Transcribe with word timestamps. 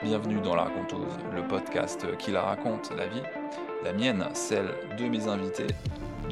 Bienvenue 0.00 0.40
dans 0.40 0.54
La 0.54 0.62
Raconteuse, 0.62 1.18
le 1.34 1.42
podcast 1.42 2.06
qui 2.18 2.30
la 2.30 2.42
raconte, 2.42 2.92
la 2.96 3.08
vie, 3.08 3.22
la 3.82 3.92
mienne, 3.92 4.24
celle 4.32 4.72
de 4.96 5.08
mes 5.08 5.26
invités. 5.26 5.66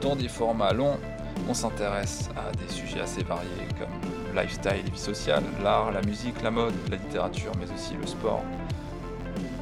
Dans 0.00 0.14
des 0.14 0.28
formats 0.28 0.72
longs, 0.72 1.00
on 1.48 1.52
s'intéresse 1.52 2.30
à 2.36 2.52
des 2.52 2.72
sujets 2.72 3.00
assez 3.00 3.24
variés 3.24 3.66
comme 3.76 4.36
lifestyle 4.40 4.88
vie 4.88 4.96
sociale, 4.96 5.42
l'art, 5.64 5.90
la 5.90 6.00
musique, 6.02 6.40
la 6.42 6.52
mode, 6.52 6.74
la 6.88 6.96
littérature, 6.96 7.50
mais 7.58 7.68
aussi 7.74 7.94
le 8.00 8.06
sport. 8.06 8.44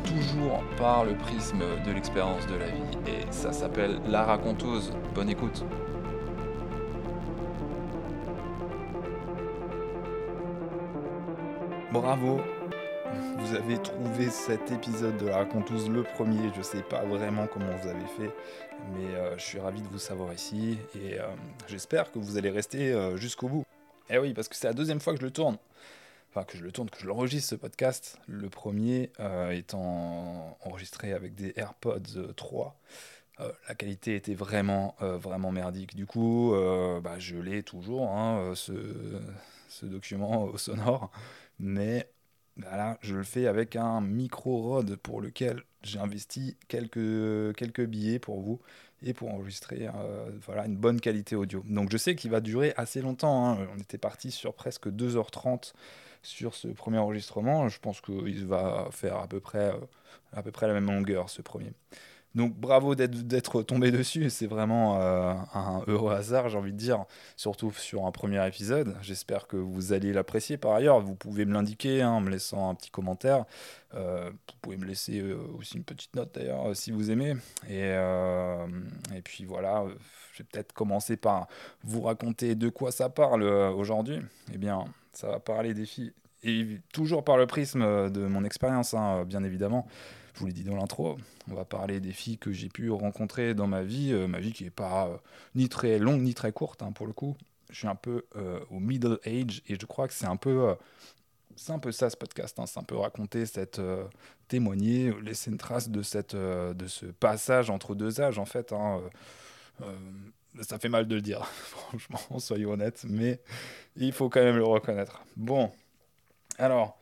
Toujours 0.05 0.63
par 0.77 1.07
le 1.07 1.15
prisme 1.15 1.63
de 1.87 1.91
l'expérience 1.91 2.47
de 2.47 2.57
la 2.57 2.67
vie, 2.67 2.99
et 3.07 3.33
ça 3.33 3.55
s'appelle 3.55 4.01
La 4.07 4.25
Raconteuse. 4.25 4.93
Bonne 5.15 5.31
écoute! 5.31 5.65
Bravo, 11.91 12.41
avez 13.55 13.79
trouvé 13.79 14.31
cet 14.31 14.73
épisode 14.73 15.17
de 15.19 15.27
la 15.27 15.37
Raconteuse 15.37 15.89
le 15.89 16.03
premier. 16.03 16.51
Je 16.57 16.63
sais 16.63 16.83
pas 16.83 17.05
vraiment 17.05 17.47
comment 17.47 17.71
vous 17.77 17.89
avez 17.89 18.07
fait, 18.17 18.35
mais 18.93 19.15
euh, 19.15 19.39
je 19.39 19.45
suis 19.45 19.59
ravi 19.61 19.81
de 19.81 19.89
vous 19.89 19.99
savoir 19.99 20.33
ici 20.33 20.79
et 20.95 21.21
euh, 21.21 21.29
j'espère 21.69 22.11
que 22.11 22.19
vous 22.19 22.37
allez 22.37 22.51
rester 22.51 22.93
euh, 22.93 23.17
jusqu'au 23.17 23.49
bout. 23.49 23.65
Eh 24.11 24.19
oui, 24.19 24.35
parce 24.35 24.49
que 24.49 24.57
c'est 24.57 24.67
la 24.67 24.73
deuxième 24.73 24.99
fois 24.99 25.13
que 25.15 25.21
je 25.21 25.25
le 25.25 25.31
tourne. 25.31 25.59
Enfin, 26.31 26.45
que 26.45 26.59
je 26.59 26.65
le 26.65 26.73
tourne, 26.73 26.91
que 26.91 26.99
je 26.99 27.07
l'enregistre 27.07 27.51
ce 27.51 27.55
podcast. 27.55 28.19
Le 28.27 28.49
premier 28.49 29.13
étant 29.53 30.59
enregistré 30.65 31.13
avec 31.13 31.37
des 31.37 31.53
AirPods 31.55 32.33
3. 32.35 32.77
la 33.39 33.75
qualité 33.77 34.17
était 34.17 34.35
vraiment, 34.35 34.97
vraiment 34.99 35.53
merdique. 35.53 35.95
Du 35.95 36.07
coup, 36.07 36.53
bah, 37.05 37.21
je 37.21 37.37
l'ai 37.37 37.63
toujours, 37.63 38.11
hein, 38.11 38.53
ce, 38.57 38.73
ce 39.69 39.87
document 39.87 40.43
au 40.43 40.59
sonore 40.59 41.13
mais 41.59 42.09
voilà, 42.57 42.99
je 43.03 43.17
le 43.17 43.25
fais 43.25 43.47
avec 43.47 43.75
un 43.77 44.01
micro 44.01 44.63
Rode 44.63 44.97
pour 44.97 45.21
lequel 45.21 45.63
j'ai 45.83 45.99
investi 45.99 46.57
quelques, 46.69 47.55
quelques 47.57 47.85
billets 47.85 48.19
pour 48.19 48.41
vous 48.41 48.61
et 49.03 49.13
pour 49.13 49.33
enregistrer 49.33 49.89
euh, 49.95 50.31
voilà, 50.47 50.67
une 50.67 50.77
bonne 50.77 51.01
qualité 51.01 51.37
audio. 51.37 51.63
Donc 51.67 51.91
je 51.91 51.97
sais 51.97 52.15
qu'il 52.15 52.31
va 52.31 52.41
durer 52.41 52.73
assez 52.77 53.03
longtemps. 53.03 53.47
Hein. 53.47 53.67
On 53.77 53.81
était 53.81 53.99
parti 53.99 54.31
sur 54.31 54.55
presque 54.55 54.89
2h30 54.89 55.73
sur 56.23 56.55
ce 56.55 56.69
premier 56.69 56.99
enregistrement. 56.99 57.69
Je 57.69 57.79
pense 57.81 58.01
qu'il 58.01 58.47
va 58.47 58.89
faire 58.93 59.17
à 59.17 59.27
peu 59.27 59.41
près, 59.41 59.73
euh, 59.73 59.79
à 60.33 60.43
peu 60.43 60.53
près 60.53 60.67
la 60.69 60.75
même 60.75 60.87
longueur 60.87 61.31
ce 61.31 61.43
premier. 61.43 61.73
Donc 62.35 62.57
bravo 62.57 62.97
d'être 62.97 63.63
tombé 63.63 63.93
dessus, 63.93 64.29
c'est 64.29 64.49
vraiment 64.49 65.01
euh, 65.01 65.35
un 65.55 65.83
heureux 65.87 66.13
hasard, 66.13 66.49
j'ai 66.49 66.59
envie 66.59 66.73
de 66.73 66.77
dire, 66.77 67.05
surtout 67.37 67.71
sur 67.73 68.07
un 68.07 68.11
premier 68.11 68.45
épisode. 68.47 68.97
J'espère 69.03 69.47
que 69.47 69.57
vous 69.57 69.93
allez 69.93 70.13
l'apprécier 70.13 70.57
par 70.57 70.73
ailleurs. 70.73 71.01
Vous 71.01 71.15
pouvez 71.15 71.45
me 71.45 71.53
l'indiquer 71.53 72.03
hein, 72.03 72.11
en 72.11 72.21
me 72.21 72.31
laissant 72.31 72.69
un 72.71 72.75
petit 72.75 72.91
commentaire. 72.91 73.45
Euh, 73.95 74.31
vous 74.31 74.55
pouvez 74.63 74.77
me 74.77 74.85
laisser 74.85 75.21
euh, 75.21 75.39
aussi 75.57 75.77
une 75.77 75.85
petite 75.85 76.17
note 76.17 76.35
d'ailleurs 76.35 76.75
si 76.75 76.91
vous 76.91 77.13
aimez. 77.13 77.37
Et, 77.71 77.95
puis 79.23 79.45
voilà, 79.45 79.85
je 80.33 80.43
vais 80.43 80.49
peut-être 80.51 80.73
commencer 80.73 81.17
par 81.17 81.47
vous 81.85 82.03
raconter 82.03 82.57
de 82.57 82.69
quoi 82.69 82.91
ça 82.91 83.11
parle 83.11 83.45
aujourd'hui. 83.45 84.19
Eh 84.53 84.59
bien, 84.59 84.87
ça 85.13 85.29
va 85.29 85.39
parler 85.39 85.73
des 85.73 85.87
filles, 85.87 86.13
et 86.43 86.81
toujours 86.93 87.23
par 87.23 87.37
le 87.37 87.47
prisme 87.47 88.11
de 88.11 88.27
mon 88.27 88.43
expérience, 88.43 88.93
hein, 88.93 89.25
bien 89.25 89.45
évidemment 89.45 89.87
je 90.35 90.41
vous 90.41 90.47
l'ai 90.47 90.53
dit 90.53 90.65
dans 90.65 90.75
l'intro, 90.75 91.17
on 91.49 91.55
va 91.55 91.65
parler 91.65 92.01
des 92.01 92.13
filles 92.13 92.39
que 92.39 92.53
j'ai 92.53 92.69
pu 92.69 92.91
rencontrer 92.91 93.55
dans 93.55 93.69
ma 93.69 93.83
vie, 93.83 94.13
euh, 94.13 94.27
ma 94.27 94.41
vie 94.41 94.53
qui 94.53 94.65
n'est 94.65 94.71
pas 94.71 95.07
euh, 95.07 95.17
ni 95.55 95.69
très 95.69 95.99
longue 95.99 96.23
ni 96.23 96.35
très 96.35 96.53
courte 96.53 96.83
hein, 96.83 96.91
pour 96.93 97.07
le 97.07 97.13
coup. 97.13 97.37
Je 97.71 97.77
suis 97.79 97.89
un 97.89 97.95
peu 97.95 98.27
euh, 98.37 98.59
au 98.71 98.81
middle 98.81 99.19
age 99.25 99.63
et 99.69 99.77
je 99.81 99.87
crois 99.87 100.09
que 100.09 100.15
c'est 100.15 100.27
un 100.27 100.37
peu 100.37 100.77
ça 101.57 102.11
ce 102.11 102.17
podcast, 102.17 102.59
hein. 102.59 102.67
c'est 102.67 102.81
un 102.81 102.85
peu 102.85 102.97
raconter 102.97 103.47
cette 103.47 103.81
témoigner, 104.49 105.13
laisser 105.23 105.51
une 105.51 105.57
trace 105.57 105.89
de 105.89 106.03
cette 106.03 106.35
de 106.35 106.87
ce 106.87 107.07
passage 107.07 107.71
entre 107.71 107.95
deux 107.95 108.21
âges 108.21 108.39
en 108.39 108.45
fait. 108.45 108.73
Hein. 108.73 109.01
ça 110.63 110.79
fait 110.79 110.89
mal 110.89 111.07
de 111.07 111.15
le 111.15 111.23
dire, 111.23 111.45
franchement, 111.47 112.39
soyons 112.39 112.73
honnêtes, 112.73 113.05
mais 113.09 113.41
il 113.97 114.13
faut 114.13 114.29
quand 114.29 114.43
même 114.43 114.57
le 114.57 114.65
reconnaître. 114.65 115.25
Bon, 115.37 115.71
alors 116.59 116.99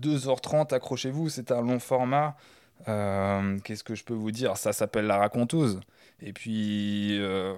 2h30, 0.00 0.74
accrochez-vous, 0.74 1.28
c'est 1.28 1.52
un 1.52 1.62
long 1.62 1.78
format. 1.78 2.36
Euh, 2.88 3.58
qu'est-ce 3.64 3.84
que 3.84 3.94
je 3.94 4.04
peux 4.04 4.14
vous 4.14 4.30
dire? 4.30 4.56
Ça 4.56 4.72
s'appelle 4.72 5.06
La 5.06 5.18
Raconteuse. 5.18 5.80
Et 6.20 6.32
puis, 6.32 7.18
euh, 7.20 7.54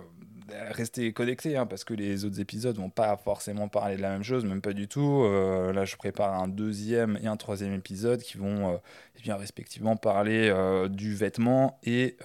restez 0.71 1.13
connectés, 1.13 1.57
hein, 1.57 1.67
parce 1.67 1.85
que 1.85 1.95
les 1.95 2.25
autres 2.25 2.41
épisodes 2.41 2.77
vont 2.77 2.91
pas 2.91 3.17
forcément 3.17 3.69
parler 3.69 3.97
de 3.97 4.03
la 4.03 4.11
même 4.11 4.23
chose, 4.25 4.45
même 4.45 4.61
pas 4.63 4.73
du 4.73 4.89
tout. 4.89 5.23
Euh, 5.25 5.73
là, 5.73 5.85
je 5.85 5.97
prépare 5.97 6.35
un 6.41 6.49
deuxième 6.49 7.19
et 7.23 7.27
un 7.27 7.37
troisième 7.37 7.75
épisode 7.75 8.23
qui 8.23 8.39
vont 8.39 8.81
eh 9.19 9.23
bien, 9.23 9.37
respectivement 9.37 9.97
parler 9.97 10.53
du 10.89 11.15
vêtement 11.15 11.79
et 11.85 12.17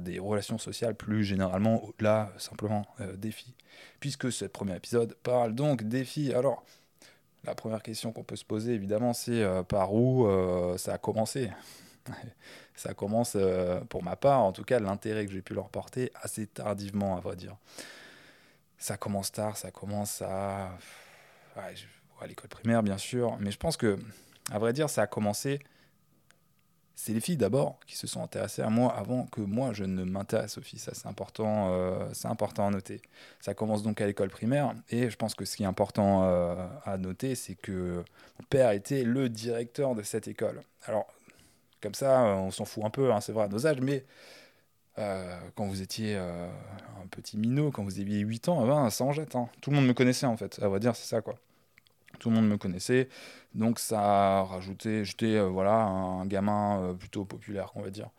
des 0.00 0.18
relations 0.18 0.58
sociales 0.58 0.94
plus 0.94 1.24
généralement, 1.24 1.84
au-delà 1.84 2.32
simplement 2.38 2.86
des 3.16 3.30
filles. 3.30 3.54
Puisque 4.00 4.32
ce 4.32 4.46
premier 4.46 4.76
épisode 4.76 5.14
parle 5.22 5.54
donc 5.54 5.82
des 5.82 6.04
filles. 6.04 6.32
Alors, 6.34 6.64
la 7.44 7.54
première 7.54 7.82
question 7.82 8.12
qu'on 8.12 8.24
peut 8.24 8.36
se 8.36 8.44
poser, 8.44 8.72
évidemment, 8.72 9.12
c'est 9.12 9.44
par 9.68 9.94
où 9.94 10.26
ça 10.76 10.94
a 10.94 10.98
commencé? 10.98 11.50
ça 12.74 12.94
commence, 12.94 13.32
euh, 13.36 13.80
pour 13.88 14.02
ma 14.02 14.16
part, 14.16 14.40
en 14.40 14.52
tout 14.52 14.64
cas, 14.64 14.78
l'intérêt 14.78 15.26
que 15.26 15.32
j'ai 15.32 15.42
pu 15.42 15.54
leur 15.54 15.68
porter 15.68 16.12
assez 16.22 16.46
tardivement, 16.46 17.16
à 17.16 17.20
vrai 17.20 17.36
dire. 17.36 17.56
Ça 18.78 18.96
commence 18.96 19.32
tard, 19.32 19.56
ça 19.56 19.70
commence 19.70 20.22
à, 20.22 20.70
l'école 22.26 22.48
primaire, 22.48 22.82
bien 22.82 22.98
sûr, 22.98 23.36
mais 23.40 23.50
je 23.50 23.58
pense 23.58 23.76
que, 23.76 23.98
à 24.50 24.58
vrai 24.58 24.72
dire, 24.72 24.88
ça 24.88 25.02
a 25.02 25.06
commencé. 25.06 25.60
C'est 26.94 27.12
les 27.12 27.20
filles 27.20 27.36
d'abord 27.36 27.78
qui 27.86 27.96
se 27.96 28.08
sont 28.08 28.24
intéressées 28.24 28.62
à 28.62 28.70
moi 28.70 28.92
avant 28.92 29.26
que 29.26 29.40
moi 29.40 29.72
je 29.72 29.84
ne 29.84 30.02
m'intéresse 30.02 30.58
aux 30.58 30.62
filles. 30.62 30.80
Ça, 30.80 30.94
c'est 30.94 31.06
important, 31.06 31.68
euh, 31.70 32.08
c'est 32.12 32.26
important 32.26 32.66
à 32.66 32.70
noter. 32.70 33.02
Ça 33.40 33.54
commence 33.54 33.84
donc 33.84 34.00
à 34.00 34.06
l'école 34.06 34.30
primaire 34.30 34.74
et 34.90 35.08
je 35.08 35.16
pense 35.16 35.36
que 35.36 35.44
ce 35.44 35.56
qui 35.56 35.62
est 35.62 35.66
important 35.66 36.24
euh, 36.24 36.56
à 36.84 36.98
noter, 36.98 37.36
c'est 37.36 37.54
que 37.54 38.02
mon 38.40 38.46
père 38.50 38.72
était 38.72 39.04
le 39.04 39.28
directeur 39.28 39.94
de 39.94 40.02
cette 40.02 40.26
école. 40.26 40.60
Alors, 40.86 41.06
comme 41.80 41.94
ça, 41.94 42.26
euh, 42.26 42.34
on 42.34 42.50
s'en 42.50 42.64
fout 42.64 42.84
un 42.84 42.90
peu, 42.90 43.12
hein, 43.12 43.20
c'est 43.20 43.32
vrai, 43.32 43.44
à 43.44 43.48
nos 43.48 43.66
âges, 43.66 43.80
mais 43.80 44.04
euh, 44.98 45.38
quand 45.54 45.66
vous 45.66 45.82
étiez 45.82 46.16
euh, 46.16 46.48
un 47.02 47.06
petit 47.08 47.38
minot, 47.38 47.70
quand 47.70 47.84
vous 47.84 48.00
aviez 48.00 48.18
8 48.20 48.48
ans, 48.48 48.64
eh 48.64 48.68
ben, 48.68 48.90
ça 48.90 49.04
en 49.04 49.12
jette. 49.12 49.36
Hein. 49.36 49.48
Tout 49.60 49.70
le 49.70 49.76
monde 49.76 49.86
me 49.86 49.94
connaissait, 49.94 50.26
en 50.26 50.36
fait, 50.36 50.58
à 50.62 50.68
vrai 50.68 50.80
dire, 50.80 50.96
c'est 50.96 51.08
ça, 51.08 51.20
quoi. 51.20 51.36
Tout 52.18 52.30
le 52.30 52.36
monde 52.36 52.48
me 52.48 52.56
connaissait, 52.56 53.08
donc 53.54 53.78
ça 53.78 54.00
a 54.00 54.42
rajouté, 54.42 55.04
j'étais 55.04 55.38
voilà, 55.40 55.74
un 55.74 56.26
gamin 56.26 56.96
plutôt 56.98 57.24
populaire, 57.24 57.70
on 57.76 57.82
va 57.82 57.90
dire. 57.90 58.10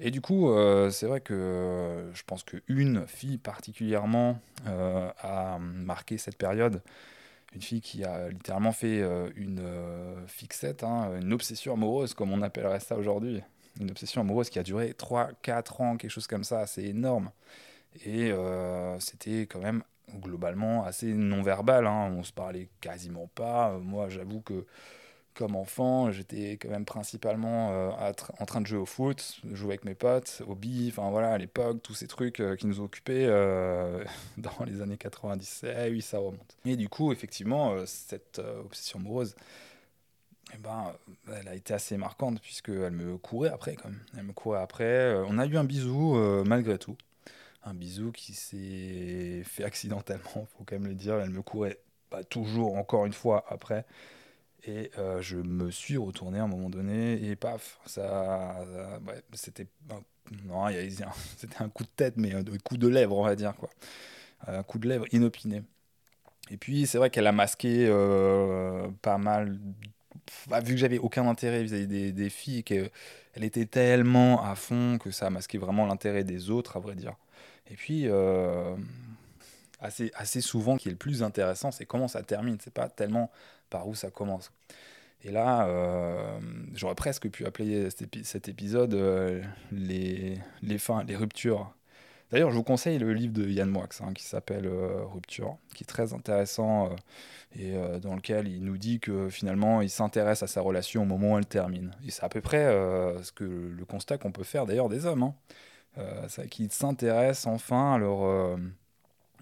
Et 0.00 0.10
du 0.10 0.20
coup, 0.20 0.50
c'est 0.90 1.06
vrai 1.06 1.20
que 1.20 2.10
je 2.14 2.22
pense 2.24 2.42
qu'une 2.42 3.06
fille 3.06 3.38
particulièrement 3.38 4.40
a 4.66 5.58
marqué 5.60 6.18
cette 6.18 6.36
période 6.36 6.82
une 7.54 7.62
fille 7.62 7.80
qui 7.80 8.04
a 8.04 8.28
littéralement 8.28 8.72
fait 8.72 9.00
euh, 9.00 9.30
une 9.36 9.60
euh, 9.60 10.26
fixette, 10.26 10.84
hein, 10.84 11.18
une 11.20 11.32
obsession 11.32 11.72
amoureuse, 11.72 12.14
comme 12.14 12.32
on 12.32 12.42
appellerait 12.42 12.80
ça 12.80 12.96
aujourd'hui. 12.96 13.42
Une 13.80 13.90
obsession 13.90 14.20
amoureuse 14.20 14.50
qui 14.50 14.58
a 14.58 14.62
duré 14.62 14.92
3-4 14.92 15.82
ans, 15.82 15.96
quelque 15.96 16.10
chose 16.10 16.26
comme 16.26 16.44
ça, 16.44 16.66
c'est 16.66 16.84
énorme. 16.84 17.30
Et 18.04 18.30
euh, 18.30 18.98
c'était 19.00 19.42
quand 19.42 19.60
même 19.60 19.82
globalement 20.20 20.84
assez 20.84 21.12
non-verbal, 21.12 21.86
hein. 21.86 22.12
on 22.16 22.22
se 22.22 22.32
parlait 22.32 22.68
quasiment 22.80 23.28
pas. 23.34 23.78
Moi, 23.78 24.08
j'avoue 24.08 24.40
que 24.40 24.66
comme 25.38 25.54
enfant, 25.54 26.10
j'étais 26.10 26.58
quand 26.60 26.68
même 26.68 26.84
principalement 26.84 27.70
euh, 27.70 28.12
en 28.40 28.44
train 28.44 28.60
de 28.60 28.66
jouer 28.66 28.80
au 28.80 28.86
foot, 28.86 29.40
jouer 29.52 29.68
avec 29.68 29.84
mes 29.84 29.94
potes, 29.94 30.42
au 30.48 30.56
billes, 30.56 30.88
enfin 30.90 31.08
voilà, 31.10 31.30
à 31.30 31.38
l'époque, 31.38 31.80
tous 31.80 31.94
ces 31.94 32.08
trucs 32.08 32.40
euh, 32.40 32.56
qui 32.56 32.66
nous 32.66 32.80
occupaient 32.80 33.26
euh, 33.28 34.04
dans 34.36 34.64
les 34.66 34.82
années 34.82 34.96
90. 34.96 35.64
Eh 35.64 35.90
oui, 35.90 36.02
ça 36.02 36.18
remonte. 36.18 36.56
Et 36.64 36.74
du 36.74 36.88
coup, 36.88 37.12
effectivement, 37.12 37.76
cette 37.86 38.40
obsession 38.40 38.98
amoureuse, 38.98 39.36
eh 40.52 40.58
ben, 40.58 40.92
elle 41.32 41.46
a 41.46 41.54
été 41.54 41.72
assez 41.72 41.96
marquante 41.96 42.40
puisqu'elle 42.40 42.90
me 42.90 43.16
courait 43.16 43.50
après 43.50 43.76
quand 43.76 43.90
même. 43.90 44.02
Elle 44.16 44.24
me 44.24 44.32
courait 44.32 44.60
après. 44.60 45.14
on 45.28 45.38
a 45.38 45.46
eu 45.46 45.56
un 45.56 45.64
bisou 45.64 46.16
malgré 46.44 46.78
tout. 46.78 46.96
Un 47.62 47.74
bisou 47.74 48.10
qui 48.10 48.34
s'est 48.34 49.44
fait 49.44 49.62
accidentellement, 49.62 50.48
faut 50.58 50.64
quand 50.66 50.80
même 50.80 50.88
le 50.88 50.94
dire. 50.94 51.14
Elle 51.20 51.30
me 51.30 51.42
courait 51.42 51.78
toujours, 52.28 52.76
encore 52.76 53.06
une 53.06 53.12
fois, 53.12 53.44
après. 53.48 53.84
Et 54.64 54.90
euh, 54.98 55.22
je 55.22 55.36
me 55.36 55.70
suis 55.70 55.96
retourné 55.96 56.40
à 56.40 56.44
un 56.44 56.48
moment 56.48 56.68
donné 56.68 57.24
et 57.24 57.36
paf, 57.36 57.78
ça, 57.86 58.56
c'était 59.32 59.66
non, 60.44 60.66
c'était 61.36 61.62
un 61.62 61.68
coup 61.68 61.84
de 61.84 61.88
tête, 61.88 62.14
mais 62.16 62.34
un 62.34 62.42
coup 62.64 62.76
de 62.76 62.88
lèvre, 62.88 63.16
on 63.16 63.24
va 63.24 63.36
dire 63.36 63.54
quoi, 63.56 63.70
un 64.46 64.62
coup 64.62 64.78
de 64.78 64.88
lèvre 64.88 65.06
inopiné. 65.12 65.62
Et 66.50 66.56
puis 66.56 66.86
c'est 66.86 66.98
vrai 66.98 67.10
qu'elle 67.10 67.26
a 67.26 67.32
masqué 67.32 67.86
euh, 67.88 68.88
pas 69.02 69.18
mal, 69.18 69.58
bah, 70.48 70.60
vu 70.60 70.74
que 70.74 70.80
j'avais 70.80 70.98
aucun 70.98 71.26
intérêt 71.28 71.62
vis-à-vis 71.62 72.12
des, 72.12 72.30
filles, 72.30 72.64
qu'elle 72.64 72.90
était 73.36 73.66
tellement 73.66 74.42
à 74.44 74.54
fond 74.54 74.98
que 74.98 75.10
ça 75.10 75.26
a 75.26 75.30
masqué 75.30 75.58
vraiment 75.58 75.86
l'intérêt 75.86 76.24
des 76.24 76.50
autres, 76.50 76.76
à 76.76 76.80
vrai 76.80 76.94
dire. 76.94 77.16
Et 77.70 77.74
puis 77.74 78.04
euh, 78.06 78.76
assez, 79.80 80.10
assez 80.14 80.40
souvent, 80.40 80.76
qui 80.76 80.88
est 80.88 80.92
le 80.92 80.98
plus 80.98 81.22
intéressant, 81.22 81.70
c'est 81.70 81.86
comment 81.86 82.08
ça 82.08 82.22
termine. 82.22 82.58
C'est 82.62 82.72
pas 82.72 82.88
tellement 82.88 83.30
par 83.70 83.88
où 83.88 83.94
ça 83.94 84.10
commence. 84.10 84.52
Et 85.24 85.30
là, 85.30 85.66
euh, 85.66 86.38
j'aurais 86.74 86.94
presque 86.94 87.28
pu 87.28 87.44
appeler 87.44 87.88
cet, 87.90 88.48
épisode 88.48 88.94
euh, 88.94 89.42
les, 89.72 90.38
les 90.62 90.78
fins, 90.78 91.02
les 91.04 91.16
ruptures. 91.16 91.74
D'ailleurs, 92.30 92.50
je 92.50 92.56
vous 92.56 92.62
conseille 92.62 92.98
le 92.98 93.12
livre 93.14 93.32
de 93.32 93.48
Yann 93.48 93.68
Moix 93.70 93.88
hein, 94.00 94.12
qui 94.12 94.22
s'appelle 94.22 94.66
euh, 94.66 95.02
Rupture, 95.06 95.56
qui 95.74 95.82
est 95.84 95.86
très 95.86 96.12
intéressant 96.12 96.90
et 97.58 97.74
dans 98.02 98.14
lequel 98.14 98.46
il 98.46 98.62
nous 98.62 98.76
dit 98.76 99.00
que 99.00 99.30
finalement, 99.30 99.80
il 99.80 99.88
s'intéresse 99.88 100.42
à 100.42 100.46
sa 100.46 100.60
relation 100.60 101.02
au 101.02 101.06
moment 101.06 101.32
où 101.32 101.38
elle 101.38 101.46
termine. 101.46 101.92
Et 102.06 102.10
c'est 102.10 102.22
à 102.22 102.28
peu 102.28 102.42
près 102.42 102.66
ce 103.22 103.32
que 103.32 103.44
le 103.44 103.84
constat 103.86 104.18
qu'on 104.18 104.32
peut 104.32 104.44
faire 104.44 104.66
d'ailleurs 104.66 104.90
des 104.90 105.06
hommes, 105.06 105.22
hein. 105.22 106.44
qu'ils 106.50 106.70
s'intéressent 106.70 107.46
enfin 107.46 107.94
à 107.94 107.98
leur, 107.98 108.58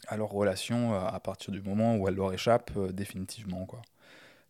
à 0.06 0.16
leur 0.16 0.30
relation 0.30 0.94
à 0.94 1.18
partir 1.18 1.52
du 1.52 1.60
moment 1.60 1.96
où 1.96 2.06
elle 2.06 2.14
leur 2.14 2.32
échappe 2.32 2.70
définitivement. 2.92 3.66
Quoi. 3.66 3.82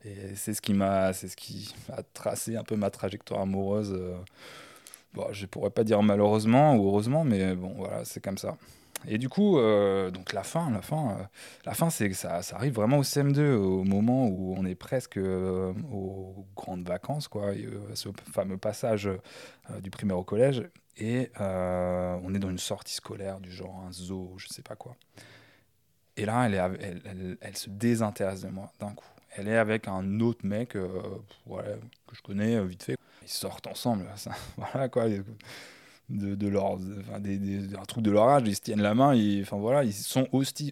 Et 0.05 0.35
c'est 0.37 0.55
ce 0.55 0.63
qui 0.63 0.75
m'a, 0.75 1.13
c'est 1.13 1.29
ce 1.29 1.37
qui 1.37 1.75
a 1.93 2.03
tracé 2.03 2.57
un 2.57 2.65
peu 2.65 2.77
ma 2.77 2.91
trajectoire 2.91 3.41
amoureuse. 3.41 3.93
Euh, 3.93 4.17
bon, 5.15 5.27
je 5.33 5.47
pourrais 5.47 5.71
pas 5.71 5.85
dire 5.85 6.03
malheureusement 6.03 6.77
ou 6.77 6.87
heureusement, 6.89 7.25
mais 7.25 7.55
bon, 7.55 7.75
voilà, 7.77 8.05
c'est 8.05 8.23
comme 8.23 8.39
ça. 8.39 8.57
Et 9.09 9.19
du 9.19 9.29
coup, 9.29 9.59
euh, 9.59 10.11
donc 10.11 10.33
la 10.33 10.43
fin, 10.43 10.71
la 10.71 10.83
fin, 10.83 11.11
euh, 11.11 11.25
la 11.65 11.75
fin, 11.75 11.91
c'est 11.91 12.09
que 12.09 12.15
ça, 12.15 12.43
ça, 12.43 12.57
arrive 12.57 12.75
vraiment 12.75 12.99
au 12.99 13.03
CM2, 13.03 13.55
au 13.55 13.85
moment 13.85 14.27
où 14.27 14.55
on 14.57 14.65
est 14.65 14.75
presque 14.75 15.19
aux 15.19 16.47
grandes 16.57 16.87
vacances, 16.87 17.29
quoi, 17.29 17.53
ce 17.95 18.09
fameux 18.33 18.59
passage 18.59 19.09
du 19.81 19.91
primaire 19.91 20.19
au 20.19 20.25
collège, 20.25 20.65
et 20.97 21.31
on 21.39 22.35
est 22.35 22.39
dans 22.39 22.51
une 22.51 22.59
sortie 22.59 22.95
scolaire 22.95 23.41
du 23.41 23.53
genre 23.53 23.85
un 23.87 23.93
zoo, 23.93 24.35
je 24.39 24.49
sais 24.49 24.63
pas 24.63 24.77
quoi. 24.77 24.97
Et 26.17 26.25
là, 26.25 26.47
elle, 26.47 27.01
elle, 27.05 27.39
elle 27.41 27.57
se 27.57 27.69
désintéresse 27.69 28.41
de 28.41 28.49
moi 28.49 28.73
d'un 28.81 28.95
coup 28.95 29.07
elle 29.37 29.49
est 29.49 29.57
avec 29.57 29.89
un 29.89 30.21
autre 30.21 30.45
mec 30.45 30.77
euh, 30.77 30.89
que 31.47 32.17
je 32.17 32.23
connais 32.23 32.57
euh, 32.57 32.65
vite 32.65 32.83
fait. 32.83 32.97
Ils 33.23 33.29
sortent 33.29 33.67
ensemble, 33.67 34.07
voilà 34.57 34.89
quoi. 34.89 35.07
De, 36.09 36.37
de 36.37 36.47
leur, 36.47 36.79
des, 37.19 37.75
un 37.77 37.85
truc 37.85 38.05
de 38.05 38.13
leur 38.13 38.29
âge, 38.29 38.45
ils 38.47 38.55
se 38.55 38.61
tiennent 38.61 38.81
la 38.81 38.95
main, 38.95 39.13
ils, 39.13 39.43
enfin 39.43 39.57
voilà, 39.57 39.83
ils 39.83 39.93
sont 39.93 40.29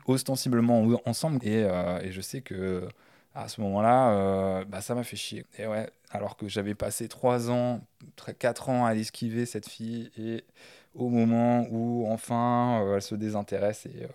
ostensiblement 0.07 0.87
ensemble. 1.07 1.41
Et, 1.43 1.65
euh, 1.65 1.99
et 2.03 2.13
je 2.13 2.21
sais 2.21 2.41
que 2.41 2.87
à 3.35 3.49
ce 3.49 3.61
moment-là, 3.63 4.65
bah, 4.67 4.81
ça 4.81 4.95
m'a 4.95 5.03
fait 5.03 5.17
chier. 5.17 5.45
Et 5.59 5.67
ouais, 5.67 5.91
alors 6.11 6.37
que 6.37 6.49
j'avais 6.49 6.77
passé 6.77 7.09
3 7.09 7.51
ans, 7.51 7.81
4 8.39 8.69
ans 8.69 8.87
à 8.87 8.95
l'esquiver 8.95 9.45
cette 9.45 9.69
fille, 9.69 10.13
et 10.17 10.45
au 10.95 11.09
moment 11.09 11.67
où 11.69 12.07
enfin 12.09 12.95
elle 12.95 13.03
se 13.03 13.17
désintéresse 13.17 13.87
et 13.87 14.07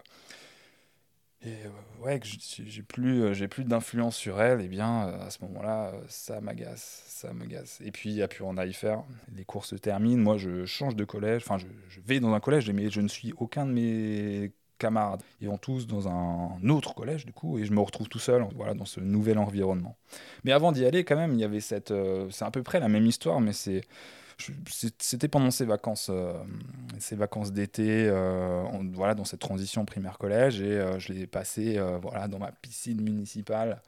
et 1.41 1.53
euh, 1.65 2.03
ouais, 2.03 2.19
que 2.19 2.27
j'ai 2.27 2.83
plus, 2.83 3.23
euh, 3.23 3.47
plus 3.47 3.63
d'influence 3.63 4.17
sur 4.17 4.41
elle, 4.41 4.59
et 4.59 4.67
bien 4.67 5.07
euh, 5.07 5.25
à 5.25 5.29
ce 5.29 5.41
moment-là, 5.45 5.93
ça 6.09 6.41
m'agace, 6.41 7.03
ça 7.07 7.31
m'agace. 7.31 7.79
Et 7.83 7.91
puis 7.91 8.09
il 8.09 8.15
n'y 8.15 8.21
a 8.21 8.27
plus 8.27 8.43
rien 8.43 8.57
à 8.57 8.65
y 8.65 8.73
faire. 8.73 9.03
Les 9.33 9.45
cours 9.45 9.65
se 9.65 9.75
terminent, 9.75 10.21
moi 10.21 10.37
je 10.37 10.65
change 10.65 10.97
de 10.97 11.05
collège, 11.05 11.43
enfin 11.45 11.57
je, 11.57 11.67
je, 11.87 12.01
vais 12.01 12.19
dans 12.19 12.33
un 12.33 12.41
collège, 12.41 12.69
mais 12.71 12.89
je 12.89 12.99
ne 12.99 13.07
suis 13.07 13.33
aucun 13.37 13.65
de 13.65 13.71
mes 13.71 14.51
camarades. 14.79 15.21
Ils 15.39 15.47
vont 15.47 15.57
tous 15.57 15.87
dans 15.87 16.09
un 16.09 16.67
autre 16.67 16.93
collège 16.93 17.25
du 17.25 17.31
coup, 17.31 17.57
et 17.57 17.63
je 17.63 17.71
me 17.71 17.79
retrouve 17.79 18.09
tout 18.09 18.19
seul, 18.19 18.45
voilà, 18.55 18.73
dans 18.73 18.85
ce 18.85 18.99
nouvel 18.99 19.37
environnement. 19.37 19.95
Mais 20.43 20.51
avant 20.51 20.73
d'y 20.73 20.85
aller, 20.85 21.05
quand 21.05 21.15
même, 21.15 21.33
il 21.35 21.39
y 21.39 21.45
avait 21.45 21.61
cette, 21.61 21.93
c'est 22.31 22.45
à 22.45 22.51
peu 22.51 22.63
près 22.63 22.81
la 22.81 22.89
même 22.89 23.05
histoire, 23.05 23.39
mais 23.39 23.53
c'est 23.53 23.81
c'était 24.67 25.27
pendant 25.27 25.51
ces 25.51 25.65
vacances, 25.65 26.09
euh, 26.09 26.33
ces 26.97 27.15
vacances 27.15 27.51
d'été, 27.51 28.07
euh, 28.09 28.63
voilà, 28.93 29.15
dans 29.15 29.25
cette 29.25 29.39
transition 29.39 29.85
primaire-collège, 29.85 30.61
et 30.61 30.79
euh, 30.79 30.99
je 30.99 31.13
l'ai 31.13 31.27
passé 31.27 31.79
voilà, 32.01 32.27
dans 32.27 32.39
ma 32.39 32.51
piscine 32.51 33.01
municipale 33.01 33.81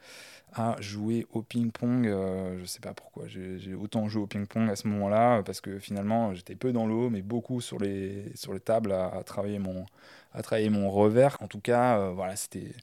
à 0.54 0.76
jouer 0.82 1.28
au 1.32 1.42
ping-pong. 1.42 2.06
je 2.06 2.66
sais 2.66 2.82
pas 2.82 2.94
pourquoi 2.94 3.26
j'ai 3.28 3.74
autant 3.74 4.10
joué 4.10 4.24
au 4.24 4.28
ping-pong 4.28 4.70
à 4.70 4.76
ce 4.76 4.88
moment-là, 4.90 5.44
parce 5.44 5.62
que 5.62 5.80
finalement 5.80 6.34
j'étais 6.34 6.56
peu 6.56 6.74
dans 6.74 6.86
l'eau, 6.86 7.10
mais 7.10 7.22
beaucoup 7.22 7.62
sur 7.62 7.80
les, 7.80 8.32
sur 8.36 8.54
les 8.54 8.60
tables 8.60 8.92
à, 8.92 9.22
travailler 9.26 9.60
mon, 9.60 9.86
à 10.34 10.42
travailler 10.42 10.70
mon 10.70 10.90
revers. 10.90 11.38
En 11.42 11.48
tout 11.48 11.62
cas, 11.62 12.10
voilà, 12.10 12.36
c'était 12.36 12.74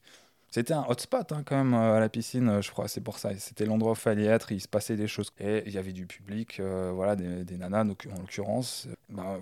c'était 0.51 0.73
un 0.73 0.85
hotspot 0.89 1.31
hein, 1.33 1.43
quand 1.45 1.57
même 1.57 1.75
euh, 1.75 1.97
à 1.97 2.01
la 2.01 2.09
piscine, 2.09 2.49
euh, 2.49 2.63
je 2.63 2.71
crois, 2.71 2.89
c'est 2.89 3.03
pour 3.03 3.19
ça. 3.19 3.31
C'était 3.39 3.67
l'endroit 3.67 3.93
où 3.93 3.95
il 3.95 3.99
fallait 3.99 4.25
être, 4.25 4.51
il 4.51 4.61
se 4.61 4.69
passait 4.69 4.97
des 4.97 5.07
choses. 5.07 5.31
Et 5.39 5.63
il 5.67 5.73
y 5.73 5.79
avait 5.79 5.93
du 5.93 6.07
public, 6.07 6.59
euh, 6.59 6.91
voilà, 6.95 7.17
des, 7.17 7.45
des, 7.45 7.59
nanas 7.59 7.83
en 7.83 7.89
l'occurrence. 8.19 8.89
Bah, 9.11 9.39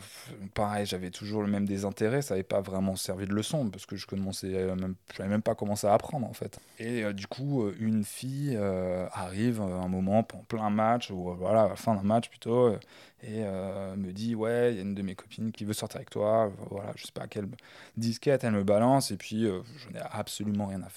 pareil, 0.54 0.84
j'avais 0.84 1.10
toujours 1.10 1.42
le 1.42 1.48
même 1.48 1.64
désintérêt, 1.64 2.22
ça 2.22 2.34
n'avait 2.34 2.42
pas 2.42 2.60
vraiment 2.60 2.96
servi 2.96 3.26
de 3.26 3.32
leçon 3.32 3.68
parce 3.70 3.86
que 3.86 3.94
je 3.94 4.06
commençais 4.06 4.48
même, 4.48 4.94
je 5.16 5.22
même 5.22 5.42
pas 5.42 5.54
commencé 5.54 5.86
à 5.86 5.92
apprendre 5.92 6.26
en 6.26 6.32
fait. 6.32 6.58
Et 6.78 7.12
du 7.12 7.26
coup, 7.26 7.68
une 7.78 8.04
fille 8.04 8.56
arrive 9.12 9.60
un 9.60 9.88
moment, 9.88 10.18
en 10.18 10.22
plein 10.22 10.70
match, 10.70 11.10
ou 11.10 11.34
voilà, 11.34 11.62
à 11.62 11.68
la 11.68 11.76
fin 11.76 11.94
d'un 11.94 12.02
match 12.02 12.28
plutôt, 12.28 12.76
et 13.22 13.42
me 13.42 14.12
dit 14.12 14.34
Ouais, 14.34 14.72
il 14.72 14.76
y 14.76 14.78
a 14.78 14.82
une 14.82 14.94
de 14.94 15.02
mes 15.02 15.16
copines 15.16 15.50
qui 15.50 15.64
veut 15.64 15.72
sortir 15.72 15.96
avec 15.96 16.10
toi, 16.10 16.52
voilà, 16.70 16.92
je 16.94 17.04
sais 17.04 17.12
pas 17.12 17.26
quelle 17.26 17.48
disquette 17.96 18.44
elle 18.44 18.52
me 18.52 18.64
balance, 18.64 19.10
et 19.10 19.16
puis 19.16 19.42
je 19.44 19.92
n'ai 19.92 20.00
absolument 20.12 20.66
rien 20.66 20.82
à 20.82 20.88
faire 20.88 20.95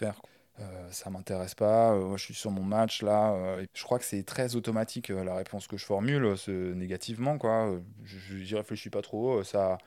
Euh, 0.60 0.92
ça 0.92 1.10
m'intéresse 1.10 1.56
pas, 1.56 1.94
euh, 1.94 2.18
je 2.18 2.24
suis 2.24 2.34
sur 2.34 2.52
mon 2.52 2.64
match 2.64 3.02
là. 3.02 3.32
Euh, 3.34 3.66
je 3.74 3.84
crois 3.84 3.98
que 3.98 4.04
c'est 4.04 4.24
très 4.24 4.56
automatique 4.56 5.08
la 5.10 5.36
réponse 5.36 5.68
que 5.68 5.78
je 5.78 5.86
formule, 5.86 6.36
négativement 6.76 7.38
quoi. 7.38 7.80
Je 8.04 8.36
n'y 8.36 8.54
réfléchis 8.56 8.90
pas 8.90 9.02
trop, 9.02 9.44
ça 9.44 9.78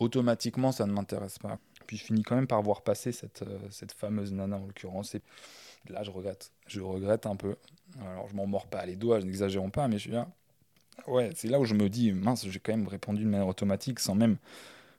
automatiquement 0.00 0.72
ça 0.72 0.86
ne 0.86 0.92
m'intéresse 0.92 1.38
pas. 1.38 1.58
Puis 1.86 1.96
je 1.96 2.04
finis 2.04 2.22
quand 2.22 2.34
même 2.34 2.46
par 2.46 2.62
voir 2.62 2.82
passer 2.82 3.12
cette, 3.12 3.44
fameuse 3.96 4.32
nana 4.32 4.56
en 4.56 4.66
l'occurrence. 4.66 5.14
Et 5.14 5.22
là 5.88 6.02
je 6.02 6.10
regrette, 6.10 6.50
je 6.66 6.80
regrette 6.80 7.26
un 7.26 7.36
peu. 7.36 7.56
Alors 8.00 8.26
je 8.28 8.34
m'en 8.34 8.46
mords 8.46 8.66
pas 8.66 8.84
les 8.86 8.96
doigts, 8.96 9.20
n'exagère 9.20 9.68
pas, 9.70 9.86
mais 9.86 9.96
je 9.96 10.02
suis 10.02 10.10
là. 10.10 10.28
Ouais, 11.06 11.30
c'est 11.34 11.48
là 11.48 11.60
où 11.60 11.64
je 11.64 11.74
me 11.74 11.88
dis, 11.88 12.12
mince, 12.12 12.46
j'ai 12.46 12.60
quand 12.60 12.72
même 12.72 12.88
répondu 12.88 13.24
de 13.24 13.28
manière 13.28 13.48
automatique 13.48 14.00
sans 14.00 14.14
même 14.14 14.36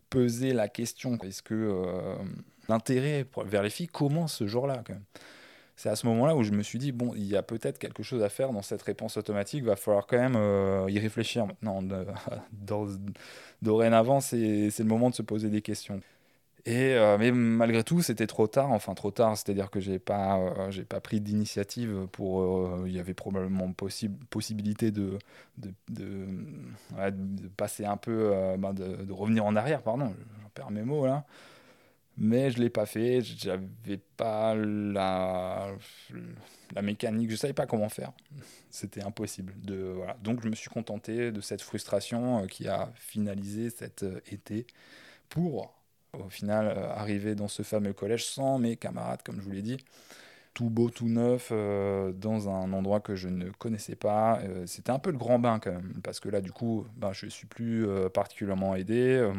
peser 0.09 0.53
la 0.53 0.67
question. 0.67 1.17
Est-ce 1.19 1.43
que 1.43 2.17
l'intérêt 2.69 3.25
vers 3.45 3.63
les 3.63 3.69
filles 3.69 3.87
commence 3.87 4.33
ce 4.33 4.47
jour-là. 4.47 4.83
C'est 5.81 5.89
à 5.89 5.95
ce 5.95 6.05
moment-là 6.05 6.35
où 6.35 6.43
je 6.43 6.51
me 6.51 6.61
suis 6.61 6.77
dit, 6.77 6.91
bon, 6.91 7.13
il 7.15 7.23
y 7.23 7.35
a 7.35 7.41
peut-être 7.41 7.79
quelque 7.79 8.03
chose 8.03 8.21
à 8.21 8.29
faire 8.29 8.53
dans 8.53 8.61
cette 8.61 8.83
réponse 8.83 9.17
automatique, 9.17 9.63
va 9.63 9.75
falloir 9.75 10.05
quand 10.05 10.19
même 10.19 10.35
euh, 10.35 10.85
y 10.89 10.99
réfléchir 10.99 11.47
maintenant. 11.47 11.81
dorénavant, 13.63 14.21
c'est 14.21 14.69
le 14.77 14.83
moment 14.83 15.09
de 15.09 15.15
se 15.15 15.23
poser 15.23 15.49
des 15.49 15.63
questions. 15.63 15.99
Et, 16.67 16.93
euh, 16.93 17.17
mais 17.17 17.31
malgré 17.31 17.83
tout, 17.83 18.03
c'était 18.03 18.27
trop 18.27 18.45
tard, 18.45 18.71
enfin 18.71 18.93
trop 18.93 19.09
tard, 19.09 19.35
c'est-à-dire 19.35 19.71
que 19.71 19.79
j'ai 19.79 19.97
pas, 19.97 20.37
euh, 20.37 20.83
pas 20.87 20.99
pris 20.99 21.19
d'initiative 21.19 22.05
pour. 22.11 22.85
Il 22.85 22.93
y 22.93 22.99
avait 22.99 23.15
probablement 23.15 23.73
possibilité 24.29 24.91
de, 24.91 25.17
de, 25.57 26.27
passer 27.57 27.85
un 27.85 27.97
peu, 27.97 28.31
ben, 28.59 28.73
de, 28.73 29.11
revenir 29.11 29.45
en 29.45 29.55
arrière, 29.55 29.81
pardon, 29.81 30.13
j'en 30.43 30.49
perds 30.53 30.69
mes 30.69 30.83
mots 30.83 31.07
là 31.07 31.25
mais 32.17 32.51
je 32.51 32.57
ne 32.57 32.63
l'ai 32.63 32.69
pas 32.69 32.85
fait. 32.85 33.21
J'avais 33.21 33.97
pas 34.17 34.55
la, 34.55 35.69
la 36.75 36.81
mécanique, 36.81 37.29
je 37.29 37.35
ne 37.35 37.39
savais 37.39 37.53
pas 37.53 37.65
comment 37.65 37.89
faire. 37.89 38.11
C'était 38.69 39.03
impossible. 39.03 39.53
De, 39.61 39.75
voilà. 39.95 40.17
Donc 40.23 40.41
je 40.43 40.49
me 40.49 40.55
suis 40.55 40.69
contenté 40.69 41.31
de 41.31 41.41
cette 41.41 41.61
frustration 41.61 42.43
euh, 42.43 42.47
qui 42.47 42.67
a 42.67 42.91
finalisé 42.95 43.69
cet 43.69 44.03
euh, 44.03 44.19
été 44.31 44.67
pour, 45.29 45.73
au 46.13 46.29
final, 46.29 46.67
euh, 46.67 46.89
arriver 46.91 47.35
dans 47.35 47.47
ce 47.47 47.63
fameux 47.63 47.93
collège 47.93 48.25
sans 48.25 48.59
mes 48.59 48.77
camarades, 48.77 49.21
comme 49.23 49.37
je 49.37 49.41
vous 49.41 49.51
l'ai 49.51 49.61
dit. 49.61 49.77
Tout 50.53 50.69
beau, 50.69 50.89
tout 50.89 51.07
neuf, 51.07 51.49
dans 51.49 52.49
un 52.49 52.73
endroit 52.73 52.99
que 52.99 53.15
je 53.15 53.29
ne 53.29 53.49
connaissais 53.51 53.95
pas. 53.95 54.41
C'était 54.65 54.91
un 54.91 54.99
peu 54.99 55.09
le 55.09 55.17
grand 55.17 55.39
bain 55.39 55.59
quand 55.59 55.71
même, 55.71 56.01
parce 56.03 56.19
que 56.19 56.27
là, 56.27 56.41
du 56.41 56.51
coup, 56.51 56.85
ben, 56.97 57.13
je 57.13 57.27
suis 57.27 57.47
plus 57.47 57.87
particulièrement 58.13 58.75
aidé. 58.75 59.31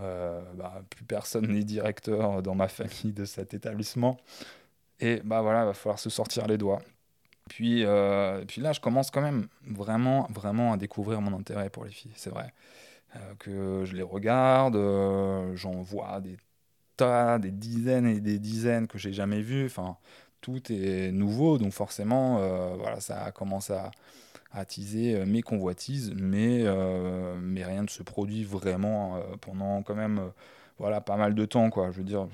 Euh, 0.00 0.40
bah, 0.54 0.82
plus 0.90 1.04
personne 1.04 1.48
n'est 1.48 1.64
directeur 1.64 2.42
dans 2.42 2.54
ma 2.54 2.68
famille 2.68 3.12
de 3.12 3.24
cet 3.24 3.54
établissement. 3.54 4.16
Et 5.00 5.20
bah 5.24 5.42
voilà, 5.42 5.62
il 5.62 5.66
va 5.66 5.74
falloir 5.74 5.98
se 5.98 6.10
sortir 6.10 6.46
les 6.46 6.58
doigts. 6.58 6.82
Puis, 7.48 7.84
euh, 7.84 8.44
puis 8.46 8.60
là, 8.60 8.72
je 8.72 8.80
commence 8.80 9.10
quand 9.10 9.22
même 9.22 9.48
vraiment, 9.62 10.26
vraiment 10.30 10.72
à 10.72 10.76
découvrir 10.76 11.20
mon 11.20 11.36
intérêt 11.38 11.70
pour 11.70 11.84
les 11.84 11.90
filles, 11.90 12.12
c'est 12.14 12.30
vrai. 12.30 12.52
Euh, 13.16 13.34
que 13.38 13.84
je 13.86 13.96
les 13.96 14.02
regarde, 14.02 14.76
j'en 15.54 15.80
vois 15.82 16.20
des 16.20 16.36
tas, 16.96 17.38
des 17.38 17.50
dizaines 17.50 18.06
et 18.06 18.20
des 18.20 18.38
dizaines 18.38 18.86
que 18.86 18.98
j'ai 18.98 19.12
jamais 19.12 19.40
vues. 19.40 19.66
Enfin, 19.66 19.96
tout 20.40 20.60
est 20.70 21.10
nouveau, 21.12 21.58
donc 21.58 21.72
forcément, 21.72 22.38
voilà, 22.76 23.00
ça 23.00 23.32
commence 23.32 23.70
à, 23.70 23.90
attiser 24.52 25.14
euh, 25.14 25.26
mes 25.26 25.42
convoitises, 25.42 26.12
mais, 26.16 26.62
euh, 26.64 27.36
mais 27.40 27.64
rien 27.64 27.82
ne 27.82 27.88
se 27.88 28.02
produit 28.02 28.44
vraiment 28.44 29.16
euh, 29.16 29.20
pendant 29.40 29.82
quand 29.82 29.94
même 29.94 30.32
voilà, 30.78 31.00
pas 31.00 31.16
mal 31.16 31.34
de 31.34 31.44
temps. 31.44 31.70
Quoi. 31.70 31.90
Je 31.90 31.98
veux 31.98 32.04
dire, 32.04 32.28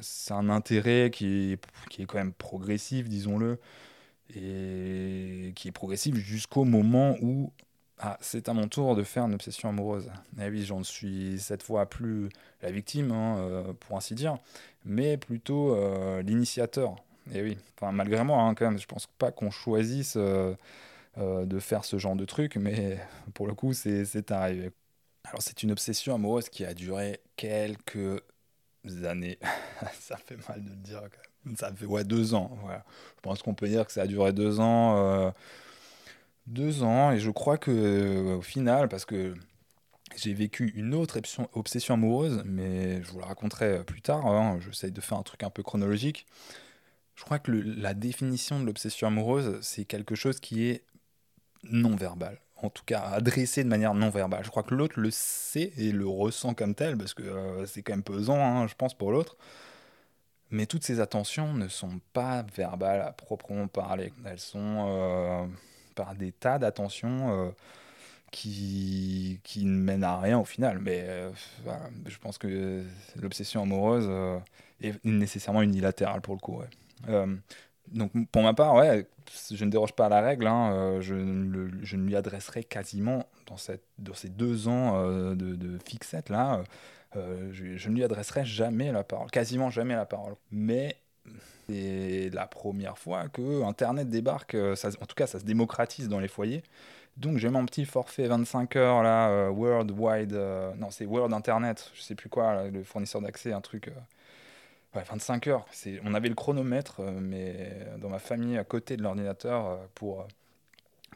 c'est 0.00 0.34
un 0.34 0.48
intérêt 0.50 1.10
qui 1.12 1.52
est, 1.52 1.60
qui 1.88 2.02
est 2.02 2.06
quand 2.06 2.18
même 2.18 2.32
progressif, 2.32 3.08
disons-le, 3.08 3.58
et 4.34 5.52
qui 5.56 5.68
est 5.68 5.72
progressif 5.72 6.14
jusqu'au 6.16 6.64
moment 6.64 7.16
où 7.22 7.52
ah, 7.98 8.16
c'est 8.20 8.48
à 8.48 8.54
mon 8.54 8.66
tour 8.66 8.96
de 8.96 9.02
faire 9.02 9.24
une 9.26 9.34
obsession 9.34 9.68
amoureuse. 9.68 10.10
Et 10.38 10.42
eh 10.46 10.50
oui, 10.50 10.64
j'en 10.64 10.82
suis 10.82 11.38
cette 11.38 11.62
fois 11.62 11.86
plus 11.86 12.28
la 12.62 12.70
victime, 12.70 13.12
hein, 13.12 13.64
pour 13.80 13.96
ainsi 13.96 14.14
dire, 14.14 14.38
mais 14.84 15.16
plutôt 15.16 15.76
l'initiateur 16.22 16.96
Et 17.32 17.42
oui, 17.42 17.58
enfin, 17.76 17.92
malgré 17.92 18.24
moi, 18.24 18.42
hein, 18.42 18.54
quand 18.54 18.64
même, 18.64 18.78
je 18.78 18.86
pense 18.86 19.06
pas 19.06 19.30
qu'on 19.30 19.50
choisisse 19.50 20.16
euh, 21.18 21.44
de 21.44 21.58
faire 21.58 21.84
ce 21.84 21.98
genre 21.98 22.16
de 22.16 22.24
truc, 22.24 22.56
mais 22.56 22.98
pour 23.34 23.46
le 23.46 23.54
coup, 23.54 23.72
c'est 23.72 24.30
arrivé. 24.30 24.70
Alors, 25.24 25.42
c'est 25.42 25.62
une 25.62 25.72
obsession 25.72 26.14
amoureuse 26.14 26.48
qui 26.48 26.64
a 26.64 26.72
duré 26.72 27.20
quelques 27.36 28.22
années. 29.04 29.38
ça 30.00 30.16
fait 30.16 30.36
mal 30.48 30.64
de 30.64 30.70
le 30.70 30.76
dire 30.76 31.00
quand 31.00 31.22
même. 31.44 31.56
Ça 31.56 31.72
fait 31.74 31.86
ouais, 31.86 32.04
deux 32.04 32.34
ans. 32.34 32.56
Voilà. 32.62 32.84
Je 33.16 33.20
pense 33.22 33.42
qu'on 33.42 33.54
peut 33.54 33.68
dire 33.68 33.86
que 33.86 33.92
ça 33.92 34.02
a 34.02 34.06
duré 34.06 34.32
deux 34.32 34.60
ans. 34.60 34.96
Euh, 34.98 35.30
deux 36.46 36.82
ans, 36.82 37.12
et 37.12 37.18
je 37.18 37.30
crois 37.30 37.58
que 37.58 38.36
au 38.36 38.42
final, 38.42 38.88
parce 38.88 39.04
que 39.04 39.34
j'ai 40.16 40.34
vécu 40.34 40.72
une 40.74 40.94
autre 40.94 41.18
obsession 41.52 41.94
amoureuse, 41.94 42.42
mais 42.44 43.02
je 43.02 43.10
vous 43.10 43.20
la 43.20 43.26
raconterai 43.26 43.84
plus 43.84 44.02
tard. 44.02 44.26
Hein, 44.26 44.58
J'essaye 44.60 44.92
de 44.92 45.00
faire 45.00 45.18
un 45.18 45.22
truc 45.22 45.42
un 45.42 45.50
peu 45.50 45.62
chronologique. 45.62 46.26
Je 47.14 47.24
crois 47.24 47.38
que 47.38 47.52
la 47.52 47.94
définition 47.94 48.60
de 48.60 48.64
l'obsession 48.64 49.06
amoureuse, 49.06 49.58
c'est 49.62 49.84
quelque 49.84 50.14
chose 50.14 50.40
qui 50.40 50.66
est 50.66 50.84
non 51.64 51.96
verbal. 51.96 52.38
En 52.62 52.68
tout 52.68 52.84
cas, 52.84 53.00
adressé 53.00 53.64
de 53.64 53.68
manière 53.68 53.94
non 53.94 54.10
verbale. 54.10 54.44
Je 54.44 54.50
crois 54.50 54.62
que 54.62 54.74
l'autre 54.74 55.00
le 55.00 55.10
sait 55.10 55.72
et 55.78 55.92
le 55.92 56.06
ressent 56.06 56.54
comme 56.54 56.74
tel, 56.74 56.96
parce 56.96 57.14
que 57.14 57.22
euh, 57.22 57.66
c'est 57.66 57.82
quand 57.82 57.92
même 57.92 58.02
pesant, 58.02 58.38
hein, 58.38 58.66
je 58.66 58.74
pense, 58.74 58.94
pour 58.94 59.12
l'autre. 59.12 59.36
Mais 60.50 60.66
toutes 60.66 60.84
ces 60.84 61.00
attentions 61.00 61.54
ne 61.54 61.68
sont 61.68 62.00
pas 62.12 62.44
verbales 62.54 63.02
à 63.02 63.12
proprement 63.12 63.68
parler. 63.68 64.12
Elles 64.26 64.40
sont 64.40 64.86
euh, 64.88 65.46
par 65.94 66.14
des 66.14 66.32
tas 66.32 66.58
d'attentions. 66.58 67.46
Euh, 67.46 67.50
qui, 68.32 69.40
qui 69.42 69.64
ne 69.64 69.76
mène 69.76 70.04
à 70.04 70.16
rien 70.20 70.38
au 70.38 70.44
final. 70.44 70.78
Mais 70.78 71.04
je 72.06 72.16
pense 72.18 72.38
que 72.38 72.84
l'obsession 73.16 73.62
amoureuse 73.62 74.08
est 74.80 75.04
nécessairement 75.04 75.62
unilatérale 75.62 76.20
pour 76.20 76.34
le 76.34 76.38
coup. 76.38 76.62
Donc 77.90 78.12
pour 78.30 78.42
ma 78.42 78.54
part, 78.54 78.74
ouais, 78.74 79.06
je 79.52 79.64
ne 79.64 79.70
déroge 79.70 79.92
pas 79.92 80.06
à 80.06 80.08
la 80.08 80.20
règle. 80.20 80.46
Hein, 80.46 81.00
je, 81.00 81.14
je, 81.82 81.96
ne 81.96 82.06
lui 82.06 82.16
adresserai 82.16 82.64
quasiment 82.64 83.26
dans, 83.46 83.56
ces 83.56 84.28
deux 84.28 84.68
ans 84.68 85.02
de, 85.02 85.34
de, 85.34 85.78
fixette 85.84 86.28
là, 86.28 86.62
je, 87.14 87.76
je, 87.76 87.88
ne 87.88 87.94
lui 87.94 88.04
adresserai 88.04 88.44
jamais 88.44 88.92
la 88.92 89.04
parole, 89.04 89.30
quasiment 89.30 89.70
jamais 89.70 89.94
la 89.94 90.06
parole. 90.06 90.34
Mais 90.50 90.96
c'est 91.68 92.30
la 92.32 92.46
première 92.46 92.98
fois 92.98 93.28
que 93.28 93.62
Internet 93.62 94.08
débarque, 94.08 94.54
en 94.54 95.06
tout 95.06 95.14
cas 95.14 95.26
ça 95.26 95.38
se 95.38 95.44
démocratise 95.44 96.08
dans 96.08 96.20
les 96.20 96.28
foyers. 96.28 96.62
Donc 97.16 97.38
j'ai 97.38 97.50
mon 97.50 97.66
petit 97.66 97.84
forfait 97.84 98.26
25 98.26 98.76
heures 98.76 99.02
là, 99.02 99.28
euh, 99.28 99.50
World 99.50 99.92
euh, 100.32 100.72
non 100.76 100.90
c'est 100.90 101.04
World 101.04 101.32
Internet, 101.32 101.90
je 101.94 102.02
sais 102.02 102.14
plus 102.14 102.28
quoi, 102.28 102.68
le 102.68 102.82
fournisseur 102.82 103.20
d'accès, 103.20 103.52
un 103.52 103.60
truc. 103.60 103.90
Euh, 104.94 104.98
ouais, 104.98 105.04
25 105.08 105.46
heures. 105.48 105.66
On 106.04 106.14
avait 106.14 106.28
le 106.28 106.34
chronomètre, 106.34 107.00
mais 107.20 107.86
dans 107.98 108.08
ma 108.08 108.18
famille 108.18 108.58
à 108.58 108.64
côté 108.64 108.96
de 108.96 109.02
l'ordinateur 109.02 109.78
pour 109.94 110.26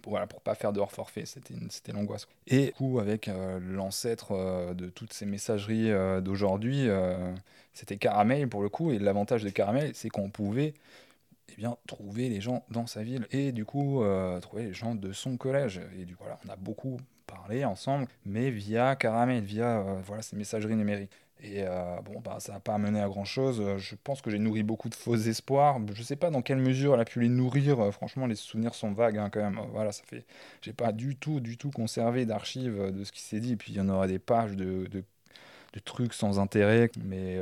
pour, 0.03 0.11
voilà, 0.11 0.27
pour 0.27 0.43
pas 0.43 0.55
faire 0.55 0.75
de 0.75 0.81
hors 0.81 0.93
forfait, 0.93 1.25
c'était 1.25 1.93
l'angoisse. 1.93 2.29
Et 2.47 2.67
du 2.67 2.73
coup, 2.73 2.99
avec 2.99 3.31
l'ancêtre 3.61 4.75
de 4.75 4.91
toutes 4.91 5.15
ces 5.15 5.25
messageries 5.25 5.91
d'aujourd'hui, 6.21 6.91
c'était 7.73 7.97
Caramel 7.97 8.49
pour 8.49 8.61
le 8.61 8.69
coup, 8.69 8.91
et 8.91 8.99
l'avantage 8.99 9.43
de 9.45 9.49
Caramel, 9.49 9.93
c'est 9.95 10.11
qu'on 10.11 10.29
pouvait 10.29 10.75
eh 11.51 11.57
bien, 11.57 11.77
trouver 11.87 12.29
les 12.29 12.41
gens 12.41 12.65
dans 12.71 12.87
sa 12.87 13.03
ville 13.03 13.27
et 13.31 13.53
du 13.53 13.65
coup 13.65 14.03
euh, 14.03 14.41
trouver 14.41 14.65
les 14.65 14.73
gens 14.73 14.95
de 14.95 15.13
son 15.13 15.37
collège. 15.37 15.81
Et 15.99 16.05
du 16.05 16.15
voilà, 16.15 16.39
on 16.47 16.49
a 16.51 16.57
beaucoup 16.57 16.99
parlé 17.27 17.65
ensemble, 17.65 18.07
mais 18.25 18.51
via 18.51 18.97
Caramel, 18.97 19.43
via 19.43 19.79
euh, 19.81 20.01
voilà 20.05 20.23
ces 20.23 20.37
messageries 20.37 20.77
numériques. 20.77 21.13
Et 21.43 21.63
euh, 21.63 22.01
bon, 22.03 22.21
bah, 22.21 22.37
ça 22.41 22.53
n'a 22.53 22.61
pas 22.61 22.75
amené 22.75 23.01
à 23.01 23.09
grand 23.09 23.25
chose. 23.25 23.63
Je 23.77 23.95
pense 24.03 24.23
que 24.23 24.31
j'ai 24.31 24.39
nourri 24.39 24.63
beaucoup 24.63 24.89
de 24.89 24.95
faux 24.95 25.17
espoirs. 25.17 25.79
Je 25.93 25.99
ne 25.99 26.05
sais 26.05 26.17
pas 26.17 26.31
dans 26.31 26.43
quelle 26.43 26.59
mesure 26.59 26.95
elle 26.95 27.01
a 27.01 27.05
pu 27.05 27.21
les 27.21 27.29
nourrir. 27.29 27.93
Franchement, 27.93 28.27
les 28.27 28.35
souvenirs 28.35 28.75
sont 28.75 28.93
vagues 28.93 29.19
hein, 29.19 29.29
quand 29.31 29.41
même. 29.41 29.61
Voilà, 29.73 29.93
ça 29.93 30.05
fait. 30.07 30.25
J'ai 30.63 30.73
pas 30.73 30.93
du 30.93 31.17
tout, 31.17 31.41
du 31.41 31.59
tout 31.59 31.71
conservé 31.71 32.25
d'archives 32.27 32.93
de 32.93 33.05
ce 33.05 33.13
qui 33.13 33.21
s'est 33.21 33.41
dit. 33.41 33.57
Puis 33.57 33.73
il 33.73 33.77
y 33.77 33.81
en 33.81 33.89
aura 33.89 34.07
des 34.07 34.19
pages 34.19 34.57
de, 34.57 34.87
de, 34.87 35.05
trucs 35.85 36.15
sans 36.15 36.39
intérêt. 36.39 36.91
Mais 37.05 37.41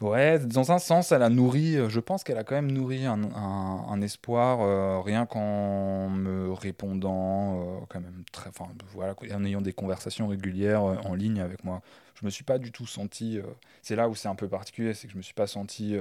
Ouais, 0.00 0.40
dans 0.40 0.72
un 0.72 0.78
sens, 0.78 1.12
elle 1.12 1.22
a 1.22 1.28
nourri, 1.30 1.76
euh, 1.76 1.88
je 1.88 2.00
pense 2.00 2.24
qu'elle 2.24 2.36
a 2.36 2.42
quand 2.44 2.56
même 2.56 2.70
nourri 2.72 3.06
un, 3.06 3.22
un, 3.32 4.00
espoir, 4.02 4.60
euh, 4.60 5.00
rien 5.00 5.24
qu'en 5.24 6.10
me 6.10 6.52
répondant, 6.52 7.60
euh, 7.60 7.80
quand 7.88 8.00
même, 8.00 8.24
très, 8.32 8.50
en 8.60 9.44
ayant 9.44 9.60
des 9.60 9.72
conversations 9.72 10.26
régulières 10.26 10.82
en 10.82 11.14
ligne 11.14 11.40
avec 11.40 11.64
moi. 11.64 11.80
Je 12.14 12.24
me 12.24 12.30
suis 12.30 12.44
pas 12.44 12.58
du 12.58 12.72
tout 12.72 12.86
senti, 12.86 13.40
c'est 13.82 13.96
là 13.96 14.08
où 14.08 14.14
c'est 14.14 14.28
un 14.28 14.34
peu 14.36 14.48
particulier, 14.48 14.94
c'est 14.94 15.06
que 15.08 15.12
je 15.12 15.18
me 15.18 15.22
suis 15.22 15.34
pas 15.34 15.46
senti 15.46 15.96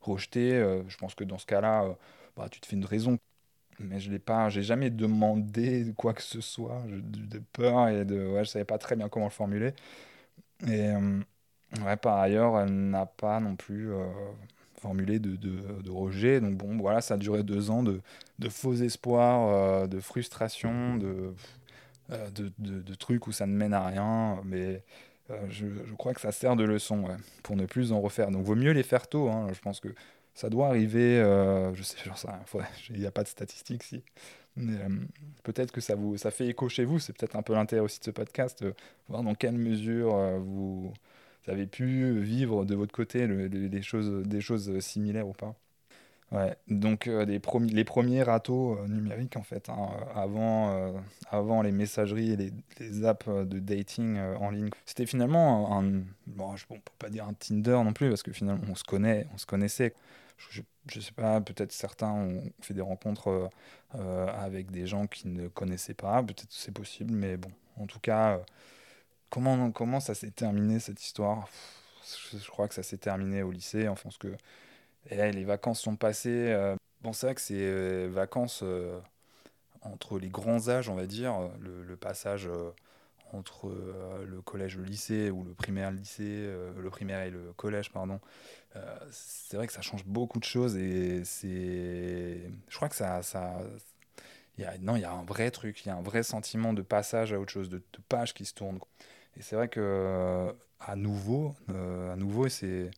rejeté. 0.00 0.50
je 0.88 0.96
pense 0.96 1.14
que 1.14 1.24
dans 1.24 1.38
ce 1.38 1.46
cas-là, 1.46 1.96
bah, 2.36 2.48
tu 2.50 2.60
te 2.60 2.66
fais 2.66 2.76
une 2.76 2.84
raison. 2.84 3.18
Mais 3.80 4.00
je 4.00 4.10
l'ai 4.10 4.18
pas, 4.20 4.48
j'ai 4.50 4.62
jamais 4.62 4.90
demandé 4.90 5.92
quoi 5.96 6.14
que 6.14 6.22
ce 6.22 6.40
soit, 6.40 6.82
de, 6.88 7.38
peur 7.52 7.88
et 7.88 8.04
de, 8.04 8.26
ouais, 8.28 8.44
je 8.44 8.50
savais 8.50 8.64
pas 8.64 8.78
très 8.78 8.96
bien 8.96 9.08
comment 9.08 9.26
le 9.26 9.32
formuler. 9.32 9.74
Et 10.68 10.92
Ouais, 11.80 11.96
par 11.96 12.18
ailleurs, 12.18 12.58
elle 12.60 12.90
n'a 12.90 13.06
pas 13.06 13.40
non 13.40 13.56
plus 13.56 13.92
euh, 13.92 14.04
formulé 14.80 15.18
de, 15.18 15.36
de, 15.36 15.90
rejet. 15.90 16.40
Donc 16.40 16.56
bon, 16.56 16.76
voilà, 16.78 17.00
ça 17.00 17.14
a 17.14 17.16
duré 17.16 17.42
deux 17.42 17.70
ans 17.70 17.82
de, 17.82 18.00
de 18.38 18.48
faux 18.50 18.74
espoirs, 18.74 19.48
euh, 19.48 19.86
de 19.86 19.98
frustration, 20.00 20.96
de, 20.98 21.34
euh, 22.10 22.30
de, 22.30 22.94
trucs 22.94 23.26
où 23.26 23.32
ça 23.32 23.46
ne 23.46 23.54
mène 23.54 23.74
à 23.74 23.86
rien. 23.86 24.40
Mais 24.44 24.82
je, 25.48 25.66
je, 25.86 25.94
crois 25.94 26.14
que 26.14 26.20
ça 26.20 26.32
sert 26.32 26.56
de 26.56 26.64
leçon 26.64 27.04
pour 27.42 27.56
ne 27.56 27.66
plus 27.66 27.92
en 27.92 28.00
refaire. 28.00 28.30
Donc 28.30 28.44
vaut 28.44 28.54
mieux 28.54 28.72
les 28.72 28.82
faire 28.82 29.06
tôt. 29.06 29.28
Hein. 29.28 29.48
Je 29.52 29.60
pense 29.60 29.80
que 29.80 29.88
ça 30.34 30.50
doit 30.50 30.68
arriver, 30.68 31.16
je 31.74 31.82
sais, 31.82 31.98
genre 32.04 32.18
ça, 32.18 32.40
il 32.90 33.00
n'y 33.00 33.06
a 33.06 33.10
pas 33.10 33.22
de 33.22 33.28
statistiques 33.28 33.82
si. 33.82 34.02
peut-être 35.42 35.72
que 35.72 35.80
ça 35.80 35.94
vous 35.94 36.16
ça 36.16 36.30
fait 36.30 36.46
écho 36.48 36.68
chez 36.68 36.84
vous, 36.84 36.98
c'est 36.98 37.12
peut-être 37.12 37.36
un 37.36 37.42
peu 37.42 37.54
l'intérêt 37.54 37.82
aussi 37.82 38.00
de 38.00 38.04
ce 38.04 38.10
podcast, 38.10 38.64
voir 39.08 39.22
dans 39.22 39.34
quelle 39.34 39.58
mesure 39.58 40.14
vous 40.40 40.92
vous 41.44 41.50
avez 41.50 41.66
pu 41.66 42.20
vivre 42.20 42.64
de 42.64 42.74
votre 42.74 42.92
côté 42.92 43.26
les, 43.26 43.82
choses, 43.82 44.22
des 44.26 44.40
choses 44.40 44.78
similaires 44.80 45.26
ou 45.26 45.32
pas 45.32 45.56
Ouais, 46.32 46.56
donc 46.68 47.08
euh, 47.08 47.26
les, 47.26 47.38
premiers 47.38 48.22
râteaux 48.22 48.78
euh, 48.78 48.88
numériques 48.88 49.36
en 49.36 49.42
fait, 49.42 49.68
hein, 49.68 49.90
avant, 50.14 50.70
euh, 50.70 50.92
avant 51.30 51.60
les 51.60 51.72
messageries 51.72 52.32
et 52.32 52.52
les, 52.80 53.04
apps 53.04 53.28
de 53.28 53.58
dating 53.58 54.18
en 54.18 54.50
ligne, 54.50 54.70
c'était 54.86 55.04
finalement 55.04 55.78
un, 55.78 56.02
bon, 56.26 56.56
je 56.56 56.64
ne 56.70 56.76
peux 56.76 56.92
pas 56.98 57.10
dire 57.10 57.26
un 57.28 57.34
Tinder 57.34 57.78
non 57.84 57.92
plus 57.92 58.08
parce 58.08 58.22
que 58.22 58.32
finalement 58.32 58.64
on 58.70 58.74
se 58.74 58.84
connaît, 58.84 59.26
on 59.34 59.38
se 59.38 59.44
connaissait. 59.44 59.94
Je, 60.38 60.62
je 60.86 61.00
sais 61.00 61.12
pas, 61.12 61.40
peut-être 61.40 61.72
certains 61.72 62.10
ont 62.10 62.42
fait 62.60 62.74
des 62.74 62.80
rencontres 62.80 63.50
avec 63.92 64.70
des 64.70 64.86
gens 64.86 65.06
qui 65.06 65.28
ne 65.28 65.48
connaissaient 65.48 65.94
pas, 65.94 66.22
peut-être 66.22 66.46
c'est 66.50 66.72
possible, 66.72 67.12
mais 67.12 67.36
bon, 67.36 67.50
en 67.76 67.86
tout 67.86 68.00
cas 68.00 68.40
Comment, 69.32 69.70
comment 69.70 69.98
ça 69.98 70.14
s'est 70.14 70.30
terminé 70.30 70.78
cette 70.78 71.02
histoire? 71.02 71.48
Je, 72.34 72.46
crois 72.50 72.68
que 72.68 72.74
ça 72.74 72.82
s'est 72.82 72.98
terminé 72.98 73.42
au 73.42 73.50
lycée. 73.50 73.88
Enfin, 73.88 74.10
que 74.20 74.28
les 75.10 75.44
vacances 75.44 75.80
sont 75.80 75.96
passées. 75.96 76.50
Euh, 76.52 76.76
bon, 77.02 77.12
c'est 77.12 77.26
vrai 77.26 77.34
que 77.34 77.40
c'est 77.40 77.54
euh, 77.56 78.08
vacances 78.10 78.60
euh, 78.62 78.98
entre 79.82 80.18
les 80.18 80.28
grands 80.28 80.68
âges, 80.68 80.88
on 80.88 80.94
va 80.94 81.06
dire, 81.06 81.34
le, 81.60 81.96
passage 81.96 82.48
entre 83.32 83.72
le 84.24 84.40
collège 84.42 84.76
le 84.76 84.84
lycée, 84.84 85.30
ou 85.30 85.44
le 85.44 85.54
primaire 85.54 85.90
le 85.90 85.96
lycée, 85.96 86.50
le 86.76 86.90
primaire 86.90 87.22
et 87.22 87.30
le 87.30 87.52
collège, 87.56 87.90
pardon. 87.90 88.20
c'est 89.10 89.56
vrai 89.56 89.66
que 89.66 89.72
ça 89.72 89.82
change 89.82 90.04
beaucoup 90.04 90.38
de 90.38 90.44
choses 90.44 90.76
et 90.76 91.24
c'est. 91.24 92.48
Je 92.68 92.76
crois 92.76 92.88
que 92.88 92.94
ça. 92.94 93.22
ça 93.22 93.58
non, 94.80 94.94
il 94.94 95.02
y 95.02 95.04
a 95.04 95.12
un 95.12 95.24
vrai 95.24 95.50
truc, 95.50 95.84
il 95.84 95.88
y 95.88 95.90
a 95.90 95.96
un 95.96 96.02
vrai 96.02 96.22
sentiment 96.22 96.72
de 96.72 96.82
passage 96.82 97.32
à 97.32 97.40
autre 97.40 97.50
chose, 97.50 97.68
de, 97.68 97.78
de 97.78 97.98
page 98.08 98.34
qui 98.34 98.44
se 98.44 98.54
tourne. 98.54 98.78
Et 99.36 99.42
c'est 99.42 99.56
vrai 99.56 99.68
que 99.68 100.54
à 100.78 100.94
nouveau, 100.96 101.56
à 101.68 102.16
nouveau, 102.16 102.48
c'est 102.48 102.90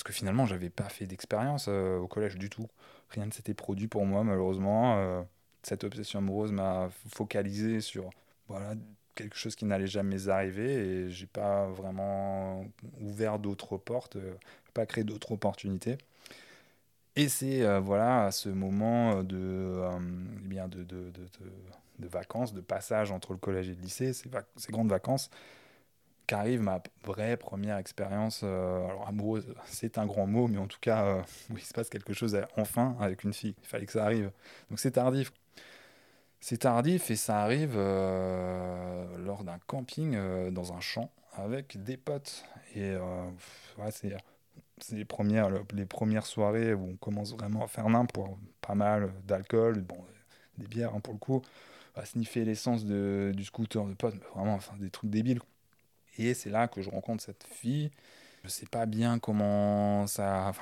parce 0.00 0.14
que 0.14 0.18
finalement, 0.18 0.46
j'avais 0.46 0.70
pas 0.70 0.88
fait 0.88 1.04
d'expérience 1.04 1.66
euh, 1.68 1.98
au 1.98 2.06
collège 2.06 2.36
du 2.36 2.48
tout. 2.48 2.66
Rien 3.10 3.26
ne 3.26 3.32
s'était 3.32 3.52
produit 3.52 3.86
pour 3.86 4.06
moi, 4.06 4.24
malheureusement. 4.24 5.26
cette 5.62 5.84
obsession 5.84 6.20
amoureuse 6.20 6.52
m'a 6.52 6.88
focalisé 7.10 7.82
sur 7.82 8.08
voilà 8.48 8.72
quelque 9.14 9.36
chose 9.36 9.56
qui 9.56 9.66
n'allait 9.66 9.86
jamais 9.86 10.28
arriver 10.28 10.72
et 10.72 11.10
j'ai 11.10 11.26
pas 11.26 11.66
vraiment 11.66 12.64
ouvert 13.02 13.38
d'autres 13.38 13.76
portes, 13.76 14.16
pas 14.72 14.86
créé 14.86 15.04
d'autres 15.04 15.32
opportunités. 15.32 15.98
Et 17.16 17.28
c'est 17.28 17.78
voilà 17.80 18.24
à 18.24 18.30
ce 18.30 18.48
moment 18.48 19.22
de, 19.22 19.82
eh 20.44 20.48
bien 20.48 20.66
de, 20.66 20.82
de, 20.82 22.08
vacances, 22.08 22.54
de 22.54 22.62
passage 22.62 23.10
entre 23.12 23.32
le 23.32 23.38
collège 23.38 23.68
et 23.68 23.74
le 23.74 23.82
lycée, 23.82 24.14
ces 24.14 24.72
grandes 24.72 24.88
vacances, 24.88 25.30
qu'arrive 26.30 26.60
ma 26.60 26.80
vraie 27.02 27.36
première 27.36 27.76
expérience, 27.78 28.42
euh, 28.44 28.84
alors 28.84 29.08
amoureuse, 29.08 29.52
c'est 29.66 29.98
un 29.98 30.06
grand 30.06 30.28
mot, 30.28 30.46
mais 30.46 30.58
en 30.58 30.68
tout 30.68 30.78
cas, 30.80 31.04
euh, 31.04 31.22
il 31.50 31.60
se 31.60 31.74
passe 31.74 31.88
quelque 31.90 32.12
chose 32.12 32.40
enfin 32.56 32.96
avec 33.00 33.24
une 33.24 33.32
fille. 33.32 33.56
Il 33.60 33.66
fallait 33.66 33.84
que 33.84 33.90
ça 33.90 34.04
arrive. 34.04 34.30
Donc 34.68 34.78
c'est 34.78 34.92
tardif. 34.92 35.32
C'est 36.38 36.58
tardif 36.58 37.10
et 37.10 37.16
ça 37.16 37.42
arrive 37.42 37.74
euh, 37.74 39.04
lors 39.18 39.42
d'un 39.42 39.58
camping 39.66 40.16
dans 40.52 40.72
un 40.72 40.80
champ 40.80 41.10
avec 41.32 41.82
des 41.82 41.96
potes. 41.96 42.44
Et 42.76 42.94
ouais, 42.94 43.90
c'est 43.90 44.14
les 44.92 45.04
premières, 45.04 45.50
les 45.74 45.86
premières 45.86 46.26
soirées 46.26 46.74
où 46.74 46.90
on 46.92 46.96
commence 46.96 47.34
vraiment 47.34 47.64
à 47.64 47.66
faire 47.66 47.88
n'importe 47.88 48.38
pas 48.60 48.76
mal 48.76 49.12
d'alcool, 49.26 49.80
bon, 49.80 49.98
des 50.58 50.68
bières 50.68 50.94
hein, 50.94 51.00
pour 51.00 51.14
le 51.14 51.18
coup, 51.18 51.42
à 51.96 52.04
sniffer 52.04 52.44
l'essence 52.44 52.84
du 52.84 53.44
scooter 53.44 53.84
de 53.84 53.94
pote, 53.94 54.14
vraiment 54.36 54.54
enfin, 54.54 54.76
des 54.78 54.90
trucs 54.90 55.10
débiles. 55.10 55.40
Et 56.18 56.34
c'est 56.34 56.50
là 56.50 56.68
que 56.68 56.82
je 56.82 56.90
rencontre 56.90 57.22
cette 57.22 57.44
fille. 57.44 57.90
Je 58.44 58.48
sais 58.48 58.66
pas 58.66 58.86
bien 58.86 59.18
comment 59.18 60.06
ça. 60.06 60.52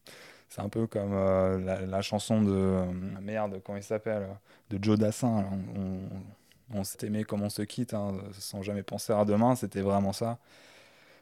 c'est 0.48 0.60
un 0.60 0.68
peu 0.68 0.86
comme 0.86 1.12
euh, 1.12 1.86
la, 1.86 2.02
chanson 2.02 2.42
de. 2.42 2.52
Euh, 2.52 2.86
merde, 3.20 3.60
comment 3.64 3.78
il 3.78 3.82
s'appelle 3.82 4.28
De 4.70 4.82
Joe 4.82 4.98
Dassin. 4.98 5.44
On, 5.76 6.78
on, 6.78 6.84
s'est 6.84 7.06
aimé 7.06 7.24
comme 7.24 7.42
on 7.42 7.50
se 7.50 7.62
quitte, 7.62 7.94
hein, 7.94 8.16
sans 8.38 8.62
jamais 8.62 8.82
penser 8.82 9.12
à 9.12 9.24
demain. 9.24 9.56
C'était 9.56 9.82
vraiment 9.82 10.12
ça. 10.12 10.38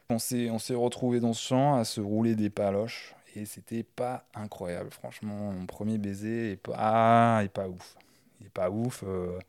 On 0.09 0.19
s'est, 0.19 0.49
on 0.49 0.59
s'est 0.59 0.75
retrouvé 0.75 1.19
dans 1.19 1.33
ce 1.33 1.41
champ 1.47 1.75
à 1.75 1.85
se 1.85 2.01
rouler 2.01 2.35
des 2.35 2.49
paloches. 2.49 3.15
Et 3.35 3.45
c'était 3.45 3.83
pas 3.83 4.25
incroyable, 4.35 4.91
franchement. 4.91 5.51
Mon 5.51 5.65
premier 5.65 5.97
baiser 5.97 6.51
est 6.51 6.57
pas, 6.57 7.43
est 7.43 7.49
pas 7.49 7.67
ouf. 7.67 7.95
Il 8.39 8.47
est 8.47 8.51
pas 8.51 8.69
ouf. 8.69 9.03
Euh, 9.07 9.39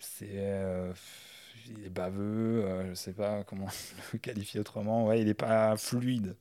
c'est 0.00 0.32
il 1.66 1.84
est 1.84 1.90
baveux, 1.90 2.64
euh, 2.64 2.88
je 2.90 2.94
sais 2.94 3.12
pas 3.12 3.44
comment 3.44 3.66
le 4.12 4.18
qualifier 4.18 4.60
autrement. 4.60 5.06
Ouais, 5.06 5.20
il 5.20 5.28
est 5.28 5.34
pas 5.34 5.76
fluide. 5.76 6.36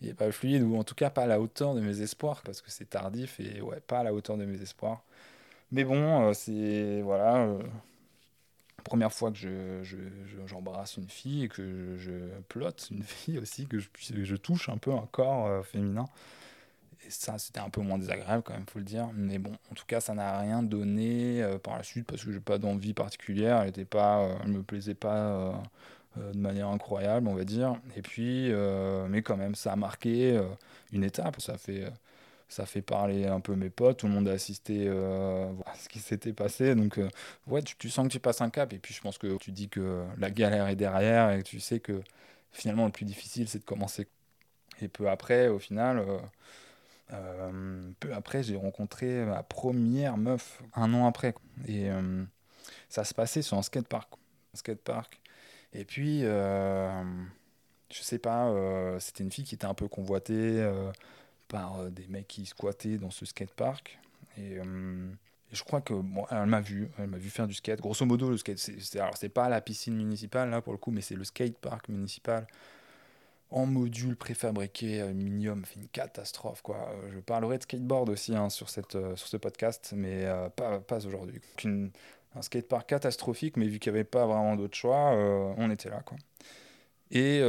Il 0.00 0.08
est 0.08 0.14
pas 0.14 0.30
fluide, 0.32 0.62
ou 0.62 0.76
en 0.76 0.84
tout 0.84 0.94
cas 0.94 1.10
pas 1.10 1.22
à 1.24 1.26
la 1.26 1.40
hauteur 1.40 1.74
de 1.74 1.80
mes 1.80 2.02
espoirs, 2.02 2.42
parce 2.42 2.60
que 2.60 2.70
c'est 2.70 2.90
tardif 2.90 3.40
et 3.40 3.60
ouais, 3.62 3.80
pas 3.80 4.00
à 4.00 4.04
la 4.04 4.12
hauteur 4.14 4.36
de 4.36 4.44
mes 4.44 4.60
espoirs. 4.60 5.02
Mais 5.72 5.84
bon, 5.84 6.28
euh, 6.30 6.32
c'est. 6.34 7.02
Voilà. 7.02 7.36
Euh, 7.44 7.62
première 8.84 9.12
fois 9.12 9.32
que 9.32 9.38
je, 9.38 9.82
j'embrasse 10.46 10.96
une 10.96 11.08
fille 11.08 11.44
et 11.44 11.48
que 11.48 11.96
je, 11.98 12.12
plotte 12.48 12.88
une 12.90 13.02
fille 13.04 13.38
aussi, 13.38 13.66
que 13.66 13.78
je, 13.78 13.88
je 13.98 14.36
touche 14.36 14.68
un 14.68 14.78
peu 14.78 14.92
un 14.92 15.08
corps 15.10 15.66
féminin 15.66 16.06
ça, 17.10 17.38
c'était 17.38 17.60
un 17.60 17.70
peu 17.70 17.80
moins 17.80 17.98
désagréable 17.98 18.42
quand 18.42 18.54
même, 18.54 18.66
faut 18.70 18.78
le 18.78 18.84
dire. 18.84 19.08
Mais 19.14 19.38
bon, 19.38 19.52
en 19.70 19.74
tout 19.74 19.84
cas, 19.86 20.00
ça 20.00 20.14
n'a 20.14 20.40
rien 20.40 20.62
donné 20.62 21.42
euh, 21.42 21.58
par 21.58 21.76
la 21.76 21.82
suite 21.82 22.06
parce 22.06 22.24
que 22.24 22.32
j'ai 22.32 22.40
pas 22.40 22.58
d'envie 22.58 22.94
particulière. 22.94 23.62
Elle 23.62 23.70
était 23.70 23.84
pas, 23.84 24.20
euh, 24.20 24.46
me 24.46 24.62
plaisait 24.62 24.94
pas 24.94 25.16
euh, 26.16 26.32
de 26.32 26.38
manière 26.38 26.68
incroyable, 26.68 27.28
on 27.28 27.34
va 27.34 27.44
dire. 27.44 27.76
Et 27.96 28.02
puis, 28.02 28.50
mais 29.08 29.22
quand 29.22 29.36
même, 29.36 29.54
ça 29.54 29.72
a 29.72 29.76
marqué 29.76 30.40
une 30.92 31.04
étape. 31.04 31.40
Ça 31.40 31.58
fait, 31.58 31.84
ça 32.48 32.66
fait 32.66 32.82
parler 32.82 33.26
un 33.26 33.40
peu 33.40 33.54
mes 33.54 33.70
potes. 33.70 33.98
Tout 33.98 34.06
le 34.06 34.12
monde 34.12 34.28
a 34.28 34.32
assisté 34.32 34.88
à 34.88 35.74
ce 35.78 35.88
qui 35.88 35.98
s'était 35.98 36.32
passé. 36.32 36.74
Donc, 36.74 36.98
ouais, 37.46 37.62
tu, 37.62 37.76
tu, 37.76 37.90
sens 37.90 38.06
que 38.06 38.12
tu 38.12 38.20
passes 38.20 38.40
un 38.40 38.50
cap. 38.50 38.72
Et 38.72 38.78
puis, 38.78 38.94
je 38.94 39.02
pense 39.02 39.18
que 39.18 39.36
tu 39.38 39.52
dis 39.52 39.68
que 39.68 40.04
la 40.18 40.30
galère 40.30 40.68
est 40.68 40.76
derrière 40.76 41.30
et 41.32 41.42
tu 41.42 41.60
sais 41.60 41.80
que 41.80 42.00
finalement, 42.52 42.86
le 42.86 42.92
plus 42.92 43.04
difficile, 43.04 43.48
c'est 43.48 43.58
de 43.60 43.64
commencer. 43.64 44.08
Et 44.80 44.88
peu 44.88 45.08
après, 45.08 45.48
au 45.48 45.58
final 45.58 46.02
peu 48.00 48.12
après, 48.12 48.42
j'ai 48.42 48.56
rencontré 48.56 49.24
ma 49.24 49.42
première 49.42 50.16
meuf 50.16 50.62
un 50.74 50.92
an 50.94 51.06
après. 51.06 51.34
Et 51.66 51.90
euh, 51.90 52.24
ça 52.88 53.04
se 53.04 53.14
passait 53.14 53.42
sur 53.42 53.56
un 53.56 53.62
skatepark. 53.62 54.12
Skatepark. 54.54 55.20
Et 55.72 55.84
puis, 55.84 56.20
euh, 56.24 57.04
je 57.90 58.02
sais 58.02 58.18
pas, 58.18 58.52
c'était 58.98 59.24
une 59.24 59.30
fille 59.30 59.44
qui 59.44 59.54
était 59.54 59.66
un 59.66 59.74
peu 59.74 59.88
convoitée 59.88 60.68
par 61.48 61.90
des 61.90 62.06
mecs 62.08 62.28
qui 62.28 62.46
squattaient 62.46 62.98
dans 62.98 63.10
ce 63.10 63.26
skatepark. 63.26 63.98
Et, 64.38 64.58
je 65.52 65.62
crois 65.62 65.80
que 65.80 65.94
bon, 65.94 66.26
elle 66.30 66.46
m'a 66.46 66.60
vu, 66.60 66.88
elle 66.98 67.06
m'a 67.06 67.18
vu 67.18 67.30
faire 67.30 67.46
du 67.46 67.54
skate. 67.54 67.80
Grosso 67.80 68.04
modo, 68.04 68.30
le 68.30 68.36
skate, 68.36 68.58
c'est, 68.58 68.76
c'est 68.80 69.28
pas 69.28 69.48
la 69.48 69.60
piscine 69.60 69.94
municipale 69.94 70.50
là 70.50 70.60
pour 70.60 70.72
le 70.72 70.78
coup, 70.78 70.90
mais 70.90 71.02
c'est 71.02 71.14
le 71.14 71.22
skatepark 71.22 71.88
municipal 71.88 72.46
en 73.50 73.66
module 73.66 74.16
préfabriqué 74.16 75.00
aluminium, 75.00 75.64
c'est 75.66 75.80
une 75.80 75.88
catastrophe 75.88 76.62
quoi. 76.62 76.90
Euh, 76.90 77.10
je 77.14 77.20
parlerai 77.20 77.58
de 77.58 77.62
skateboard 77.62 78.08
aussi 78.08 78.34
hein, 78.34 78.50
sur, 78.50 78.68
cette, 78.68 78.96
euh, 78.96 79.14
sur 79.16 79.28
ce 79.28 79.36
podcast, 79.36 79.92
mais 79.96 80.24
euh, 80.24 80.48
pas, 80.48 80.80
pas 80.80 81.06
aujourd'hui. 81.06 81.40
Un 82.34 82.42
skatepark 82.42 82.88
catastrophique, 82.88 83.56
mais 83.56 83.66
vu 83.66 83.78
qu'il 83.78 83.92
n'y 83.92 83.98
avait 83.98 84.04
pas 84.04 84.26
vraiment 84.26 84.56
d'autre 84.56 84.76
choix, 84.76 85.12
on 85.56 85.70
était 85.70 85.88
là 85.88 86.02
quoi. 86.04 86.18
Et 87.10 87.40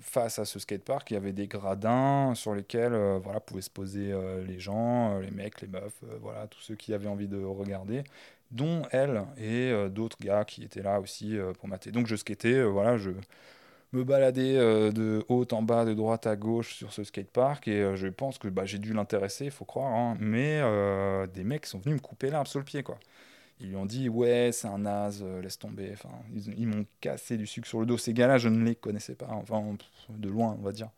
face 0.00 0.38
à 0.38 0.44
ce 0.44 0.60
skatepark, 0.60 1.10
il 1.10 1.14
y 1.14 1.16
avait 1.16 1.32
des 1.32 1.48
gradins 1.48 2.32
sur 2.36 2.54
lesquels 2.54 2.94
voilà, 3.24 3.40
pouvaient 3.40 3.62
se 3.62 3.70
poser 3.70 4.14
les 4.46 4.60
gens, 4.60 5.18
les 5.18 5.32
mecs, 5.32 5.62
les 5.62 5.66
meufs, 5.66 6.00
voilà, 6.20 6.46
tous 6.46 6.60
ceux 6.60 6.76
qui 6.76 6.94
avaient 6.94 7.08
envie 7.08 7.26
de 7.26 7.42
regarder, 7.42 8.04
dont 8.52 8.82
elle 8.92 9.24
et 9.36 9.72
d'autres 9.88 10.18
gars 10.20 10.44
qui 10.44 10.62
étaient 10.62 10.82
là 10.82 11.00
aussi 11.00 11.36
pour 11.58 11.68
mater. 11.68 11.90
Donc 11.90 12.06
je 12.06 12.14
skatais, 12.14 12.62
voilà, 12.62 12.98
je, 12.98 13.10
me 13.92 14.04
balader 14.04 14.56
euh, 14.56 14.90
de 14.90 15.24
haut 15.28 15.46
en 15.52 15.62
bas, 15.62 15.84
de 15.84 15.94
droite 15.94 16.26
à 16.26 16.36
gauche 16.36 16.74
sur 16.74 16.92
ce 16.92 17.04
skatepark 17.04 17.68
et 17.68 17.82
euh, 17.82 17.96
je 17.96 18.08
pense 18.08 18.38
que 18.38 18.48
bah, 18.48 18.64
j'ai 18.64 18.78
dû 18.78 18.92
l'intéresser, 18.92 19.46
il 19.46 19.50
faut 19.50 19.64
croire. 19.64 19.92
Hein. 19.92 20.16
mais 20.20 20.60
euh, 20.62 21.26
des 21.26 21.44
mecs 21.44 21.66
sont 21.66 21.78
venus 21.78 21.96
me 21.96 22.00
couper 22.00 22.30
l'arbre 22.30 22.48
sur 22.48 22.58
le 22.58 22.64
pied, 22.64 22.82
quoi. 22.82 22.98
Ils 23.60 23.68
lui 23.68 23.76
ont 23.76 23.86
dit 23.86 24.08
ouais 24.10 24.50
c'est 24.52 24.68
un 24.68 24.78
naze, 24.78 25.24
laisse 25.42 25.58
tomber. 25.58 25.90
Enfin, 25.92 26.10
ils, 26.34 26.66
m'ont 26.66 26.84
cassé 27.00 27.38
du 27.38 27.46
sucre 27.46 27.66
sur 27.66 27.80
le 27.80 27.86
dos. 27.86 27.96
Ces 27.96 28.12
gars-là, 28.12 28.36
je 28.36 28.50
ne 28.50 28.62
les 28.62 28.74
connaissais 28.74 29.14
pas, 29.14 29.28
enfin 29.30 29.64
de 30.10 30.28
loin, 30.28 30.56
on 30.58 30.62
va 30.62 30.72
dire. 30.72 30.90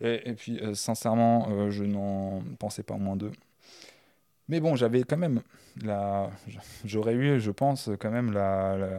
Et, 0.00 0.32
puis 0.32 0.60
sincèrement, 0.74 1.70
je 1.70 1.84
n'en 1.84 2.42
pensais 2.58 2.82
pas 2.82 2.96
moins 2.96 3.14
d'eux. 3.14 3.30
Mais 4.48 4.58
bon, 4.58 4.74
j'avais 4.74 5.04
quand 5.04 5.18
même 5.18 5.40
la, 5.84 6.30
j'aurais 6.84 7.14
eu, 7.14 7.38
je 7.38 7.52
pense, 7.52 7.88
quand 8.00 8.10
même 8.10 8.32
la 8.32 8.98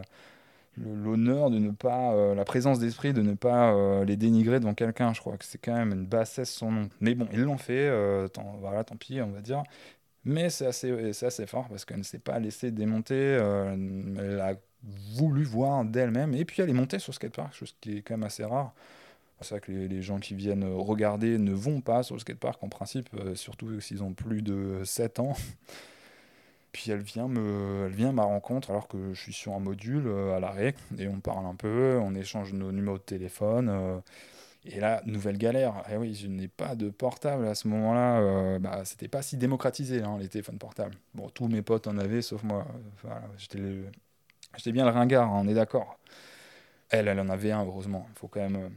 l'honneur 0.76 1.50
de 1.50 1.58
ne 1.58 1.70
pas, 1.70 2.12
euh, 2.12 2.34
la 2.34 2.44
présence 2.44 2.78
d'esprit 2.78 3.12
de 3.12 3.22
ne 3.22 3.34
pas 3.34 3.72
euh, 3.72 4.04
les 4.04 4.16
dénigrer 4.16 4.60
devant 4.60 4.74
quelqu'un. 4.74 5.12
Je 5.12 5.20
crois 5.20 5.36
que 5.36 5.44
c'est 5.44 5.58
quand 5.58 5.74
même 5.74 5.92
une 5.92 6.06
bassesse 6.06 6.50
son 6.50 6.72
nom. 6.72 6.88
Mais 7.00 7.14
bon, 7.14 7.28
ils 7.32 7.40
l'ont 7.40 7.58
fait, 7.58 7.88
euh, 7.88 8.28
tant, 8.28 8.56
voilà, 8.60 8.84
tant 8.84 8.96
pis, 8.96 9.20
on 9.20 9.30
va 9.30 9.40
dire. 9.40 9.62
Mais 10.24 10.50
c'est 10.50 10.66
assez, 10.66 11.12
c'est 11.12 11.26
assez 11.26 11.46
fort 11.46 11.68
parce 11.68 11.84
qu'elle 11.84 11.98
ne 11.98 12.04
s'est 12.04 12.18
pas 12.18 12.38
laissée 12.38 12.70
démonter. 12.70 13.14
elle 13.14 14.40
a 14.40 14.54
voulu 15.14 15.44
voir 15.44 15.84
d'elle-même. 15.84 16.34
Et 16.34 16.44
puis 16.44 16.62
elle 16.62 16.70
est 16.70 16.74
montée 16.74 16.98
sur 16.98 17.12
skatepark, 17.12 17.54
chose 17.54 17.74
qui 17.80 17.98
est 17.98 18.02
quand 18.02 18.14
même 18.14 18.24
assez 18.24 18.44
rare. 18.44 18.72
C'est 19.40 19.56
vrai 19.56 19.60
que 19.60 19.72
les, 19.72 19.88
les, 19.88 20.02
gens 20.02 20.20
qui 20.20 20.34
viennent 20.36 20.64
regarder 20.64 21.36
ne 21.36 21.52
vont 21.52 21.80
pas 21.80 22.04
sur 22.04 22.14
le 22.14 22.20
skatepark 22.20 22.62
en 22.62 22.68
principe, 22.68 23.08
surtout 23.34 23.80
s'ils 23.80 24.04
ont 24.04 24.12
plus 24.12 24.42
de 24.42 24.82
7 24.84 25.18
ans. 25.18 25.34
Puis 26.72 26.90
elle 26.90 27.02
vient, 27.02 27.28
me, 27.28 27.84
elle 27.86 27.92
vient 27.92 28.08
à 28.10 28.12
ma 28.12 28.24
rencontre 28.24 28.70
alors 28.70 28.88
que 28.88 29.12
je 29.12 29.20
suis 29.20 29.32
sur 29.32 29.52
un 29.52 29.60
module 29.60 30.06
euh, 30.06 30.34
à 30.36 30.40
l'arrêt 30.40 30.74
et 30.98 31.06
on 31.06 31.20
parle 31.20 31.44
un 31.44 31.54
peu, 31.54 31.98
on 32.02 32.14
échange 32.14 32.54
nos 32.54 32.72
numéros 32.72 32.96
de 32.96 33.02
téléphone. 33.02 33.68
Euh, 33.68 33.98
et 34.64 34.80
là, 34.80 35.02
nouvelle 35.04 35.38
galère. 35.38 35.82
Eh 35.92 35.96
oui, 35.96 36.14
je 36.14 36.28
n'ai 36.28 36.48
pas 36.48 36.74
de 36.74 36.88
portable 36.88 37.46
à 37.46 37.54
ce 37.54 37.68
moment-là. 37.68 38.20
Euh, 38.20 38.58
bah, 38.58 38.84
c'était 38.84 39.08
pas 39.08 39.20
si 39.20 39.36
démocratisé, 39.36 40.02
hein, 40.02 40.16
les 40.18 40.28
téléphones 40.28 40.58
portables. 40.58 40.94
Bon, 41.14 41.28
tous 41.28 41.48
mes 41.48 41.62
potes 41.62 41.88
en 41.88 41.98
avaient, 41.98 42.22
sauf 42.22 42.42
moi. 42.42 42.66
Voilà, 43.02 43.22
J'étais 43.38 44.72
bien 44.72 44.84
le 44.84 44.92
ringard, 44.92 45.28
hein, 45.28 45.42
on 45.44 45.48
est 45.48 45.54
d'accord. 45.54 45.98
Elle, 46.90 47.08
elle 47.08 47.20
en 47.20 47.28
avait 47.28 47.52
un, 47.52 47.64
heureusement. 47.64 48.06
Il 48.14 48.18
faut 48.18 48.28
quand 48.28 48.40
même 48.40 48.70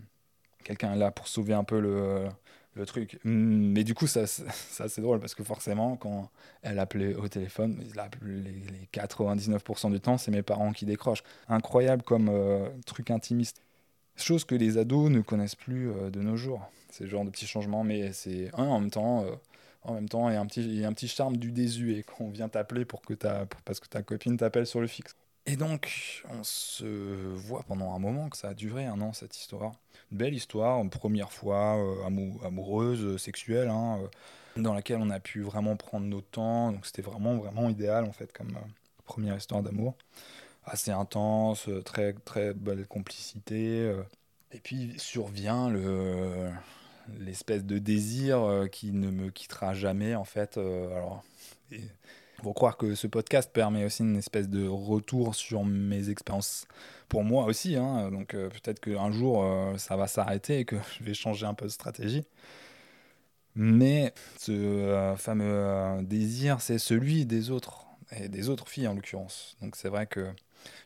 quelqu'un 0.64 0.96
là 0.96 1.12
pour 1.12 1.28
sauver 1.28 1.54
un 1.54 1.64
peu 1.64 1.80
le, 1.80 2.28
le 2.76 2.86
truc. 2.86 3.20
Mais 3.24 3.84
du 3.84 3.94
coup, 3.94 4.08
ça, 4.08 4.28
ça 4.28 4.88
c'est 4.88 5.02
drôle 5.02 5.20
parce 5.20 5.36
que 5.36 5.44
forcément, 5.44 5.96
quand 5.96 6.30
elle 6.62 6.80
appelait 6.80 7.16
au 7.16 7.28
téléphone, 7.28 7.82
les, 8.22 8.88
99% 8.94 9.92
du 9.92 10.00
temps, 10.00 10.18
c'est 10.18 10.32
mes 10.32 10.44
parents 10.44 10.72
qui 10.72 10.86
décrochent. 10.86 11.24
Incroyable 11.48 12.04
comme 12.04 12.30
euh, 12.30 12.70
truc 12.86 13.12
intimiste. 13.12 13.62
Chose 14.18 14.46
que 14.46 14.56
les 14.56 14.78
ados 14.78 15.10
ne 15.10 15.22
connaissent 15.22 15.56
plus 15.56 15.90
euh, 15.90 16.10
de 16.10 16.22
nos 16.22 16.38
jours. 16.38 16.62
C'est 16.90 17.08
genre 17.08 17.26
de 17.26 17.30
petits 17.30 17.48
changements, 17.48 17.84
mais 17.84 18.14
c'est 18.14 18.50
un 18.54 18.66
en 18.66 18.80
même 18.80 18.92
temps. 18.92 19.26
Euh, 19.26 19.36
en 19.84 19.94
même 19.94 20.10
temps, 20.10 20.30
il 20.30 20.34
y, 20.34 20.38
a 20.38 20.42
un 20.42 20.48
petit, 20.48 20.84
un 20.84 20.94
petit 20.94 21.08
charme 21.08 21.38
du 21.38 21.52
désuet 21.52 22.04
quand 22.04 22.26
on 22.26 22.30
vient 22.30 22.50
t'appeler 22.50 22.86
pour 22.86 23.02
que 23.02 23.14
parce 23.14 23.80
que 23.80 23.88
ta 23.88 24.02
copine 24.02 24.36
t'appelle 24.36 24.66
sur 24.66 24.82
le 24.82 24.88
fixe. 24.88 25.16
Et 25.46 25.58
donc, 25.58 26.24
on 26.32 26.44
se 26.44 26.86
voit 27.36 27.62
pendant 27.68 27.94
un 27.94 28.00
moment, 28.00 28.30
que 28.30 28.38
ça 28.38 28.50
a 28.50 28.54
duré 28.56 28.86
un 28.86 29.00
an 29.02 29.14
cette 29.14 29.38
histoire. 29.38 29.74
Belle 30.16 30.34
histoire, 30.34 30.82
première 30.90 31.32
fois 31.32 31.78
euh, 31.78 32.46
amoureuse, 32.46 33.04
euh, 33.04 33.18
sexuelle, 33.18 33.68
hein, 33.68 34.00
euh, 34.02 34.62
dans 34.62 34.74
laquelle 34.74 35.00
on 35.02 35.10
a 35.10 35.20
pu 35.20 35.42
vraiment 35.42 35.76
prendre 35.76 36.06
nos 36.06 36.22
temps. 36.22 36.72
Donc 36.72 36.86
c'était 36.86 37.02
vraiment, 37.02 37.36
vraiment 37.36 37.70
idéal 37.70 38.06
en 38.06 38.14
fait 38.14 38.32
comme 38.32 38.58
première 39.04 39.36
histoire 39.36 39.62
d'amour. 39.62 39.96
Assez 40.64 40.92
intense, 40.92 41.70
très, 41.84 42.14
très 42.14 42.54
belle 42.54 42.88
complicité. 42.88 43.94
et 44.52 44.60
puis 44.60 44.94
survient 44.98 45.70
le 45.70 46.50
l'espèce 47.20 47.64
de 47.66 47.78
désir 47.78 48.68
qui 48.72 48.92
ne 48.92 49.12
me 49.12 49.30
quittera 49.30 49.74
jamais 49.76 50.16
en 50.16 50.24
fait. 50.24 50.58
Faut 52.46 52.54
croire 52.54 52.78
que 52.78 52.94
ce 52.94 53.08
podcast 53.08 53.52
permet 53.52 53.86
aussi 53.86 54.04
une 54.04 54.18
espèce 54.18 54.48
de 54.50 54.68
retour 54.68 55.34
sur 55.34 55.66
mes 55.66 56.12
expériences 56.12 56.68
pour 57.10 57.24
moi 57.24 57.46
aussi. 57.46 57.76
Hein. 57.76 58.12
Donc 58.12 58.36
euh, 58.36 58.50
peut-être 58.50 58.80
qu'un 58.80 59.10
jour, 59.10 59.44
euh, 59.44 59.76
ça 59.80 59.96
va 59.96 60.06
s'arrêter 60.06 60.60
et 60.60 60.66
que 60.66 60.76
je 61.00 61.04
vais 61.04 61.16
changer 61.16 61.48
un 61.48 61.56
peu 61.56 61.66
de 61.66 61.72
stratégie. 61.72 62.24
Mais 63.56 64.14
ce 64.38 64.52
euh, 64.52 65.16
fameux 65.16 66.04
désir, 66.04 66.62
c'est 66.62 66.78
celui 66.78 67.26
des 67.26 67.50
autres, 67.50 67.88
et 68.12 68.30
des 68.30 68.50
autres 68.50 68.68
filles 68.68 68.88
en 68.88 68.94
l'occurrence. 68.94 69.58
Donc 69.60 69.76
c'est 69.76 69.90
vrai 69.90 70.06
que 70.06 70.28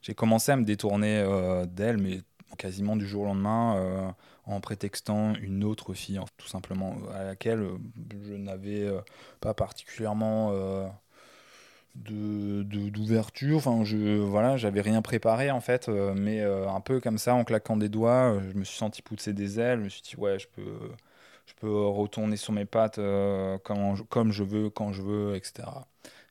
j'ai 0.01 0.13
commencé 0.13 0.53
à 0.53 0.55
me 0.55 0.63
détourner 0.63 1.25
d'elles, 1.67 1.97
mais 1.97 2.21
quasiment 2.57 2.95
du 2.95 3.05
jour 3.05 3.23
au 3.23 3.25
lendemain, 3.25 4.15
en 4.45 4.61
prétextant 4.61 5.33
une 5.35 5.63
autre 5.65 5.93
fille, 5.93 6.19
tout 6.37 6.47
simplement, 6.47 6.97
à 7.13 7.23
laquelle 7.23 7.67
je 8.25 8.33
n'avais 8.33 8.89
pas 9.41 9.53
particulièrement 9.53 10.53
d'ouverture. 11.99 13.57
Enfin 13.57 13.83
je 13.83 14.17
voilà 14.19 14.57
j'avais 14.57 14.81
rien 14.81 15.01
préparé 15.01 15.51
en 15.51 15.61
fait 15.61 15.87
mais 15.89 16.41
un 16.41 16.81
peu 16.81 16.99
comme 16.99 17.17
ça 17.17 17.35
en 17.35 17.43
claquant 17.43 17.77
des 17.77 17.89
doigts 17.89 18.39
je 18.51 18.57
me 18.57 18.63
suis 18.63 18.77
senti 18.77 19.01
pousser 19.01 19.33
des 19.33 19.59
ailes 19.59 19.79
je 19.79 19.83
me 19.85 19.89
suis 19.89 20.01
dit 20.01 20.15
ouais 20.17 20.39
je 20.39 20.47
peux 20.47 20.91
je 21.45 21.53
peux 21.55 21.87
retourner 21.87 22.37
sur 22.37 22.53
mes 22.53 22.65
pattes 22.65 22.99
comme, 23.63 23.97
comme 24.09 24.31
je 24.31 24.43
veux 24.43 24.69
quand 24.69 24.93
je 24.93 25.01
veux 25.01 25.35
etc 25.35 25.67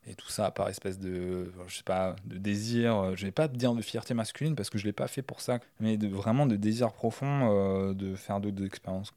et 0.07 0.15
tout 0.15 0.29
ça 0.29 0.51
par 0.51 0.69
espèce 0.69 0.99
de 0.99 1.53
je 1.67 1.77
sais 1.77 1.83
pas 1.83 2.17
de 2.25 2.39
désir 2.39 3.15
je 3.17 3.27
vais 3.27 3.33
pas 3.33 3.49
dire 3.49 3.75
de 3.75 3.83
fierté 3.83 4.15
masculine 4.15 4.55
parce 4.57 4.71
que 4.71 4.79
je 4.79 4.87
l'ai 4.87 4.93
pas 4.93 5.09
fait 5.09 5.23
pour 5.23 5.41
ça 5.41 5.59
mais 5.81 5.97
vraiment 5.97 6.47
de 6.47 6.57
désir 6.57 6.93
profond 6.93 7.51
euh, 7.51 7.95
de 7.95 8.15
faire 8.15 8.41
d'autres 8.41 8.65
expériences. 8.65 9.13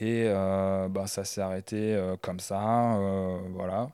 Et 0.00 0.24
euh, 0.26 0.88
bah 0.88 1.06
ça 1.06 1.24
s'est 1.24 1.40
arrêté 1.40 1.94
euh, 1.94 2.16
comme 2.20 2.40
ça 2.40 2.98
voilà 3.50 3.90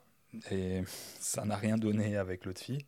et 0.50 0.82
ça 1.20 1.44
n'a 1.44 1.56
rien 1.56 1.76
donné 1.76 2.16
avec 2.16 2.44
l'autre 2.44 2.60
fille 2.60 2.84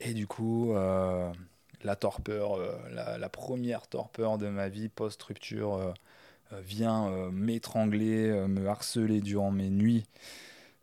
et 0.00 0.14
du 0.14 0.26
coup 0.26 0.74
la 0.74 1.96
torpeur 1.96 2.58
la, 2.90 3.18
la, 3.18 3.28
première 3.28 3.86
torpeur 3.86 4.38
de 4.38 4.48
ma 4.48 4.68
vie 4.68 4.88
post 4.88 5.22
rupture 5.22 5.94
vient 6.52 7.30
m'étrangler 7.30 8.46
me 8.46 8.68
harceler 8.68 9.20
durant 9.20 9.50
mes 9.50 9.70
nuits 9.70 10.04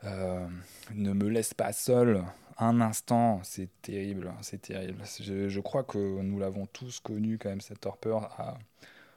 euh, 0.06 0.46
ne 0.94 1.14
me 1.14 1.30
laisse 1.30 1.54
pas 1.54 1.72
seul 1.72 2.24
un 2.60 2.82
instant, 2.82 3.40
c'est 3.44 3.70
terrible, 3.82 4.32
c'est 4.42 4.62
terrible. 4.62 5.04
Je, 5.20 5.60
crois 5.60 5.84
que 5.84 5.98
nous 5.98 6.38
l'avons 6.38 6.68
tous 6.68 7.00
connu 7.00 7.40
quand 7.40 7.50
même 7.50 7.62
cette 7.62 7.82
torpeur. 7.82 8.30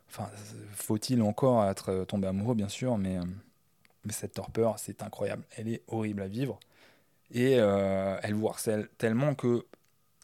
Enfin, 0.09 0.31
faut-il 0.73 1.21
encore 1.21 1.64
être 1.66 2.05
tombé 2.05 2.29
amoureux, 2.29 2.55
bien 2.55 2.71
sûr, 2.71 2.97
mais, 2.97 3.19
mais 4.07 4.12
cette 4.12 4.35
torpeur, 4.35 4.79
c'est 4.79 5.03
incroyable. 5.03 5.42
Elle 5.57 5.69
est 5.69 5.83
horrible 5.88 6.23
à 6.23 6.29
vivre 6.29 6.59
et 7.33 7.57
euh, 7.59 8.19
elle 8.23 8.35
vous 8.35 8.49
harcèle 8.49 8.88
tellement 8.99 9.35
que 9.35 9.66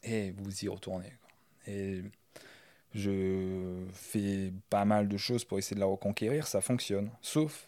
et 0.03 0.31
vous 0.31 0.65
y 0.65 0.67
retournez. 0.67 1.13
Et 1.67 2.01
je 2.93 3.85
fais 3.93 4.51
pas 4.69 4.85
mal 4.85 5.07
de 5.07 5.17
choses 5.17 5.45
pour 5.45 5.57
essayer 5.59 5.75
de 5.75 5.81
la 5.81 5.85
reconquérir, 5.85 6.47
ça 6.47 6.61
fonctionne. 6.61 7.09
Sauf 7.21 7.67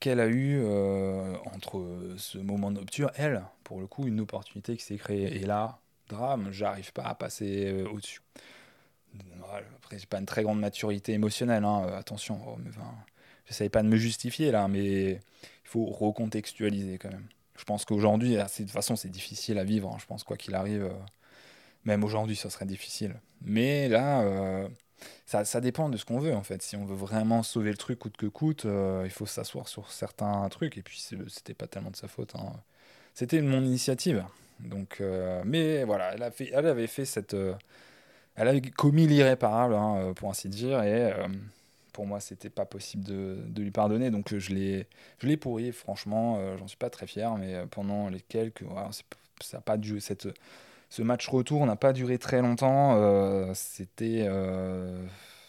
qu'elle 0.00 0.20
a 0.20 0.26
eu 0.26 0.60
euh, 0.62 1.36
entre 1.54 2.14
ce 2.16 2.38
moment 2.38 2.68
rupture, 2.68 3.10
elle, 3.16 3.44
pour 3.64 3.80
le 3.80 3.86
coup, 3.86 4.06
une 4.06 4.20
opportunité 4.20 4.76
qui 4.76 4.84
s'est 4.84 4.96
créée. 4.96 5.36
Et 5.36 5.44
là, 5.44 5.78
drame, 6.08 6.50
j'arrive 6.50 6.92
pas 6.92 7.04
à 7.04 7.14
passer 7.14 7.66
euh, 7.66 7.88
au-dessus. 7.88 8.20
Après, 9.76 9.98
j'ai 9.98 10.06
pas 10.06 10.18
une 10.18 10.26
très 10.26 10.42
grande 10.42 10.60
maturité 10.60 11.12
émotionnelle, 11.12 11.64
hein, 11.64 11.88
attention. 11.94 12.40
Oh, 12.46 12.56
enfin, 12.68 12.94
J'essaye 13.50 13.68
pas 13.68 13.82
de 13.82 13.88
me 13.88 13.96
justifier 13.96 14.50
là, 14.50 14.66
mais 14.68 15.12
il 15.12 15.20
faut 15.64 15.84
recontextualiser 15.84 16.96
quand 16.96 17.10
même. 17.10 17.26
Je 17.58 17.64
pense 17.64 17.84
qu'aujourd'hui, 17.84 18.36
de 18.36 18.42
toute 18.42 18.70
façon, 18.70 18.96
c'est 18.96 19.10
difficile 19.10 19.58
à 19.58 19.64
vivre. 19.64 19.92
Hein. 19.92 19.98
Je 20.00 20.06
pense 20.06 20.24
quoi 20.24 20.38
qu'il 20.38 20.54
arrive, 20.54 20.90
même 21.84 22.02
aujourd'hui, 22.04 22.36
ça 22.36 22.48
serait 22.48 22.64
difficile. 22.64 23.20
Mais 23.42 23.88
là, 23.88 24.66
ça, 25.26 25.60
dépend 25.60 25.88
de 25.88 25.96
ce 25.96 26.04
qu'on 26.04 26.18
veut 26.18 26.34
en 26.34 26.42
fait. 26.42 26.62
Si 26.62 26.76
on 26.76 26.84
veut 26.84 26.96
vraiment 26.96 27.42
sauver 27.42 27.70
le 27.70 27.76
truc 27.76 27.98
coûte 27.98 28.16
que 28.16 28.26
coûte, 28.26 28.64
euh, 28.64 29.02
il 29.04 29.10
faut 29.10 29.26
s'asseoir 29.26 29.68
sur 29.68 29.90
certains 29.92 30.48
trucs. 30.48 30.76
Et 30.76 30.82
puis 30.82 30.98
c'était 31.28 31.54
pas 31.54 31.66
tellement 31.66 31.90
de 31.90 31.96
sa 31.96 32.08
faute. 32.08 32.34
Hein. 32.34 32.52
C'était 33.14 33.40
mon 33.40 33.62
initiative. 33.62 34.24
Donc, 34.60 34.98
euh, 35.00 35.42
mais 35.44 35.84
voilà, 35.84 36.14
elle, 36.14 36.66
avait 36.66 36.86
fait 36.86 37.04
cette, 37.04 37.34
euh, 37.34 37.54
elle 38.34 38.48
avait 38.48 38.60
commis 38.60 39.06
l'irréparable 39.06 39.74
hein, 39.74 40.12
pour 40.14 40.30
ainsi 40.30 40.48
dire. 40.48 40.82
Pour 41.92 42.06
moi, 42.06 42.20
c'était 42.20 42.50
pas 42.50 42.64
possible 42.64 43.04
de, 43.04 43.38
de, 43.46 43.62
lui 43.62 43.70
pardonner. 43.70 44.10
Donc 44.10 44.34
je 44.36 44.54
l'ai, 44.54 44.86
je 45.18 45.26
l'ai 45.26 45.36
pourri. 45.36 45.72
Franchement, 45.72 46.56
j'en 46.56 46.66
suis 46.66 46.76
pas 46.76 46.90
très 46.90 47.06
fier. 47.06 47.34
Mais 47.36 47.66
pendant 47.70 48.08
les 48.08 48.20
quelques, 48.20 48.64
ça 49.40 49.58
n'a 49.58 49.60
pas 49.62 49.76
dû 49.76 50.00
ce 50.90 51.02
match 51.02 51.28
retour 51.28 51.64
n'a 51.66 51.76
pas 51.76 51.92
duré 51.92 52.18
très 52.18 52.42
longtemps. 52.42 52.96
Euh, 52.96 53.52
c'était. 53.54 54.26
Euh, 54.28 55.06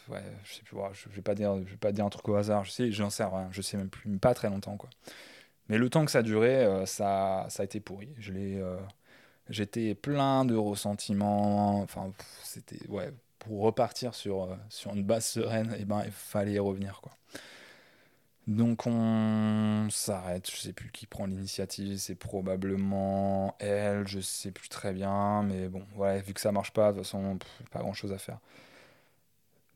ouais, 0.07 0.23
je 0.43 0.53
sais 0.53 0.61
plus, 0.61 0.77
je 0.93 1.09
vais 1.09 1.21
pas 1.23 1.35
dire, 1.35 1.57
je 1.65 1.71
vais 1.71 1.77
pas 1.77 1.91
dire 1.91 2.05
un 2.05 2.09
truc 2.09 2.29
au 2.29 2.35
hasard. 2.35 2.63
Je 2.63 2.71
sais, 2.71 2.91
j'en 2.91 3.09
sais 3.09 3.23
rien. 3.23 3.49
Je 3.51 3.61
sais 3.61 3.75
même 3.75 3.89
plus, 3.89 4.17
pas 4.19 4.35
très 4.35 4.49
longtemps 4.49 4.77
quoi. 4.77 4.89
Mais 5.67 5.77
le 5.77 5.89
temps 5.89 6.05
que 6.05 6.11
ça 6.11 6.21
durait, 6.21 6.65
euh, 6.65 6.85
ça, 6.85 7.47
ça 7.49 7.63
a 7.63 7.65
été 7.65 7.79
pourri. 7.79 8.09
Je 8.19 8.31
l'ai, 8.31 8.63
j'étais 9.49 9.95
plein 9.95 10.45
de 10.45 10.55
ressentiments. 10.55 11.81
Enfin, 11.81 12.11
c'était 12.43 12.87
ouais. 12.87 13.11
Pour 13.41 13.61
repartir 13.61 14.15
sur 14.15 14.57
sur 14.69 14.93
une 14.93 15.03
base 15.03 15.25
sereine, 15.25 15.73
et 15.73 15.81
eh 15.81 15.85
ben 15.85 16.03
il 16.05 16.11
fallait 16.11 16.53
y 16.53 16.59
revenir 16.59 17.01
quoi. 17.01 17.11
Donc 18.47 18.87
on 18.87 19.87
s'arrête, 19.91 20.49
je 20.49 20.57
sais 20.57 20.73
plus 20.73 20.91
qui 20.91 21.05
prend 21.05 21.25
l'initiative, 21.27 21.97
c'est 21.97 22.15
probablement 22.15 23.55
elle, 23.59 24.07
je 24.07 24.19
sais 24.19 24.51
plus 24.51 24.67
très 24.67 24.93
bien, 24.93 25.43
mais 25.43 25.69
bon, 25.69 25.83
voilà, 25.95 26.19
vu 26.19 26.33
que 26.33 26.41
ça 26.41 26.51
marche 26.51 26.71
pas, 26.73 26.91
de 26.91 26.97
toute 26.97 27.05
façon, 27.05 27.37
pas 27.71 27.79
grand 27.79 27.93
chose 27.93 28.11
à 28.11 28.17
faire. 28.17 28.39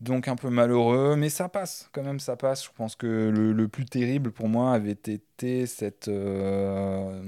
Donc 0.02 0.28
un 0.28 0.36
peu 0.36 0.50
malheureux, 0.50 1.16
mais 1.16 1.30
ça 1.30 1.48
passe, 1.48 1.90
quand 1.94 2.04
même 2.04 2.20
ça 2.20 2.36
passe. 2.36 2.66
Je 2.66 2.70
pense 2.76 2.96
que 2.96 3.30
le, 3.30 3.68
plus 3.68 3.86
terrible 3.86 4.32
pour 4.32 4.50
moi 4.50 4.74
avait 4.74 4.92
été 4.92 5.66
cette, 5.68 6.10
euh, 6.10 7.22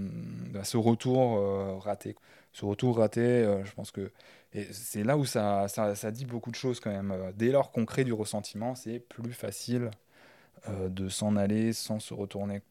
bah, 0.51 0.63
ce 0.63 0.77
retour 0.77 1.37
euh, 1.37 1.77
raté. 1.77 2.15
Ce 2.51 2.65
retour 2.65 2.97
raté, 2.97 3.21
euh, 3.21 3.63
je 3.63 3.71
pense 3.73 3.91
que 3.91 4.11
c'est 4.71 5.03
là 5.03 5.17
où 5.17 5.25
ça, 5.25 5.67
dit 6.11 6.25
beaucoup 6.25 6.51
de 6.51 6.55
choses 6.55 6.79
quand 6.79 6.91
même. 6.91 7.33
Dès 7.35 7.51
lors 7.51 7.71
qu'on 7.71 7.85
crée 7.85 8.03
du 8.03 8.13
ressentiment, 8.13 8.75
c'est 8.75 8.99
plus 8.99 9.33
facile 9.33 9.91
euh, 10.69 10.89
de 10.89 11.09
s'en 11.09 11.35
aller 11.35 11.73
sans 11.73 11.99
se 11.99 12.13
retourner. 12.13 12.61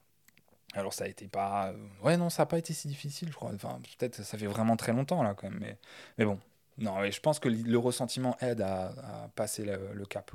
Alors 0.74 0.92
ça 0.92 1.04
a 1.04 1.08
été 1.08 1.28
pas... 1.28 1.72
Ouais 2.02 2.16
non, 2.16 2.28
ça 2.28 2.42
n'a 2.42 2.46
pas 2.46 2.58
été 2.58 2.72
si 2.72 2.88
difficile, 2.88 3.28
je 3.28 3.34
crois. 3.34 3.52
Enfin, 3.54 3.80
peut-être 3.98 4.22
ça 4.22 4.36
fait 4.36 4.46
vraiment 4.46 4.76
très 4.76 4.92
longtemps 4.92 5.22
là 5.22 5.34
quand 5.34 5.48
même. 5.48 5.58
Mais, 5.60 5.78
mais 6.18 6.24
bon, 6.24 6.38
non, 6.78 7.08
je 7.10 7.20
pense 7.20 7.38
que 7.38 7.48
le 7.48 7.78
ressentiment 7.78 8.36
aide 8.40 8.60
à, 8.60 9.30
passer 9.34 9.64
le, 9.64 10.04
cap. 10.06 10.30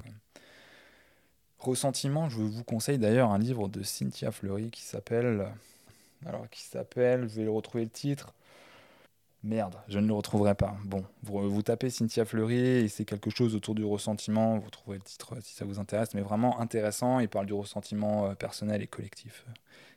Ressentiment, 1.60 2.30
je 2.30 2.38
vous 2.38 2.64
conseille 2.64 2.98
d'ailleurs 2.98 3.32
un 3.32 3.38
livre 3.38 3.68
de 3.68 3.84
Cynthia 3.84 4.32
Fleury 4.32 4.72
qui 4.72 4.82
s'appelle... 4.82 5.48
Alors 6.26 6.48
qui 6.50 6.62
s'appelle, 6.62 7.28
je 7.28 7.42
vais 7.42 7.48
retrouver 7.48 7.84
le 7.84 7.90
titre, 7.90 8.36
Merde, 9.44 9.76
je 9.88 9.98
ne 9.98 10.06
le 10.06 10.14
retrouverai 10.14 10.54
pas. 10.54 10.76
Bon, 10.86 11.04
vous, 11.24 11.50
vous 11.50 11.62
tapez 11.64 11.90
Cynthia 11.90 12.26
Fleury 12.26 12.60
et 12.60 12.88
c'est 12.88 13.06
quelque 13.06 13.32
chose 13.32 13.56
autour 13.56 13.74
du 13.74 13.84
ressentiment. 13.84 14.60
Vous 14.60 14.70
trouverez 14.70 14.98
le 14.98 15.04
titre 15.04 15.36
si 15.42 15.56
ça 15.56 15.66
vous 15.66 15.80
intéresse, 15.80 16.14
mais 16.14 16.22
vraiment 16.22 16.60
intéressant. 16.60 17.20
Il 17.20 17.28
parle 17.28 17.48
du 17.48 17.54
ressentiment 17.54 18.28
euh, 18.28 18.36
personnel 18.36 18.84
et 18.84 18.88
collectif. 18.88 19.46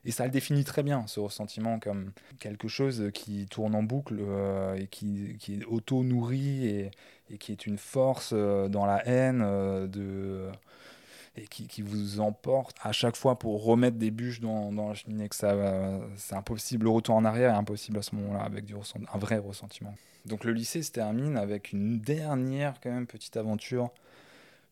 Et 0.07 0.12
ça 0.12 0.24
le 0.24 0.30
définit 0.30 0.64
très 0.64 0.83
bien, 0.83 1.07
ce 1.07 1.20
ressentiment, 1.20 1.78
comme 1.78 2.12
quelque 2.40 2.68
chose 2.68 3.11
qui 3.12 3.46
tourne 3.46 3.74
en 3.74 3.83
boucle 3.83 4.16
euh, 4.18 4.76
et 4.76 4.87
qui, 4.87 5.37
qui 5.38 5.54
est 5.54 5.64
auto-nourri 5.66 6.66
et, 6.66 6.90
qui 7.38 7.52
est 7.52 7.66
une 7.66 7.78
force 7.78 8.30
euh, 8.33 8.68
dans 8.68 8.87
la 8.87 9.07
haine 9.07 9.40
de 9.88 10.50
et 11.37 11.47
qui, 11.47 11.83
vous 11.83 12.20
emporte 12.20 12.77
à 12.83 12.92
chaque 12.92 13.16
fois 13.16 13.38
pour 13.38 13.64
remettre 13.64 13.97
des 13.97 14.11
bûches 14.11 14.40
dans, 14.40 14.70
la 14.70 14.94
cheminée, 14.94 15.29
que 15.29 15.35
c'est 15.35 16.35
impossible. 16.35 16.85
Le 16.85 16.90
retour 16.90 17.16
en 17.16 17.25
arrière 17.25 17.51
est 17.51 17.59
impossible 17.59 17.99
à 17.99 18.03
ce 18.03 18.14
moment-là 18.14 18.44
avec 18.44 18.64
du 18.64 18.75
un 18.75 19.18
vrai 19.18 19.38
ressentiment. 19.38 19.94
Donc 20.27 20.44
le 20.44 20.53
lycée 20.53 20.83
se 20.83 20.90
termine 20.90 21.37
avec 21.37 21.73
une 21.73 21.99
dernière 21.99 22.81
quand 22.81 22.90
même 22.90 23.07
petite 23.07 23.37
aventure, 23.37 23.90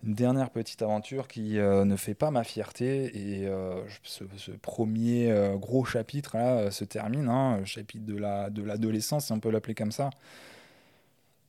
une 0.04 0.14
dernière 0.14 0.50
petite 0.50 0.82
aventure 0.82 1.28
qui 1.28 1.58
euh, 1.58 1.84
ne 1.84 1.96
fait 1.96 2.14
pas 2.14 2.30
ma 2.30 2.42
fierté 2.42 3.10
et 3.14 3.46
euh, 3.46 3.82
ce, 4.02 4.24
premier 4.52 5.30
euh, 5.30 5.56
gros 5.56 5.84
chapitre 5.84 6.36
se 6.70 6.84
termine, 6.84 7.28
hein, 7.28 7.64
chapitre 7.64 8.06
de 8.06 8.16
la 8.16 8.50
de 8.50 8.62
l'adolescence 8.62 9.26
si 9.26 9.32
on 9.32 9.40
peut 9.40 9.50
l'appeler 9.50 9.74
comme 9.74 9.92
ça. 9.92 10.10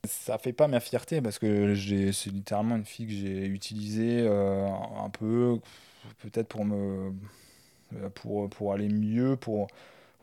Ça 0.06 0.36
fait 0.38 0.52
pas 0.52 0.68
ma 0.68 0.80
fierté 0.80 1.22
parce 1.22 1.38
que 1.38 1.74
c'est 2.12 2.30
littéralement 2.30 2.76
une 2.76 2.84
fille 2.84 3.06
que 3.06 3.12
j'ai 3.12 3.46
utilisée 3.46 4.20
euh, 4.28 4.66
un 4.68 5.08
peu, 5.08 5.58
peut-être 6.20 6.48
pour 6.48 6.64
me, 6.66 7.12
euh, 7.96 8.10
pour, 8.10 8.50
pour 8.50 8.72
aller 8.74 8.88
mieux, 8.88 9.36
pour. 9.36 9.68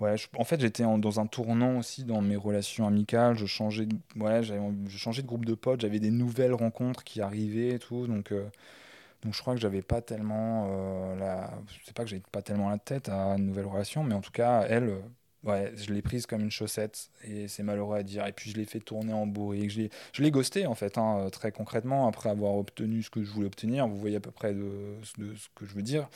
Ouais, 0.01 0.15
en 0.37 0.45
fait, 0.45 0.61
j'étais 0.61 0.83
dans 0.83 1.19
un 1.21 1.27
tournant 1.27 1.79
aussi 1.79 2.03
dans 2.05 2.21
mes 2.21 2.35
relations 2.37 2.87
amicales. 2.87 3.37
Je 3.37 3.45
changeais, 3.47 3.85
de, 3.87 3.95
ouais, 4.17 4.43
je 4.43 4.97
changeais 4.97 5.23
de 5.23 5.27
groupe 5.27 5.45
de 5.45 5.55
potes. 5.55 5.81
J'avais 5.81 5.99
des 5.99 6.11
nouvelles 6.11 6.53
rencontres 6.53 7.03
qui 7.05 7.21
arrivaient 7.21 7.75
et 7.75 7.79
tout. 7.79 8.07
Donc, 8.07 8.31
euh, 8.33 8.45
donc 9.23 9.33
je 9.35 9.41
crois 9.41 9.55
que 9.55 9.61
j'avais 9.61 9.81
pas 9.83 10.01
tellement 10.01 11.15
la. 11.17 11.51
C'est 11.85 11.95
pas 11.95 12.03
que 12.03 12.09
j'avais 12.09 12.23
pas 12.31 12.41
tellement 12.43 12.69
la 12.69 12.79
tête 12.79 13.09
à 13.09 13.35
une 13.37 13.47
nouvelle 13.47 13.67
relation, 13.67 14.03
mais 14.03 14.15
en 14.15 14.21
tout 14.21 14.31
cas, 14.31 14.65
elle, 14.69 14.95
Ouais, 15.43 15.73
je 15.75 15.91
l'ai 15.91 16.03
prise 16.03 16.27
comme 16.27 16.41
une 16.41 16.51
chaussette 16.51 17.09
et 17.23 17.47
c'est 17.47 17.63
malheureux 17.63 17.97
à 17.97 18.03
dire. 18.03 18.27
Et 18.27 18.31
puis 18.31 18.51
je 18.51 18.57
l'ai 18.57 18.65
fait 18.65 18.79
tourner 18.79 19.13
en 19.13 19.25
bourrique. 19.25 19.71
Je 19.71 20.21
l'ai 20.21 20.31
ghosté 20.31 20.67
en 20.67 20.75
fait, 20.75 20.99
hein, 20.99 21.29
très 21.31 21.51
concrètement, 21.51 22.07
après 22.07 22.29
avoir 22.29 22.55
obtenu 22.55 23.01
ce 23.01 23.09
que 23.09 23.23
je 23.23 23.31
voulais 23.31 23.47
obtenir. 23.47 23.87
Vous 23.87 23.97
voyez 23.97 24.17
à 24.17 24.19
peu 24.19 24.29
près 24.29 24.53
de, 24.53 24.97
ce 25.03 25.49
que 25.55 25.65
je 25.65 25.73
veux 25.73 25.81
dire. 25.81 26.07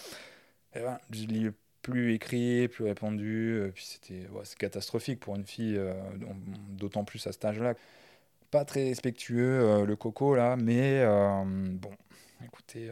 Et 0.75 0.79
ben, 0.81 0.99
je 1.11 1.25
l'ai 1.25 1.51
plus 1.81 2.13
écrit, 2.13 2.67
plus 2.67 2.83
répondu. 2.85 3.65
Et 3.67 3.71
puis 3.71 3.85
c'était 3.85 4.27
ouais, 4.29 4.41
c'est 4.43 4.57
catastrophique 4.57 5.19
pour 5.19 5.35
une 5.35 5.45
fille, 5.45 5.77
euh, 5.77 5.93
d'autant 6.69 7.03
plus 7.03 7.25
à 7.27 7.31
cet 7.31 7.45
âge-là. 7.45 7.73
Pas 8.51 8.65
très 8.65 8.83
respectueux, 8.85 9.61
euh, 9.61 9.85
le 9.85 9.95
coco 9.95 10.35
là, 10.35 10.55
mais 10.55 11.01
euh, 11.01 11.43
bon, 11.45 11.91
écoutez, 12.43 12.91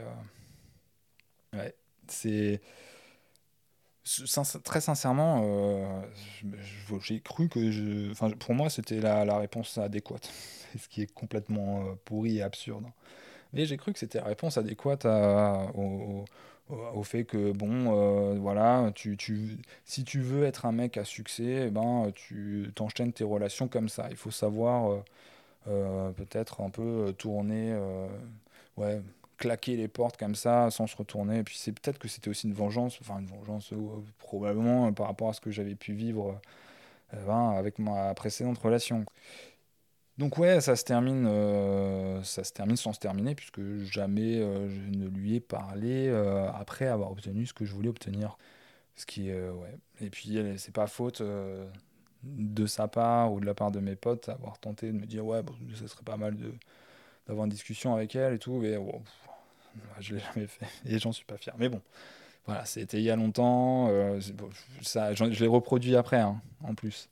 ouais, 1.54 1.76
c'est 2.08 2.62
très 4.64 4.82
sincèrement, 4.82 5.42
euh, 5.46 6.02
j'ai 7.02 7.22
cru 7.22 7.48
que 7.48 7.72
je, 7.72 8.14
pour 8.36 8.54
moi, 8.54 8.70
c'était 8.70 9.00
la, 9.00 9.38
réponse 9.38 9.78
adéquate, 9.78 10.30
ce 10.78 10.88
qui 10.88 11.02
est 11.02 11.14
complètement 11.14 11.82
euh, 11.82 11.94
pourri 12.06 12.38
et 12.38 12.42
absurde. 12.42 12.86
Mais 13.54 13.66
j'ai 13.66 13.78
cru 13.78 13.94
que 13.94 14.00
c'était 14.00 14.20
la 14.20 14.26
réponse 14.26 14.58
adéquate 14.58 15.06
au, 15.06 16.26
au, 16.70 17.04
fait 17.04 17.24
que 17.24 17.52
bon, 17.52 17.96
euh, 17.96 18.40
voilà, 18.40 18.92
tu, 18.96 19.16
tu, 19.16 19.58
si 19.86 20.04
tu 20.04 20.20
veux 20.22 20.44
être 20.44 20.66
un 20.66 20.72
mec 20.72 20.98
à 20.98 21.06
succès, 21.06 21.66
eh 21.68 21.70
ben, 21.70 22.12
tu 22.16 22.72
t'enchaînes 22.76 23.14
tes 23.14 23.24
relations 23.24 23.68
comme 23.68 23.90
ça. 23.90 24.08
Il 24.10 24.18
faut 24.18 24.32
savoir 24.32 25.04
peut-être 25.66 26.62
un 26.62 26.70
peu 26.70 27.14
tourner, 27.18 27.78
ouais 28.78 29.02
claquer 29.44 29.76
les 29.76 29.90
portes 29.90 30.16
comme 30.16 30.36
ça 30.36 30.72
sans 30.72 30.88
se 30.88 30.96
retourner. 30.96 31.40
Et 31.40 31.44
puis 31.44 31.58
c'est 31.58 31.74
peut-être 31.74 32.00
que 32.00 32.08
c'était 32.08 32.30
aussi 32.30 32.48
une 32.48 32.54
vengeance, 32.54 32.98
enfin 33.02 33.20
une 33.20 33.28
vengeance 33.28 33.74
euh, 33.74 33.78
probablement 34.20 34.88
euh, 34.88 34.92
par 34.92 35.08
rapport 35.08 35.30
à 35.30 35.34
ce 35.34 35.42
que 35.42 35.52
j'avais 35.52 35.76
pu 35.76 35.92
vivre 35.94 36.40
euh, 37.14 37.26
ben, 37.26 37.50
avec 37.58 37.78
ma 37.78 38.14
précédente 38.14 38.58
relation. 38.58 39.04
Donc 40.18 40.38
ouais, 40.38 40.62
ça 40.62 40.78
se 40.78 40.86
termine, 40.86 41.26
ça 42.24 42.44
se 42.44 42.54
termine 42.54 42.78
sans 42.78 42.94
se 42.94 43.00
terminer 43.00 43.34
puisque 43.34 43.62
jamais 43.80 44.38
je 44.38 44.98
ne 44.98 45.08
lui 45.08 45.36
ai 45.36 45.40
parlé 45.40 46.10
après 46.56 46.86
avoir 46.86 47.12
obtenu 47.12 47.48
ce 47.48 47.54
que 47.54 47.66
je 47.66 47.74
voulais 47.74 47.90
obtenir. 47.90 48.38
Ce 48.96 49.08
qui 49.08 49.32
ouais. 49.32 49.76
Et 50.02 50.12
puis 50.12 50.38
c'est 50.58 50.72
pas 50.72 50.86
faute 50.86 51.24
de 52.24 52.66
sa 52.68 52.88
part 52.88 53.34
ou 53.34 53.40
de 53.40 53.46
la 53.48 53.56
part 53.56 53.72
de 53.72 53.80
mes 53.80 53.96
potes 53.96 54.30
avoir 54.30 54.60
tenté 54.60 54.92
de 54.92 54.98
me 54.98 55.08
dire 55.08 55.26
ouais, 55.26 55.42
bon, 55.42 55.56
ça 55.74 55.88
serait 55.88 56.04
pas 56.04 56.18
mal 56.18 56.38
d'avoir 57.26 57.46
une 57.46 57.52
discussion 57.52 57.96
avec 57.96 58.16
elle 58.16 58.36
et 58.36 58.40
tout. 58.40 58.60
Mais 58.60 58.78
je 60.00 60.16
l'ai 60.16 60.22
jamais 60.22 60.48
fait 60.48 60.68
et 60.86 61.00
j'en 61.00 61.12
suis 61.12 61.26
pas 61.26 61.38
fier. 61.38 61.54
Mais 61.58 61.70
bon, 61.70 61.82
voilà, 62.46 62.66
c'était 62.66 62.98
il 62.98 63.04
y 63.04 63.10
a 63.10 63.16
longtemps. 63.16 63.88
Euh, 63.90 64.20
ça, 64.82 65.14
je 65.14 65.24
l'ai 65.26 65.48
reproduit 65.48 65.96
après, 65.96 66.20
hein, 66.20 66.42
en 66.64 66.76
plus. 66.76 67.10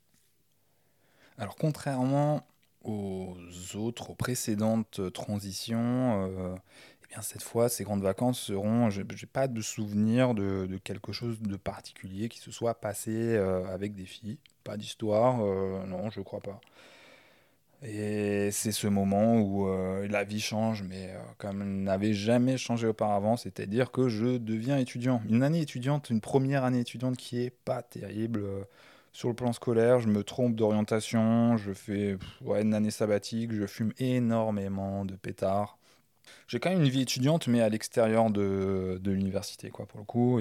Alors, 1.38 1.56
contrairement 1.56 2.46
aux 2.84 3.36
autres, 3.76 4.10
aux 4.10 4.16
précédentes 4.16 5.14
transitions, 5.14 6.28
euh, 6.28 6.56
eh 7.04 7.14
bien 7.14 7.22
cette 7.22 7.44
fois, 7.44 7.70
ces 7.70 7.84
grandes 7.84 8.02
vacances 8.02 8.40
seront. 8.40 8.90
Je 8.90 9.02
n'ai 9.02 9.26
pas 9.32 9.48
de 9.48 9.62
souvenir 9.62 10.34
de, 10.34 10.80
quelque 10.84 11.14
chose 11.14 11.42
de 11.42 11.56
particulier 11.56 12.28
qui 12.28 12.40
se 12.40 12.52
soit 12.52 12.76
passé 12.76 13.12
euh, 13.12 13.66
avec 13.74 13.96
des 13.96 14.06
filles. 14.06 14.38
Pas 14.64 14.78
d'histoire, 14.78 15.38
non, 15.88 16.10
je 16.12 16.22
crois 16.22 16.42
pas. 16.42 16.60
Et 17.84 18.52
c'est 18.52 18.72
ce 18.72 18.86
moment 18.86 19.40
où 19.40 19.68
euh, 19.68 20.08
la 20.08 20.24
vie 20.24 20.40
change, 20.40 20.84
mais 20.84 21.10
euh, 21.10 21.20
comme 21.40 21.64
elle 21.64 21.84
n'avait 21.84 22.14
jamais 22.14 22.58
changé 22.58 22.86
auparavant, 22.86 23.38
c'est-à-dire 23.38 23.90
que 23.90 24.08
je 24.08 24.38
deviens 24.38 24.78
étudiant. 24.78 25.22
Une 25.28 25.42
année 25.42 25.62
étudiante, 25.62 26.12
une 26.12 26.22
première 26.22 26.64
année 26.64 26.82
étudiante 26.82 27.18
qui 27.18 27.42
est 27.42 27.50
pas 27.50 27.82
terrible 27.82 28.42
euh, 28.44 28.64
sur 29.14 29.30
le 29.30 29.34
plan 29.34 29.52
scolaire. 29.52 30.00
Je 30.00 30.10
me 30.10 30.24
trompe 30.24 30.56
d'orientation, 30.56 31.58
je 31.58 31.74
fais 31.74 32.18
une 32.46 32.76
année 32.76 32.92
sabbatique, 32.92 33.52
je 33.52 33.66
fume 33.66 33.94
énormément 33.98 35.04
de 35.04 35.16
pétards. 35.16 35.80
J'ai 36.48 36.60
quand 36.60 36.70
même 36.70 36.84
une 36.84 36.90
vie 36.90 37.02
étudiante, 37.02 37.48
mais 37.48 37.62
à 37.62 37.70
l'extérieur 37.70 38.30
de, 38.30 39.02
l'université, 39.04 39.72
quoi, 39.72 39.88
pour 39.88 40.00
le 40.00 40.06
coup. 40.06 40.40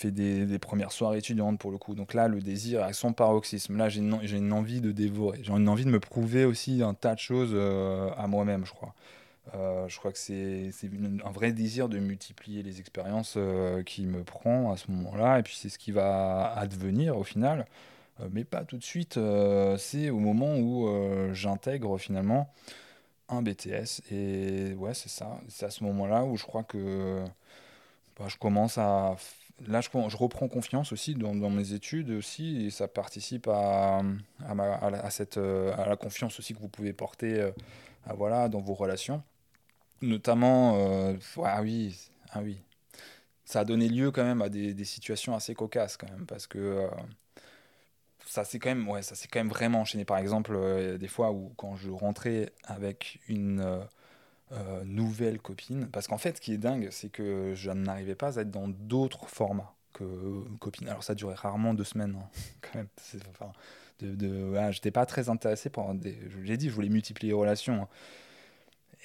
Fait 0.00 0.10
des, 0.10 0.58
premières 0.58 0.92
soirées 0.92 1.18
étudiantes 1.18 1.58
pour 1.58 1.70
le 1.70 1.78
coup. 1.78 1.94
Donc 1.94 2.14
là, 2.14 2.26
le 2.28 2.40
désir 2.40 2.82
a 2.82 2.92
son 2.92 3.12
paroxysme. 3.12 3.76
Là, 3.76 3.88
j'ai 3.88 4.00
une, 4.00 4.18
une, 4.22 4.52
envie 4.52 4.80
de 4.80 4.92
dévorer. 4.92 5.40
J'ai 5.42 5.52
une 5.52 5.68
envie 5.68 5.84
de 5.84 5.90
me 5.90 6.00
prouver 6.00 6.44
aussi 6.44 6.82
un 6.82 6.94
tas 6.94 7.14
de 7.14 7.20
choses 7.20 7.50
euh, 7.52 8.10
à 8.16 8.26
moi-même, 8.26 8.64
je 8.64 8.72
crois. 8.72 8.94
Euh, 9.54 9.88
je 9.88 9.98
crois 9.98 10.12
que 10.12 10.18
c'est 10.18 10.70
un 11.24 11.30
vrai 11.30 11.52
désir 11.52 11.88
de 11.88 11.98
multiplier 11.98 12.62
les 12.62 12.80
expériences 12.80 13.34
euh, 13.36 13.82
qui 13.82 14.06
me 14.06 14.22
prend 14.24 14.72
à 14.72 14.76
ce 14.76 14.90
moment-là. 14.90 15.38
Et 15.38 15.42
puis 15.42 15.56
c'est 15.56 15.68
ce 15.68 15.78
qui 15.78 15.92
va 15.92 16.52
advenir 16.56 17.18
au 17.18 17.24
final. 17.24 17.66
mais 18.32 18.44
pas 18.44 18.64
tout 18.64 18.78
de 18.78 18.84
suite. 18.84 19.18
c'est 19.78 20.10
au 20.10 20.18
moment 20.18 20.56
où 20.56 20.88
j'intègre 21.32 21.98
finalement 21.98 22.52
un 23.28 23.42
BTS. 23.42 24.02
Et 24.12 24.74
ouais, 24.74 24.94
c'est 24.94 25.10
ça. 25.10 25.38
C'est 25.48 25.66
à 25.66 25.70
ce 25.70 25.84
moment-là 25.84 26.24
où 26.24 26.36
je 26.36 26.44
crois 26.44 26.64
que 26.64 27.22
bah, 28.18 28.26
je 28.28 28.36
commence 28.36 28.78
à 28.78 29.16
là, 29.66 29.80
je, 29.80 30.16
reprends 30.16 30.48
confiance 30.48 30.92
aussi 30.92 31.14
dans, 31.14 31.34
mes 31.50 31.72
études 31.72 32.10
aussi, 32.10 32.66
et 32.66 32.70
ça 32.70 32.88
participe 32.88 33.48
à, 33.48 34.00
à, 34.46 34.52
euh, 35.36 35.72
à 35.76 35.88
la 35.88 35.96
confiance 35.96 36.38
aussi 36.38 36.54
que 36.54 36.60
vous 36.60 36.68
pouvez 36.68 36.92
porter 36.92 37.40
euh, 37.40 37.50
voilà, 38.16 38.48
dans 38.48 38.60
vos 38.60 38.74
relations. 38.74 39.22
Notamment, 40.02 40.76
euh, 40.76 41.14
ah 41.44 41.62
oui, 41.62 41.96
ah 42.32 42.40
oui, 42.42 42.58
ça 43.44 43.60
a 43.60 43.64
donné 43.64 43.88
lieu 43.88 44.10
quand 44.10 44.24
même 44.24 44.42
à 44.42 44.48
des, 44.48 44.84
situations 44.84 45.34
assez 45.34 45.54
cocasses 45.54 45.96
quand 45.96 46.10
même, 46.10 46.26
parce 46.26 46.46
que 46.46 46.88
ça 48.26 48.44
s'est 48.44 48.58
quand 48.58 48.70
même, 48.70 48.88
ouais, 48.88 49.00
quand 49.02 49.40
même 49.40 49.48
vraiment 49.48 49.80
enchaîné. 49.80 50.04
Par 50.04 50.18
exemple, 50.18 50.56
des 50.98 51.08
fois 51.08 51.32
où 51.32 51.52
quand 51.56 51.76
je 51.76 51.90
rentrais 51.90 52.52
avec 52.64 53.18
une 53.28 53.84
euh, 54.52 54.82
nouvelle 54.84 55.40
copine. 55.40 55.88
Parce 55.92 56.06
qu'en 56.08 56.18
fait, 56.18 56.36
ce 56.36 56.40
qui 56.40 56.52
est 56.52 56.58
dingue, 56.58 56.88
c'est 56.90 57.08
que 57.08 57.54
je 57.54 57.70
n'arrivais 57.70 58.14
pas 58.14 58.38
à 58.38 58.42
être 58.42 58.50
dans 58.50 58.68
d'autres 58.68 59.28
formats 59.28 59.74
que 59.92 60.04
copine. 60.58 60.88
Alors 60.88 61.04
ça 61.04 61.14
durait 61.14 61.34
rarement 61.34 61.74
deux 61.74 61.84
semaines, 61.84 62.16
hein, 62.18 62.28
quand 62.60 62.78
même. 62.78 62.88
Enfin, 63.30 63.52
j'étais 64.70 64.90
pas 64.90 65.06
très 65.06 65.28
intéressé 65.28 65.70
par 65.70 65.94
des. 65.94 66.18
Je 66.30 66.38
l'ai 66.38 66.56
dit, 66.56 66.68
je 66.68 66.74
voulais 66.74 66.88
multiplier 66.88 67.32
les 67.32 67.38
relations. 67.38 67.82
Hein. 67.82 67.88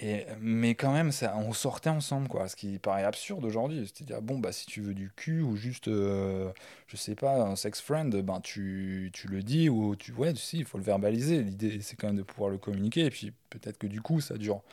Et, 0.01 0.25
mais 0.41 0.75
quand 0.75 0.91
même, 0.91 1.11
ça, 1.13 1.37
on 1.37 1.53
sortait 1.53 1.89
ensemble, 1.89 2.27
quoi. 2.27 2.49
Ce 2.49 2.55
qui 2.55 2.79
paraît 2.79 3.05
absurde 3.05 3.45
aujourd'hui. 3.45 3.85
C'est-à-dire, 3.85 4.21
bon, 4.21 4.39
bah, 4.39 4.51
si 4.51 4.65
tu 4.65 4.81
veux 4.81 4.93
du 4.93 5.09
cul 5.15 5.41
ou 5.41 5.55
juste, 5.55 5.87
euh, 5.87 6.51
je 6.87 6.97
sais 6.97 7.15
pas, 7.15 7.43
un 7.43 7.55
sex 7.55 7.79
friend, 7.81 8.13
ben, 8.21 8.41
tu, 8.41 9.09
tu 9.13 9.27
le 9.29 9.41
dis 9.41 9.69
ou 9.69 9.95
tu. 9.95 10.11
Ouais, 10.13 10.33
si, 10.35 10.59
il 10.59 10.65
faut 10.65 10.77
le 10.77 10.83
verbaliser. 10.83 11.43
L'idée, 11.43 11.79
c'est 11.81 11.95
quand 11.95 12.07
même 12.07 12.17
de 12.17 12.23
pouvoir 12.23 12.49
le 12.49 12.57
communiquer. 12.57 13.05
Et 13.05 13.09
puis, 13.09 13.31
peut-être 13.49 13.77
que 13.77 13.87
du 13.87 14.01
coup, 14.01 14.19
ça 14.19 14.37
dure 14.37 14.63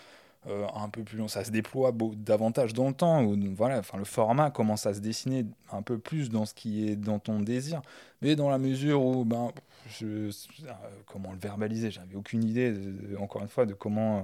euh, 0.49 0.67
un 0.75 0.89
peu 0.89 1.05
plus 1.05 1.19
long, 1.19 1.29
ça 1.29 1.45
se 1.45 1.53
déploie 1.53 1.93
davantage 2.17 2.75
dans 2.75 2.89
le 2.89 2.95
temps, 2.95 3.23
où, 3.23 3.37
voilà, 3.55 3.79
enfin, 3.79 3.97
le 3.97 4.05
format 4.05 4.51
commence 4.51 4.87
à 4.87 4.95
se 4.95 4.99
dessiner 4.99 5.47
un 5.71 5.83
peu 5.83 5.99
plus 5.99 6.31
dans 6.31 6.47
ce 6.47 6.53
qui 6.53 6.89
est 6.89 6.97
dans 6.97 7.21
ton 7.21 7.39
désir, 7.39 7.81
mais 8.23 8.35
dans 8.35 8.51
la 8.51 8.59
mesure 8.59 9.05
où, 9.05 9.25
ben, 9.25 9.53
je, 9.89 10.07
euh, 10.07 10.73
comment 11.07 11.31
le 11.31 11.39
verbaliser, 11.39 11.93
j'avais 11.93 12.17
aucune 12.17 12.43
idée, 12.43 12.75
encore 13.21 13.43
une 13.43 13.49
fois, 13.49 13.67
de 13.67 13.75
comment 13.75 14.19
euh, 14.19 14.23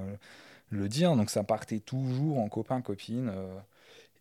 le 0.70 0.88
dire, 0.88 1.14
donc 1.14 1.30
ça 1.30 1.44
partait 1.44 1.78
toujours 1.78 2.38
en 2.38 2.48
copain-copine, 2.48 3.32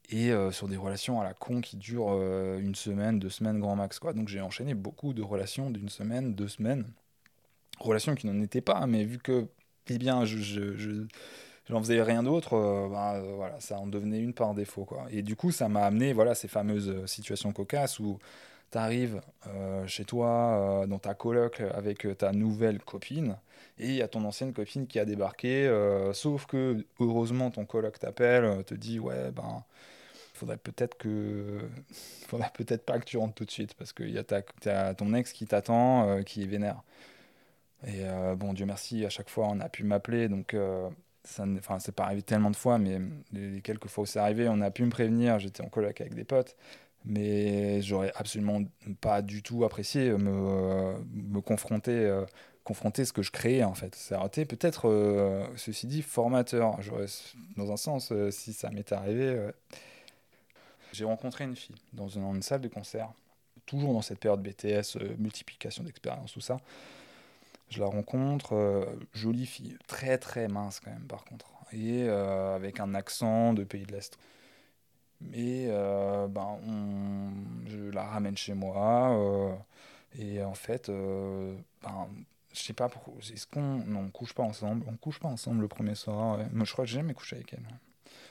et 0.10 0.32
sur 0.52 0.70
des 0.70 0.78
relations 0.78 1.20
à 1.20 1.26
la 1.26 1.34
con 1.34 1.60
qui 1.60 1.76
durent 1.76 2.14
une 2.58 2.76
semaine, 2.76 3.20
deux 3.20 3.30
semaines 3.30 3.60
grand 3.60 3.76
max, 3.76 4.00
quoi. 4.00 4.14
Donc 4.14 4.30
j'ai 4.30 4.40
enchaîné 4.40 4.74
beaucoup 4.74 5.14
de 5.14 5.22
relations 5.22 5.70
d'une 5.70 5.90
semaine, 5.90 6.34
deux 6.34 6.48
semaines, 6.48 6.86
relations 7.80 8.16
qui 8.16 8.28
n'en 8.28 8.42
étaient 8.42 8.62
pas, 8.62 8.88
mais 8.88 9.04
vu 9.04 9.18
que, 9.18 9.48
eh 9.88 9.98
bien, 9.98 10.24
je 10.24 11.08
j'en 11.70 11.80
faisais 11.82 12.02
rien 12.02 12.24
d'autre, 12.24 12.54
euh, 12.54 12.88
bah, 12.90 13.16
euh, 13.16 13.34
voilà, 13.36 13.60
ça 13.60 13.78
en 13.80 13.88
devenait 13.88 14.20
une 14.20 14.34
par 14.34 14.54
défaut. 14.54 14.86
Quoi. 14.86 15.06
Et 15.12 15.22
du 15.22 15.36
coup, 15.36 15.52
ça 15.52 15.70
m'a 15.70 15.86
amené 15.86 16.14
voilà, 16.14 16.36
ces 16.36 16.48
fameuses 16.48 16.90
euh, 16.90 17.08
situations 17.08 17.52
cocasses 17.52 18.00
où 18.00 18.20
tu 18.72 18.78
arrives 18.78 19.22
chez 19.86 20.04
toi, 20.04 20.86
dans 20.90 21.00
ta 21.00 21.14
coloc, 21.14 21.62
avec 21.62 22.06
ta 22.18 22.34
nouvelle 22.34 22.80
copine, 22.80 23.38
et 23.80 23.88
il 23.88 23.96
y 23.96 24.02
a 24.02 24.10
ton 24.10 24.26
ancienne 24.26 24.52
copine 24.52 24.88
qui 24.88 25.00
a 25.00 25.06
débarqué, 25.06 25.72
sauf 26.12 26.46
que 26.48 26.86
heureusement 27.00 27.50
ton 27.50 27.64
coloc 27.64 27.98
t'appelle, 27.98 28.66
te 28.66 28.74
dit 28.74 29.00
ouais, 29.00 29.32
ben 29.32 29.64
faudrait 30.34 30.58
peut-être 30.58 30.98
que 30.98 31.60
faudrait 32.28 32.52
peut-être 32.56 32.84
pas 32.86 33.00
que 33.00 33.06
tu 33.06 33.16
rentres 33.18 33.36
tout 33.36 33.46
de 33.46 33.52
suite 33.52 33.74
parce 33.76 33.94
qu'il 33.94 34.10
y 34.10 34.18
a 34.18 34.94
ton 34.94 35.14
ex 35.14 35.32
qui 35.32 35.48
t'attend 35.48 36.22
qui 36.24 36.44
est 36.44 36.48
vénère 36.48 36.82
et 37.88 38.04
bon 38.36 38.52
Dieu 38.52 38.66
merci 38.66 39.06
à 39.06 39.10
chaque 39.10 39.30
fois 39.30 39.48
on 39.50 39.62
a 39.62 39.70
pu 39.70 39.86
m'appeler 39.86 40.28
donc 40.28 40.54
enfin 41.60 41.80
c'est 41.80 41.94
pas 41.94 42.06
arrivé 42.06 42.22
tellement 42.22 42.52
de 42.52 42.56
fois 42.56 42.78
mais 42.78 43.00
les, 43.32 43.62
quelques 43.62 43.88
fois 43.88 44.04
où 44.04 44.06
c'est 44.06 44.20
arrivé 44.20 44.48
on 44.50 44.62
a 44.62 44.72
pu 44.72 44.84
me 44.84 44.90
prévenir 44.90 45.40
j'étais 45.40 45.64
en 45.64 45.70
coloc 45.70 46.00
avec 46.02 46.14
des 46.16 46.24
potes 46.24 46.56
mais 47.06 47.82
j'aurais 47.82 48.12
absolument 48.16 48.62
pas 49.02 49.22
du 49.22 49.42
tout 49.42 49.64
apprécié 49.64 50.12
me, 50.12 50.96
me 51.14 51.42
confronter 51.42 51.92
euh, 51.92 52.26
confronter 52.64 53.06
ce 53.06 53.14
que 53.14 53.22
je 53.22 53.32
créais 53.32 53.64
en 53.64 53.74
fait. 53.74 53.96
Ça 53.96 54.18
aurait 54.18 54.28
été 54.28 54.44
peut-être 54.44 54.90
euh, 54.90 55.48
ceci 55.56 55.88
dit 55.88 56.02
formateur. 56.02 56.78
Dans 57.56 57.72
un 57.72 57.78
sens 57.78 58.12
euh, 58.12 58.30
si 58.30 58.52
ça 58.52 58.70
m'était 58.70 58.96
arrivé 58.96 59.52
j'ai 60.92 61.06
rencontré 61.06 61.44
une 61.44 61.56
fille 61.56 61.76
dans 61.94 62.08
une, 62.08 62.24
une, 62.24 62.42
salle 62.42 62.62
de 62.62 62.68
concert 62.68 63.12
toujours 63.66 63.94
dans 63.94 64.02
cette 64.02 64.20
période 64.20 64.42
BTS 64.42 64.98
multiplication 65.18 65.84
d'expériences 65.84 66.34
tout 66.34 66.42
ça 66.42 66.58
je 67.70 67.80
la 67.80 67.88
rencontre, 67.88 68.54
euh, 68.56 68.86
jolie 69.14 69.46
fille, 69.46 69.78
très 69.88 70.18
très 70.18 70.48
mince 70.48 70.80
quand 70.80 70.92
même 70.92 71.08
par 71.08 71.26
contre, 71.26 71.48
et 71.74 72.04
euh, 72.04 72.56
avec 72.56 72.80
un 72.80 72.94
accent 72.94 73.54
de 73.54 73.64
pays 73.64 73.86
de 73.86 73.92
l'Est. 73.92 74.18
Mais 75.20 75.66
euh, 75.70 76.28
ben, 76.28 76.60
je 77.66 77.90
la 77.90 78.04
ramène 78.04 78.38
chez 78.38 78.54
moi, 78.54 79.58
et 80.18 80.44
en 80.44 80.54
fait, 80.54 80.90
ben, 80.90 82.08
je 82.54 82.60
sais 82.60 82.74
pas 82.74 82.90
est-ce 83.34 83.48
qu'on. 83.48 83.62
Non, 83.86 84.02
on 84.02 84.10
couche 84.10 84.34
pas 84.34 84.44
ensemble, 84.44 84.86
on 84.88 84.96
couche 84.96 85.20
pas 85.20 85.28
ensemble 85.28 85.62
le 85.62 85.68
premier 85.68 85.96
soir. 85.96 86.38
Moi 86.54 86.66
je 86.66 86.72
crois 86.72 86.86
que 86.86 86.92
j'ai 86.92 86.98
jamais 86.98 87.14
couché 87.16 87.38
avec 87.38 87.54
elle. 87.54 87.66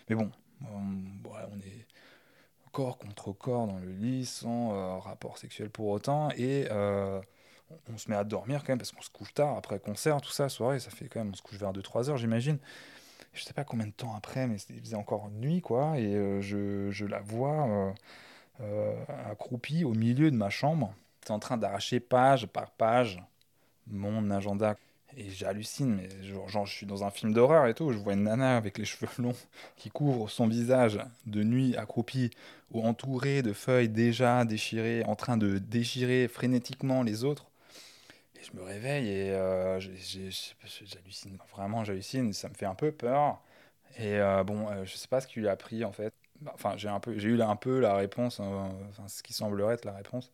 Mais 0.08 0.14
bon, 0.16 0.30
on 0.62 1.58
est 1.58 1.86
corps 2.72 2.98
contre 2.98 3.32
corps 3.32 3.66
dans 3.66 3.78
le 3.78 3.90
lit, 3.90 4.26
sans 4.26 5.00
rapport 5.00 5.38
sexuel 5.38 5.70
pour 5.70 5.88
autant, 5.88 6.30
et 6.36 6.68
on, 7.92 7.98
se 7.98 8.10
met 8.10 8.16
à 8.16 8.24
dormir 8.24 8.60
quand 8.60 8.70
même, 8.70 8.78
parce 8.78 8.92
qu'on 8.92 9.02
se 9.02 9.10
couche 9.10 9.34
tard, 9.34 9.56
après 9.56 9.78
concert, 9.78 10.20
tout 10.20 10.30
ça, 10.30 10.48
soirée, 10.48 10.80
ça 10.80 10.90
fait 10.90 11.08
quand 11.08 11.20
même, 11.20 11.30
on 11.32 11.36
se 11.36 11.42
couche 11.42 11.58
vers 11.58 11.72
2-3 11.72 12.10
heures, 12.10 12.16
j'imagine. 12.16 12.58
Je 13.32 13.42
sais 13.42 13.52
pas 13.52 13.64
combien 13.64 13.86
de 13.86 13.92
temps 13.92 14.14
après, 14.16 14.46
mais 14.46 14.56
il 14.70 14.80
faisait 14.80 14.96
encore 14.96 15.30
nuit, 15.30 15.60
quoi, 15.60 15.98
et 15.98 16.40
je, 16.42 16.90
je, 16.90 17.04
la 17.04 17.20
vois 17.20 17.94
accroupie 19.30 19.84
au 19.84 19.92
milieu 19.92 20.30
de 20.30 20.36
ma 20.36 20.48
chambre, 20.48 20.94
en 21.28 21.38
train 21.38 21.56
d'arracher 21.56 22.00
page 22.00 22.46
par 22.46 22.70
page 22.70 23.20
mon 23.86 24.30
agenda. 24.30 24.76
Et 25.16 25.30
j'hallucine, 25.30 25.96
mais 25.96 26.08
genre, 26.24 26.66
je 26.66 26.74
suis 26.74 26.84
dans 26.84 27.04
un 27.04 27.10
film 27.10 27.32
d'horreur 27.32 27.66
et 27.66 27.74
tout, 27.74 27.90
je 27.90 27.96
vois 27.96 28.12
une 28.12 28.24
nana 28.24 28.56
avec 28.56 28.76
les 28.76 28.84
cheveux 28.84 29.08
longs 29.18 29.36
qui 29.76 29.88
couvre 29.88 30.28
son 30.28 30.46
visage 30.46 30.98
de 31.24 31.42
nuit 31.42 31.76
accroupie 31.76 32.30
ou 32.70 32.82
entourée 32.82 33.42
de 33.42 33.52
feuilles 33.52 33.88
déjà 33.88 34.44
déchirées, 34.44 35.04
en 35.04 35.14
train 35.14 35.36
de 35.36 35.58
déchirer 35.58 36.28
frénétiquement 36.28 37.02
les 37.02 37.24
autres. 37.24 37.46
Je 38.46 38.56
me 38.56 38.62
réveille 38.62 39.08
et 39.08 39.30
euh, 39.32 39.80
j'hallucine, 39.80 41.38
vraiment 41.50 41.84
j'hallucine, 41.84 42.32
ça 42.32 42.48
me 42.48 42.54
fait 42.54 42.66
un 42.66 42.74
peu 42.74 42.92
peur. 42.92 43.42
Et 43.98 44.18
euh, 44.18 44.44
bon, 44.44 44.68
euh, 44.70 44.84
je 44.84 44.96
sais 44.96 45.08
pas 45.08 45.20
ce 45.20 45.26
qu'il 45.26 45.48
a 45.48 45.56
pris 45.56 45.84
en 45.84 45.92
fait. 45.92 46.14
Enfin, 46.54 46.76
j'ai 46.76 46.88
un 46.88 47.00
peu, 47.00 47.18
j'ai 47.18 47.28
eu 47.30 47.40
un 47.42 47.56
peu 47.56 47.80
la 47.80 47.94
réponse, 47.96 48.40
hein, 48.40 48.70
enfin, 48.90 49.08
ce 49.08 49.22
qui 49.22 49.32
semblerait 49.32 49.74
être 49.74 49.84
la 49.84 49.94
réponse 49.94 50.32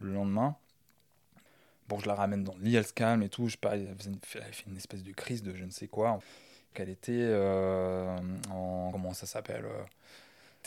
le 0.00 0.12
lendemain. 0.12 0.56
Bon, 1.88 1.98
je 1.98 2.06
la 2.06 2.14
ramène 2.14 2.44
dans 2.44 2.54
le 2.56 2.82
calme 2.92 3.22
et 3.22 3.28
tout. 3.28 3.48
Je 3.48 3.56
parie, 3.56 3.86
elle, 3.90 3.96
elle 4.34 4.52
fait 4.52 4.66
une 4.66 4.76
espèce 4.76 5.02
de 5.02 5.12
crise 5.12 5.42
de 5.42 5.54
je 5.54 5.64
ne 5.64 5.70
sais 5.70 5.88
quoi. 5.88 6.18
Qu'elle 6.74 6.90
était 6.90 7.12
euh, 7.14 8.18
en. 8.50 8.90
Comment 8.92 9.14
ça 9.14 9.26
s'appelle 9.26 9.64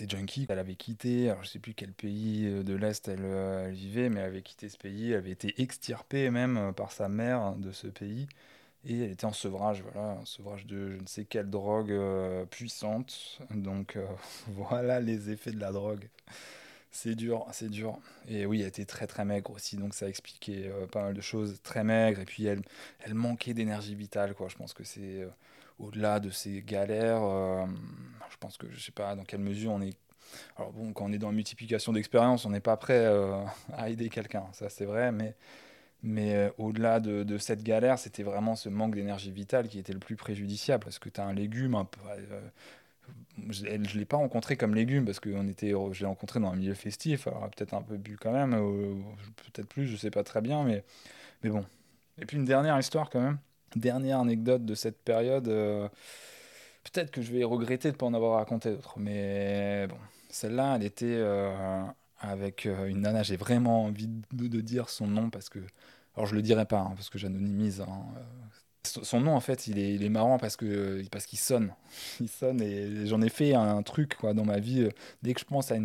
junkie. 0.09 0.45
Elle 0.49 0.59
avait 0.59 0.75
quitté, 0.75 1.29
alors 1.29 1.43
je 1.43 1.49
sais 1.49 1.59
plus 1.59 1.73
quel 1.73 1.93
pays 1.93 2.45
euh, 2.47 2.63
de 2.63 2.73
l'Est 2.73 3.07
elle, 3.07 3.23
elle, 3.23 3.73
vivait, 3.73 4.09
mais 4.09 4.21
elle 4.21 4.27
avait 4.27 4.41
quitté 4.41 4.69
ce 4.69 4.77
pays. 4.77 5.11
Elle 5.11 5.17
avait 5.17 5.31
été 5.31 5.61
extirpée 5.61 6.29
même 6.29 6.73
par 6.75 6.91
sa 6.91 7.09
mère 7.09 7.55
de 7.55 7.71
ce 7.71 7.87
pays. 7.87 8.27
Et 8.85 8.99
elle 9.03 9.11
était 9.11 9.25
en 9.25 9.33
sevrage, 9.33 9.83
voilà, 9.83 10.19
un 10.21 10.25
sevrage 10.25 10.65
de 10.65 10.91
je 10.91 11.01
ne 11.01 11.07
sais 11.07 11.25
quelle 11.25 11.49
drogue 11.49 11.93
puissante. 12.49 13.39
Donc 13.51 13.97
voilà 14.47 14.99
les 14.99 15.29
effets 15.29 15.51
de 15.51 15.59
la 15.59 15.71
drogue. 15.71 16.07
C'est 16.91 17.15
dur, 17.15 17.47
c'est 17.53 17.69
dur. 17.69 17.97
Et 18.27 18.45
oui, 18.45 18.61
elle 18.61 18.67
était 18.67 18.85
très 18.85 19.07
très 19.07 19.23
maigre 19.23 19.51
aussi, 19.51 19.77
donc 19.77 19.93
ça 19.93 20.09
expliquait 20.09 20.67
euh, 20.67 20.87
pas 20.87 21.01
mal 21.01 21.13
de 21.13 21.21
choses. 21.21 21.61
Très 21.63 21.83
maigre, 21.85 22.19
et 22.19 22.25
puis 22.25 22.45
elle, 22.45 22.61
elle 22.99 23.13
manquait 23.13 23.53
d'énergie 23.53 23.95
vitale, 23.95 24.33
quoi. 24.35 24.49
Je 24.49 24.57
pense 24.57 24.73
que 24.73 24.83
c'est 24.83 25.21
euh, 25.21 25.29
au-delà 25.81 26.19
de 26.19 26.29
ces 26.29 26.61
galères. 26.61 27.23
Euh, 27.23 27.65
je 28.29 28.37
pense 28.37 28.57
que 28.57 28.69
je 28.71 28.79
sais 28.79 28.91
pas 28.91 29.15
dans 29.15 29.23
quelle 29.23 29.41
mesure 29.41 29.71
on 29.71 29.81
est. 29.81 29.97
Alors 30.57 30.71
bon, 30.71 30.93
quand 30.93 31.05
on 31.05 31.11
est 31.11 31.17
dans 31.17 31.27
la 31.27 31.35
multiplication 31.35 31.93
d'expériences, 31.93 32.45
on 32.45 32.51
n'est 32.51 32.61
pas 32.61 32.77
prêt 32.77 33.05
à 33.73 33.89
aider 33.89 34.09
quelqu'un, 34.09 34.45
ça 34.53 34.69
c'est 34.69 34.85
vrai, 34.85 35.11
mais. 35.11 35.35
Mais 36.03 36.51
au-delà 36.57 36.99
de, 36.99 37.37
cette 37.37 37.61
galère, 37.61 37.99
c'était 37.99 38.23
vraiment 38.23 38.55
ce 38.55 38.69
manque 38.69 38.95
d'énergie 38.95 39.31
vitale 39.31 39.67
qui 39.67 39.77
était 39.77 39.93
le 39.93 39.99
plus 39.99 40.15
préjudiciable, 40.15 40.83
parce 40.83 40.97
que 40.97 41.09
tu 41.09 41.21
as 41.21 41.25
un 41.25 41.33
légume 41.33 41.75
un 41.75 41.85
peu, 41.85 41.99
je 43.49 43.65
ne 43.65 43.99
l'ai 43.99 44.05
pas 44.05 44.17
rencontré 44.17 44.57
comme 44.57 44.75
légume 44.75 45.05
parce 45.05 45.19
que 45.19 45.29
était, 45.47 45.73
je 45.91 45.99
l'ai 45.99 46.05
rencontré 46.05 46.39
dans 46.39 46.49
un 46.49 46.55
milieu 46.55 46.73
festif, 46.73 47.27
alors 47.27 47.49
peut-être 47.49 47.73
un 47.73 47.81
peu 47.81 47.97
bu 47.97 48.17
quand 48.17 48.31
même, 48.31 48.51
peut-être 49.53 49.67
plus, 49.67 49.87
je 49.87 49.95
sais 49.95 50.11
pas 50.11 50.23
très 50.23 50.41
bien, 50.41 50.63
mais, 50.63 50.83
mais 51.43 51.49
bon. 51.49 51.65
Et 52.19 52.25
puis 52.25 52.37
une 52.37 52.45
dernière 52.45 52.77
histoire 52.79 53.09
quand 53.09 53.21
même, 53.21 53.37
dernière 53.75 54.19
anecdote 54.19 54.65
de 54.65 54.75
cette 54.75 55.01
période, 55.01 55.47
euh, 55.47 55.87
peut-être 56.83 57.11
que 57.11 57.21
je 57.21 57.31
vais 57.31 57.43
regretter 57.43 57.89
de 57.89 57.93
ne 57.95 57.97
pas 57.97 58.05
en 58.05 58.13
avoir 58.13 58.37
raconté 58.37 58.71
d'autres, 58.71 58.99
mais 58.99 59.87
bon, 59.87 59.97
celle-là, 60.29 60.75
elle 60.75 60.83
était 60.83 61.05
euh, 61.07 61.83
avec 62.19 62.65
euh, 62.65 62.85
une 62.87 63.01
nana, 63.01 63.23
j'ai 63.23 63.37
vraiment 63.37 63.85
envie 63.85 64.07
de, 64.07 64.61
dire 64.61 64.89
son 64.89 65.07
nom 65.07 65.29
parce 65.29 65.49
que, 65.49 65.59
alors 66.15 66.27
je 66.27 66.35
le 66.35 66.41
dirai 66.41 66.65
pas, 66.65 66.79
hein, 66.79 66.93
parce 66.95 67.09
que 67.09 67.17
j'anonymise, 67.17 67.81
hein, 67.81 68.05
son 68.83 69.21
nom, 69.21 69.35
en 69.35 69.39
fait, 69.39 69.67
il 69.67 70.03
est, 70.03 70.09
marrant 70.09 70.37
parce 70.37 70.55
que 70.55 71.03
parce 71.11 71.25
qu'il 71.25 71.39
sonne. 71.39 71.73
Il 72.19 72.29
sonne 72.29 72.61
et 72.61 73.05
j'en 73.05 73.21
ai 73.21 73.29
fait 73.29 73.53
un 73.53 73.81
truc 73.83 74.15
quoi, 74.15 74.33
dans 74.33 74.45
ma 74.45 74.59
vie. 74.59 74.89
Dès 75.21 75.33
que 75.33 75.39
je 75.39 75.45
pense 75.45 75.71
à, 75.71 75.77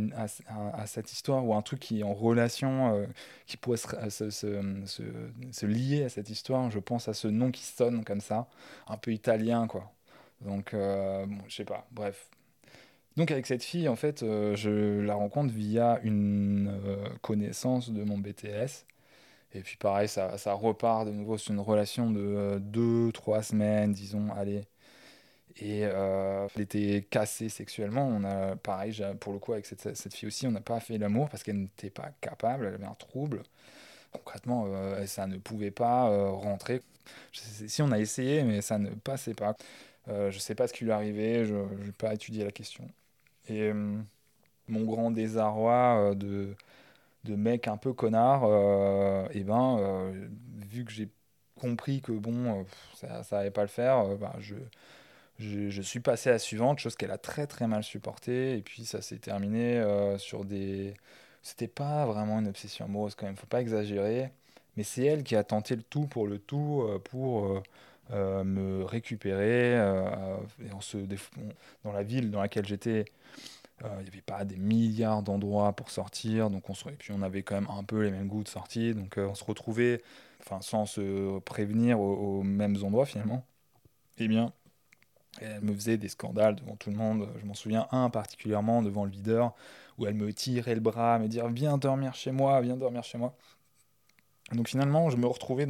à, 0.48 0.86
cette 0.86 1.12
histoire 1.12 1.44
ou 1.44 1.54
un 1.54 1.62
truc 1.62 1.80
qui 1.80 2.00
est 2.00 2.02
en 2.02 2.14
relation, 2.14 2.94
euh, 2.94 3.06
qui 3.46 3.56
pourrait 3.56 3.76
se, 3.76 4.30
se, 4.30 4.60
se, 5.52 5.66
lier 5.66 6.04
à 6.04 6.08
cette 6.08 6.30
histoire, 6.30 6.70
je 6.70 6.78
pense 6.78 7.08
à 7.08 7.14
ce 7.14 7.28
nom 7.28 7.50
qui 7.50 7.64
sonne 7.64 8.04
comme 8.04 8.20
ça, 8.20 8.48
un 8.88 8.96
peu 8.96 9.12
italien, 9.12 9.66
quoi. 9.66 9.92
Donc, 10.42 10.74
euh, 10.74 11.26
bon, 11.26 11.38
je 11.48 11.56
sais 11.56 11.64
pas, 11.64 11.86
bref. 11.92 12.28
Donc, 13.16 13.30
avec 13.30 13.46
cette 13.46 13.64
fille, 13.64 13.88
en 13.88 13.96
fait, 13.96 14.22
euh, 14.22 14.54
je 14.56 15.00
la 15.00 15.14
rencontre 15.14 15.52
via 15.52 16.00
une 16.02 16.78
connaissance 17.22 17.90
de 17.90 18.04
mon 18.04 18.18
BTS. 18.18 18.86
Et 19.56 19.62
puis 19.62 19.76
pareil, 19.76 20.08
ça, 20.08 20.52
repart 20.54 21.06
de 21.06 21.12
nouveau 21.12 21.38
sur 21.38 21.52
une 21.52 21.60
relation 21.60 22.10
de 22.10 22.60
2-3 22.72 23.38
euh, 23.38 23.42
semaines, 23.42 23.92
disons, 23.92 24.30
allez. 24.36 24.64
Et 25.58 25.84
euh, 25.84 26.46
elle 26.54 26.62
était 26.62 27.06
cassée 27.08 27.48
sexuellement. 27.48 28.06
On 28.06 28.24
a, 28.24 28.56
pareil, 28.56 28.94
pour 29.20 29.32
le 29.32 29.38
coup, 29.38 29.52
avec 29.52 29.64
cette, 29.66 30.14
fille 30.14 30.28
aussi, 30.28 30.46
on 30.46 30.50
n'a 30.50 30.60
pas 30.60 30.80
fait 30.80 30.98
l'amour 30.98 31.28
parce 31.30 31.42
qu'elle 31.42 31.58
n'était 31.58 31.90
pas 31.90 32.10
capable, 32.20 32.66
elle 32.66 32.74
avait 32.74 32.84
un 32.84 32.94
trouble. 32.94 33.42
Concrètement, 34.12 34.66
euh, 34.68 35.06
ça 35.06 35.26
ne 35.26 35.38
pouvait 35.38 35.70
pas 35.70 36.08
euh, 36.10 36.30
rentrer. 36.30 36.82
Si 37.32 37.82
on 37.82 37.92
a 37.92 37.98
essayé, 37.98 38.42
mais 38.42 38.62
ça 38.62 38.78
ne 38.78 38.90
passait 38.90 39.34
pas. 39.34 39.56
je 40.08 40.26
ne 40.26 40.30
sais 40.32 40.54
pas 40.54 40.68
ce 40.68 40.72
qui 40.72 40.84
lui 40.84 40.92
arrivait, 40.92 41.44
je 41.44 41.54
n'ai 41.54 41.92
pas 41.92 42.14
étudié 42.14 42.44
la 42.44 42.52
question. 42.52 42.88
Et 43.48 43.72
mon 44.68 44.84
grand 44.84 45.10
désarroi 45.12 46.14
de 46.16 46.54
de 47.26 47.36
mec 47.36 47.68
un 47.68 47.76
peu 47.76 47.92
connard, 47.92 48.44
et 48.44 48.48
euh, 48.50 49.28
eh 49.32 49.44
ben, 49.44 49.78
euh, 49.80 50.28
vu 50.70 50.84
que 50.84 50.92
j'ai 50.92 51.08
compris 51.60 52.00
que 52.00 52.12
bon, 52.12 52.60
euh, 52.60 52.64
ça, 52.94 53.22
ça 53.22 53.38
allait 53.40 53.50
pas 53.50 53.62
le 53.62 53.68
faire, 53.68 54.06
bah, 54.16 54.34
je, 54.38 54.54
je, 55.38 55.82
suis 55.82 56.00
passé 56.00 56.30
à 56.30 56.32
la 56.32 56.38
suivante, 56.38 56.78
chose 56.78 56.96
qu'elle 56.96 57.10
a 57.10 57.18
très 57.18 57.46
très 57.46 57.66
mal 57.66 57.82
supportée, 57.82 58.56
et 58.56 58.62
puis 58.62 58.84
ça 58.84 59.02
s'est 59.02 59.18
terminé 59.18 59.82
sur 60.18 60.44
des. 60.44 60.94
C'était 61.42 61.68
pas 61.68 62.06
vraiment 62.06 62.40
une 62.40 62.48
obsession 62.48 62.86
amoureuse 62.86 63.14
quand 63.14 63.26
même, 63.26 63.36
faut 63.36 63.46
pas 63.46 63.60
exagérer, 63.60 64.32
mais 64.76 64.82
c'est 64.82 65.04
elle 65.04 65.22
qui 65.22 65.36
a 65.36 65.44
tenté 65.44 65.76
le 65.76 65.82
tout 65.82 66.06
pour 66.06 66.26
le 66.26 66.38
tout 66.38 66.84
pour. 67.04 67.62
me 68.10 68.84
récupérer 68.84 69.78
en 70.72 70.80
se 70.80 70.96
dans 71.84 71.92
la 71.92 72.02
ville 72.04 72.30
dans 72.30 72.40
laquelle 72.40 72.66
j'étais 72.66 73.04
euh, 73.84 73.88
il 73.98 74.04
n'y 74.04 74.08
avait 74.08 74.22
pas 74.22 74.44
des 74.44 74.56
milliards 74.56 75.22
d'endroits 75.22 75.74
pour 75.74 75.90
sortir, 75.90 76.48
donc 76.48 76.70
on 76.70 76.74
se... 76.74 76.88
et 76.88 76.92
puis 76.92 77.12
on 77.12 77.20
avait 77.22 77.42
quand 77.42 77.56
même 77.56 77.68
un 77.70 77.84
peu 77.84 78.02
les 78.02 78.10
mêmes 78.10 78.26
goûts 78.26 78.42
de 78.42 78.48
sortie, 78.48 78.94
donc 78.94 79.18
euh, 79.18 79.28
on 79.28 79.34
se 79.34 79.44
retrouvait, 79.44 80.02
enfin 80.40 80.62
sans 80.62 80.86
se 80.86 81.38
prévenir 81.40 82.00
aux, 82.00 82.42
mêmes 82.42 82.76
endroits 82.82 83.04
finalement. 83.06 83.44
Eh 84.18 84.28
bien, 84.28 84.52
elle 85.40 85.60
me 85.60 85.74
faisait 85.74 85.98
des 85.98 86.08
scandales 86.08 86.56
devant 86.56 86.76
tout 86.76 86.90
le 86.90 86.96
monde. 86.96 87.28
Je 87.40 87.46
m'en 87.46 87.54
souviens 87.54 87.86
un 87.92 88.08
particulièrement 88.10 88.82
devant 88.82 89.04
le 89.04 89.10
videur 89.10 89.54
où 89.98 90.06
elle 90.06 90.14
me 90.14 90.32
tirait 90.32 90.74
le 90.74 90.80
bras, 90.80 91.18
me 91.18 91.28
dire 91.28 91.48
viens 91.48 91.78
dormir 91.78 92.14
chez 92.14 92.32
moi, 92.32 92.60
viens 92.62 92.76
dormir 92.76 93.04
chez 93.04 93.18
moi. 93.18 93.36
Donc 94.52 94.68
finalement, 94.68 95.10
je 95.10 95.16
me 95.18 95.26
retrouvais 95.26 95.66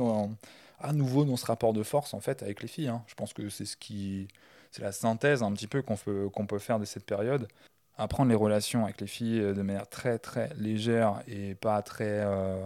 à 0.79 0.93
nouveau 0.93 1.25
dans 1.25 1.37
ce 1.37 1.47
rapport 1.47 1.73
de 1.73 1.83
force 1.83 2.15
en 2.15 2.21
fait 2.21 2.43
avec 2.43 2.63
les 2.63 2.69
filles. 2.69 2.89
Hein. 2.89 3.03
Je 3.09 3.15
pense 3.15 3.33
que 3.33 3.49
c'est 3.49 3.65
ce 3.65 3.77
qui, 3.77 4.29
c'est 4.71 4.83
la 4.83 4.93
synthèse 4.93 5.43
un 5.43 5.53
petit 5.53 5.67
peu 5.67 5.83
qu'on 5.83 5.97
peut, 5.97 6.29
qu'on 6.29 6.47
peut 6.47 6.59
faire 6.59 6.79
de 6.79 6.85
cette 6.85 7.05
période 7.05 7.49
apprendre 7.99 8.29
les 8.29 8.37
relations 8.37 8.85
avec 8.85 9.01
les 9.01 9.07
filles 9.07 9.41
euh, 9.41 9.55
de 9.55 9.63
manière 9.63 9.89
très 9.89 10.19
très 10.19 10.51
légère 10.57 11.23
et 11.29 11.55
pas 11.55 11.83
très 11.83 12.21
euh, 12.25 12.65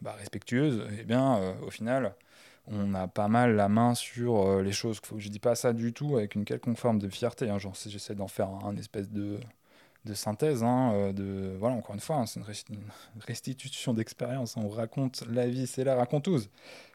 bah, 0.00 0.14
respectueuse, 0.18 0.86
eh 0.98 1.04
bien, 1.04 1.36
euh, 1.36 1.54
au 1.66 1.70
final, 1.70 2.14
on 2.68 2.94
a 2.94 3.08
pas 3.08 3.28
mal 3.28 3.56
la 3.56 3.68
main 3.68 3.94
sur 3.94 4.62
les 4.62 4.72
choses. 4.72 5.00
Je 5.16 5.28
dis 5.28 5.40
pas 5.40 5.56
ça 5.56 5.72
du 5.72 5.92
tout 5.92 6.16
avec 6.16 6.36
une 6.36 6.44
quelconque 6.44 6.78
forme 6.78 7.00
de 7.00 7.08
fierté. 7.08 7.50
Hein. 7.50 7.58
J'essaie 7.58 8.14
d'en 8.14 8.28
faire 8.28 8.50
un, 8.64 8.76
espèce 8.76 9.10
de, 9.10 9.40
de 10.04 10.14
synthèse. 10.14 10.62
Hein, 10.62 11.12
voilà, 11.58 11.74
encore 11.74 11.96
une 11.96 12.00
fois, 12.00 12.16
hein, 12.16 12.26
c'est 12.26 12.38
une, 12.68 12.78
restitution 13.26 13.94
d'expérience. 13.94 14.56
On 14.56 14.68
raconte 14.68 15.24
la 15.28 15.48
vie, 15.48 15.66
c'est 15.66 15.82
la 15.82 15.96
raconteuse. 15.96 16.50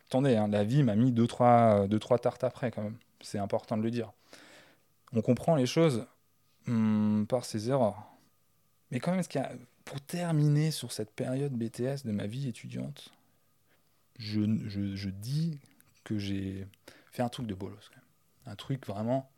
Attendez, 0.07 0.41
la 0.49 0.63
vie 0.63 0.83
m'a 0.83 0.95
mis 0.95 1.11
deux 1.11 1.27
trois, 1.27 1.85
deux, 1.89 1.99
trois 1.99 2.17
tartes 2.17 2.45
après, 2.45 2.71
quand 2.71 2.83
même. 2.83 2.97
C'est 3.19 3.39
important 3.39 3.75
de 3.75 3.83
le 3.83 3.91
dire. 3.91 4.13
On 5.11 5.21
comprend 5.21 5.55
les 5.55 5.65
choses 5.65 6.07
Hmm, 6.67 7.25
par 7.25 7.45
ses 7.45 7.69
erreurs. 7.69 8.03
Mais 8.91 8.99
quand 8.99 9.11
même, 9.11 9.23
ce 9.23 9.39
a, 9.39 9.51
pour 9.85 10.01
terminer 10.01 10.71
sur 10.71 10.91
cette 10.91 11.11
période 11.11 11.53
BTS 11.53 12.05
de 12.05 12.11
ma 12.11 12.27
vie 12.27 12.47
étudiante, 12.49 13.13
je, 14.19 14.41
je, 14.67 14.95
je 14.95 15.09
dis 15.09 15.59
que 16.03 16.17
j'ai 16.17 16.67
fait 17.11 17.23
un 17.23 17.29
truc 17.29 17.47
de 17.47 17.53
bolos. 17.53 17.91
Un 18.45 18.55
truc 18.55 18.85
vraiment 18.85 19.29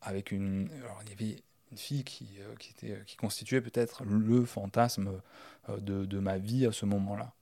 avec 0.00 0.32
une. 0.32 0.70
Alors, 0.84 1.00
il 1.04 1.10
y 1.10 1.12
avait 1.12 1.42
une 1.70 1.78
fille 1.78 2.04
qui, 2.04 2.28
euh, 2.40 2.54
qui, 2.56 2.70
était, 2.70 3.02
qui 3.06 3.16
constituait 3.16 3.60
peut-être 3.60 4.04
le 4.04 4.44
fantasme 4.44 5.20
euh, 5.68 5.78
de, 5.78 6.04
de, 6.04 6.18
ma 6.18 6.38
vie 6.38 6.64
à 6.66 6.72
ce 6.72 6.86
moment-là. 6.86 7.32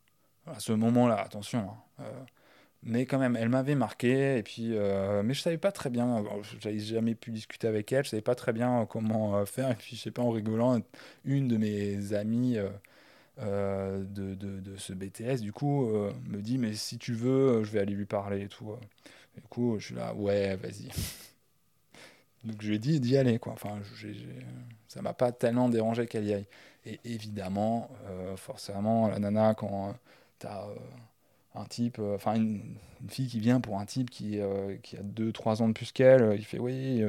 À 0.46 0.60
ce 0.60 0.72
moment-là, 0.72 1.16
attention. 1.20 1.70
Hein. 1.70 2.02
Euh, 2.04 2.24
Mais 2.84 3.06
quand 3.06 3.18
même, 3.18 3.36
elle 3.36 3.48
m'avait 3.48 3.74
marqué, 3.74 4.38
et 4.38 4.42
puis, 4.42 4.68
mais 5.24 5.34
je 5.34 5.40
savais 5.40 5.58
pas 5.58 5.72
très 5.72 5.90
bien, 5.90 6.24
j'avais 6.60 6.78
jamais 6.78 7.14
pu 7.14 7.30
discuter 7.30 7.66
avec 7.66 7.92
elle, 7.92 8.04
je 8.04 8.10
savais 8.10 8.22
pas 8.22 8.34
très 8.34 8.52
bien 8.52 8.86
comment 8.86 9.44
faire, 9.46 9.70
et 9.70 9.74
puis 9.74 9.96
je 9.96 10.02
sais 10.02 10.10
pas, 10.10 10.22
en 10.22 10.30
rigolant, 10.30 10.80
une 11.24 11.48
de 11.48 11.56
mes 11.56 12.12
amies 12.14 12.58
de, 13.38 14.04
de, 14.04 14.34
de, 14.34 14.76
ce 14.76 14.92
BTS, 14.92 15.40
du 15.40 15.52
coup, 15.52 15.86
me 16.28 16.42
dit, 16.42 16.58
mais 16.58 16.74
si 16.74 16.98
tu 16.98 17.14
veux, 17.14 17.64
je 17.64 17.70
vais 17.70 17.80
aller 17.80 17.94
lui 17.94 18.06
parler 18.06 18.42
et 18.42 18.48
tout. 18.48 18.76
Du 19.36 19.42
coup, 19.42 19.78
je 19.78 19.86
suis 19.86 19.94
là, 19.94 20.14
ouais, 20.14 20.56
vas-y. 20.56 20.88
Donc 22.44 22.60
je 22.60 22.68
lui 22.68 22.76
ai 22.76 22.78
dit 22.78 23.00
d'y 23.00 23.16
aller, 23.16 23.38
quoi. 23.38 23.54
Enfin, 23.54 23.78
ça 24.88 25.02
m'a 25.02 25.14
pas 25.14 25.32
tellement 25.32 25.68
dérangé 25.68 26.06
qu'elle 26.06 26.26
y 26.26 26.34
aille. 26.34 26.46
Et 26.86 27.00
évidemment, 27.04 27.90
euh, 28.06 28.36
forcément, 28.36 29.08
la 29.08 29.18
nana, 29.18 29.54
quand 29.54 29.94
tu 30.38 30.46
as 30.46 30.64
euh, 30.64 30.76
un 31.54 31.64
type, 31.64 31.98
euh, 31.98 32.16
enfin 32.16 32.34
une, 32.34 32.76
fille 33.08 33.28
qui 33.28 33.40
vient 33.40 33.60
pour 33.60 33.78
un 33.78 33.84
type 33.84 34.08
qui, 34.10 34.38
qui 34.82 34.96
a 34.96 35.02
2-3 35.02 35.62
ans 35.62 35.68
de 35.68 35.74
plus 35.74 35.92
qu'elle, 35.92 36.34
il 36.38 36.44
fait 36.44 36.58
oui, 36.58 37.02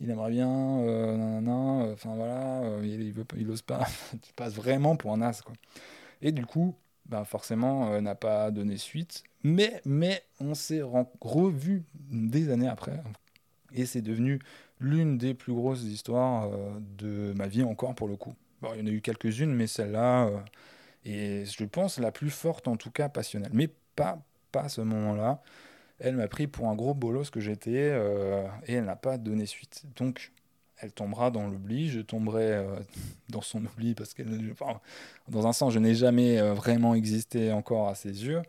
il 0.00 0.10
aimerait 0.10 0.32
bien, 0.32 0.48
nanana, 0.48 1.92
enfin 1.92 2.12
voilà, 2.16 2.62
il, 2.82 3.12
veut, 3.12 3.24
il 3.38 3.48
ose 3.48 3.62
pas. 3.62 3.86
tu 4.22 4.32
passes 4.34 4.54
vraiment 4.54 4.96
pour 4.96 5.12
un 5.12 5.22
as, 5.22 5.42
quoi. 5.42 5.54
Et 6.22 6.32
du 6.32 6.44
coup, 6.44 6.74
ben 7.06 7.24
forcément, 7.24 8.00
n'a 8.00 8.16
pas 8.16 8.50
donné 8.50 8.78
suite. 8.78 9.22
Mais, 9.44 9.80
mais 9.84 10.24
on 10.40 10.54
s'est 10.54 10.82
revu 11.20 11.84
des 11.94 12.50
années 12.50 12.66
après. 12.66 13.00
Et 13.74 13.86
c'est 13.86 14.02
devenu 14.02 14.40
l'une 14.80 15.16
des 15.16 15.34
plus 15.34 15.52
grosses 15.52 15.82
histoires 15.82 16.50
euh, 16.52 16.78
de 16.98 17.32
ma 17.34 17.46
vie 17.46 17.62
encore 17.62 17.94
pour 17.94 18.08
le 18.08 18.16
coup. 18.16 18.34
Bon, 18.60 18.70
il 18.74 18.80
y 18.80 18.82
en 18.82 18.86
a 18.86 18.90
eu 18.90 19.00
quelques-unes, 19.00 19.52
mais 19.52 19.66
celle-là 19.66 20.30
euh, 21.06 21.42
est, 21.42 21.58
je 21.58 21.64
pense, 21.64 21.98
la 21.98 22.12
plus 22.12 22.30
forte, 22.30 22.68
en 22.68 22.76
tout 22.76 22.90
cas 22.90 23.08
passionnelle. 23.08 23.50
Mais 23.54 23.68
pas, 23.96 24.22
pas 24.50 24.62
à 24.62 24.68
ce 24.68 24.80
moment-là. 24.80 25.42
Elle 25.98 26.16
m'a 26.16 26.28
pris 26.28 26.46
pour 26.46 26.68
un 26.68 26.74
gros 26.74 26.94
bolos 26.94 27.30
que 27.30 27.40
j'étais 27.40 27.90
euh, 27.92 28.46
et 28.66 28.74
elle 28.74 28.84
n'a 28.84 28.96
pas 28.96 29.18
donné 29.18 29.46
suite. 29.46 29.84
Donc, 29.96 30.32
elle 30.78 30.92
tombera 30.92 31.30
dans 31.30 31.46
l'oubli, 31.46 31.90
je 31.90 32.00
tomberai 32.00 32.64
dans 33.28 33.40
son 33.42 33.64
oubli 33.64 33.94
parce 33.94 34.14
que, 34.14 34.22
dans 35.28 35.46
un 35.46 35.52
sens, 35.52 35.72
je 35.72 35.78
n'ai 35.78 35.94
jamais 35.94 36.40
vraiment 36.52 36.94
existé 36.94 37.52
encore 37.52 37.88
à 37.88 37.94
ses 37.94 38.24
yeux 38.24 38.42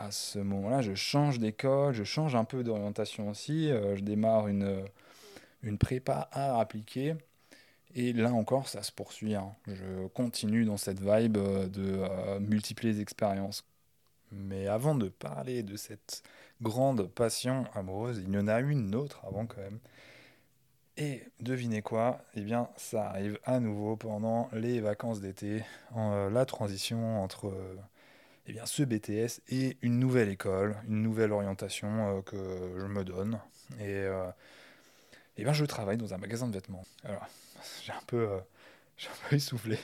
à 0.00 0.10
ce 0.10 0.38
moment-là, 0.38 0.80
je 0.80 0.94
change 0.94 1.38
d'école, 1.38 1.92
je 1.92 2.04
change 2.04 2.34
un 2.34 2.44
peu 2.44 2.64
d'orientation 2.64 3.28
aussi. 3.28 3.70
Euh, 3.70 3.96
je 3.96 4.00
démarre 4.00 4.48
une, 4.48 4.62
euh, 4.62 4.82
une 5.62 5.76
prépa 5.76 6.28
à 6.32 6.58
appliquer. 6.58 7.14
Et 7.94 8.12
là 8.12 8.32
encore, 8.32 8.68
ça 8.68 8.82
se 8.82 8.92
poursuit. 8.92 9.34
Hein. 9.34 9.52
Je 9.66 10.06
continue 10.08 10.64
dans 10.64 10.76
cette 10.76 11.00
vibe 11.00 11.36
euh, 11.36 11.66
de 11.68 12.38
multiples 12.38 12.86
expériences. 13.00 13.64
Mais 14.32 14.68
avant 14.68 14.94
de 14.94 15.08
parler 15.08 15.62
de 15.62 15.76
cette 15.76 16.22
grande 16.62 17.08
passion 17.08 17.64
amoureuse, 17.74 18.22
il 18.24 18.32
y 18.32 18.38
en 18.38 18.46
a 18.48 18.60
une 18.60 18.94
autre 18.94 19.20
avant 19.26 19.46
quand 19.46 19.60
même. 19.60 19.80
Et 20.96 21.22
devinez 21.40 21.82
quoi? 21.82 22.22
Eh 22.36 22.42
bien, 22.42 22.68
ça 22.76 23.08
arrive 23.08 23.38
à 23.44 23.58
nouveau 23.58 23.96
pendant 23.96 24.48
les 24.52 24.80
vacances 24.80 25.20
d'été, 25.20 25.64
la 25.96 26.44
transition 26.44 27.22
entre 27.22 27.52
eh 28.50 28.52
bien, 28.52 28.66
ce 28.66 28.82
BTS 28.82 29.42
est 29.48 29.76
une 29.80 30.00
nouvelle 30.00 30.28
école, 30.28 30.76
une 30.88 31.02
nouvelle 31.02 31.30
orientation 31.30 32.18
euh, 32.18 32.22
que 32.22 32.36
je 32.78 32.86
me 32.86 33.04
donne. 33.04 33.38
Et, 33.78 33.86
euh, 33.86 34.28
eh 35.36 35.44
bien, 35.44 35.52
je 35.52 35.64
travaille 35.64 35.96
dans 35.98 36.14
un 36.14 36.18
magasin 36.18 36.48
de 36.48 36.54
vêtements. 36.54 36.84
Alors, 37.04 37.24
j'ai 37.84 37.92
un 37.92 38.02
peu, 38.06 38.28
euh, 38.28 38.38
un 39.06 39.28
peu 39.28 39.36
essoufflé. 39.36 39.78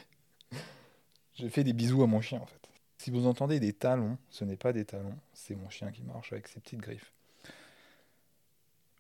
J'ai 1.35 1.51
fait 1.51 1.65
des 1.65 1.73
bisous 1.73 2.03
à 2.03 2.07
mon 2.07 2.21
chien, 2.21 2.41
en 2.41 2.47
fait. 2.47 2.61
Si 2.99 3.11
vous 3.11 3.27
entendez 3.27 3.61
des 3.61 3.73
talons, 3.73 4.17
ce 4.31 4.45
n'est 4.45 4.57
pas 4.57 4.73
des 4.73 4.85
talons, 4.85 5.17
c'est 5.35 5.55
mon 5.55 5.69
chien 5.69 5.91
qui 5.93 6.03
marche 6.03 6.33
avec 6.33 6.49
ses 6.49 6.61
petites 6.61 6.81
griffes. 6.81 7.13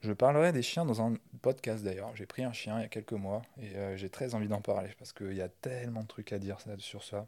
Je 0.02 0.12
parlerai 0.12 0.52
des 0.52 0.62
chiens 0.62 0.84
dans 0.84 1.00
un 1.00 1.14
podcast 1.40 1.82
d'ailleurs. 1.82 2.14
J'ai 2.14 2.26
pris 2.26 2.44
un 2.44 2.52
chien 2.52 2.78
il 2.78 2.82
y 2.82 2.84
a 2.84 2.88
quelques 2.88 3.12
mois 3.12 3.42
et 3.60 3.96
j'ai 3.96 4.10
très 4.10 4.34
envie 4.34 4.46
d'en 4.46 4.60
parler 4.60 4.90
parce 4.98 5.12
qu'il 5.12 5.32
y 5.32 5.40
a 5.40 5.48
tellement 5.48 6.02
de 6.02 6.06
trucs 6.06 6.32
à 6.32 6.38
dire 6.38 6.58
sur 6.78 7.02
ça. 7.02 7.26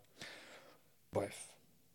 Bref, 1.12 1.47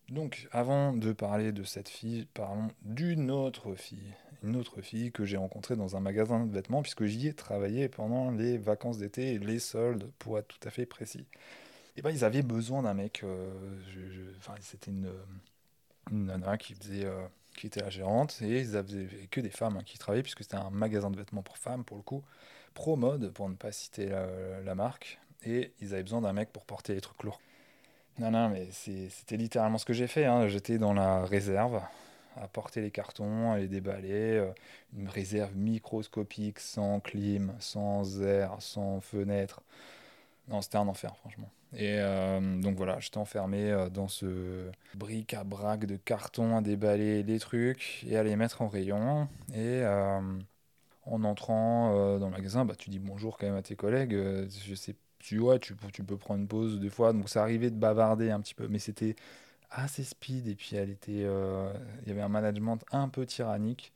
donc, 0.09 0.47
avant 0.51 0.93
de 0.93 1.13
parler 1.13 1.51
de 1.51 1.63
cette 1.63 1.89
fille, 1.89 2.27
parlons 2.33 2.69
d'une 2.81 3.31
autre 3.31 3.73
fille. 3.75 4.13
Une 4.43 4.57
autre 4.57 4.81
fille 4.81 5.11
que 5.11 5.23
j'ai 5.25 5.37
rencontrée 5.37 5.75
dans 5.75 5.95
un 5.95 6.01
magasin 6.01 6.45
de 6.45 6.51
vêtements, 6.51 6.81
puisque 6.81 7.05
j'y 7.05 7.27
ai 7.27 7.33
travaillé 7.33 7.87
pendant 7.87 8.31
les 8.31 8.57
vacances 8.57 8.97
d'été 8.97 9.39
les 9.39 9.59
soldes, 9.59 10.11
pour 10.19 10.37
être 10.37 10.47
tout 10.47 10.67
à 10.67 10.71
fait 10.71 10.85
précis. 10.85 11.25
Et 11.95 12.01
ben, 12.01 12.09
ils 12.09 12.25
avaient 12.25 12.41
besoin 12.41 12.83
d'un 12.83 12.93
mec. 12.93 13.21
Euh, 13.23 13.49
c'était 14.59 14.91
une, 14.91 15.11
une, 16.11 16.25
nana 16.25 16.57
qui 16.57 16.73
faisait. 16.73 17.05
Euh, 17.05 17.25
était 17.63 17.81
la 17.81 17.89
gérante, 17.89 18.41
et 18.41 18.59
ils 18.59 18.75
avaient 18.75 19.07
que 19.31 19.39
des 19.39 19.49
femmes 19.49 19.77
hein, 19.77 19.83
qui 19.85 19.97
travaillaient, 19.97 20.23
puisque 20.23 20.43
c'était 20.43 20.57
un 20.57 20.69
magasin 20.69 21.09
de 21.11 21.17
vêtements 21.17 21.43
pour 21.43 21.57
femmes, 21.57 21.85
pour 21.85 21.95
le 21.95 22.03
coup, 22.03 22.23
pro 22.73 22.95
mode, 22.97 23.31
pour 23.31 23.47
ne 23.47 23.55
pas 23.55 23.71
citer 23.71 24.07
la, 24.07 24.27
la 24.65 24.75
marque, 24.75 25.19
et 25.45 25.71
ils 25.79 25.93
avaient 25.93 26.03
besoin 26.03 26.21
d'un 26.21 26.33
mec 26.33 26.51
pour 26.51 26.65
porter 26.65 26.93
les 26.93 26.99
trucs 26.99 27.23
lourds. 27.23 27.39
Non, 28.19 28.29
non, 28.29 28.49
mais 28.49 28.67
c'était 28.71 29.37
littéralement 29.37 29.77
ce 29.77 29.85
que 29.85 29.93
j'ai 29.93 30.07
fait. 30.07 30.25
Hein. 30.25 30.47
J'étais 30.47 30.77
dans 30.77 30.93
la 30.93 31.25
réserve, 31.25 31.81
à 32.37 32.47
porter 32.47 32.81
les 32.81 32.91
cartons, 32.91 33.51
à 33.51 33.57
les 33.57 33.67
déballer. 33.67 34.37
Euh, 34.37 34.51
une 34.95 35.09
réserve 35.09 35.55
microscopique, 35.55 36.59
sans 36.59 36.99
clim, 36.99 37.53
sans 37.59 38.21
air, 38.21 38.55
sans 38.59 39.01
fenêtre. 39.01 39.61
Non, 40.47 40.61
c'était 40.61 40.77
un 40.77 40.87
enfer, 40.87 41.15
franchement. 41.17 41.49
Et 41.75 41.95
euh, 41.97 42.61
donc 42.61 42.75
voilà, 42.75 42.99
j'étais 42.99 43.17
enfermé 43.17 43.71
euh, 43.71 43.89
dans 43.89 44.07
ce 44.07 44.69
bric-à-brac 44.93 45.85
de 45.85 45.95
cartons 45.95 46.55
à 46.57 46.61
déballer 46.61 47.23
les 47.23 47.39
trucs 47.39 48.05
et 48.07 48.15
à 48.15 48.23
les 48.23 48.35
mettre 48.35 48.61
en 48.61 48.67
rayon. 48.67 49.27
Et 49.55 49.83
en 51.05 51.23
entrant 51.23 52.17
dans 52.19 52.27
le 52.27 52.31
magasin, 52.31 52.63
bah, 52.63 52.75
tu 52.77 52.89
dis 52.91 52.99
bonjour 52.99 53.37
quand 53.37 53.47
même 53.47 53.55
à 53.55 53.63
tes 53.63 53.75
collègues. 53.75 54.13
je 54.13 54.75
sais 54.75 54.95
tu, 55.23 55.41
tu, 55.61 55.75
tu, 55.93 56.03
peux 56.03 56.17
prendre 56.17 56.41
une 56.41 56.47
pause 56.47 56.79
des 56.79 56.89
fois. 56.89 57.13
Donc 57.13 57.29
ça 57.29 57.41
arrivait 57.41 57.71
de 57.71 57.77
bavarder 57.77 58.29
un 58.29 58.41
petit 58.41 58.53
peu, 58.53 58.67
mais 58.67 58.79
c'était 58.79 59.15
assez 59.71 60.03
speed. 60.03 60.47
Et 60.47 60.55
puis 60.55 60.75
elle 60.75 60.89
était, 60.89 61.23
euh, 61.23 61.71
il 62.03 62.09
y 62.09 62.11
avait 62.11 62.21
un 62.21 62.29
management 62.29 62.79
un 62.91 63.09
peu 63.09 63.25
tyrannique. 63.25 63.93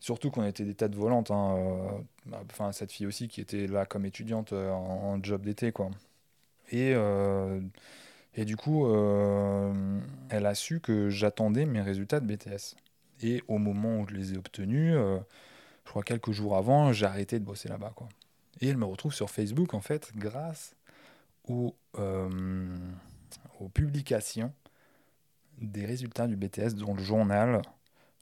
Surtout 0.00 0.30
qu'on 0.30 0.44
était 0.44 0.64
des 0.64 0.74
têtes 0.74 0.94
volantes. 0.94 1.30
Hein, 1.30 1.56
euh, 1.58 1.90
bah, 2.26 2.42
enfin, 2.50 2.72
cette 2.72 2.92
fille 2.92 3.06
aussi 3.06 3.28
qui 3.28 3.40
était 3.40 3.66
là 3.66 3.86
comme 3.86 4.06
étudiante 4.06 4.52
euh, 4.52 4.70
en, 4.72 5.22
job 5.22 5.42
d'été, 5.42 5.72
quoi. 5.72 5.90
Et, 6.72 6.94
et 8.34 8.44
du 8.46 8.56
coup, 8.56 8.88
elle 10.30 10.46
a 10.46 10.54
su 10.54 10.80
que 10.80 11.10
j'attendais 11.10 11.66
mes 11.66 11.82
résultats 11.82 12.20
de 12.20 12.26
BTS. 12.26 12.74
Et 13.22 13.42
au 13.48 13.58
moment 13.58 14.00
où 14.00 14.08
je 14.08 14.14
les 14.14 14.32
ai 14.32 14.38
obtenus, 14.38 14.94
je 14.94 15.90
crois 15.90 16.02
quelques 16.02 16.32
jours 16.32 16.56
avant, 16.56 16.92
j'ai 16.92 17.06
arrêté 17.06 17.38
de 17.38 17.44
bosser 17.44 17.68
là-bas, 17.68 17.92
quoi. 17.94 18.08
Et 18.60 18.68
elle 18.68 18.76
me 18.76 18.84
retrouve 18.84 19.14
sur 19.14 19.30
Facebook, 19.30 19.74
en 19.74 19.80
fait, 19.80 20.12
grâce 20.16 20.74
aux, 21.48 21.74
euh, 21.98 22.28
publications 23.72 24.52
des 25.58 25.86
résultats 25.86 26.26
du 26.26 26.36
BTS 26.36 26.74
dans 26.74 26.94
le 26.94 27.02
journal, 27.02 27.62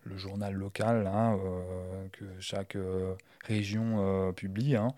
le 0.05 0.17
journal 0.17 0.55
local 0.55 1.07
hein, 1.07 1.39
euh, 1.45 2.09
que 2.13 2.25
chaque 2.41 2.77
euh, 2.77 3.15
région 3.45 4.33
publie. 4.35 4.77
Hein. 4.77 4.89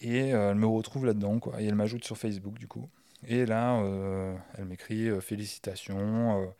et 0.00 0.28
elle 0.28 0.54
me 0.54 0.66
retrouve 0.66 1.06
là-dedans, 1.06 1.38
quoi. 1.38 1.60
Et 1.60 1.66
elle 1.66 1.74
m'ajoute 1.74 2.04
sur 2.04 2.16
Facebook, 2.16 2.58
du 2.58 2.68
coup. 2.68 2.88
Et 3.26 3.44
là, 3.44 3.82
elle 4.56 4.64
m'écrit 4.64 5.20
félicitations 5.20 6.54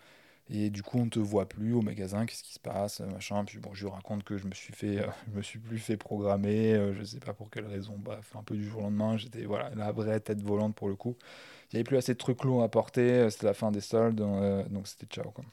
et 0.53 0.70
du 0.70 0.82
coup, 0.82 0.98
on 0.98 1.05
ne 1.05 1.11
te 1.11 1.20
voit 1.20 1.48
plus 1.48 1.72
au 1.74 1.80
magasin, 1.82 2.26
qu'est-ce 2.26 2.42
qui 2.42 2.55
se 2.55 2.59
passe, 2.59 3.01
machin. 3.01 3.44
Puis 3.44 3.59
bon, 3.59 3.72
je 3.72 3.84
lui 3.86 3.92
raconte 3.92 4.24
que 4.24 4.36
je 4.36 4.46
me 4.48 4.53
suis 4.55 4.72
fait, 4.74 4.98
euh, 4.98 5.07
je 5.32 5.36
me 5.38 5.42
suis 5.42 5.59
plus 5.61 5.78
fait 5.78 5.96
programmer, 5.96 6.74
euh, 6.74 6.92
je 6.94 7.05
sais 7.05 7.20
pas 7.20 7.32
pour 7.34 7.51
quelle 7.51 7.66
raison. 7.66 7.94
Bref, 7.98 8.34
un 8.36 8.42
peu 8.42 8.57
du 8.57 8.64
jour 8.68 8.80
au 8.80 8.84
lendemain, 8.84 9.16
j'étais 9.16 9.44
voilà 9.44 9.70
la 9.76 9.92
vraie 9.92 10.18
tête 10.20 10.42
volante 10.42 10.74
pour 10.74 10.88
le 10.88 10.96
coup. 10.96 11.16
Il 11.72 11.76
n'y 11.76 11.78
avait 11.78 11.84
plus 11.84 11.96
assez 11.98 12.14
de 12.14 12.18
trucs 12.18 12.42
lourds 12.44 12.62
à 12.64 12.68
porter, 12.68 13.12
euh, 13.12 13.30
c'était 13.30 13.46
la 13.46 13.55
fin 13.55 13.70
des 13.70 13.80
soldes, 13.80 14.16
donc 14.16 14.88
c'était 14.88 15.07
ciao 15.07 15.30
quoi. 15.30 15.44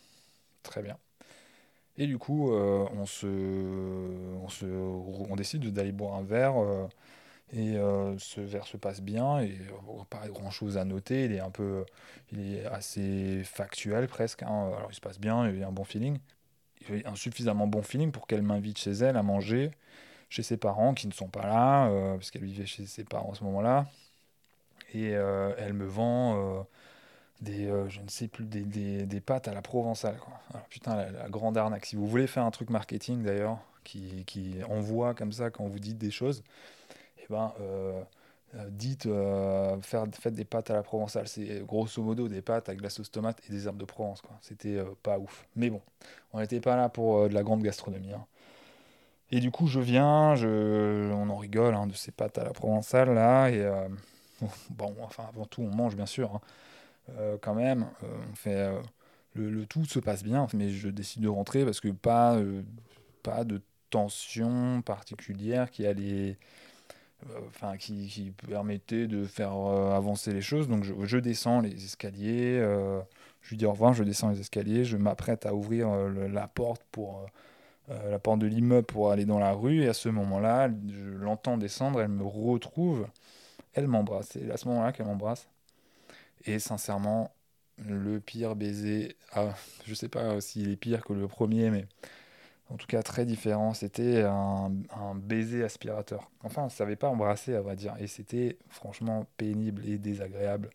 Très 0.63 0.81
bien. 0.83 0.97
Et 1.97 2.05
du 2.07 2.17
coup, 2.17 2.51
on 2.51 3.05
se, 3.05 3.25
on 4.43 4.49
se, 4.49 4.65
on 4.65 5.35
décide 5.35 5.71
d'aller 5.73 5.91
boire 5.91 6.15
un 6.15 6.23
verre. 6.23 6.53
Et 7.53 7.77
euh, 7.77 8.17
ce 8.17 8.41
verre 8.41 8.67
se 8.67 8.75
passe 8.75 9.01
bien 9.01 9.39
et 9.39 9.57
euh, 9.71 10.03
pas 10.09 10.27
grand 10.27 10.51
chose 10.51 10.77
à 10.77 10.83
noter. 10.83 11.25
Il 11.25 11.31
est 11.31 11.39
un 11.39 11.49
peu, 11.49 11.85
il 12.31 12.55
est 12.55 12.65
assez 12.65 13.41
factuel 13.45 14.07
presque. 14.07 14.43
Hein. 14.43 14.71
Alors 14.75 14.87
il 14.89 14.95
se 14.95 15.01
passe 15.01 15.19
bien, 15.19 15.49
il 15.49 15.59
y 15.59 15.63
a 15.63 15.67
un 15.67 15.71
bon 15.71 15.85
feeling. 15.85 16.19
Il 16.89 17.01
y 17.01 17.05
a 17.05 17.09
un 17.09 17.15
suffisamment 17.15 17.67
bon 17.67 17.81
feeling 17.81 18.11
pour 18.11 18.27
qu'elle 18.27 18.41
m'invite 18.41 18.77
chez 18.77 18.91
elle 18.91 19.17
à 19.17 19.23
manger, 19.23 19.71
chez 20.29 20.43
ses 20.43 20.57
parents 20.57 20.93
qui 20.93 21.07
ne 21.07 21.13
sont 21.13 21.29
pas 21.29 21.47
là, 21.47 21.87
euh, 21.87 22.15
parce 22.15 22.31
qu'elle 22.31 22.43
vivait 22.43 22.65
chez 22.65 22.85
ses 22.85 23.03
parents 23.03 23.31
à 23.31 23.35
ce 23.35 23.43
moment-là. 23.45 23.87
Et 24.93 25.09
elle 25.09 25.73
me 25.73 25.85
vend 25.85 26.65
des, 27.41 27.67
je 27.89 27.99
ne 27.99 28.07
sais 28.07 28.29
plus, 28.29 28.45
des, 28.45 28.61
des, 28.61 29.05
des, 29.05 29.19
pâtes 29.19 29.49
à 29.49 29.53
la 29.53 29.61
provençale. 29.61 30.17
Quoi. 30.17 30.39
Alors, 30.53 30.65
putain, 30.67 30.95
la, 30.95 31.11
la, 31.11 31.29
grande 31.29 31.57
arnaque. 31.57 31.85
Si 31.85 31.97
vous 31.97 32.07
voulez 32.07 32.25
faire 32.25 32.43
un 32.43 32.51
truc 32.51 32.69
marketing 32.69 33.21
d'ailleurs, 33.21 33.59
qui, 33.83 34.23
qui 34.25 34.55
envoie 34.69 35.13
comme 35.13 35.33
ça 35.33 35.49
quand 35.49 35.67
vous 35.67 35.79
dites 35.79 35.97
des 35.97 36.09
choses, 36.09 36.41
eh 37.29 37.33
ben, 37.33 37.53
euh, 37.61 38.01
dites 38.69 39.07
faire, 39.81 40.05
faites 40.19 40.33
des 40.33 40.45
pâtes 40.45 40.71
à 40.71 40.73
la 40.73 40.83
provençale. 40.83 41.27
C'est 41.27 41.65
grosso 41.65 42.01
modo 42.01 42.27
des 42.27 42.41
pâtes 42.41 42.69
avec 42.69 42.79
de 42.79 42.83
la 42.83 42.89
sauce 42.89 43.11
tomate 43.11 43.41
et 43.47 43.51
des 43.51 43.67
herbes 43.67 43.77
de 43.77 43.85
Provence. 43.85 44.21
C'était 44.41 44.81
pas 45.03 45.19
ouf. 45.19 45.45
Mais 45.55 45.69
bon, 45.69 45.81
on 46.33 46.39
n'était 46.39 46.61
pas 46.61 46.75
là 46.75 46.89
pour 46.89 47.27
de 47.29 47.33
la 47.33 47.43
grande 47.43 47.61
gastronomie. 47.61 48.13
Hein. 48.13 48.25
Et 49.31 49.41
du 49.41 49.51
coup, 49.51 49.67
je 49.67 49.81
viens, 49.81 50.35
je, 50.35 51.11
on 51.11 51.29
en 51.29 51.37
rigole 51.37 51.75
hein, 51.75 51.87
de 51.87 51.93
ces 51.93 52.11
pâtes 52.11 52.37
à 52.37 52.45
la 52.45 52.51
provençale 52.51 53.13
là. 53.13 53.49
Et 53.49 53.69
bon, 54.69 54.95
enfin, 55.03 55.25
avant 55.27 55.45
tout, 55.45 55.61
on 55.61 55.75
mange 55.75 55.95
bien 55.95 56.05
sûr. 56.05 56.35
Hein. 56.35 57.37
quand 57.41 57.53
même, 57.55 57.87
on 58.01 58.35
fait 58.35 58.71
le, 59.37 59.65
tout 59.65 59.85
se 59.85 59.99
passe 59.99 60.23
bien, 60.23 60.47
mais 60.53 60.69
je 60.69 60.89
décide 60.89 61.21
de 61.21 61.27
rentrer 61.27 61.65
parce 61.65 61.79
que 61.79 61.89
pas, 61.89 62.35
euh, 62.35 62.63
pas 63.23 63.43
de 63.43 63.61
tension 63.89 64.81
particulière 64.81 65.71
qui 65.71 65.85
allait. 65.85 66.37
Euh, 67.25 67.39
enfin, 67.47 67.77
qui, 67.77 68.31
permettait 68.47 69.07
de 69.07 69.25
faire 69.25 69.55
euh, 69.55 69.95
avancer 69.95 70.33
les 70.33 70.41
choses. 70.41 70.67
Donc, 70.67 70.83
je, 70.83 71.17
descends 71.17 71.61
les 71.61 71.83
escaliers, 71.83 72.59
je 73.41 73.49
lui 73.49 73.57
dis 73.57 73.65
au 73.65 73.71
revoir, 73.71 73.93
je 73.93 74.03
descends 74.03 74.29
les 74.29 74.39
escaliers, 74.39 74.85
je 74.85 74.97
m'apprête 74.97 75.45
à 75.45 75.55
ouvrir 75.55 75.89
la 75.89 76.47
porte 76.47 76.83
pour. 76.91 77.25
la 77.89 78.19
porte 78.19 78.39
de 78.39 78.47
l'immeuble 78.47 78.85
pour 78.85 79.11
aller 79.11 79.25
dans 79.25 79.39
la 79.39 79.53
rue 79.53 79.83
et 79.83 79.87
à 79.87 79.93
ce 79.93 80.09
moment-là, 80.09 80.69
je 80.89 81.05
l'entends 81.05 81.57
descendre, 81.57 82.01
elle 82.01 82.09
me 82.09 82.23
retrouve, 82.23 83.07
elle 83.73 83.87
m'embrasse. 83.87 84.29
C'est 84.31 84.51
à 84.51 84.57
ce 84.57 84.67
moment-là 84.67 84.91
qu'elle 84.91 85.07
m'embrasse. 85.07 85.47
Et 86.45 86.59
sincèrement, 86.59 87.31
le 87.85 88.19
pire 88.19 88.55
baiser. 88.55 89.15
Ah, 89.33 89.53
je 89.85 89.93
sais 89.93 90.09
pas 90.09 90.39
s'il 90.41 90.69
est 90.71 90.75
pire 90.75 91.03
que 91.03 91.13
le 91.13 91.27
premier, 91.27 91.69
mais 91.69 91.85
en 92.69 92.77
tout 92.77 92.87
cas 92.87 93.03
très 93.03 93.25
différent. 93.25 93.73
C'était 93.73 94.23
un, 94.23 94.71
baiser 95.15 95.63
aspirateur. 95.63 96.29
Enfin, 96.43 96.63
on 96.63 96.65
ne 96.65 96.71
savait 96.71 96.95
pas 96.95 97.09
embrasser, 97.09 97.55
à 97.55 97.61
vrai 97.61 97.75
dire. 97.75 97.95
Et 97.99 98.07
c'était 98.07 98.57
franchement 98.69 99.25
pénible 99.37 99.85
et 99.85 99.97
désagréable. 99.97 100.69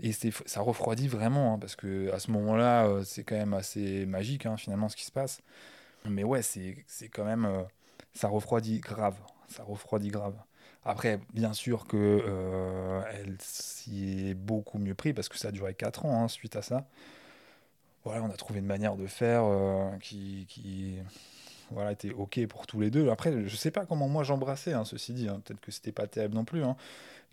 Et 0.00 0.12
ça 0.12 0.60
refroidit 0.60 1.08
vraiment, 1.08 1.54
hein, 1.54 1.58
parce 1.58 1.74
que 1.74 2.12
à 2.12 2.20
ce 2.20 2.30
moment-là, 2.30 2.86
euh, 2.86 3.02
c'est 3.04 3.24
quand 3.24 3.36
même 3.36 3.54
assez 3.54 4.06
magique, 4.06 4.46
hein, 4.46 4.56
finalement, 4.56 4.88
ce 4.88 4.96
qui 4.96 5.04
se 5.04 5.10
passe. 5.12 5.40
Mais 6.04 6.24
ouais, 6.24 6.42
c'est 6.42 6.84
quand 7.12 7.24
même. 7.24 7.44
Euh, 7.44 7.62
ça 8.14 8.28
refroidit 8.28 8.80
grave. 8.80 9.16
Ça 9.48 9.64
refroidit 9.64 10.08
grave. 10.10 10.34
Après, 10.84 11.20
bien 11.34 11.52
sûr 11.52 11.86
que 11.86 11.96
euh, 11.96 13.02
elle 13.12 13.36
s'y 13.40 14.30
est 14.30 14.34
beaucoup 14.34 14.78
mieux 14.78 14.94
pris 14.94 15.12
parce 15.12 15.28
que 15.28 15.36
ça 15.36 15.48
a 15.48 15.50
duré 15.52 15.74
4 15.74 16.06
ans 16.06 16.24
hein, 16.24 16.28
suite 16.28 16.56
à 16.56 16.62
ça. 16.62 16.86
Voilà, 18.08 18.22
on 18.22 18.30
a 18.30 18.36
trouvé 18.38 18.60
une 18.60 18.64
manière 18.64 18.96
de 18.96 19.06
faire 19.06 19.42
euh, 19.44 19.90
qui, 20.00 20.46
qui, 20.48 20.94
voilà, 21.70 21.92
était 21.92 22.10
ok 22.10 22.46
pour 22.46 22.66
tous 22.66 22.80
les 22.80 22.90
deux. 22.90 23.10
Après, 23.10 23.46
je 23.46 23.54
sais 23.54 23.70
pas 23.70 23.84
comment 23.84 24.08
moi 24.08 24.24
j'embrassais, 24.24 24.72
hein, 24.72 24.86
ceci 24.86 25.12
dit, 25.12 25.28
hein. 25.28 25.42
peut-être 25.44 25.60
que 25.60 25.70
c'était 25.70 25.92
pas 25.92 26.06
terrible 26.06 26.34
non 26.34 26.46
plus. 26.46 26.62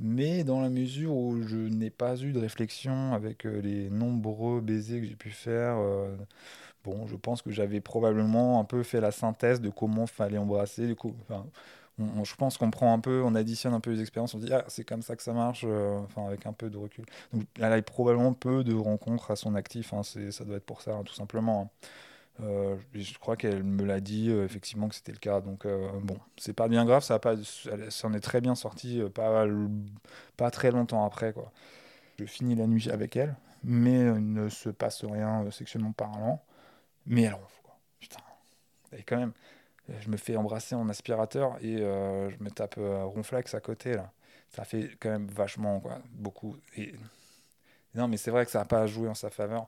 Mais 0.02 0.44
dans 0.44 0.60
la 0.60 0.70
mesure 0.70 1.16
où 1.16 1.42
je 1.44 1.56
n'ai 1.56 1.90
pas 1.90 2.18
eu 2.18 2.34
de 2.34 2.40
réflexion 2.40 3.14
avec 3.14 3.46
euh, 3.46 3.62
les 3.62 3.90
nombreux 3.90 4.60
baisers 4.60 5.00
que 5.00 5.08
j'ai 5.08 5.16
pu 5.16 5.30
faire, 5.30 5.78
bon, 6.84 7.08
je 7.08 7.16
pense 7.16 7.42
que 7.42 7.52
j'avais 7.52 7.80
probablement 7.80 8.60
un 8.60 8.66
peu 8.66 8.84
fait 8.84 9.00
la 9.00 9.12
synthèse 9.12 9.62
de 9.62 9.70
comment 9.70 10.08
fallait 10.08 10.38
embrasser. 10.38 10.94
Je 11.98 12.36
pense 12.36 12.58
qu'on 12.58 12.72
prend 12.72 12.94
un 12.94 13.00
peu, 13.00 13.24
on 13.24 13.36
additionne 13.36 13.74
un 13.74 13.80
peu 13.80 13.92
les 13.92 14.02
expériences, 14.02 14.34
on 14.34 14.40
dit 14.40 14.52
ah 14.52 14.66
c'est 14.68 14.84
comme 14.84 15.02
ça 15.02 15.16
que 15.16 15.24
ça 15.24 15.34
marche, 15.34 15.64
euh, 15.66 16.00
enfin 16.00 16.28
avec 16.28 16.46
un 16.46 16.54
peu 16.54 16.70
de 16.70 16.78
recul. 16.78 17.06
Elle 17.58 17.72
a 17.72 17.82
probablement 17.82 18.34
peu 18.34 18.64
de 18.64 18.74
rencontres 18.74 19.32
à 19.32 19.36
son 19.36 19.56
actif, 19.56 19.94
hein, 19.94 20.02
ça 20.04 20.44
doit 20.44 20.58
être 20.58 20.66
pour 20.66 20.82
ça 20.82 20.96
hein, 20.96 21.04
tout 21.04 21.14
simplement. 21.14 21.62
Hein. 21.62 21.88
Euh, 22.44 22.76
je 22.94 23.18
crois 23.18 23.38
qu'elle 23.38 23.64
me 23.64 23.86
l'a 23.86 24.02
dit 24.02 24.30
euh, 24.30 24.44
effectivement 24.44 24.90
que 24.90 24.96
c'était 24.96 25.14
le 25.14 25.20
cas. 25.20 25.40
Donc 25.40 25.66
bon, 26.04 26.18
c'est 26.38 26.54
pas 26.54 26.68
bien 26.68 26.84
grave, 26.84 27.04
ça 27.04 27.20
s'en 27.90 28.14
est 28.14 28.20
très 28.20 28.42
bien 28.42 28.56
sortie, 28.56 29.02
pas, 29.14 29.46
pas 30.36 30.52
très 30.52 30.72
longtemps 30.72 31.06
après 31.06 31.32
quoi. 31.32 31.52
Je 32.20 32.26
finis 32.26 32.56
la 32.56 32.68
nuit 32.68 32.90
avec 32.90 33.16
elle, 33.16 33.36
mais 33.64 34.00
il 34.00 34.34
ne 34.34 34.50
se 34.50 34.70
passe 34.70 35.04
rien 35.06 35.50
sexuellement 35.52 35.94
parlant. 35.94 36.42
Mais 37.06 37.24
elle 37.24 37.36
ronfle 37.36 37.62
quoi. 37.64 37.78
Putain, 38.00 38.20
et 38.98 39.04
quand 39.04 39.18
même 39.18 39.34
je 40.00 40.10
me 40.10 40.18
fais 40.18 40.36
embrasser 40.36 40.76
en 40.76 40.90
aspirateur 40.90 41.58
et 41.62 41.78
euh, 41.78 42.30
je 42.30 42.44
me 42.44 42.50
tape 42.50 42.76
euh, 42.78 43.04
ronflex 43.04 43.54
à 43.54 43.60
côté 43.60 43.96
là. 43.96 44.12
Ça 44.50 44.64
fait 44.64 44.92
quand 45.00 45.10
même 45.10 45.28
vachement 45.28 45.80
quoi, 45.80 46.00
beaucoup. 46.12 46.56
Non 47.94 48.08
mais 48.08 48.18
c'est 48.18 48.32
vrai 48.32 48.46
que 48.46 48.52
ça 48.52 48.60
n'a 48.60 48.66
pas 48.66 48.88
joué 48.88 49.08
en 49.10 49.14
sa 49.14 49.30
faveur. 49.30 49.68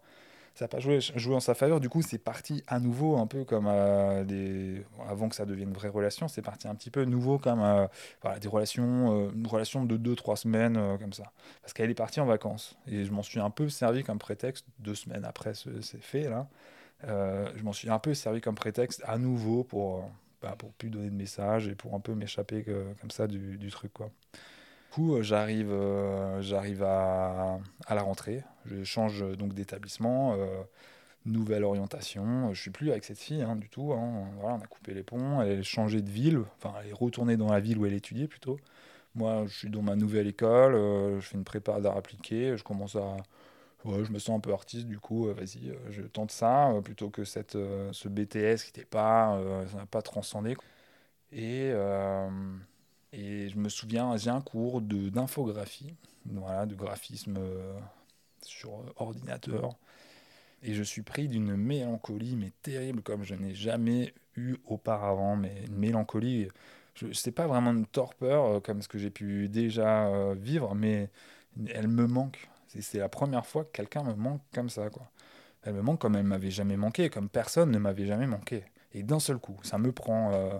Ça 0.56 0.66
n'a 0.66 0.70
pas 0.70 0.80
joué, 0.80 1.00
joué 1.02 1.36
en 1.36 1.40
sa 1.40 1.54
faveur. 1.54 1.80
Du 1.80 1.90
coup 1.90 2.02
c'est 2.02 2.18
parti 2.18 2.64
à 2.68 2.80
nouveau 2.80 3.18
un 3.18 3.28
peu 3.28 3.44
comme 3.44 3.68
euh, 3.68 4.24
des... 4.24 4.84
avant 5.08 5.30
que 5.30 5.36
ça 5.36 5.46
devienne 5.46 5.70
une 5.70 5.76
vraie 5.76 5.90
relation. 5.90 6.28
C'est 6.28 6.42
parti 6.42 6.68
un 6.68 6.76
petit 6.76 6.90
peu 6.90 7.04
nouveau 7.04 7.38
comme 7.38 7.88
voilà, 8.22 8.40
des 8.40 8.48
relations, 8.48 9.30
une 9.32 9.48
relation 9.48 9.86
de 9.86 9.98
2-3 9.98 10.36
semaines 10.36 10.98
comme 11.00 11.14
ça. 11.14 11.32
Parce 11.62 11.74
qu'elle 11.74 11.92
est 11.92 11.96
partie 11.96 12.20
en 12.20 12.26
vacances 12.26 12.78
et 12.88 13.04
je 13.06 13.12
m'en 13.12 13.24
suis 13.24 13.40
un 13.40 13.52
peu 13.52 13.70
servi 13.70 14.04
comme 14.04 14.20
prétexte 14.20 14.66
deux 14.80 14.96
semaines 14.96 15.26
après 15.26 15.54
ces 15.54 16.00
faits 16.00 16.30
là. 16.30 16.48
Euh, 17.04 17.50
je 17.56 17.64
m'en 17.64 17.74
suis 17.74 17.90
un 17.90 18.00
peu 18.00 18.14
servi 18.14 18.42
comme 18.42 18.56
prétexte 18.56 19.04
à 19.06 19.18
nouveau 19.18 19.64
pour, 19.64 20.10
bah, 20.42 20.56
pour 20.58 20.74
plus 20.74 20.90
donner 20.90 21.10
de 21.10 21.16
messages 21.16 21.68
et 21.68 21.76
pour 21.76 21.94
un 21.94 22.00
peu 22.00 22.14
m'échapper 22.16 22.64
comme 22.64 23.12
ça 23.12 23.28
du, 23.28 23.70
truc. 23.70 23.92
Du 24.00 24.08
coup, 24.92 25.16
euh, 25.16 25.22
j'arrive, 25.22 25.72
euh, 25.72 26.42
j'arrive 26.42 26.84
à, 26.84 27.60
la 27.90 28.02
rentrée. 28.02 28.44
Je 28.66 28.84
change 28.84 29.24
donc 29.38 29.54
d'établissement, 29.54 30.36
nouvelle 31.26 31.64
orientation. 31.64 32.54
Je 32.54 32.62
suis 32.62 32.72
plus 32.72 32.92
avec 32.92 33.04
cette 33.04 33.20
fille 33.20 33.42
hein, 33.42 33.56
du 33.56 33.70
tout. 33.70 33.94
Hein. 33.94 34.28
On 34.42 34.56
a 34.60 34.68
coupé 34.68 34.94
les 34.94 35.04
ponts. 35.04 35.42
Elle 35.42 35.60
est 35.60 35.64
changée 35.64 36.02
de 36.02 36.10
ville. 36.10 36.42
Enfin, 36.58 36.74
elle 36.82 36.90
est 36.90 36.94
retournée 36.94 37.38
dans 37.38 37.52
la 37.52 37.60
ville 37.60 37.78
où 37.78 37.86
elle 37.86 37.94
étudiait 37.94 38.28
plutôt. 38.28 38.60
Moi, 39.16 39.46
je 39.48 39.58
suis 39.58 39.70
dans 39.70 39.82
ma 39.82 39.96
nouvelle 39.96 40.28
école. 40.28 40.74
je 40.74 41.26
fais 41.26 41.38
une 41.38 41.44
prépa 41.44 41.80
d'art 41.80 41.98
appliqué. 41.98 42.58
Je 42.58 42.64
commence 42.64 42.96
à 42.96 43.18
je 43.86 44.12
me 44.12 44.20
sens 44.20 44.38
un 44.38 44.40
peu 44.40 44.54
artiste, 44.54 44.88
du 44.88 45.00
coup, 45.00 45.28
euh, 45.28 45.34
vas-y, 45.34 45.70
euh, 45.70 45.76
je 45.92 46.02
tente 46.02 46.32
ça, 46.32 46.70
euh, 46.72 46.82
plutôt 46.82 47.10
que 47.10 47.24
cette, 47.24 47.54
ce 47.54 48.08
BTS 48.10 48.64
qui 48.64 48.72
n'était 48.72 48.86
pas, 48.86 49.40
pas 49.92 50.02
transcendé. 50.02 50.56
Et, 51.32 51.72
et 53.14 53.50
je 53.50 53.58
me 53.58 53.70
souviens, 53.70 54.18
j'ai 54.18 54.30
un 54.30 54.42
cours 54.42 54.82
d'infographie, 54.82 55.96
voilà, 56.26 56.66
de 56.66 56.76
graphisme 56.76 57.40
sur 58.44 58.84
ordinateur. 58.98 59.78
Et 60.64 60.74
je 60.74 60.84
suis 60.84 61.04
pris 61.04 61.28
d'une 61.30 61.56
mélancolie, 61.56 62.36
mais 62.36 62.52
terrible, 62.64 63.02
comme 63.04 63.24
je 63.24 63.36
n'ai 63.36 63.56
jamais 63.56 64.14
eu 64.36 64.58
auparavant. 64.66 65.36
Mais 65.36 65.66
une 65.68 65.78
mélancolie, 65.78 66.50
je 66.96 67.12
sais 67.14 67.32
pas 67.32 67.48
vraiment 67.48 67.72
une 67.72 67.88
torpeur, 67.88 68.62
comme 68.64 68.82
ce 68.82 68.88
que 68.88 69.00
j'ai 69.00 69.12
pu 69.12 69.50
déjà 69.50 70.34
vivre, 70.36 70.76
mais 70.76 71.10
elle 71.70 71.88
me 71.90 72.08
manque. 72.08 72.50
C'est 72.68 73.00
la 73.00 73.10
première 73.10 73.46
fois 73.46 73.64
que 73.64 73.72
quelqu'un 73.72 74.04
me 74.04 74.14
manque 74.14 74.42
comme 74.54 74.70
ça, 74.70 74.90
quoi. 74.90 75.10
Elle 75.64 75.74
me 75.74 75.82
manque 75.82 76.00
comme 76.00 76.16
elle 76.16 76.24
m'avait 76.24 76.52
jamais 76.52 76.78
manqué, 76.78 77.10
comme 77.10 77.30
personne 77.30 77.72
ne 77.72 77.78
m'avait 77.78 78.06
jamais 78.06 78.28
manqué. 78.28 78.64
Et 78.94 79.04
d'un 79.04 79.20
seul 79.20 79.38
coup, 79.38 79.58
ça 79.64 79.78
me 79.78 79.92
prend 79.92 80.32
euh, 80.34 80.58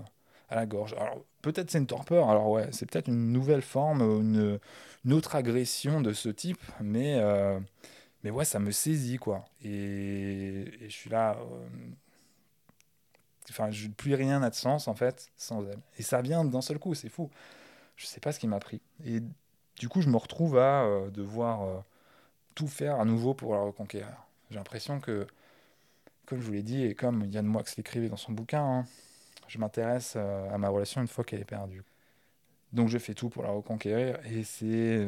à 0.50 0.56
la 0.56 0.66
gorge. 0.66 0.94
Alors, 1.00 1.22
peut-être 1.42 1.72
c'est 1.72 1.78
une 1.78 1.88
torpeur, 1.88 2.30
alors 2.30 2.50
ouais, 2.50 2.68
c'est 2.72 2.90
peut-être 2.90 3.08
une 3.08 3.32
nouvelle 3.32 3.62
forme, 3.62 4.02
une, 4.02 4.60
autre 5.14 5.36
agression 5.36 6.02
de 6.02 6.12
ce 6.12 6.28
type, 6.30 6.62
mais, 6.82 7.20
euh, 7.20 7.60
mais 8.24 8.32
ouais, 8.32 8.44
ça 8.44 8.60
me 8.60 8.72
saisit, 8.72 9.18
quoi. 9.18 9.46
Et, 9.64 10.66
je 10.82 10.94
suis 10.94 11.10
là. 11.10 11.38
Euh, 11.40 11.68
enfin, 13.50 13.70
plus 13.96 14.16
rien 14.16 14.40
n'a 14.40 14.50
de 14.50 14.56
sens, 14.56 14.88
en 14.90 14.96
fait, 14.96 15.32
sans 15.38 15.66
elle. 15.68 15.80
Et 15.98 16.04
ça 16.04 16.22
vient 16.22 16.44
d'un 16.44 16.62
seul 16.62 16.80
coup, 16.80 16.96
c'est 16.96 17.10
fou. 17.10 17.30
Je 17.96 18.06
sais 18.06 18.20
pas 18.20 18.32
ce 18.32 18.40
qui 18.40 18.48
m'a 18.48 18.60
pris. 18.60 18.82
Et 19.06 19.22
du 19.80 19.88
coup, 19.88 20.02
je 20.02 20.10
me 20.10 20.18
retrouve 20.18 20.58
à 20.58 20.86
devoir 21.12 21.84
tout 22.58 22.68
faire 22.68 23.00
à 23.00 23.06
nouveau 23.06 23.36
pour 23.36 23.54
la 23.54 23.62
reconquérir. 23.62 24.18
J'ai 24.50 24.58
l'impression 24.58 25.00
que, 25.00 25.28
comme 26.26 26.42
je 26.42 26.46
vous 26.46 26.54
l'ai 26.54 26.64
dit, 26.64 26.84
et 26.84 26.96
comme 26.96 27.24
Yann 27.26 27.46
Moix 27.46 27.64
l'écrivait 27.78 28.10
dans 28.10 28.18
son 28.18 28.32
bouquin, 28.32 28.64
hein, 28.64 28.86
je 29.48 29.60
m'intéresse 29.60 30.16
euh, 30.16 30.50
à 30.50 30.58
ma 30.58 30.70
relation 30.70 31.00
une 31.00 31.08
fois 31.08 31.24
qu'elle 31.24 31.40
est 31.40 31.46
perdue. 31.46 31.84
Donc 32.74 32.90
je 32.90 32.98
fais 32.98 33.14
tout 33.14 33.30
pour 33.30 33.44
la 33.44 33.50
reconquérir 33.50 34.20
et 34.26 34.44
c'est. 34.44 35.08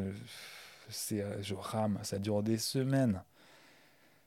c'est 0.89 1.21
euh, 1.21 1.41
je 1.41 1.55
rame, 1.55 1.97
ça 2.03 2.19
dure 2.19 2.43
des 2.43 2.59
semaines. 2.59 3.23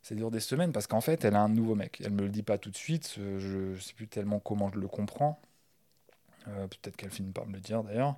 Ça 0.03 0.17
dure 0.17 0.33
des 0.33 0.41
semaines 0.41 0.73
parce 0.73 0.89
qu'en 0.89 1.01
fait, 1.01 1.25
elle 1.25 1.37
a 1.37 1.43
un 1.43 1.49
nouveau 1.49 1.77
mec. 1.77 2.03
Elle 2.05 2.11
me 2.11 2.23
le 2.23 2.29
dit 2.29 2.43
pas 2.43 2.59
tout 2.59 2.71
de 2.71 2.77
suite, 2.77 3.15
je 3.17 3.79
sais 3.79 3.95
plus 3.95 4.09
tellement 4.09 4.41
comment 4.41 4.69
je 4.75 4.81
le 4.81 4.89
comprends. 4.89 5.41
Euh, 6.49 6.67
peut-être 6.67 6.97
qu'elle 6.97 7.11
finit 7.11 7.31
par 7.31 7.47
me 7.47 7.55
le 7.55 7.61
dire 7.61 7.85
d'ailleurs. 7.85 8.17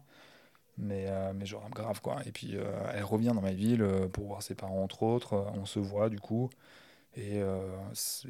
Mais, 0.76 1.06
euh, 1.08 1.32
mais 1.34 1.46
genre 1.46 1.68
grave 1.70 2.00
quoi. 2.00 2.18
Et 2.26 2.32
puis 2.32 2.56
euh, 2.56 2.64
elle 2.92 3.04
revient 3.04 3.32
dans 3.34 3.40
ma 3.40 3.52
ville 3.52 3.82
euh, 3.82 4.08
pour 4.08 4.26
voir 4.26 4.42
ses 4.42 4.54
parents 4.54 4.82
entre 4.82 5.02
autres. 5.02 5.34
on 5.54 5.66
se 5.66 5.78
voit 5.78 6.08
du 6.08 6.18
coup. 6.20 6.50
Et, 7.16 7.40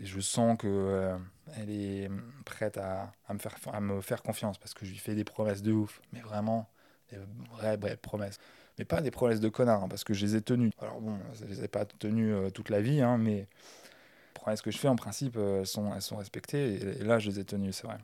je 0.03 0.21
sens 0.21 0.59
que 0.59 1.17
elle 1.57 1.71
est 1.71 2.11
prête 2.45 2.77
à, 2.77 3.13
à, 3.27 3.33
me 3.33 3.39
faire, 3.39 3.57
à 3.73 3.81
me 3.81 4.03
faire 4.03 4.23
confiance 4.23 4.59
parce 4.59 4.75
que 4.75 4.85
je 4.85 4.91
lui 4.91 4.99
fais 4.99 5.15
des 5.15 5.25
promesses 5.25 5.63
de 5.63 5.73
ouf. 5.73 6.03
Mais 6.13 6.21
vraiment, 6.21 6.69
des 7.11 7.17
vraies, 7.51 7.79
vraies 7.79 7.97
promesses. 7.97 8.39
Mais 8.79 8.85
pas 8.85 9.01
des 9.01 9.11
promesses 9.11 9.41
de 9.41 9.49
connard 9.49 9.85
hein, 9.85 9.89
parce 9.89 10.05
que 10.05 10.13
je 10.13 10.27
les 10.27 10.37
ai 10.37 10.43
tenues. 10.43 10.71
Alors 10.81 11.01
bon, 11.01 11.19
je 11.33 11.47
les 11.47 11.65
ai 11.65 11.69
pas 11.69 11.87
tenues 11.87 12.35
toute 12.53 12.69
la 12.69 12.83
vie, 12.83 13.01
hein, 13.01 13.17
mais 13.17 13.37
les 13.37 13.47
promesses 14.35 14.61
que 14.61 14.71
je 14.71 14.77
fais 14.77 14.89
en 14.89 14.97
principe, 14.97 15.37
elles 15.39 15.67
sont, 15.67 15.95
elles 15.95 16.03
sont 16.03 16.17
respectées. 16.17 16.75
Et, 16.75 17.01
et 17.01 17.05
là, 17.05 17.19
je 17.19 17.31
les 17.31 17.41
ai 17.41 17.45
tenues, 17.45 17.73
c'est 17.73 17.87
vrai. 17.87 17.97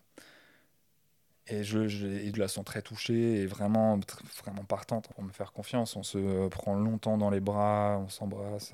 Et 1.47 1.64
je, 1.64 1.88
je, 1.88 2.38
la 2.38 2.49
sens 2.49 2.64
très 2.64 2.82
touchée 2.82 3.41
et 3.41 3.47
vraiment, 3.47 3.99
vraiment 4.43 4.64
partante 4.64 5.09
pour 5.09 5.24
me 5.24 5.32
faire 5.32 5.53
confiance. 5.53 5.97
On 5.97 6.03
se 6.03 6.49
prend 6.49 6.74
longtemps 6.74 7.18
dans 7.18 7.30
les 7.30 7.41
bras, 7.41 8.01
on 8.05 8.09
s'embrasse, 8.09 8.72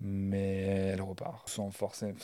mais 0.00 0.62
elle 0.92 1.02
repart 1.02 1.48
sans 1.48 1.70
forcer. 1.70 2.14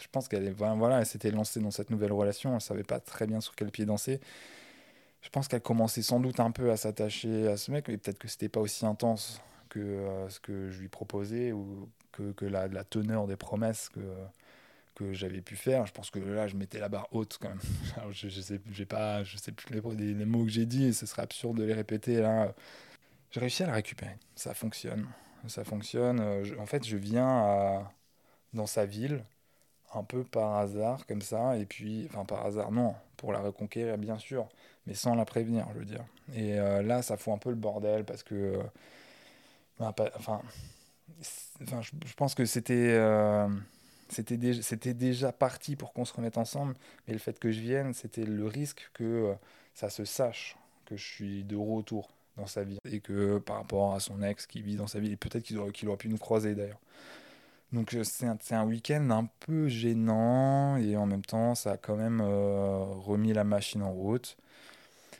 Je 0.00 0.06
pense 0.12 0.28
qu'elle 0.28 0.52
voilà, 0.52 1.00
elle 1.00 1.06
s'était 1.06 1.30
lancée 1.30 1.60
dans 1.60 1.70
cette 1.70 1.90
nouvelle 1.90 2.12
relation. 2.12 2.54
Elle 2.54 2.60
savait 2.60 2.84
pas 2.84 3.00
très 3.00 3.26
bien 3.26 3.40
sur 3.40 3.54
quel 3.54 3.70
pied 3.70 3.86
danser. 3.86 4.20
Je 5.22 5.28
pense 5.28 5.48
qu'elle 5.48 5.60
commençait 5.60 6.02
sans 6.02 6.20
doute 6.20 6.40
un 6.40 6.50
peu 6.50 6.70
à 6.70 6.76
s'attacher 6.76 7.48
à 7.48 7.56
ce 7.56 7.70
mec, 7.70 7.88
mais 7.88 7.98
peut-être 7.98 8.18
que 8.18 8.28
c'était 8.28 8.48
pas 8.48 8.60
aussi 8.60 8.86
intense 8.86 9.40
que 9.68 9.78
euh, 9.78 10.28
ce 10.30 10.40
que 10.40 10.70
je 10.70 10.80
lui 10.80 10.88
proposais 10.88 11.52
ou 11.52 11.88
que, 12.12 12.32
que 12.32 12.46
la, 12.46 12.68
la 12.68 12.84
teneur 12.84 13.26
des 13.26 13.36
promesses 13.36 13.88
que 13.90 14.00
que 15.00 15.12
j'avais 15.12 15.40
pu 15.40 15.56
faire. 15.56 15.86
Je 15.86 15.92
pense 15.92 16.10
que 16.10 16.18
là, 16.18 16.46
je 16.48 16.56
mettais 16.56 16.78
la 16.78 16.88
barre 16.88 17.08
haute 17.12 17.38
quand 17.40 17.48
même. 17.48 17.60
je, 18.12 18.28
je 18.28 18.40
sais, 18.40 18.60
j'ai 18.72 18.86
pas, 18.86 19.24
je 19.24 19.36
sais 19.36 19.52
plus 19.52 19.80
les, 19.96 20.14
mots 20.24 20.44
que 20.44 20.50
j'ai 20.50 20.66
dit 20.66 20.92
ce 20.94 21.06
serait 21.06 21.22
absurde 21.22 21.58
de 21.58 21.64
les 21.64 21.74
répéter 21.74 22.20
là. 22.20 22.54
J'ai 23.30 23.40
réussi 23.40 23.62
à 23.62 23.66
la 23.66 23.74
récupérer. 23.74 24.16
Ça 24.34 24.54
fonctionne. 24.54 25.06
Ça 25.48 25.64
fonctionne. 25.64 26.20
Euh, 26.20 26.44
en 26.58 26.66
fait, 26.66 26.86
je 26.86 26.96
viens 26.96 27.86
dans 28.52 28.66
sa 28.66 28.86
ville 28.86 29.24
un 29.94 30.04
peu 30.04 30.24
par 30.24 30.56
hasard 30.56 31.06
comme 31.06 31.22
ça 31.22 31.56
et 31.56 31.66
puis, 31.66 32.06
enfin 32.10 32.24
par 32.24 32.46
hasard 32.46 32.70
non, 32.70 32.94
pour 33.16 33.32
la 33.32 33.40
reconquérir 33.40 33.98
bien 33.98 34.18
sûr, 34.18 34.48
mais 34.86 34.94
sans 34.94 35.14
la 35.14 35.24
prévenir, 35.24 35.66
je 35.74 35.78
veux 35.78 35.84
dire. 35.84 36.04
Et 36.34 36.58
euh, 36.58 36.82
là, 36.82 37.02
ça 37.02 37.16
fout 37.16 37.34
un 37.34 37.38
peu 37.38 37.50
le 37.50 37.56
bordel 37.56 38.04
parce 38.04 38.22
que, 38.22 38.34
euh, 38.34 38.62
bah, 39.78 39.94
enfin, 40.16 40.42
enfin, 41.62 41.80
je, 41.82 42.14
pense 42.14 42.34
que 42.34 42.44
c'était 42.44 42.96
c'était 44.10 44.36
déjà, 44.36 44.62
c'était 44.62 44.94
déjà 44.94 45.32
parti 45.32 45.76
pour 45.76 45.92
qu'on 45.92 46.04
se 46.04 46.12
remette 46.12 46.38
ensemble, 46.38 46.74
mais 47.06 47.12
le 47.12 47.18
fait 47.18 47.38
que 47.38 47.50
je 47.50 47.60
vienne, 47.60 47.94
c'était 47.94 48.24
le 48.24 48.46
risque 48.46 48.90
que 48.94 49.04
euh, 49.04 49.34
ça 49.74 49.90
se 49.90 50.04
sache 50.04 50.56
que 50.86 50.96
je 50.96 51.06
suis 51.06 51.44
de 51.44 51.56
retour 51.56 52.10
dans 52.36 52.46
sa 52.46 52.64
vie 52.64 52.78
et 52.84 53.00
que 53.00 53.38
par 53.38 53.56
rapport 53.56 53.94
à 53.94 54.00
son 54.00 54.22
ex 54.22 54.46
qui 54.46 54.62
vit 54.62 54.76
dans 54.76 54.86
sa 54.86 55.00
vie, 55.00 55.12
et 55.12 55.16
peut-être 55.16 55.44
qu'il 55.44 55.58
aurait, 55.58 55.72
aurait 55.86 55.96
pu 55.96 56.08
nous 56.08 56.18
croiser 56.18 56.54
d'ailleurs. 56.54 56.80
Donc 57.72 57.94
euh, 57.94 58.02
c'est 58.04 58.26
un, 58.26 58.38
un 58.50 58.64
week-end 58.64 59.10
un 59.10 59.28
peu 59.40 59.68
gênant 59.68 60.76
et 60.76 60.96
en 60.96 61.06
même 61.06 61.24
temps 61.24 61.54
ça 61.54 61.72
a 61.72 61.76
quand 61.76 61.96
même 61.96 62.20
euh, 62.20 62.78
remis 62.84 63.32
la 63.32 63.44
machine 63.44 63.82
en 63.82 63.92
route. 63.92 64.36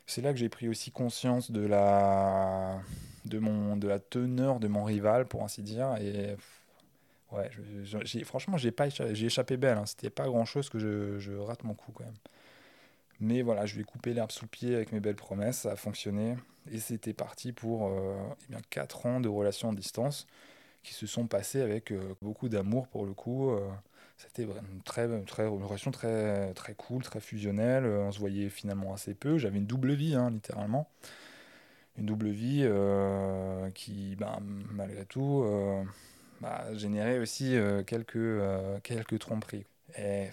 C'est 0.06 0.22
là 0.22 0.32
que 0.32 0.38
j'ai 0.38 0.48
pris 0.48 0.68
aussi 0.68 0.90
conscience 0.90 1.52
de 1.52 1.60
la, 1.64 2.80
de, 3.26 3.38
mon, 3.38 3.76
de 3.76 3.86
la 3.86 4.00
teneur 4.00 4.58
de 4.58 4.66
mon 4.66 4.82
rival 4.84 5.26
pour 5.28 5.44
ainsi 5.44 5.62
dire 5.62 5.96
et 6.00 6.36
Ouais, 7.32 7.50
franchement, 8.24 8.56
j'ai 8.56 8.68
échappé, 8.68 9.24
échappé 9.24 9.56
belle. 9.56 9.78
Hein. 9.78 9.86
C'était 9.86 10.10
pas 10.10 10.26
grand 10.26 10.44
chose 10.44 10.68
que 10.68 10.78
je, 10.78 11.18
je, 11.18 11.32
rate 11.32 11.62
mon 11.62 11.74
coup 11.74 11.92
quand 11.92 12.04
même. 12.04 12.14
Mais 13.20 13.42
voilà, 13.42 13.66
je 13.66 13.74
lui 13.74 13.82
ai 13.82 13.84
coupé 13.84 14.14
l'herbe 14.14 14.32
sous 14.32 14.46
le 14.46 14.48
pied 14.48 14.74
avec 14.74 14.92
mes 14.92 15.00
belles 15.00 15.16
promesses. 15.16 15.60
Ça 15.60 15.72
a 15.72 15.76
fonctionné. 15.76 16.36
Et 16.72 16.78
c'était 16.80 17.12
parti 17.12 17.52
pour 17.52 17.88
euh, 17.88 18.16
eh 18.48 18.52
bien, 18.52 18.60
4 18.70 19.06
ans 19.06 19.20
de 19.20 19.28
relations 19.28 19.68
en 19.68 19.72
distance 19.72 20.26
qui 20.82 20.94
se 20.94 21.06
sont 21.06 21.26
passés 21.26 21.60
avec 21.60 21.92
euh, 21.92 22.14
beaucoup 22.22 22.48
d'amour 22.48 22.88
pour 22.88 23.06
le 23.06 23.12
coup. 23.12 23.50
Euh, 23.50 23.68
c'était 24.16 24.44
une, 24.44 24.82
très, 24.84 25.08
très, 25.24 25.46
une 25.46 25.64
relation 25.64 25.90
très, 25.90 26.52
très 26.54 26.74
cool, 26.74 27.02
très 27.02 27.20
fusionnelle. 27.20 27.86
on 27.86 28.12
se 28.12 28.18
voyait 28.18 28.50
finalement 28.50 28.92
assez 28.94 29.14
peu. 29.14 29.38
J'avais 29.38 29.58
une 29.58 29.66
double 29.66 29.92
vie, 29.94 30.14
hein, 30.14 30.30
littéralement. 30.30 30.88
Une 31.96 32.06
double 32.06 32.28
vie 32.28 32.68
qui, 33.74 34.16
ben, 34.16 34.38
malgré 34.72 35.06
tout 35.06 35.44
bah, 36.40 36.74
générer 36.74 37.18
aussi 37.18 37.56
euh, 37.56 37.82
quelques, 37.82 38.16
euh, 38.16 38.78
quelques 38.80 39.18
tromperies. 39.18 39.66
Et 39.98 40.28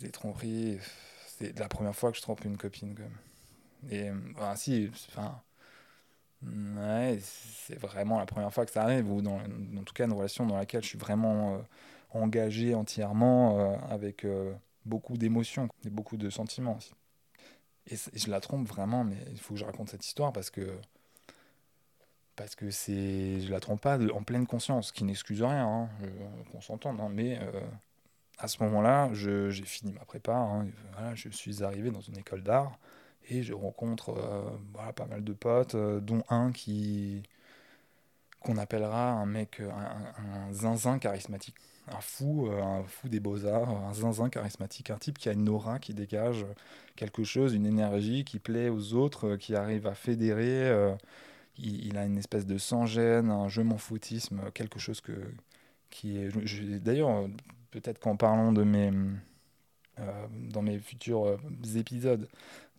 des 0.00 0.10
tromperies, 0.10 0.78
c'est 1.26 1.58
la 1.58 1.68
première 1.68 1.94
fois 1.94 2.10
que 2.10 2.16
je 2.16 2.22
trompe 2.22 2.44
une 2.44 2.56
copine. 2.56 2.94
Quand. 2.94 3.90
Et 3.90 4.10
bah, 4.36 4.56
si, 4.56 4.90
enfin, 5.08 5.40
ouais, 6.42 7.18
c'est 7.22 7.78
vraiment 7.78 8.18
la 8.18 8.26
première 8.26 8.52
fois 8.52 8.66
que 8.66 8.72
ça 8.72 8.82
arrive, 8.82 9.10
ou 9.10 9.22
dans, 9.22 9.38
en 9.38 9.84
tout 9.84 9.94
cas 9.94 10.06
une 10.06 10.12
relation 10.12 10.46
dans 10.46 10.56
laquelle 10.56 10.82
je 10.82 10.88
suis 10.88 10.98
vraiment 10.98 11.54
euh, 11.54 11.58
engagé 12.10 12.74
entièrement 12.74 13.76
avec 13.90 14.24
beaucoup 14.86 15.16
d'émotions 15.16 15.68
et 15.84 15.90
beaucoup 15.90 16.16
de 16.16 16.30
sentiments 16.30 16.76
aussi. 16.76 16.92
Et 17.90 17.96
je 17.96 18.30
la 18.30 18.40
trompe 18.40 18.68
vraiment, 18.68 19.02
mais 19.02 19.16
il 19.32 19.40
faut 19.40 19.54
que 19.54 19.60
je 19.60 19.64
raconte 19.64 19.90
cette 19.90 20.06
histoire 20.06 20.32
parce 20.32 20.48
que 20.48 20.78
parce 22.36 22.54
que 22.54 22.70
c'est, 22.70 23.40
je 23.40 23.50
la 23.50 23.60
trompe 23.60 23.80
pas 23.80 23.98
en 23.98 24.22
pleine 24.22 24.46
conscience, 24.46 24.92
qui 24.92 25.04
n'excuse 25.04 25.42
rien, 25.42 25.66
hein, 25.66 25.88
qu'on 26.50 26.60
s'entende, 26.60 27.00
hein, 27.00 27.08
mais 27.10 27.38
euh, 27.40 27.60
à 28.38 28.48
ce 28.48 28.62
moment-là, 28.64 29.10
j'ai 29.12 29.50
fini 29.64 29.92
ma 29.92 30.04
prépa, 30.04 30.34
hein, 30.34 30.66
je 31.14 31.28
suis 31.28 31.62
arrivé 31.62 31.90
dans 31.90 32.00
une 32.00 32.18
école 32.18 32.42
d'art 32.42 32.78
et 33.30 33.42
je 33.42 33.54
rencontre 33.54 34.10
euh, 34.10 34.92
pas 34.92 35.06
mal 35.06 35.22
de 35.24 35.32
potes, 35.32 35.74
euh, 35.74 36.00
dont 36.00 36.22
un 36.28 36.52
qui 36.52 37.22
qu'on 38.40 38.58
appellera 38.58 39.12
un 39.12 39.24
mec, 39.24 39.60
un, 39.60 40.48
un, 40.48 40.52
zinzin 40.52 40.98
charismatique, 40.98 41.54
un 41.88 42.00
fou, 42.02 42.50
un 42.50 42.84
fou 42.84 43.08
des 43.08 43.18
beaux-arts, 43.18 43.70
un 43.70 43.94
zinzin 43.94 44.28
charismatique, 44.28 44.90
un 44.90 44.98
type 44.98 45.16
qui 45.16 45.30
a 45.30 45.32
une 45.32 45.48
aura, 45.48 45.78
qui 45.78 45.94
dégage 45.94 46.44
quelque 46.94 47.24
chose, 47.24 47.54
une 47.54 47.64
énergie 47.64 48.22
qui 48.24 48.38
plaît 48.38 48.68
aux 48.68 48.92
autres, 48.92 49.36
qui 49.36 49.54
arrive 49.56 49.86
à 49.86 49.94
fédérer 49.94 50.94
il, 51.58 51.96
a 51.96 52.04
une 52.04 52.18
espèce 52.18 52.46
de 52.46 52.58
sans-gêne, 52.58 53.30
un 53.30 53.48
je 53.48 53.62
m'en 53.62 53.78
foutisme, 53.78 54.40
quelque 54.54 54.78
chose 54.78 55.00
que, 55.00 55.12
qui 55.90 56.18
est. 56.18 56.30
D'ailleurs, 56.80 57.28
peut-être 57.70 57.98
qu'en 57.98 58.16
parlant 58.16 58.52
de 58.52 58.62
mes. 58.64 58.90
Euh, 60.00 60.26
dans 60.50 60.60
mes 60.60 60.80
futurs 60.80 61.24
euh, 61.24 61.36
épisodes 61.76 62.28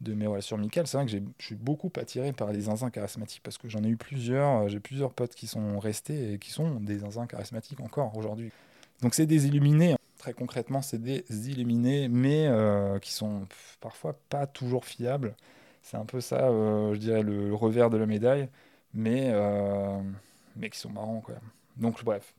de 0.01 0.13
mes 0.13 0.27
relations 0.27 0.57
amicales, 0.57 0.85
c'est 0.85 0.97
vrai 0.97 1.05
que 1.05 1.11
je 1.13 1.45
suis 1.45 1.55
beaucoup 1.55 1.89
attiré 1.95 2.33
par 2.33 2.51
les 2.51 2.61
zinzins 2.61 2.89
charismatiques 2.89 3.41
parce 3.41 3.57
que 3.57 3.69
j'en 3.69 3.85
ai 3.85 3.87
eu 3.87 3.95
plusieurs. 3.95 4.63
Euh, 4.63 4.67
j'ai 4.67 4.81
plusieurs 4.81 5.13
potes 5.13 5.33
qui 5.33 5.47
sont 5.47 5.79
restés 5.79 6.33
et 6.33 6.39
qui 6.39 6.51
sont 6.51 6.81
des 6.81 6.99
zinzins 6.99 7.25
charismatiques 7.25 7.79
encore 7.79 8.17
aujourd'hui. 8.17 8.51
Donc 9.01 9.13
c'est 9.13 9.25
des 9.25 9.47
illuminés. 9.47 9.93
Hein. 9.93 9.97
Très 10.17 10.33
concrètement, 10.33 10.81
c'est 10.81 11.01
des 11.01 11.23
illuminés, 11.49 12.09
mais 12.09 12.49
qui 13.01 13.13
sont 13.13 13.47
parfois 13.79 14.17
pas 14.29 14.47
toujours 14.47 14.83
fiables. 14.83 15.35
C'est 15.83 15.97
un 15.97 16.05
peu 16.05 16.19
ça, 16.19 16.49
je 16.49 16.97
dirais, 16.97 17.21
le, 17.21 17.53
revers 17.53 17.91
de 17.91 17.97
la 17.97 18.07
médaille 18.07 18.49
mais, 18.95 19.29
euh, 19.31 20.01
mais 20.55 20.69
qui 20.69 20.79
sont 20.79 20.89
marrants 20.89 21.21
même. 21.27 21.37
Donc 21.77 22.03
bref, 22.03 22.33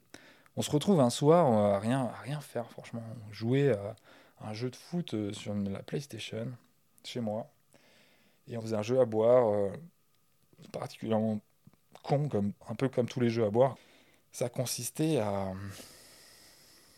on 0.57 0.63
se 0.63 0.71
retrouve 0.71 1.01
un 1.01 1.11
soir 1.11 1.47
à 1.53 1.79
rien, 1.79 2.07
à 2.07 2.21
rien 2.23 2.41
faire 2.41 2.69
franchement, 2.71 3.03
jouer 3.31 3.71
à 3.71 3.95
un 4.41 4.55
jeu 4.55 4.71
de 4.71 4.77
foot 4.77 5.15
euh, 5.15 5.33
sur 5.33 5.55
la 5.55 5.83
PlayStation 5.83 6.49
chez 7.05 7.21
moi, 7.21 7.49
et 8.49 8.57
on 8.57 8.63
faisait 8.63 8.77
un 8.77 8.83
jeu 8.83 8.99
à 8.99 9.05
boire 9.05 9.49
euh, 9.49 9.71
particulièrement 10.73 11.41
con, 12.03 12.29
comme, 12.29 12.53
un 12.69 12.75
peu 12.75 12.89
comme 12.89 13.07
tous 13.07 13.21
les 13.21 13.29
jeux 13.31 13.45
à 13.45 13.51
boire. 13.51 13.77
Ça 14.33 14.49
consistait 14.49 15.19
à 15.19 15.53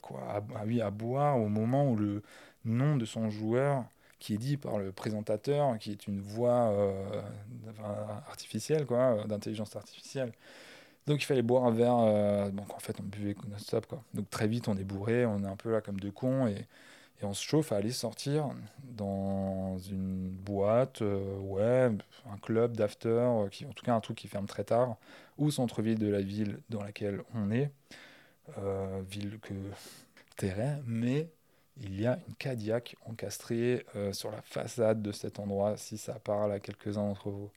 quoi 0.03 0.43
oui, 0.67 0.81
à 0.81 0.91
boire 0.91 1.39
au 1.39 1.49
moment 1.49 1.91
où 1.91 1.97
le 1.97 2.23
nom 2.65 2.97
de 2.97 3.05
son 3.05 3.31
joueur 3.31 3.85
qui 4.19 4.35
est 4.35 4.39
dit 4.39 4.57
par 4.57 4.79
le 4.79 4.93
présentateur, 4.93 5.79
qui 5.79 5.93
est 5.93 6.07
une 6.07 6.21
voix 6.21 6.71
euh, 6.71 7.23
artificielle, 8.29 8.87
quoi, 8.87 9.25
d'intelligence 9.27 9.77
artificielle. 9.77 10.33
Donc 11.07 11.23
il 11.23 11.25
fallait 11.25 11.43
boire 11.43 11.65
un 11.65 11.71
verre. 11.71 11.99
Euh, 11.99 12.51
donc 12.51 12.75
en 12.75 12.79
fait, 12.79 12.97
on 13.01 13.05
buvait 13.05 13.37
non-stop. 13.49 13.87
Quoi. 13.87 14.03
Donc 14.15 14.29
très 14.31 14.49
vite, 14.49 14.69
on 14.69 14.77
est 14.77 14.85
bourré, 14.85 15.25
on 15.27 15.43
est 15.45 15.47
un 15.47 15.57
peu 15.57 15.71
là 15.73 15.81
comme 15.81 16.01
deux 16.01 16.11
cons 16.11 16.47
et, 16.49 16.67
et 17.21 17.25
on 17.25 17.33
se 17.35 17.43
chauffe 17.43 17.73
à 17.73 17.77
aller 17.77 17.93
sortir 17.93 18.51
dans 18.83 19.79
une 19.79 20.31
boîte, 20.31 21.03
euh, 21.03 21.39
ouais, 21.39 21.91
un 22.31 22.39
club 22.39 22.77
d'after, 22.77 23.29
qui, 23.51 23.67
en 23.67 23.73
tout 23.73 23.85
cas 23.85 23.95
un 23.95 24.01
truc 24.01 24.19
qui 24.19 24.29
ferme 24.29 24.47
très 24.47 24.65
tard, 24.65 24.97
ou 25.39 25.51
centre-ville 25.51 25.99
de 25.99 26.09
la 26.09 26.21
ville 26.21 26.61
dans 26.69 26.83
laquelle 26.83 27.23
on 27.35 27.51
est. 27.51 27.71
ville 29.09 29.39
que 29.41 29.55
terrain, 30.37 30.79
mais 30.87 31.29
il 31.83 32.01
y 32.01 32.07
a 32.07 32.19
une 32.29 32.35
Cadillac 32.35 32.97
encastrée 33.07 33.87
euh, 33.97 34.13
sur 34.13 34.31
la 34.31 34.43
façade 34.43 35.03
de 35.03 35.13
cet 35.13 35.39
endroit, 35.39 35.77
si 35.77 35.99
ça 35.99 36.15
parle 36.15 36.53
à 36.53 36.61
quelques-uns 36.61 37.07
d'entre 37.07 37.31
vous. 37.31 37.51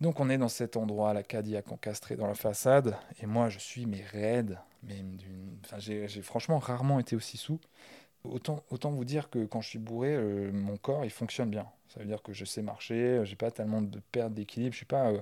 Donc 0.00 0.20
on 0.20 0.28
est 0.28 0.38
dans 0.38 0.48
cet 0.48 0.76
endroit, 0.76 1.14
la 1.14 1.22
Cadillac 1.22 1.70
encastrée 1.72 2.16
dans 2.16 2.26
la 2.26 2.34
façade, 2.34 2.96
et 3.22 3.26
moi 3.26 3.48
je 3.48 3.58
suis 3.58 3.86
mais 3.86 4.02
raide, 4.02 4.58
mais 4.82 5.02
j'ai 5.78 6.22
franchement 6.22 6.58
rarement 6.58 6.98
été 6.98 7.16
aussi 7.16 7.36
sous. 7.36 7.60
Autant, 8.24 8.64
autant 8.70 8.90
vous 8.90 9.04
dire 9.04 9.30
que 9.30 9.44
quand 9.46 9.60
je 9.60 9.68
suis 9.68 9.78
bourré, 9.78 10.14
euh, 10.14 10.50
mon 10.52 10.76
corps 10.76 11.04
il 11.04 11.10
fonctionne 11.10 11.48
bien. 11.48 11.66
Ça 11.88 12.00
veut 12.00 12.06
dire 12.06 12.22
que 12.22 12.32
je 12.32 12.44
sais 12.44 12.60
marcher, 12.60 13.20
j'ai 13.24 13.36
pas 13.36 13.50
tellement 13.50 13.80
de 13.82 14.00
perte 14.12 14.34
d'équilibre, 14.34 14.72
je 14.72 14.78
suis 14.78 14.86
pas 14.86 15.10
euh, 15.12 15.20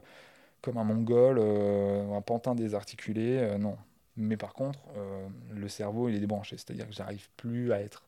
comme 0.63 0.79
un 0.79 0.85
mongol, 0.85 1.39
un 1.39 2.21
pantin 2.23 2.55
désarticulé, 2.55 3.57
non. 3.59 3.77
Mais 4.17 4.37
par 4.37 4.53
contre, 4.55 4.79
euh, 4.97 5.27
le 5.51 5.69
cerveau, 5.69 6.09
il 6.09 6.17
est 6.17 6.21
débranché. 6.21 6.57
C'est-à-dire 6.57 6.87
que 6.87 6.95
j'arrive 6.95 7.29
plus 7.37 7.73
à 7.73 7.81
être 7.81 8.05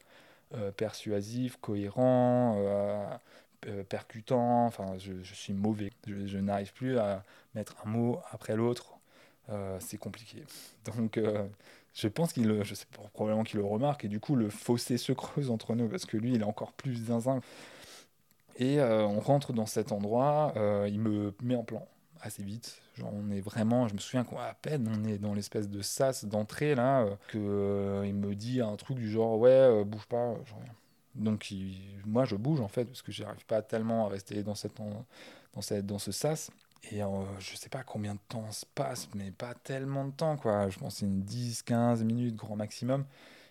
euh, 0.54 0.70
persuasif, 0.70 1.56
cohérent, 1.60 2.56
euh, 2.58 3.82
percutant. 3.88 4.66
Enfin, 4.66 4.96
je, 4.98 5.22
suis 5.34 5.52
mauvais. 5.52 5.90
Je, 6.06 6.38
n'arrive 6.38 6.72
plus 6.72 6.98
à 6.98 7.24
mettre 7.54 7.76
un 7.84 7.88
mot 7.88 8.20
après 8.30 8.56
l'autre. 8.56 8.98
c'est 9.80 9.98
compliqué. 9.98 10.44
Donc, 10.96 11.20
je 11.94 12.08
pense 12.08 12.32
qu'il, 12.32 12.62
je 12.62 12.74
sais 12.74 12.86
probablement 13.12 13.42
qu'il 13.42 13.58
le 13.58 13.66
remarque. 13.66 14.04
Et 14.04 14.08
du 14.08 14.20
coup, 14.20 14.36
le 14.36 14.50
fossé 14.50 14.98
se 14.98 15.12
creuse 15.12 15.50
entre 15.50 15.74
nous 15.74 15.88
parce 15.88 16.06
que 16.06 16.16
lui, 16.16 16.34
il 16.34 16.42
est 16.42 16.44
encore 16.44 16.72
plus 16.72 17.06
zinzin. 17.06 17.40
Et 18.58 18.80
on 18.80 19.20
rentre 19.20 19.52
dans 19.52 19.66
cet 19.66 19.90
endroit, 19.90 20.52
il 20.86 21.00
me 21.00 21.34
met 21.42 21.56
en 21.56 21.64
plan 21.64 21.86
assez 22.20 22.42
vite. 22.44 22.80
On 23.04 23.30
est 23.30 23.40
vraiment, 23.40 23.88
je 23.88 23.94
me 23.94 23.98
souviens 23.98 24.24
qu'à 24.24 24.56
peine 24.60 24.88
on 24.88 25.04
est 25.04 25.18
dans 25.18 25.34
l'espèce 25.34 25.68
de 25.68 25.82
sas 25.82 26.24
d'entrée 26.24 26.74
là, 26.74 27.06
que 27.28 28.02
il 28.04 28.14
me 28.14 28.34
dit 28.34 28.60
un 28.60 28.76
truc 28.76 28.98
du 28.98 29.10
genre 29.10 29.38
ouais, 29.38 29.84
bouge 29.84 30.06
pas, 30.06 30.34
genre 30.46 30.60
rien. 30.62 30.74
Donc 31.16 31.52
moi 32.04 32.24
je 32.24 32.36
bouge 32.36 32.60
en 32.60 32.68
fait 32.68 32.84
parce 32.84 33.02
que 33.02 33.12
j'arrive 33.12 33.44
pas 33.46 33.62
tellement 33.62 34.06
à 34.06 34.08
rester 34.10 34.42
dans, 34.42 34.54
cette, 34.54 34.76
dans, 35.54 35.62
cette, 35.62 35.86
dans 35.86 35.98
ce 35.98 36.12
sas. 36.12 36.50
Et 36.92 37.02
euh, 37.02 37.08
je 37.40 37.56
sais 37.56 37.68
pas 37.68 37.82
combien 37.82 38.14
de 38.14 38.20
temps 38.28 38.50
se 38.52 38.64
passe, 38.74 39.08
mais 39.14 39.30
pas 39.32 39.54
tellement 39.54 40.04
de 40.04 40.12
temps 40.12 40.36
quoi. 40.36 40.68
Je 40.68 40.78
pense 40.78 41.00
une 41.00 41.22
10-15 41.24 42.04
minutes 42.04 42.36
grand 42.36 42.56
maximum. 42.56 43.04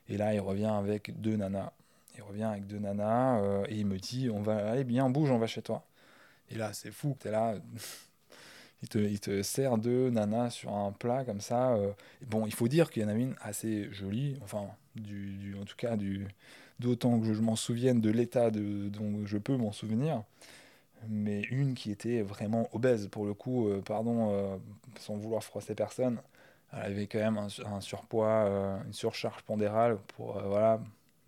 Et 0.08 0.18
là 0.18 0.34
il 0.34 0.40
revient 0.40 0.66
avec 0.66 1.20
deux 1.20 1.36
nanas. 1.36 1.72
Il 2.16 2.24
revient 2.24 2.44
avec 2.44 2.68
deux 2.68 2.80
nanas 2.80 3.42
euh, 3.42 3.66
et 3.68 3.76
il 3.76 3.86
me 3.86 3.98
dit 3.98 4.30
on 4.30 4.42
va 4.42 4.72
aller 4.72 4.84
bien 4.84 5.10
bouge, 5.10 5.32
on 5.32 5.40
va 5.40 5.48
chez 5.48 5.62
toi. 5.62 5.86
Et 6.50 6.56
là 6.56 6.74
c'est 6.74 6.92
fou, 6.92 7.18
es 7.26 7.32
là. 7.32 7.56
il, 8.82 8.90
te, 8.90 8.98
il 8.98 9.20
te 9.20 9.42
sert 9.42 9.78
deux 9.78 10.10
nanas 10.10 10.52
sur 10.52 10.74
un 10.74 10.92
plat 10.92 11.24
comme 11.26 11.42
ça. 11.42 11.74
Euh. 11.74 11.92
bon, 12.28 12.46
il 12.46 12.54
faut 12.54 12.68
dire 12.68 12.90
qu'il 12.92 13.04
y 13.04 13.06
en 13.06 13.10
a 13.10 13.14
une 13.14 13.36
assez 13.42 13.92
jolie, 13.92 14.38
enfin, 14.44 14.66
du, 14.96 15.34
du 15.38 15.56
en 15.56 15.66
tout 15.66 15.76
cas 15.78 15.98
d'autant 16.80 17.20
que 17.20 17.34
je 17.34 17.42
m'en 17.42 17.56
souvienne 17.56 18.02
de 18.02 18.10
l'état 18.10 18.52
dont 18.52 19.26
je 19.26 19.38
peux 19.38 19.58
m'en 19.58 19.72
souvenir, 19.72 20.24
mais 21.08 21.42
une 21.44 21.74
qui 21.76 21.92
était 21.92 22.22
vraiment 22.22 22.70
obèse, 22.74 23.08
pour 23.08 23.26
le 23.26 23.34
coup, 23.34 23.68
euh, 23.70 23.82
pardon, 23.82 24.32
euh, 24.32 24.58
sans 25.00 25.16
vouloir 25.16 25.44
froisser 25.44 25.76
personne, 25.76 26.20
elle 26.74 26.94
avait 26.94 27.08
quand 27.08 27.20
même 27.20 27.38
un, 27.38 27.82
surpoids, 27.82 28.28
euh, 28.28 28.78
une 28.86 28.94
surcharge 28.94 29.42
pondérale 29.44 29.98
pour, 30.16 30.40
voilà, 30.42 30.80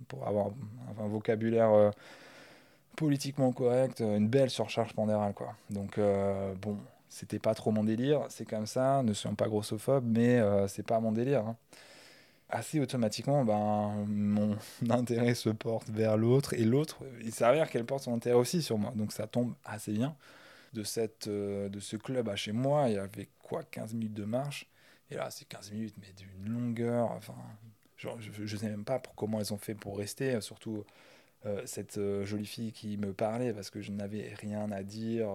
pour 0.08 0.28
avoir 0.28 0.48
un, 1.00 1.08
vocabulaire 1.08 1.92
politiquement 2.96 3.52
correct, 3.52 4.00
une 4.00 4.28
belle 4.28 4.50
surcharge 4.50 4.94
pondérale, 4.94 5.34
quoi. 5.34 5.56
Donc, 5.70 6.00
bon, 6.62 6.78
c'était 7.10 7.40
pas 7.40 7.54
trop 7.54 7.72
mon 7.72 7.84
délire, 7.84 8.26
c'est 8.30 8.48
comme 8.48 8.66
ça, 8.66 9.04
ne 9.04 9.14
soyons 9.14 9.36
pas 9.36 9.48
grossophobes, 9.48 10.06
mais 10.06 10.42
c'est 10.68 10.86
pas 10.86 11.00
mon 11.00 11.12
délire. 11.12 11.46
Hein 11.46 11.58
assez 12.50 12.80
automatiquement, 12.80 13.44
ben, 13.44 14.06
mon 14.08 14.58
intérêt 14.90 15.34
se 15.34 15.50
porte 15.50 15.90
vers 15.90 16.18
l'autre 16.18 16.54
et 16.54 16.64
l'autre, 16.64 16.98
il 17.22 17.34
s'avère 17.34 17.70
qu'elle 17.70 17.86
porte 17.86 18.04
son 18.04 18.14
intérêt 18.14 18.36
aussi 18.36 18.62
sur 18.62 18.78
moi. 18.78 18.94
Donc 18.96 19.12
ça 19.12 19.28
tombe 19.28 19.54
assez 19.66 19.92
bien. 19.92 20.16
De, 20.74 20.84
cette, 20.84 21.28
euh, 21.28 21.70
de 21.70 21.80
ce 21.80 21.96
club 21.96 22.30
à 22.30 22.36
chez 22.36 22.52
moi, 22.52 22.90
il 22.90 22.96
y 22.96 22.98
avait 22.98 23.30
quoi 23.42 23.64
15 23.64 23.94
minutes 23.94 24.14
de 24.14 24.26
marche? 24.26 24.68
Et 25.10 25.16
là, 25.16 25.30
c'est 25.32 25.46
15 25.46 25.72
minutes, 25.72 25.96
mais 26.00 26.14
d'une 26.14 26.54
longueur. 26.54 27.12
Enfin, 27.12 27.36
je 27.96 28.10
ne 28.42 28.48
sais 28.48 28.70
même 28.70 28.84
pas 28.84 29.00
pour 29.00 29.16
comment 29.16 29.40
elles 29.40 29.54
ont 29.54 29.58
fait 29.58 29.76
pour 29.76 29.98
rester. 29.98 30.40
Surtout 30.42 30.84
euh, 31.46 31.62
cette 31.66 31.98
euh, 31.98 32.26
jolie 32.26 32.46
fille 32.46 32.72
qui 32.72 32.98
me 32.98 33.14
parlait 33.14 33.54
parce 33.54 33.70
que 33.70 33.82
je 33.82 33.92
n'avais 33.92 34.34
rien 34.36 34.72
à 34.72 34.84
dire. 34.84 35.30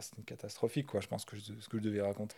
C'était 0.00 0.22
catastrophique, 0.22 0.86
quoi. 0.86 1.00
Je 1.00 1.08
pense 1.08 1.24
que 1.24 1.36
ce 1.36 1.68
que 1.68 1.78
je 1.78 1.82
devais 1.82 2.02
raconter. 2.02 2.36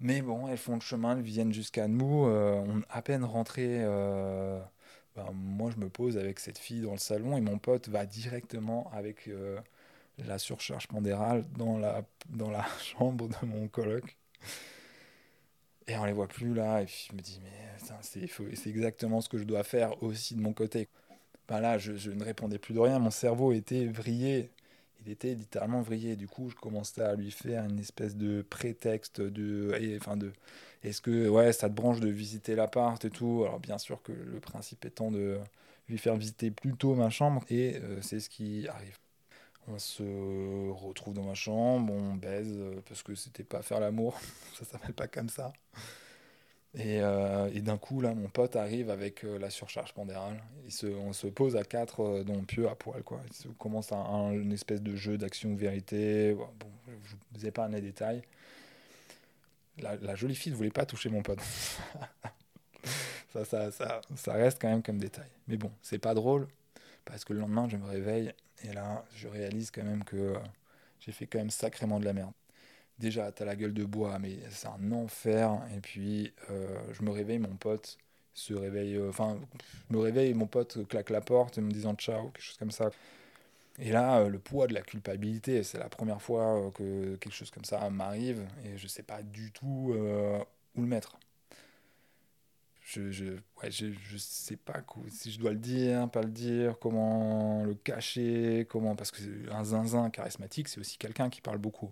Mais 0.00 0.22
bon, 0.22 0.48
elles 0.48 0.56
font 0.58 0.74
le 0.74 0.80
chemin, 0.80 1.16
elles 1.16 1.22
viennent 1.22 1.52
jusqu'à 1.52 1.86
nous. 1.86 2.26
Euh, 2.26 2.54
on 2.66 2.82
à 2.88 3.02
peine 3.02 3.24
rentré. 3.24 3.66
Euh, 3.84 4.58
ben, 5.14 5.30
moi, 5.34 5.70
je 5.70 5.76
me 5.76 5.90
pose 5.90 6.16
avec 6.16 6.40
cette 6.40 6.58
fille 6.58 6.80
dans 6.82 6.92
le 6.92 6.98
salon 6.98 7.36
et 7.36 7.40
mon 7.42 7.58
pote 7.58 7.88
va 7.88 8.06
directement 8.06 8.90
avec 8.94 9.28
euh, 9.28 9.58
la 10.18 10.38
surcharge 10.38 10.88
pondérale 10.88 11.44
dans 11.58 11.78
la, 11.78 12.02
dans 12.30 12.50
la 12.50 12.64
chambre 12.80 13.28
de 13.28 13.46
mon 13.46 13.68
coloc. 13.68 14.16
Et 15.86 15.96
on 15.98 16.04
les 16.06 16.12
voit 16.12 16.28
plus 16.28 16.54
là. 16.54 16.80
Et 16.82 16.86
puis 16.86 17.08
je 17.10 17.16
me 17.16 17.20
dis, 17.20 17.40
mais 17.42 17.94
c'est 18.54 18.70
exactement 18.70 19.20
ce 19.20 19.28
que 19.28 19.36
je 19.38 19.44
dois 19.44 19.64
faire 19.64 20.02
aussi 20.02 20.34
de 20.34 20.40
mon 20.40 20.54
côté. 20.54 20.88
Ben 21.50 21.60
là, 21.60 21.76
je, 21.76 22.10
ne 22.10 22.24
répondais 22.24 22.58
plus 22.58 22.72
de 22.72 22.80
rien. 22.80 22.98
Mon 22.98 23.10
cerveau 23.10 23.52
était 23.52 23.84
vrillé 23.86 24.50
il 25.06 25.12
était 25.12 25.34
littéralement 25.34 25.82
vrillé. 25.82 26.16
Du 26.16 26.28
coup, 26.28 26.50
je 26.50 26.54
commençais 26.56 27.02
à 27.02 27.14
lui 27.14 27.30
faire 27.30 27.64
une 27.64 27.78
espèce 27.78 28.16
de 28.16 28.42
prétexte 28.42 29.20
de, 29.20 29.72
est-ce 30.82 31.00
que 31.00 31.28
ouais, 31.28 31.52
ça 31.52 31.68
te 31.68 31.74
branche 31.74 32.00
de 32.00 32.08
visiter 32.08 32.54
l'appart 32.54 33.02
et 33.04 33.10
tout? 33.10 33.42
Alors 33.44 33.60
bien 33.60 33.78
sûr 33.78 34.02
que 34.02 34.12
le 34.12 34.40
principe 34.40 34.84
étant 34.84 35.10
de 35.10 35.38
lui 35.88 35.98
faire 35.98 36.16
visiter 36.16 36.50
plutôt 36.50 36.94
ma 36.94 37.10
chambre 37.10 37.44
et 37.50 37.76
euh, 37.76 38.00
c'est 38.02 38.20
ce 38.20 38.30
qui 38.30 38.66
arrive. 38.68 38.96
On 39.68 39.78
se 39.78 40.02
retrouve 40.70 41.14
dans 41.14 41.24
ma 41.24 41.34
chambre, 41.34 41.92
on 41.92 42.14
baise 42.14 42.48
euh, 42.48 42.80
parce 42.88 43.02
que 43.02 43.14
c'était 43.14 43.44
pas 43.44 43.62
faire 43.62 43.80
l'amour, 43.80 44.18
ça 44.58 44.64
s'appelle 44.64 44.94
pas 44.94 45.08
comme 45.08 45.28
ça. 45.28 45.52
Et, 46.74 47.00
euh, 47.00 47.50
et 47.52 47.62
d'un 47.62 47.78
coup, 47.78 48.00
là, 48.00 48.14
mon 48.14 48.28
pote 48.28 48.54
arrive 48.54 48.90
avec 48.90 49.24
euh, 49.24 49.38
la 49.38 49.50
surcharge 49.50 49.92
pondérale. 49.92 50.40
On 50.84 51.12
se 51.12 51.26
pose 51.26 51.56
à 51.56 51.64
quatre 51.64 52.00
euh, 52.00 52.24
dans 52.24 52.40
pieu 52.44 52.68
à 52.68 52.76
poil. 52.76 53.02
Quoi. 53.02 53.20
Il 53.44 53.54
commence 53.54 53.90
un, 53.90 54.30
une 54.30 54.52
espèce 54.52 54.80
de 54.80 54.94
jeu 54.94 55.18
d'action-vérité. 55.18 56.34
Bon, 56.34 56.70
je 57.04 57.16
vous 57.32 57.50
pas 57.50 57.68
les 57.68 57.80
détails. 57.80 58.22
La, 59.78 59.96
la, 59.96 60.14
jolie 60.14 60.34
fille 60.36 60.52
ne 60.52 60.56
voulait 60.56 60.70
pas 60.70 60.86
toucher 60.86 61.08
mon 61.08 61.22
pote. 61.22 61.40
ça, 63.32 63.44
ça, 63.44 63.72
ça, 63.72 64.00
ça, 64.14 64.32
reste 64.34 64.60
quand 64.60 64.68
même 64.68 64.82
comme 64.82 64.98
détail. 64.98 65.28
Mais 65.48 65.56
bon, 65.56 65.72
c'est 65.82 65.98
pas 65.98 66.14
drôle 66.14 66.46
parce 67.04 67.24
que 67.24 67.32
le 67.32 67.40
lendemain, 67.40 67.68
je 67.68 67.78
me 67.78 67.86
réveille 67.86 68.32
et 68.62 68.72
là, 68.72 69.04
je 69.16 69.26
réalise 69.26 69.70
quand 69.70 69.82
même 69.82 70.04
que 70.04 70.34
j'ai 71.00 71.12
fait 71.12 71.26
quand 71.26 71.38
même 71.38 71.50
sacrément 71.50 71.98
de 71.98 72.04
la 72.04 72.12
merde 72.12 72.32
déjà, 73.00 73.32
t'as 73.32 73.44
la 73.44 73.56
gueule 73.56 73.74
de 73.74 73.84
bois, 73.84 74.18
mais 74.20 74.38
c'est 74.50 74.68
un 74.68 74.92
enfer. 74.92 75.60
Et 75.76 75.80
puis, 75.80 76.32
euh, 76.50 76.78
je 76.92 77.02
me 77.02 77.10
réveille, 77.10 77.38
mon 77.40 77.56
pote 77.56 77.98
se 78.34 78.54
réveille, 78.54 78.96
euh, 78.96 79.08
enfin, 79.10 79.38
me 79.90 79.98
réveille, 79.98 80.34
mon 80.34 80.46
pote 80.46 80.86
claque 80.88 81.10
la 81.10 81.20
porte 81.20 81.58
en 81.58 81.62
me 81.62 81.72
disant 81.72 81.94
ciao, 81.96 82.30
quelque 82.30 82.42
chose 82.44 82.58
comme 82.58 82.70
ça. 82.70 82.90
Et 83.78 83.92
là, 83.92 84.20
euh, 84.20 84.28
le 84.28 84.38
poids 84.38 84.66
de 84.68 84.74
la 84.74 84.82
culpabilité, 84.82 85.62
c'est 85.64 85.78
la 85.78 85.88
première 85.88 86.22
fois 86.22 86.70
que 86.74 87.16
quelque 87.16 87.34
chose 87.34 87.50
comme 87.50 87.64
ça 87.64 87.88
m'arrive 87.90 88.46
et 88.64 88.78
je 88.78 88.88
sais 88.88 89.02
pas 89.04 89.22
du 89.22 89.52
tout 89.52 89.94
où 90.76 90.80
le 90.82 90.86
mettre. 90.88 91.18
Je, 92.82 93.10
je, 93.12 93.24
ouais, 93.62 93.70
je, 93.70 93.86
je 93.92 94.16
sais 94.16 94.56
pas 94.56 94.82
si 95.10 95.30
je 95.30 95.38
dois 95.38 95.52
le 95.52 95.58
dire, 95.58 96.10
pas 96.10 96.22
le 96.22 96.30
dire, 96.30 96.76
comment 96.80 97.62
le 97.64 97.74
cacher, 97.74 98.66
comment. 98.68 98.96
Parce 98.96 99.12
que 99.12 99.22
un 99.52 99.62
zinzin 99.64 100.10
charismatique, 100.10 100.66
c'est 100.68 100.80
aussi 100.80 100.98
quelqu'un 100.98 101.30
qui 101.30 101.40
parle 101.40 101.58
beaucoup. 101.58 101.90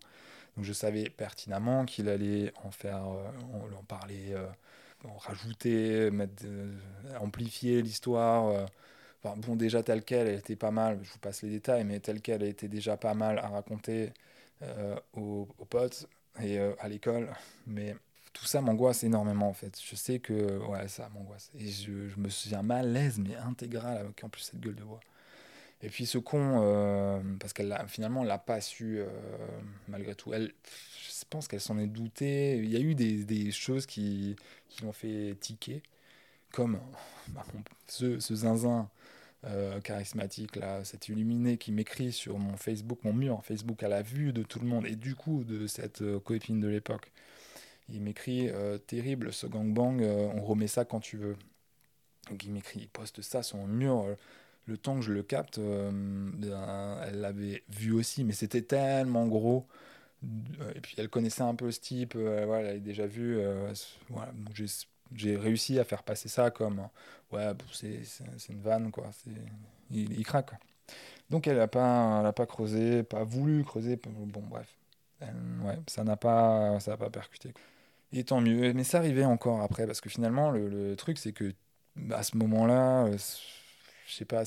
Je 0.61 0.73
savais 0.73 1.09
pertinemment 1.11 1.85
qu'il 1.85 2.09
allait 2.09 2.53
en 2.65 2.71
faire, 2.71 3.05
euh, 3.07 3.79
en, 3.79 3.83
parler, 3.85 4.33
euh, 4.33 4.47
en 5.05 5.17
rajouter, 5.17 6.11
euh, 6.11 6.73
amplifier 7.21 7.83
l'histoire. 7.83 8.67
Bon, 9.23 9.57
déjà 9.57 9.83
telle 9.83 10.05
qu'elle, 10.05 10.27
elle 10.29 10.39
était 10.39 10.57
pas 10.57 10.71
mal, 10.71 11.01
je 11.03 11.11
vous 11.13 11.19
passe 11.19 11.43
les 11.43 11.51
détails, 11.51 11.85
mais 11.85 12.01
telle 12.01 12.21
qu'elle, 12.23 12.43
elle 12.43 12.49
était 12.49 12.69
déjà 12.69 12.97
pas 12.97 13.15
mal 13.15 13.39
à 13.39 13.49
raconter 13.49 14.13
aux, 15.15 15.47
potes 15.69 16.09
et 16.41 16.59
à 16.59 16.89
l'école. 16.89 17.29
Mais 17.67 17.95
tout 18.33 18.47
ça 18.47 18.61
m'angoisse 18.61 19.05
énormément 19.05 19.49
en 19.49 19.53
fait. 19.53 19.79
Je 19.85 19.97
sais 19.97 20.19
que 20.19 20.59
ouais, 20.67 20.89
ça 20.89 21.09
m'angoisse. 21.11 21.51
Et 21.59 21.69
je, 21.69 22.09
je, 22.09 22.19
me 22.19 22.29
souviens 22.31 22.63
malaise, 22.63 23.19
mais 23.19 23.37
intégral, 23.37 23.99
avec 23.99 24.25
en 24.25 24.29
plus 24.29 24.43
cette 24.43 24.61
gueule 24.61 24.77
de 24.77 24.85
bois. 24.85 25.01
Et 25.83 25.89
puis 25.89 26.07
ce 26.07 26.19
con, 26.19 26.61
euh, 26.63 27.21
parce 27.39 27.53
qu'elle 27.53 27.77
finalement, 27.87 28.25
l'a 28.25 28.39
pas 28.39 28.61
su, 28.61 28.99
euh, 28.99 29.07
malgré 29.89 30.15
tout. 30.15 30.35
Elle, 30.35 30.53
je 30.65 31.25
pense 31.31 31.47
qu'elle 31.47 31.61
s'en 31.61 31.79
est 31.79 31.87
doutée. 31.87 32.57
Il 32.57 32.69
y 32.71 32.77
a 32.77 32.81
eu 32.81 32.95
des, 32.95 33.25
des 33.25 33.53
choses 33.53 33.87
qui, 33.87 34.37
qui 34.69 34.83
l'ont 34.83 34.93
fait 34.93 35.37
tiquer, 35.41 35.83
comme 36.53 36.81
bah, 37.29 37.45
ce, 37.87 38.19
ce, 38.21 38.35
zinzin 38.35 38.91
euh, 39.47 39.81
charismatique, 39.81 40.57
là, 40.57 40.85
cet 40.85 41.09
illuminé 41.09 41.59
qui 41.59 41.73
m'écrit 41.73 42.13
sur 42.13 42.39
mon 42.39 42.57
Facebook, 42.57 43.01
mon 43.05 43.13
mur 43.13 43.45
Facebook 43.45 43.83
à 43.85 43.89
la 43.89 44.03
vue 44.03 44.33
de 44.33 44.43
tout 44.43 44.61
le 44.61 44.67
monde, 44.67 44.87
et 44.87 44.97
du 44.97 45.15
coup 45.15 45.45
de 45.45 45.67
cette 45.69 46.03
copine 46.21 46.61
de 46.61 46.69
l'époque. 46.69 47.13
Il 47.91 48.03
m'écrit 48.03 48.51
Terrible 48.87 49.33
ce 49.33 49.47
gangbang, 49.47 50.03
on 50.03 50.43
remet 50.43 50.67
ça 50.69 50.85
quand 50.85 51.01
tu 51.01 51.17
veux. 51.17 51.37
Donc 52.31 52.45
il 52.45 52.53
m'écrit, 52.53 52.81
il 52.81 52.89
poste 52.89 53.23
ça 53.23 53.43
sur 53.43 53.57
mon 53.59 53.67
mur 53.67 54.07
le 54.69 54.77
temps 54.77 54.97
que 54.97 55.01
je 55.01 55.13
le 55.13 55.23
capte, 55.23 55.59
euh, 55.59 55.91
ben, 55.93 56.99
elle 57.07 57.21
l'avait 57.21 57.65
vu 57.71 57.93
aussi, 57.93 58.23
mais 58.23 58.35
c'était 58.35 58.63
tellement 58.63 59.27
gros. 59.27 59.67
Euh, 60.25 60.73
et 60.75 60.81
puis 60.81 60.95
elle 60.99 61.09
connaissait 61.09 61.43
un 61.43 61.55
peu 61.55 61.71
ce 61.71 61.81
type, 61.81 62.15
euh, 62.17 62.59
elle 62.59 62.67
avait 62.67 62.81
déjà 62.81 63.07
vu. 63.07 63.41
voilà, 64.11 64.33
j'ai 65.15 65.37
réussi 65.37 65.79
à 65.79 65.85
faire 65.85 66.03
passer 66.03 66.29
ça 66.29 66.51
comme 66.51 66.87
ouais, 67.33 67.47
c'est 67.73 68.03
une 68.51 68.61
vanne, 68.61 68.91
quoi. 68.91 69.11
Il, 69.91 70.25
craque. 70.25 70.51
Donc 71.31 71.47
elle 71.47 71.57
n'a 71.57 71.69
pas, 71.69 72.23
elle 72.25 72.33
pas 72.33 72.47
creusé, 72.47 73.03
pas 73.03 73.25
voulu 73.25 73.65
creuser. 73.65 73.99
Bon, 74.07 74.43
bref. 74.43 74.69
ouais, 75.23 75.79
ça 75.87 76.05
n'a 76.05 76.17
pas, 76.17 76.79
ça 76.81 76.97
pas 76.99 77.11
percuté. 77.11 77.55
Et 78.13 78.25
tant 78.25 78.41
mieux. 78.41 78.73
Mais 78.75 78.85
ça 78.85 78.99
arrivait 78.99 79.25
encore 79.25 79.63
après, 79.63 79.87
parce 79.87 80.01
que 80.01 80.11
finalement, 80.11 80.51
le, 80.51 80.69
le 80.69 80.97
truc, 80.97 81.19
c'est 81.19 81.33
que 81.33 81.55
à 82.13 82.23
ce 82.23 82.37
moment-là, 82.37 83.09
je 84.09 84.15
sais 84.15 84.25
pas, 84.25 84.43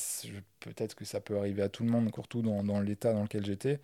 peut-être 0.60 0.96
que 0.96 1.06
ça 1.06 1.22
peut 1.22 1.38
arriver 1.38 1.62
à 1.62 1.70
tout 1.70 1.84
le 1.84 1.92
monde, 1.92 2.10
surtout 2.14 2.42
dans, 2.42 2.64
dans 2.64 2.80
l'état 2.82 3.14
dans 3.14 3.24
lequel 3.24 3.46
j'étais. 3.46 3.80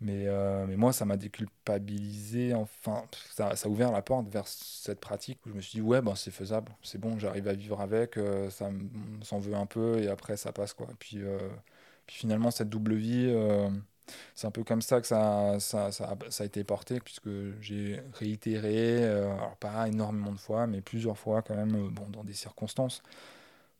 Mais, 0.00 0.26
euh, 0.26 0.66
mais 0.66 0.76
moi, 0.76 0.92
ça 0.92 1.06
m'a 1.06 1.16
déculpabilisé. 1.16 2.54
Enfin, 2.54 3.04
ça, 3.30 3.56
ça, 3.56 3.68
a 3.68 3.70
ouvert 3.70 3.90
la 3.92 4.02
porte 4.02 4.28
vers 4.28 4.46
cette 4.48 5.00
pratique 5.00 5.38
où 5.46 5.50
je 5.50 5.54
me 5.54 5.60
suis 5.62 5.78
dit, 5.78 5.82
ouais, 5.82 6.02
ben, 6.02 6.14
c'est 6.14 6.30
faisable, 6.30 6.72
c'est 6.82 6.98
bon, 7.00 7.18
j'arrive 7.18 7.48
à 7.48 7.54
vivre 7.54 7.80
avec, 7.80 8.18
euh, 8.18 8.50
ça 8.50 8.70
s'en 9.22 9.38
veut 9.38 9.54
un 9.54 9.66
peu 9.66 10.02
et 10.02 10.08
après 10.08 10.36
ça 10.36 10.52
passe. 10.52 10.74
quoi. 10.74 10.88
Puis, 10.98 11.22
euh, 11.22 11.38
Puis 12.06 12.16
finalement, 12.16 12.50
cette 12.50 12.68
double 12.68 12.94
vie, 12.94 13.28
euh, 13.30 13.70
c'est 14.34 14.46
un 14.46 14.50
peu 14.50 14.64
comme 14.64 14.82
ça 14.82 15.00
que 15.00 15.06
ça, 15.06 15.58
ça, 15.60 15.90
ça, 15.92 16.16
a 16.38 16.44
été 16.44 16.64
porté, 16.64 17.00
puisque 17.00 17.30
j'ai 17.62 18.02
réitéré, 18.14 19.04
alors 19.04 19.56
pas 19.56 19.88
énormément 19.88 20.32
de 20.32 20.38
fois, 20.38 20.66
mais 20.66 20.82
plusieurs 20.82 21.18
fois 21.18 21.42
quand 21.42 21.56
même, 21.56 21.88
bon, 21.90 22.08
dans 22.10 22.24
des 22.24 22.34
circonstances 22.34 23.02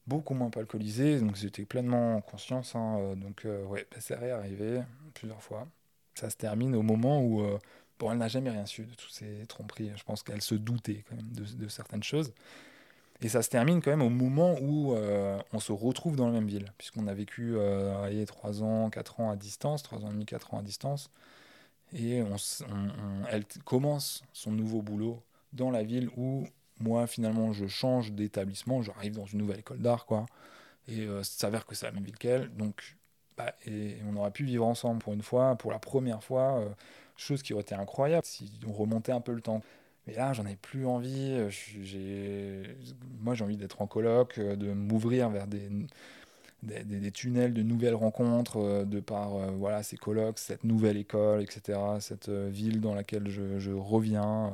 beaucoup 0.07 0.35
moins 0.35 0.51
alcoolisé, 0.57 1.21
donc 1.21 1.37
j'étais 1.37 1.65
pleinement 1.65 2.17
en 2.17 2.21
conscience. 2.21 2.75
Hein, 2.75 3.15
donc 3.17 3.47
ouais, 3.69 3.87
bah, 3.91 4.01
ça 4.01 4.15
est 4.17 4.31
arrivé 4.31 4.83
plusieurs 5.15 5.43
fois. 5.43 5.67
Ça 6.15 6.31
se 6.31 6.37
termine 6.37 6.75
au 6.77 6.83
moment 6.83 7.23
où 7.23 7.43
Bon, 7.99 8.11
elle 8.11 8.19
n'a 8.19 8.29
jamais 8.29 8.51
rien 8.51 8.67
su 8.67 8.85
de 8.85 8.95
toutes 8.95 9.13
ces 9.13 9.47
tromperies. 9.47 9.93
Je 9.97 10.03
pense 10.03 10.23
qu'elle 10.23 10.43
se 10.43 10.55
doutait 10.55 11.05
quand 11.09 11.17
même 11.17 11.31
de, 11.33 11.69
certaines 11.69 12.03
choses. 12.03 12.33
Et 13.23 13.29
ça 13.29 13.43
se 13.43 13.49
termine 13.49 13.81
quand 13.81 13.91
même 13.91 14.03
au 14.03 14.11
moment 14.11 14.57
où 14.61 14.95
euh, 14.95 15.39
on 15.53 15.61
se 15.61 15.71
retrouve 15.71 16.17
dans 16.17 16.27
la 16.27 16.33
même 16.33 16.49
ville, 16.49 16.73
puisqu'on 16.77 17.07
a 17.07 17.15
vécu 17.15 17.55
euh, 17.57 18.25
3 18.27 18.63
ans, 18.63 18.91
4 18.91 19.21
ans 19.21 19.31
à 19.31 19.37
distance, 19.37 19.83
3 19.85 20.05
ans 20.05 20.09
et 20.09 20.13
demi, 20.13 20.27
4 20.27 20.55
ans 20.55 20.59
à 20.59 20.63
distance. 20.63 21.11
Et 21.93 22.23
on, 22.23 22.37
elle 23.31 23.45
commence 23.65 24.25
son 24.33 24.51
nouveau 24.51 24.83
boulot 24.83 25.23
dans 25.53 25.71
la 25.71 25.85
ville 25.85 26.11
où 26.17 26.45
moi, 26.81 27.07
finalement, 27.07 27.53
je 27.53 27.67
change 27.67 28.13
d'établissement, 28.13 28.83
j'arrive 28.83 29.15
dans 29.15 29.27
une 29.27 29.39
nouvelle 29.39 29.61
école 29.61 29.79
d'art, 29.79 30.07
quoi. 30.07 30.27
Et 30.89 31.01
euh, 31.01 31.23
ça 31.23 31.39
s'avère 31.39 31.67
que 31.67 31.75
c'est 31.75 31.87
la 31.87 31.93
même 31.93 32.05
ville 32.05 32.19
qu'elle. 32.19 32.55
Donc, 32.57 32.97
bah, 33.37 33.55
et 33.67 33.97
on 34.09 34.17
aurait 34.17 34.31
pu 34.31 34.45
vivre 34.45 34.65
ensemble 34.67 35.01
pour 35.01 35.13
une 35.13 35.23
fois, 35.23 35.57
pour 35.57 35.71
la 35.73 35.79
première 35.79 36.23
fois. 36.23 36.61
Euh, 36.61 36.69
chose 37.17 37.43
qui 37.43 37.53
aurait 37.53 37.63
été 37.63 37.77
incroyable 37.77 38.27
si 38.27 38.51
on 38.67 38.73
remontait 38.73 39.13
un 39.13 39.21
peu 39.21 39.33
le 39.33 39.41
temps. 39.41 39.63
Mais 40.07 40.15
là, 40.15 40.33
j'en 40.33 40.47
ai 40.47 40.57
plus 40.57 40.87
envie. 40.87 41.31
Euh. 41.33 42.65
Moi, 43.21 43.35
j'ai 43.35 43.45
envie 43.45 43.57
d'être 43.57 43.83
en 43.83 43.87
coloc, 43.87 44.39
euh, 44.39 44.57
de 44.57 44.73
m'ouvrir 44.73 45.31
vers 45.31 45.47
des, 45.47 45.71
tunnels 47.13 47.55
de 47.55 47.63
nouvelles 47.63 47.95
rencontres, 47.95 48.85
de 48.85 49.01
par 49.01 49.31
voilà, 49.53 49.83
ces 49.83 49.97
colocs, 49.97 50.39
cette 50.39 50.65
nouvelle 50.65 50.97
école, 50.97 51.43
etc., 51.43 51.79
cette 52.01 52.31
ville 52.31 52.81
dans 52.81 52.95
laquelle 52.95 53.29
je 53.29 53.73
reviens. 53.73 54.53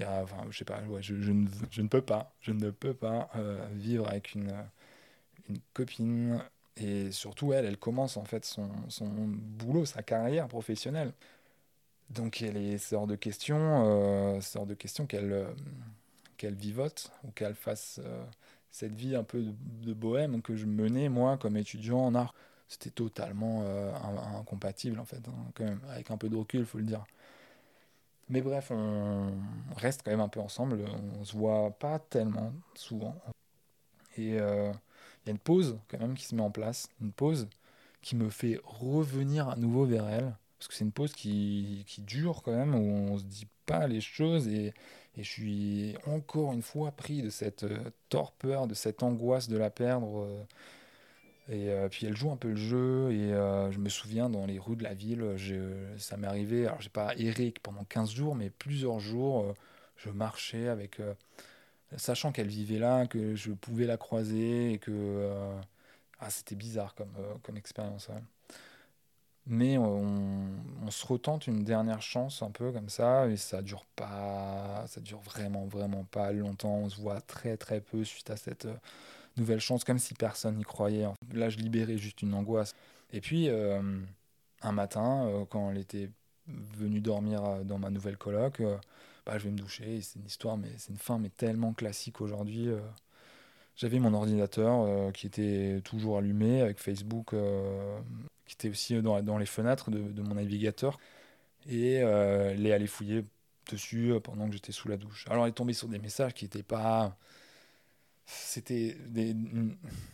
Enfin, 0.00 0.44
je 0.50 0.58
sais 0.58 0.64
pas, 0.64 0.82
je, 1.00 1.20
je, 1.20 1.32
ne, 1.32 1.46
je, 1.70 1.82
ne, 1.82 1.88
peux 1.88 2.02
pas, 2.02 2.32
je 2.40 2.52
ne 2.52 2.70
peux 2.70 2.94
pas 2.94 3.30
vivre 3.72 4.08
avec 4.08 4.34
une, 4.34 4.52
une 5.48 5.58
copine. 5.72 6.40
Et 6.76 7.12
surtout, 7.12 7.52
elle, 7.52 7.66
elle 7.66 7.78
commence 7.78 8.16
en 8.16 8.24
fait 8.24 8.44
son, 8.44 8.68
son 8.88 9.06
boulot, 9.08 9.84
sa 9.84 10.02
carrière 10.02 10.48
professionnelle. 10.48 11.12
Donc 12.10 12.40
y 12.40 12.74
a 12.74 12.78
ce 12.78 12.94
hors 12.94 13.06
de 13.06 13.16
question, 13.16 13.56
euh, 13.86 14.40
hors 14.56 14.66
de 14.66 14.74
question 14.74 15.06
qu'elle 15.06 15.32
euh, 15.32 15.46
qu'elle 16.36 16.54
vivote 16.54 17.10
ou 17.24 17.30
qu'elle 17.30 17.54
fasse 17.54 18.00
euh, 18.04 18.24
cette 18.70 18.94
vie 18.94 19.16
un 19.16 19.24
peu 19.24 19.44
de, 19.82 19.92
bohème 19.94 20.42
que 20.42 20.56
je 20.56 20.66
menais 20.66 21.08
moi 21.08 21.38
comme 21.38 21.56
étudiant 21.56 22.00
en 22.00 22.14
art. 22.14 22.34
C'était 22.68 22.90
totalement 22.90 23.62
euh, 23.64 23.92
incompatible 24.38 24.98
en 24.98 25.04
fait, 25.04 25.20
hein, 25.28 25.32
quand 25.54 25.64
même, 25.64 25.80
avec 25.90 26.10
un 26.10 26.16
peu 26.16 26.28
de 26.28 26.36
recul, 26.36 26.60
il 26.60 26.66
faut 26.66 26.78
le 26.78 26.84
dire. 26.84 27.04
Mais 28.28 28.40
bref, 28.40 28.70
on 28.70 29.32
reste 29.76 30.02
quand 30.04 30.10
même 30.10 30.20
un 30.20 30.28
peu 30.28 30.40
ensemble, 30.40 30.84
on 31.20 31.24
se 31.24 31.36
voit 31.36 31.70
pas 31.78 31.98
tellement 31.98 32.52
souvent. 32.74 33.14
Et 34.16 34.28
il 34.28 34.34
y 34.34 34.38
a 34.38 34.72
une 35.26 35.38
pause 35.38 35.78
quand 35.88 35.98
même 35.98 36.14
qui 36.14 36.24
se 36.24 36.34
met 36.34 36.42
en 36.42 36.50
place, 36.50 36.88
une 37.00 37.12
pause 37.12 37.48
qui 38.00 38.16
me 38.16 38.30
fait 38.30 38.60
revenir 38.64 39.48
à 39.48 39.56
nouveau 39.56 39.84
vers 39.84 40.08
elle 40.08 40.34
parce 40.64 40.68
que 40.68 40.74
c'est 40.74 40.84
une 40.84 40.92
pause 40.92 41.12
qui, 41.12 41.84
qui, 41.86 42.00
dure 42.00 42.42
quand 42.42 42.52
même, 42.52 42.74
où 42.74 43.12
on 43.12 43.18
se 43.18 43.24
dit 43.24 43.46
pas 43.66 43.86
les 43.86 44.00
choses, 44.00 44.48
et, 44.48 44.72
et 45.14 45.22
je 45.22 45.30
suis 45.30 45.94
encore 46.06 46.54
une 46.54 46.62
fois 46.62 46.90
pris 46.90 47.20
de 47.20 47.28
cette 47.28 47.64
euh, 47.64 47.90
torpeur, 48.08 48.66
de 48.66 48.72
cette 48.72 49.02
angoisse 49.02 49.48
de 49.50 49.58
la 49.58 49.68
perdre. 49.68 50.22
Euh, 50.22 50.42
et 51.48 51.70
euh, 51.70 51.88
puis 51.88 52.06
elle 52.06 52.16
joue 52.16 52.30
un 52.30 52.36
peu 52.36 52.48
le 52.50 52.56
jeu, 52.56 53.12
et 53.12 53.30
je 53.72 53.78
me 53.78 53.88
souviens 53.88 54.30
dans 54.30 54.46
les 54.46 54.58
rues 54.58 54.76
de 54.76 54.84
la 54.84 54.94
ville, 54.94 55.36
ça 55.98 56.16
m'est 56.16 56.26
arrivé, 56.26 56.66
alors 56.66 56.80
j'ai 56.80 56.90
pas 56.90 57.14
erré 57.16 57.52
pendant 57.62 57.84
15 57.84 58.10
jours, 58.12 58.34
mais 58.34 58.50
plusieurs 58.50 59.00
jours, 59.00 59.54
je 59.96 60.10
marchais 60.10 60.68
avec, 60.68 61.00
sachant 61.96 62.32
qu'elle 62.32 62.48
vivait 62.48 62.78
là, 62.78 63.06
que 63.06 63.34
je 63.34 63.52
pouvais 63.52 63.86
la 63.86 63.96
croiser, 63.96 64.72
et 64.72 64.78
que 64.78 65.30
ah, 66.20 66.30
c'était 66.30 66.56
bizarre 66.56 66.94
comme, 66.94 67.14
comme 67.42 67.56
expérience. 67.56 68.10
Mais 69.46 69.76
on, 69.76 70.90
se 70.90 71.06
retente 71.06 71.46
une 71.46 71.64
dernière 71.64 72.00
chance 72.02 72.42
un 72.42 72.50
peu 72.50 72.72
comme 72.72 72.88
ça 72.88 73.26
et 73.28 73.36
ça 73.36 73.62
dure 73.62 73.84
pas, 73.96 74.84
ça 74.86 75.00
dure 75.00 75.20
vraiment 75.20 75.66
vraiment 75.66 76.04
pas 76.04 76.32
longtemps. 76.32 76.76
On 76.76 76.88
se 76.88 77.00
voit 77.00 77.20
très 77.20 77.56
très 77.56 77.80
peu 77.80 78.04
suite 78.04 78.30
à 78.30 78.36
cette 78.36 78.66
euh, 78.66 78.76
nouvelle 79.36 79.60
chance, 79.60 79.84
comme 79.84 79.98
si 79.98 80.14
personne 80.14 80.56
n'y 80.56 80.64
croyait. 80.64 81.06
Là, 81.32 81.48
je 81.48 81.58
libérais 81.58 81.98
juste 81.98 82.22
une 82.22 82.34
angoisse. 82.34 82.74
Et 83.12 83.20
puis 83.20 83.48
euh, 83.48 83.80
un 84.62 84.72
matin, 84.72 85.26
euh, 85.26 85.44
quand 85.48 85.70
elle 85.70 85.78
était 85.78 86.10
venue 86.46 87.00
dormir 87.00 87.64
dans 87.64 87.78
ma 87.78 87.90
nouvelle 87.90 88.16
coloc, 88.16 88.60
bah, 89.24 89.38
je 89.38 89.44
vais 89.44 89.50
me 89.50 89.58
doucher. 89.58 90.00
C'est 90.02 90.18
une 90.18 90.26
histoire, 90.26 90.56
mais 90.56 90.68
c'est 90.76 90.90
une 90.90 90.98
fin 90.98 91.18
mais 91.18 91.30
tellement 91.30 91.72
classique 91.72 92.20
aujourd'hui. 92.20 92.68
J'avais 93.76 93.98
mon 93.98 94.12
ordinateur 94.12 95.12
qui 95.12 95.26
était 95.26 95.80
toujours 95.84 96.18
allumé 96.18 96.60
avec 96.60 96.78
Facebook 96.78 97.34
qui 98.46 98.54
était 98.54 98.68
aussi 98.68 99.00
dans, 99.00 99.38
les 99.38 99.46
fenêtres 99.46 99.90
de, 99.90 99.98
de, 99.98 100.22
mon 100.22 100.34
navigateur. 100.34 100.98
Et 101.68 102.02
euh, 102.02 102.52
elle 102.52 102.66
est 102.66 102.72
allée 102.72 102.86
fouiller 102.86 103.24
dessus 103.70 104.12
euh, 104.12 104.20
pendant 104.20 104.46
que 104.46 104.52
j'étais 104.52 104.72
sous 104.72 104.88
la 104.88 104.96
douche. 104.96 105.26
Alors 105.30 105.44
elle 105.44 105.50
est 105.50 105.54
tombée 105.54 105.72
sur 105.72 105.88
des 105.88 105.98
messages 105.98 106.34
qui 106.34 106.44
n'étaient 106.44 106.62
pas. 106.62 107.16
C'était 108.26 108.96
des, 109.08 109.34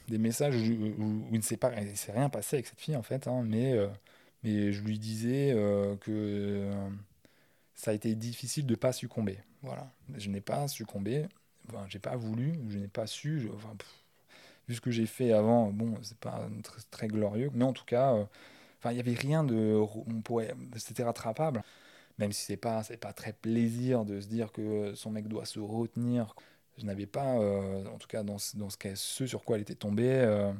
des, 0.09 0.19
messages 0.19 0.57
où, 0.57 1.27
il 1.31 1.39
ne 1.39 1.43
s'est 1.43 1.59
rien 2.13 2.29
passé 2.29 2.57
avec 2.57 2.67
cette 2.67 2.81
fille 2.81 2.97
en 2.97 3.03
fait, 3.03 3.29
hein, 3.29 3.43
mais, 3.45 3.73
euh, 3.73 3.87
mais 4.43 4.73
je 4.73 4.83
lui 4.83 4.99
disais 4.99 5.53
euh, 5.53 5.97
que 5.97 6.71
ça 7.75 7.93
a 7.93 7.95
été 7.95 8.15
difficile 8.17 8.67
de 8.67 8.73
ne 8.73 8.77
pas 8.77 8.93
succomber. 8.93 9.39
Voilà. 9.63 9.93
Je 10.17 10.29
n'ai 10.29 10.41
pas 10.41 10.67
succombé, 10.69 11.27
enfin, 11.69 11.85
j'ai 11.89 12.01
pas 12.01 12.17
voulu, 12.17 12.59
je 12.69 12.79
n'ai 12.79 12.89
pas 12.89 13.07
su. 13.07 13.41
Je, 13.41 13.49
enfin, 13.49 13.77
vu 14.69 14.75
ce 14.75 14.81
que 14.81 14.91
j'ai 14.91 15.07
fait 15.07 15.33
avant, 15.33 15.71
bon, 15.71 15.95
c'est 16.03 16.19
pas 16.19 16.49
très, 16.91 17.09
glorieux, 17.09 17.51
mais 17.55 17.65
en 17.65 17.73
tout 17.73 17.85
cas, 17.85 18.15
euh, 18.15 18.25
il 18.87 18.95
n'y 18.95 19.01
avait 19.01 19.15
rien 19.15 19.45
de, 19.45 19.77
on 19.77 20.21
pourrait, 20.23 20.55
c'était 20.77 21.05
rattrapable. 21.05 21.63
Même 22.19 22.33
si 22.33 22.45
c'est 22.45 22.57
pas, 22.57 22.83
c'est 22.83 22.99
pas 22.99 23.13
très 23.15 23.33
plaisir 23.33 24.05
de 24.05 24.21
se 24.21 24.27
dire 24.29 24.53
que 24.53 24.95
son 24.95 25.11
mec 25.11 25.27
doit 25.29 25.47
se 25.47 25.59
retenir. 25.61 26.35
Je 26.81 26.87
n'avais 26.87 27.07
pas, 27.07 27.37
euh, 27.39 27.85
en 27.87 27.99
tout 27.99 28.09
cas 28.09 28.23
dans, 28.23 28.37
dans 28.55 28.71
ce, 28.71 28.77
ce 28.95 29.27
sur 29.27 29.45
quoi 29.45 29.57
elle 29.57 29.63
était 29.63 29.75
tombée, 29.75 30.11
euh, 30.11 30.53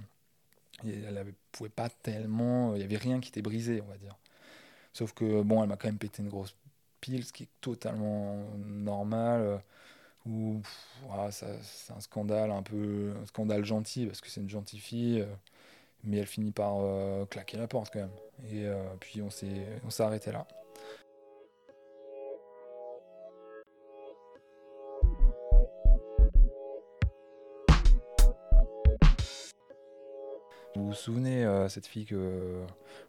elle 0.85 1.35
pouvait 1.53 1.71
pas 1.71 1.89
tellement, 1.89 2.75
il 2.75 2.79
n'y 2.79 2.85
avait 2.85 2.97
rien 2.97 3.21
qui 3.21 3.31
était 3.31 3.43
brisé, 3.43 3.83
on 3.83 3.87
va 3.87 3.99
dire. 3.99 4.17
Sauf 4.93 5.13
que 5.13 5.43
bon, 5.43 5.63
elle 5.63 5.69
m'a 5.69 5.77
quand 5.77 5.89
même 5.89 5.99
pété 5.99 6.23
une 6.23 6.29
grosse 6.29 6.55
pile, 7.01 7.25
ce 7.25 7.33
qui 7.33 7.45
est 7.45 7.49
totalement 7.61 8.37
normal 8.59 9.63
où 10.27 10.61
c'est 11.31 11.93
un 11.93 12.01
scandale 12.01 12.51
un 12.51 12.63
peu 12.63 13.15
un 13.21 13.27
scandale 13.27 13.65
gentil 13.65 14.07
parce 14.07 14.21
que 14.21 14.29
c'est 14.29 14.41
une 14.41 14.51
gentille 14.51 14.81
fille 14.81 15.21
euh, 15.21 15.27
mais 16.05 16.19
elle 16.19 16.27
finit 16.27 16.53
par 16.53 16.77
euh, 16.81 17.25
claquer 17.27 17.57
la 17.57 17.67
porte 17.67 17.93
quand 17.93 18.01
même 18.01 18.11
et 18.51 18.67
euh, 18.67 18.83
puis 19.01 19.23
on 19.23 19.31
s'est 19.31 19.67
arrêté 20.01 20.33
là 20.33 20.47
Vous 30.81 30.89
vous 30.89 30.95
souvenez, 30.95 31.47
cette 31.69 31.87
fille 31.87 32.07
que 32.07 32.63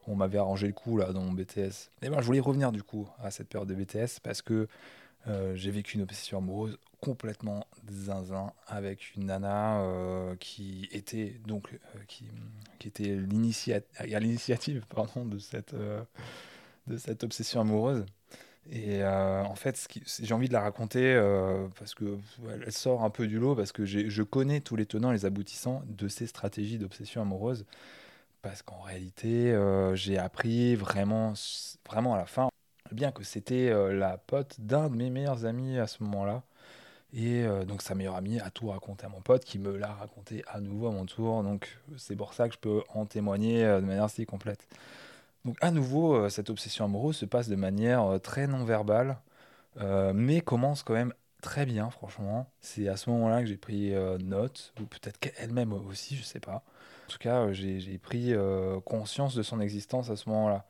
on 0.07 0.15
m'avait 0.15 0.38
arrangé 0.38 0.67
le 0.67 0.74
coup 0.74 0.97
là 0.97 1.13
dans 1.13 1.22
mon 1.22 1.32
BTS 1.32 1.89
eh 2.01 2.09
ben, 2.09 2.19
je 2.19 2.26
voulais 2.26 2.39
revenir 2.39 2.72
du 2.72 2.84
coup 2.84 3.07
à 3.24 3.32
cette 3.32 3.47
période 3.47 3.69
de 3.69 3.76
BTS 3.76 4.19
parce 4.22 4.41
que 4.41 4.67
j'ai 5.55 5.72
vécu 5.72 5.95
une 5.95 6.03
obsession 6.03 6.39
amoureuse 6.39 6.78
complètement 7.01 7.65
zinzin 7.89 8.53
avec 8.67 9.15
une 9.15 9.26
nana 9.26 9.82
euh, 9.82 10.36
qui 10.39 10.88
était 10.91 11.41
donc 11.47 11.74
euh, 11.74 11.99
qui, 12.07 12.26
était 12.86 13.15
l'initiative 13.15 14.86
euh, 15.74 16.03
de 16.88 16.97
cette 16.97 17.24
obsession 17.24 17.61
amoureuse 17.61 18.05
et 18.70 19.03
en 19.03 19.55
fait 19.55 19.88
j'ai 20.22 20.34
envie 20.34 20.47
de 20.47 20.53
la 20.53 20.62
raconter 20.62 21.20
parce 21.80 21.95
que 21.95 22.18
elle 22.64 22.72
sort 22.72 23.03
un 23.03 23.09
peu 23.09 23.28
du 23.28 23.39
lot 23.39 23.55
parce 23.55 23.72
que 23.72 23.86
je 23.86 24.24
connais 24.24 24.62
tous 24.62 24.76
les 24.76 24.86
tenants 24.86 25.09
et 25.09 25.16
les 25.16 25.26
aboutissants 25.26 25.82
de 25.88 26.07
ces 26.07 26.28
stratégies 26.28 26.78
d'obsession 26.78 27.22
amoureuse 27.24 27.66
parce 28.43 28.62
qu'en 28.62 28.80
réalité 28.82 29.57
j'ai 29.95 30.20
appris 30.20 30.76
vraiment 30.76 31.34
vraiment 31.89 32.14
à 32.14 32.18
la 32.18 32.26
fin 32.26 32.49
bien 32.91 33.12
que 33.12 33.24
c'était 33.24 33.74
la 33.93 34.18
pote 34.18 34.55
d'un 34.59 34.89
de 34.89 34.95
mes 34.95 35.09
meilleurs 35.09 35.45
amis 35.45 35.80
à 35.80 35.88
ce 35.88 36.03
moment-là 36.03 36.43
et 37.14 37.43
euh, 37.43 37.66
donc 37.66 37.82
sa 37.82 37.93
meilleure 37.93 38.16
amie 38.16 38.39
a 38.39 38.49
tout 38.49 38.70
raconté 38.70 39.05
à 39.05 39.09
mon 39.09 39.22
pote 39.22 39.43
qui 39.43 39.59
me 39.59 39.76
l'a 39.76 39.93
raconté 39.93 40.43
à 40.47 40.62
nouveau 40.62 40.88
à 40.88 40.91
mon 40.91 41.05
tour. 41.05 41.43
Donc 41.43 41.78
c'est 41.97 42.16
pour 42.16 42.34
ça 42.34 42.47
que 42.47 42.55
je 42.55 42.59
peux 42.59 42.84
en 42.93 43.05
témoigner 43.05 43.66
euh, 43.66 43.82
de 43.82 43.86
manière 43.86 44.09
si 44.09 44.26
complète. 44.26 44.66
Donc 45.46 45.58
à 45.62 45.72
nouveau, 45.72 46.16
euh, 46.16 46.30
cette 46.30 46.50
obsession 46.50 46.86
amoureuse 46.86 47.18
se 47.18 47.26
passe 47.26 47.48
de 47.50 47.56
manière 47.56 48.20
très 48.22 48.48
non 48.48 48.64
verbale, 48.64 49.18
mais 50.14 50.42
commence 50.42 50.84
quand 50.84 50.94
même 50.94 51.14
très 51.42 51.66
bien, 51.66 51.89
franchement. 51.89 52.48
C'est 52.62 52.88
à 52.88 52.96
ce 52.96 53.10
moment-là 53.10 53.42
que 53.42 53.48
j'ai 53.48 53.58
pris 53.58 53.94
euh, 53.94 54.18
note, 54.20 54.74
ou 54.80 54.86
peut-être 54.86 55.20
qu'elle-même 55.20 55.74
aussi, 55.74 56.16
je 56.16 56.24
sais 56.24 56.39
pas. 56.39 56.64
En 57.08 57.12
tout 57.12 57.18
cas, 57.20 57.42
euh, 57.48 57.54
j'ai 57.54 57.98
pris 57.98 58.34
euh, 58.34 58.80
conscience 58.82 59.36
de 59.36 59.44
son 59.44 59.60
existence 59.60 60.10
à 60.10 60.16
ce 60.16 60.30
moment-là. 60.30 60.66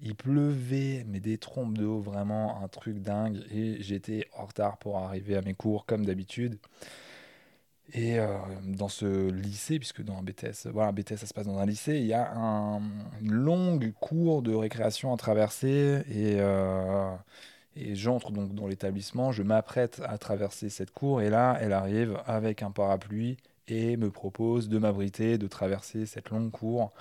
Il 0.00 0.14
pleuvait, 0.14 1.04
mais 1.08 1.20
des 1.20 1.38
trompes 1.38 1.76
d'eau, 1.76 2.00
vraiment 2.00 2.62
un 2.62 2.68
truc 2.68 3.00
dingue. 3.00 3.44
Et 3.50 3.82
j'étais 3.82 4.28
en 4.36 4.46
retard 4.46 4.78
pour 4.78 4.98
arriver 4.98 5.36
à 5.36 5.42
mes 5.42 5.54
cours, 5.54 5.86
comme 5.86 6.06
d'habitude. 6.06 6.58
Et 7.92 8.18
dans 8.64 8.88
ce 8.88 9.30
lycée, 9.30 9.78
puisque 9.78 10.02
dans 10.02 10.18
un 10.18 10.22
BTS, 10.22 10.68
voilà, 10.72 10.88
un 10.88 10.92
BTS 10.92 11.18
ça 11.18 11.26
se 11.26 11.32
passe 11.32 11.46
dans 11.46 11.58
un 11.58 11.66
lycée, 11.66 11.98
il 11.98 12.06
y 12.06 12.14
a 12.14 12.32
un, 12.34 12.80
une 13.20 13.32
longue 13.32 13.92
cour 14.00 14.42
de 14.42 14.52
récréation 14.52 15.12
à 15.14 15.16
traverser. 15.16 16.02
Et 16.10 16.40
et 17.76 17.94
j'entre 17.94 18.32
donc 18.32 18.54
dans 18.54 18.66
l'établissement, 18.66 19.32
je 19.32 19.42
m'apprête 19.42 20.00
à 20.06 20.16
traverser 20.16 20.70
cette 20.70 20.90
cour, 20.90 21.20
et 21.20 21.28
là, 21.28 21.58
elle 21.60 21.74
arrive 21.74 22.18
avec 22.26 22.62
un 22.62 22.70
parapluie 22.70 23.36
et 23.68 23.96
me 23.98 24.10
propose 24.10 24.68
de 24.68 24.78
m'abriter, 24.78 25.36
de 25.38 25.46
traverser 25.46 26.06
cette 26.06 26.30
longue 26.30 26.50
cour, 26.50 26.92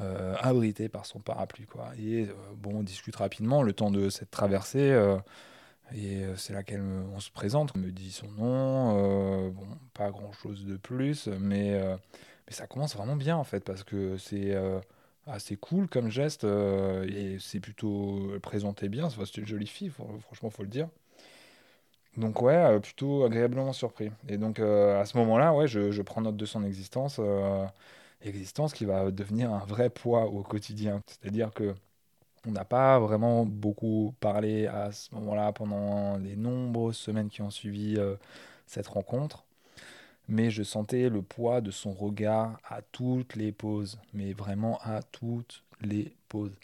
euh, 0.00 0.34
abritée 0.40 0.88
par 0.88 1.06
son 1.06 1.20
parapluie. 1.20 1.66
Et 1.98 2.24
euh, 2.24 2.34
bon, 2.56 2.76
on 2.78 2.82
discute 2.82 3.16
rapidement 3.16 3.62
le 3.62 3.74
temps 3.74 3.90
de 3.90 4.08
cette 4.08 4.30
traversée, 4.30 4.92
euh, 4.92 5.18
et 5.92 6.24
c'est 6.36 6.52
là 6.52 6.62
qu'on 6.62 7.20
se 7.20 7.30
présente, 7.30 7.72
on 7.76 7.78
me 7.78 7.90
dit 7.90 8.10
son 8.10 8.28
nom, 8.28 9.48
bon, 9.50 9.66
pas 9.92 10.10
grand-chose 10.10 10.64
de 10.64 10.76
plus, 10.76 11.28
mais, 11.28 11.78
mais 12.46 12.52
ça 12.52 12.66
commence 12.66 12.96
vraiment 12.96 13.16
bien 13.16 13.36
en 13.36 13.44
fait, 13.44 13.60
parce 13.60 13.84
que 13.84 14.16
c'est 14.16 14.54
assez 15.26 15.56
cool 15.56 15.88
comme 15.88 16.10
geste 16.10 16.44
euh, 16.44 17.06
et 17.08 17.38
c'est 17.38 17.60
plutôt 17.60 18.32
présenté 18.42 18.88
bien. 18.88 19.08
C'est 19.10 19.36
une 19.36 19.46
jolie 19.46 19.66
fille, 19.66 19.90
franchement, 19.90 20.50
faut 20.50 20.62
le 20.62 20.68
dire. 20.68 20.88
Donc 22.16 22.42
ouais, 22.42 22.54
euh, 22.54 22.78
plutôt 22.78 23.24
agréablement 23.24 23.72
surpris. 23.72 24.10
Et 24.28 24.38
donc 24.38 24.58
euh, 24.60 25.00
à 25.00 25.04
ce 25.04 25.16
moment-là, 25.18 25.52
ouais, 25.54 25.66
je, 25.66 26.02
prends 26.02 26.20
note 26.20 26.36
de 26.36 26.46
son 26.46 26.64
existence, 26.64 27.20
existence 28.22 28.72
qui 28.72 28.84
va 28.84 29.10
devenir 29.10 29.52
un 29.52 29.64
vrai 29.64 29.90
poids 29.90 30.26
au 30.26 30.42
quotidien. 30.42 31.02
C'est-à-dire 31.06 31.52
que 31.52 31.74
on 32.46 32.52
n'a 32.52 32.64
pas 32.64 32.98
vraiment 32.98 33.44
beaucoup 33.46 34.14
parlé 34.20 34.66
à 34.66 34.92
ce 34.92 35.14
moment-là 35.14 35.52
pendant 35.52 36.18
les 36.18 36.36
nombreuses 36.36 36.96
semaines 36.96 37.28
qui 37.28 37.42
ont 37.42 37.50
suivi 37.50 37.98
cette 38.66 38.88
rencontre 38.88 39.44
mais 40.28 40.50
je 40.50 40.62
sentais 40.62 41.08
le 41.08 41.22
poids 41.22 41.60
de 41.60 41.70
son 41.70 41.92
regard 41.92 42.58
à 42.68 42.82
toutes 42.82 43.36
les 43.36 43.52
pauses, 43.52 43.98
mais 44.12 44.32
vraiment 44.32 44.78
à 44.82 45.02
toutes 45.02 45.62
les 45.82 46.12
pauses. 46.28 46.58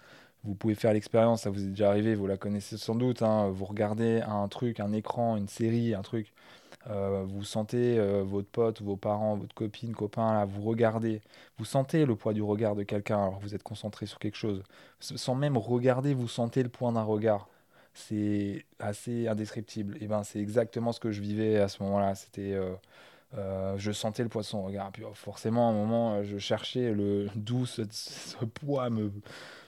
Vous 0.44 0.54
pouvez 0.54 0.74
faire 0.74 0.94
l'expérience, 0.94 1.42
ça 1.42 1.50
vous 1.50 1.62
est 1.62 1.68
déjà 1.68 1.90
arrivé, 1.90 2.14
vous 2.14 2.26
la 2.26 2.38
connaissez 2.38 2.78
sans 2.78 2.94
doute. 2.94 3.22
Hein. 3.22 3.50
vous 3.50 3.66
regardez 3.66 4.22
un 4.26 4.48
truc, 4.48 4.80
un 4.80 4.92
écran, 4.92 5.36
une 5.36 5.48
série, 5.48 5.94
un 5.94 6.02
truc. 6.02 6.32
Euh, 6.88 7.24
vous 7.26 7.44
sentez 7.44 7.98
euh, 7.98 8.22
votre 8.24 8.48
pote, 8.48 8.80
vos 8.80 8.96
parents, 8.96 9.36
votre 9.36 9.54
copine, 9.54 9.94
copain, 9.94 10.44
vous 10.46 10.62
regardez, 10.62 11.20
vous 11.58 11.64
sentez 11.66 12.06
le 12.06 12.16
poids 12.16 12.32
du 12.32 12.42
regard 12.42 12.74
de 12.74 12.84
quelqu'un 12.84 13.22
alors 13.22 13.38
que 13.38 13.44
vous 13.44 13.54
êtes 13.54 13.62
concentré 13.62 14.06
sur 14.06 14.18
quelque 14.18 14.36
chose. 14.36 14.62
Sans 15.00 15.34
même 15.34 15.58
regarder, 15.58 16.14
vous 16.14 16.28
sentez 16.28 16.62
le 16.62 16.70
point 16.70 16.92
d'un 16.92 17.02
regard. 17.02 17.48
C'est 17.94 18.64
assez 18.78 19.28
indescriptible. 19.28 19.96
Et 20.00 20.06
ben, 20.06 20.22
c'est 20.24 20.40
exactement 20.40 20.92
ce 20.92 21.00
que 21.00 21.10
je 21.10 21.20
vivais 21.20 21.58
à 21.58 21.68
ce 21.68 21.82
moment-là. 21.82 22.14
C'était 22.14 22.54
euh, 22.54 22.74
euh, 23.38 23.76
je 23.78 23.92
sentais 23.92 24.22
le 24.22 24.28
poisson 24.28 24.62
regarde. 24.62 24.92
Puis 24.92 25.04
oh, 25.04 25.12
forcément, 25.14 25.68
à 25.68 25.72
un 25.72 25.74
moment, 25.74 26.22
je 26.22 26.38
cherchais 26.38 26.92
le 26.92 27.28
d'où 27.36 27.66
ce, 27.66 27.82
poids 28.54 28.90
me, 28.90 29.12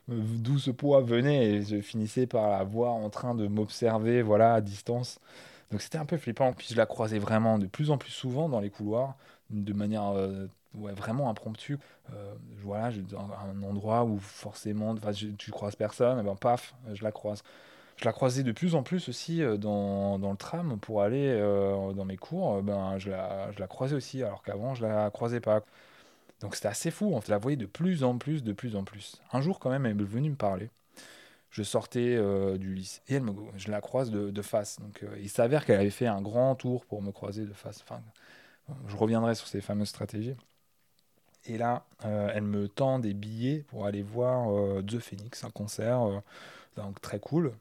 d'où 0.09 0.59
ce 0.59 0.71
poids 0.71 1.01
venait 1.01 1.47
et 1.47 1.63
je 1.63 1.81
finissais 1.81 2.27
par 2.27 2.51
la 2.51 2.65
voir 2.65 2.95
en 2.95 3.11
train 3.11 3.35
de 3.35 3.47
m'observer, 3.47 4.23
voilà, 4.23 4.55
à 4.55 4.61
distance. 4.61 5.21
Donc 5.73 5.83
c'était 5.83 5.99
un 5.99 6.05
peu 6.07 6.18
flippant. 6.18 6.53
Puis 6.53 6.68
je 6.70 6.77
la 6.77 6.87
croisais 6.87 7.18
vraiment 7.18 7.59
de 7.59 7.66
plus 7.66 7.91
en 7.91 7.99
plus 7.99 8.12
souvent 8.12 8.49
dans 8.49 8.61
les 8.61 8.70
couloirs, 8.70 9.16
de 9.51 9.73
manière 9.73 10.12
euh, 10.16 10.47
vraiment 10.75 11.29
impromptue. 11.31 11.77
voilà, 12.62 12.91
dans 13.11 13.29
un 13.51 13.62
endroit 13.62 14.05
où 14.05 14.18
forcément, 14.18 14.95
tu 15.39 15.51
croises 15.51 15.77
personne, 15.77 16.20
et 16.20 16.23
ben 16.23 16.37
paf, 16.37 16.75
je 16.93 17.03
la 17.03 17.12
croise. 17.12 17.43
Je 17.97 18.05
la 18.05 18.12
croisais 18.12 18.43
de 18.43 18.53
plus 18.53 18.75
en 18.75 18.83
plus 18.83 19.09
aussi 19.09 19.43
euh, 19.43 19.57
dans, 19.57 20.18
dans 20.18 20.31
le 20.33 20.37
tram 20.37 20.79
pour 20.81 21.03
aller 21.03 21.29
euh, 21.29 21.93
dans 21.93 22.05
mes 22.05 22.16
cours. 22.16 22.57
Euh, 22.57 22.62
ben, 22.62 22.99
je, 22.99 23.11
la, 23.11 23.53
je 23.53 23.61
la 23.61 23.66
croisais 23.68 23.95
aussi, 23.95 24.23
alors 24.23 24.43
qu'avant, 24.43 24.75
je 24.75 24.83
la 24.85 25.11
croisais 25.11 25.41
pas. 25.41 25.61
Donc 26.41 26.57
c'était 26.57 26.68
assez 26.68 26.91
fou, 26.91 27.12
on 27.14 27.20
la 27.29 27.39
voyait 27.39 27.57
de 27.57 27.66
plus 27.66 28.05
en 28.05 28.18
plus, 28.18 28.43
de 28.45 28.53
plus 28.53 28.77
en 28.77 28.85
plus. 28.85 29.23
Un 29.33 29.41
jour, 29.41 29.59
quand 29.61 29.70
même, 29.70 29.87
elle 29.87 30.01
est 30.01 30.05
venue 30.05 30.31
me 30.31 30.37
parler. 30.37 30.70
Je 31.53 31.62
sortais 31.62 32.18
du 32.59 32.74
lycée 32.74 33.03
et 33.09 33.14
elle 33.14 33.22
me, 33.22 33.32
je 33.57 33.70
la 33.70 33.80
croise 33.80 34.11
de, 34.11 34.42
face. 34.42 34.80
Donc 34.80 35.05
il 35.20 35.28
s'avère 35.28 35.64
qu'elle 35.66 35.78
avait 35.78 35.90
fait 35.90 36.07
un 36.07 36.22
grand 36.22 36.55
tour 36.55 36.86
pour 36.86 37.03
me 37.03 37.12
croiser 37.12 37.44
de 37.44 37.53
face. 37.53 37.84
Enfin, 37.86 38.00
je 38.88 38.96
reviendrai 38.96 39.34
sur 39.34 39.46
ces 39.46 39.61
fameuses 39.61 39.90
stratégies. 39.90 40.34
Et 41.44 41.59
là, 41.59 41.84
elle 42.03 42.44
me 42.44 42.68
tend 42.68 42.98
des 42.98 43.12
billets 43.12 43.64
pour 43.68 43.84
aller 43.84 44.03
voir 44.03 44.48
The 44.82 44.98
Phoenix, 44.98 45.44
un 45.44 45.50
concert 45.50 46.22
donc 46.76 47.00
très 47.00 47.18
cool. 47.18 47.53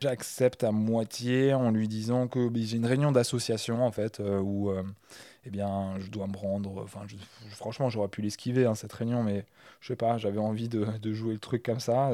J'accepte 0.00 0.64
à 0.64 0.72
moitié 0.72 1.54
en 1.54 1.70
lui 1.70 1.86
disant 1.88 2.26
que 2.26 2.48
ben, 2.48 2.62
j'ai 2.62 2.76
une 2.76 2.86
réunion 2.86 3.12
d'association 3.12 3.84
en 3.84 3.92
fait 3.92 4.18
euh, 4.18 4.40
où 4.40 4.70
euh, 4.70 4.82
eh 5.44 5.50
bien 5.50 5.94
je 6.00 6.10
dois 6.10 6.26
me 6.26 6.36
rendre. 6.36 6.82
Enfin, 6.82 7.00
franchement, 7.50 7.90
j'aurais 7.90 8.08
pu 8.08 8.22
l'esquiver 8.22 8.66
hein, 8.66 8.74
cette 8.74 8.92
réunion, 8.92 9.22
mais 9.22 9.44
je 9.80 9.88
sais 9.88 9.96
pas, 9.96 10.18
j'avais 10.18 10.38
envie 10.38 10.68
de, 10.68 11.12
jouer 11.12 11.34
le 11.34 11.38
truc 11.38 11.62
comme 11.62 11.80
ça. 11.80 12.12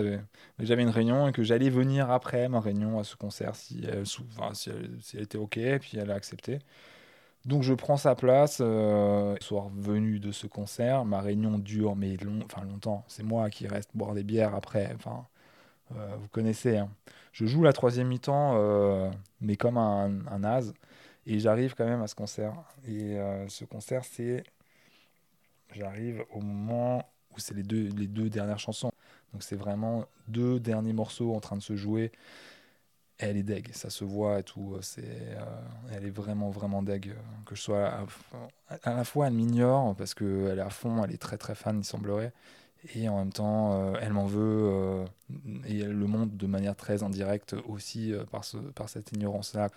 mais 0.58 0.66
j'avais 0.66 0.82
une 0.82 0.88
réunion 0.90 1.28
et 1.28 1.32
que 1.32 1.42
j'allais 1.42 1.70
venir 1.70 2.10
après 2.10 2.48
ma 2.48 2.60
réunion 2.60 2.98
à 2.98 3.04
ce 3.04 3.16
concert 3.16 3.56
si 3.56 3.82
elle, 3.84 4.04
enfin, 4.38 4.54
si 4.54 4.70
elle, 4.70 5.22
était 5.22 5.38
ok, 5.38 5.58
puis 5.80 5.98
elle 5.98 6.10
a 6.10 6.14
accepté. 6.14 6.60
Donc 7.44 7.62
je 7.62 7.74
prends 7.74 7.96
sa 7.96 8.14
place. 8.14 8.58
Euh, 8.60 9.36
soir 9.40 9.68
venu 9.74 10.20
de 10.20 10.32
ce 10.32 10.46
concert, 10.46 11.04
ma 11.04 11.20
réunion 11.20 11.58
dure 11.58 11.96
mais 11.96 12.16
long, 12.18 12.40
enfin 12.44 12.62
longtemps. 12.64 13.04
C'est 13.08 13.22
moi 13.22 13.50
qui 13.50 13.66
reste 13.66 13.90
boire 13.94 14.14
des 14.14 14.24
bières 14.24 14.54
après. 14.54 14.90
Enfin, 14.94 15.26
euh, 15.96 16.16
vous 16.20 16.28
connaissez. 16.28 16.78
Hein. 16.78 16.90
Je 17.32 17.46
joue 17.46 17.62
la 17.62 17.72
troisième 17.72 18.08
mi-temps, 18.08 18.54
euh, 18.56 19.10
mais 19.40 19.56
comme 19.56 19.78
un, 19.78 20.26
un 20.30 20.44
as. 20.44 20.72
Et 21.28 21.38
j'arrive 21.38 21.74
quand 21.74 21.84
même 21.84 22.02
à 22.02 22.06
ce 22.06 22.14
concert. 22.14 22.54
Et 22.86 23.18
euh, 23.18 23.48
ce 23.48 23.64
concert, 23.64 24.04
c'est. 24.04 24.44
J'arrive 25.74 26.24
au 26.32 26.40
moment 26.40 27.04
où 27.34 27.38
c'est 27.38 27.54
les 27.54 27.62
deux, 27.62 27.88
les 27.96 28.06
deux 28.06 28.30
dernières 28.30 28.58
chansons. 28.58 28.90
Donc 29.32 29.42
c'est 29.42 29.56
vraiment 29.56 30.06
deux 30.26 30.58
derniers 30.58 30.94
morceaux 30.94 31.34
en 31.34 31.40
train 31.40 31.56
de 31.56 31.62
se 31.62 31.76
jouer. 31.76 32.10
Elle 33.18 33.36
est 33.36 33.42
deg, 33.42 33.70
ça 33.74 33.90
se 33.90 34.04
voit 34.04 34.38
et 34.38 34.42
tout. 34.42 34.78
C'est, 34.80 35.36
elle 35.92 36.06
est 36.06 36.10
vraiment, 36.10 36.48
vraiment 36.48 36.82
deg. 36.82 37.14
Que 37.44 37.54
je 37.54 37.60
sois. 37.60 38.06
À, 38.70 38.94
la 38.94 39.04
fois, 39.04 39.26
elle 39.26 39.34
m'ignore 39.34 39.94
parce 39.96 40.14
qu'elle 40.14 40.58
est 40.58 40.62
à 40.62 40.70
fond, 40.70 41.04
elle 41.04 41.12
est 41.12 41.20
très, 41.20 41.36
très 41.36 41.54
fan, 41.54 41.78
il 41.78 41.84
semblerait 41.84 42.32
et 42.94 43.08
en 43.08 43.18
même 43.18 43.32
temps, 43.32 43.72
euh, 43.72 43.98
elle 44.00 44.12
m'en 44.12 44.26
veut 44.26 44.70
euh, 44.70 45.04
et 45.66 45.80
elle 45.80 45.92
le 45.92 46.06
montre 46.06 46.34
de 46.34 46.46
manière 46.46 46.76
très 46.76 47.02
indirecte 47.02 47.56
aussi 47.66 48.12
euh, 48.12 48.24
par, 48.24 48.44
ce, 48.44 48.56
par 48.56 48.88
cette 48.88 49.12
ignorance-là. 49.12 49.70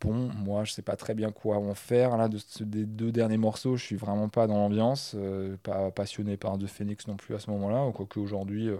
Bon, 0.00 0.14
moi, 0.14 0.64
je 0.64 0.72
sais 0.72 0.82
pas 0.82 0.96
très 0.96 1.14
bien 1.14 1.32
quoi 1.32 1.58
en 1.58 1.74
faire 1.74 2.16
là 2.16 2.28
de 2.28 2.38
ce, 2.38 2.62
des 2.64 2.86
deux 2.86 3.10
derniers 3.12 3.36
morceaux. 3.36 3.76
Je 3.76 3.84
suis 3.84 3.96
vraiment 3.96 4.28
pas 4.28 4.46
dans 4.46 4.56
l'ambiance, 4.56 5.16
pas 5.62 5.90
passionné 5.90 6.36
par 6.36 6.58
The 6.58 6.66
Phoenix 6.66 7.06
non 7.08 7.16
plus 7.16 7.34
à 7.34 7.40
ce 7.40 7.50
moment-là, 7.50 7.90
quoique 7.92 8.20
aujourd'hui, 8.20 8.70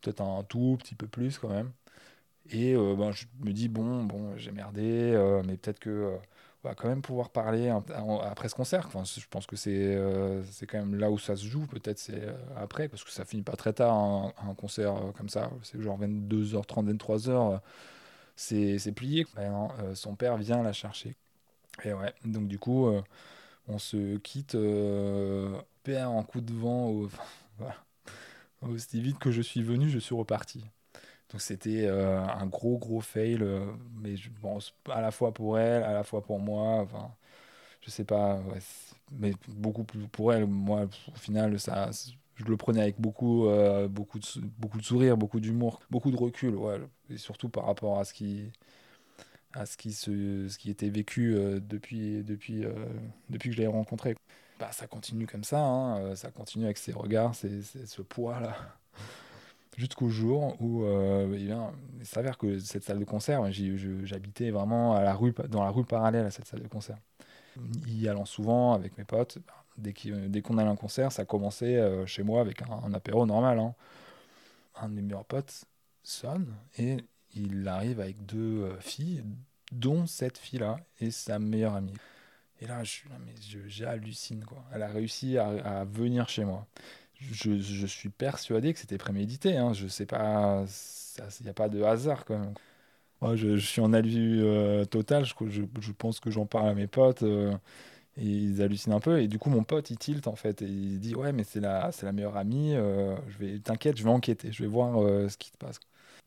peut-être 0.00 0.22
un 0.22 0.42
tout 0.44 0.76
petit 0.78 0.94
peu 0.94 1.06
plus 1.06 1.38
quand 1.38 1.50
même. 1.50 1.72
Et 2.50 2.74
ben, 2.74 3.12
je 3.12 3.26
me 3.40 3.52
dis 3.52 3.68
bon, 3.68 4.04
bon, 4.04 4.36
j'ai 4.36 4.52
merdé, 4.52 5.42
mais 5.46 5.56
peut-être 5.58 5.80
que 5.80 6.18
va 6.66 6.74
quand 6.74 6.88
même 6.88 7.02
pouvoir 7.02 7.30
parler 7.30 7.72
après 8.22 8.48
ce 8.48 8.54
concert. 8.54 8.86
Enfin, 8.86 9.02
je 9.04 9.26
pense 9.30 9.46
que 9.46 9.56
c'est 9.56 9.70
euh, 9.70 10.42
c'est 10.50 10.66
quand 10.66 10.78
même 10.78 10.96
là 10.96 11.10
où 11.10 11.18
ça 11.18 11.36
se 11.36 11.46
joue, 11.46 11.66
peut-être 11.66 11.98
c'est 11.98 12.22
euh, 12.22 12.32
après, 12.56 12.88
parce 12.88 13.04
que 13.04 13.10
ça 13.10 13.24
finit 13.24 13.42
pas 13.42 13.56
très 13.56 13.72
tard 13.72 13.94
un, 13.94 14.54
concert 14.54 14.96
euh, 14.96 15.12
comme 15.16 15.28
ça. 15.28 15.50
C'est 15.62 15.80
genre 15.80 15.98
22h30, 16.00 16.96
23h, 16.96 17.60
c'est 18.36 18.92
plié. 18.92 19.26
Ben 19.34 19.68
son 19.94 20.14
père 20.14 20.36
vient 20.36 20.62
la 20.62 20.72
chercher. 20.72 21.16
Et 21.84 21.92
ouais, 21.92 22.14
donc 22.24 22.48
du 22.48 22.58
coup, 22.58 22.88
on 23.68 23.78
se 23.78 24.16
quitte 24.18 24.56
père 25.82 26.10
en 26.10 26.22
coup 26.24 26.40
de 26.40 26.52
vent 26.52 26.88
au, 26.90 27.08
aussi 28.62 29.00
vite 29.00 29.18
que 29.18 29.30
je 29.30 29.42
suis 29.42 29.62
venu, 29.62 29.88
je 29.88 29.98
suis 29.98 30.14
reparti. 30.14 30.64
Donc 31.30 31.40
c'était 31.40 31.86
euh, 31.86 32.20
un 32.20 32.46
gros 32.46 32.78
gros 32.78 33.00
fail, 33.00 33.38
euh, 33.42 33.66
mais 33.96 34.16
je 34.16 34.30
pense 34.42 34.74
à 34.90 35.00
la 35.00 35.10
fois 35.10 35.32
pour 35.34 35.58
elle, 35.58 35.82
à 35.82 35.92
la 35.92 36.04
fois 36.04 36.22
pour 36.22 36.38
moi. 36.40 36.80
Enfin, 36.82 37.10
je 37.82 37.90
sais 37.90 38.04
pas, 38.04 38.40
mais 39.12 39.32
beaucoup 39.48 39.84
plus 39.84 40.06
pour 40.08 40.32
elle. 40.32 40.46
Moi, 40.46 40.86
au 41.08 41.18
final, 41.18 41.58
ça, 41.60 41.90
je 42.36 42.44
le 42.44 42.56
prenais 42.56 42.80
avec 42.80 43.00
beaucoup, 43.00 43.46
euh, 43.48 43.88
beaucoup, 43.88 44.18
de, 44.18 44.82
sourire, 44.82 45.16
beaucoup 45.16 45.40
d'humour, 45.40 45.80
beaucoup 45.90 46.10
de 46.10 46.16
recul, 46.16 46.54
et 47.10 47.16
surtout 47.16 47.48
par 47.48 47.66
rapport 47.66 47.98
à 47.98 48.04
ce 48.04 48.12
qui, 48.12 48.50
à 49.54 49.66
ce 49.66 49.76
qui, 49.76 49.92
se, 49.92 50.48
ce 50.48 50.58
qui 50.58 50.70
était 50.70 50.90
vécu 50.90 51.34
depuis, 51.34 52.22
depuis, 52.22 52.64
depuis 53.30 53.50
que 53.50 53.56
je 53.56 53.60
l'ai 53.60 53.66
rencontré. 53.66 54.16
Bah, 54.58 54.70
ça 54.72 54.86
continue 54.86 55.26
comme 55.26 55.44
ça, 55.44 55.60
hein, 55.60 56.14
ça 56.14 56.30
continue 56.30 56.64
avec 56.64 56.78
ses 56.78 56.92
regards, 56.92 57.34
ce 57.34 58.02
poids 58.02 58.40
là 58.40 58.56
Jusqu'au 59.76 60.08
jour 60.08 60.56
où 60.60 60.86
eh 60.86 61.26
bien, 61.36 61.72
il 61.98 62.06
s'avère 62.06 62.38
que 62.38 62.58
cette 62.58 62.84
salle 62.84 62.98
de 62.98 63.04
concert, 63.04 63.42
j'habitais 64.04 64.50
vraiment 64.50 64.94
à 64.94 65.02
la 65.02 65.14
rue, 65.14 65.34
dans 65.48 65.62
la 65.64 65.70
rue 65.70 65.84
parallèle 65.84 66.24
à 66.24 66.30
cette 66.30 66.46
salle 66.46 66.62
de 66.62 66.68
concert. 66.68 66.98
Y 67.86 68.08
allant 68.08 68.24
souvent 68.24 68.72
avec 68.72 68.96
mes 68.98 69.04
potes, 69.04 69.38
dès 69.78 70.42
qu'on 70.42 70.58
allait 70.58 70.68
à 70.68 70.72
un 70.72 70.76
concert, 70.76 71.12
ça 71.12 71.24
commençait 71.24 72.06
chez 72.06 72.22
moi 72.22 72.40
avec 72.40 72.62
un, 72.62 72.92
apéro 72.92 73.26
normal. 73.26 73.58
Hein. 73.58 73.74
Un 74.80 74.88
de 74.88 74.94
mes 74.94 75.02
meilleurs 75.02 75.24
potes 75.24 75.64
sonne 76.02 76.54
et 76.78 76.98
il 77.34 77.66
arrive 77.68 78.00
avec 78.00 78.24
deux 78.26 78.70
filles, 78.80 79.22
dont 79.72 80.06
cette 80.06 80.38
fille-là 80.38 80.78
et 81.00 81.10
sa 81.10 81.38
meilleure 81.38 81.74
amie. 81.74 81.94
Et 82.60 82.66
là. 82.66 82.82
Quoi. 84.46 84.64
Elle 84.72 84.82
a 84.82 84.88
réussi 84.88 85.36
à, 85.38 85.84
venir 85.84 86.28
chez 86.28 86.44
moi. 86.44 86.66
Je, 87.18 87.58
je 87.58 87.86
suis 87.86 88.08
persuadé 88.08 88.72
que 88.72 88.78
c'était 88.78 88.98
prémédité. 88.98 89.56
Hein. 89.56 89.72
Je 89.72 89.86
il 89.86 91.44
n'y 91.44 91.50
a 91.50 91.54
pas 91.54 91.68
de 91.68 91.82
hasard. 91.82 92.24
Moi, 93.20 93.36
je, 93.36 93.56
suis 93.56 93.80
en 93.80 93.92
alu 93.92 94.42
euh, 94.42 94.84
total. 94.84 95.24
Je, 95.24 95.62
je, 95.80 95.92
pense 95.92 96.20
que 96.20 96.30
j'en 96.30 96.46
parle 96.46 96.68
à 96.68 96.74
mes 96.74 96.86
potes. 96.86 97.22
Euh, 97.22 97.54
et 98.16 98.24
ils 98.24 98.62
hallucinent 98.62 98.92
un 98.94 99.00
peu. 99.00 99.20
Et 99.20 99.28
du 99.28 99.38
coup, 99.38 99.50
mon 99.50 99.64
pote, 99.64 99.90
il 99.90 99.98
tilt 99.98 100.26
en 100.26 100.36
fait. 100.36 100.62
Et 100.62 100.66
il 100.66 101.00
dit 101.00 101.14
Ouais, 101.14 101.32
mais 101.32 101.44
c'est 101.44 101.60
la, 101.60 101.90
la 102.02 102.12
meilleure 102.12 102.36
amie. 102.36 102.74
Euh, 102.74 103.16
je 103.28 103.38
vais, 103.38 103.58
T'inquiète, 103.58 103.98
je 103.98 104.04
vais 104.04 104.10
enquêter. 104.10 104.52
Je 104.52 104.62
vais 104.62 104.68
voir 104.68 104.98
ce 105.30 105.36
qui 105.36 105.48
se 105.50 105.56
passe 105.58 105.80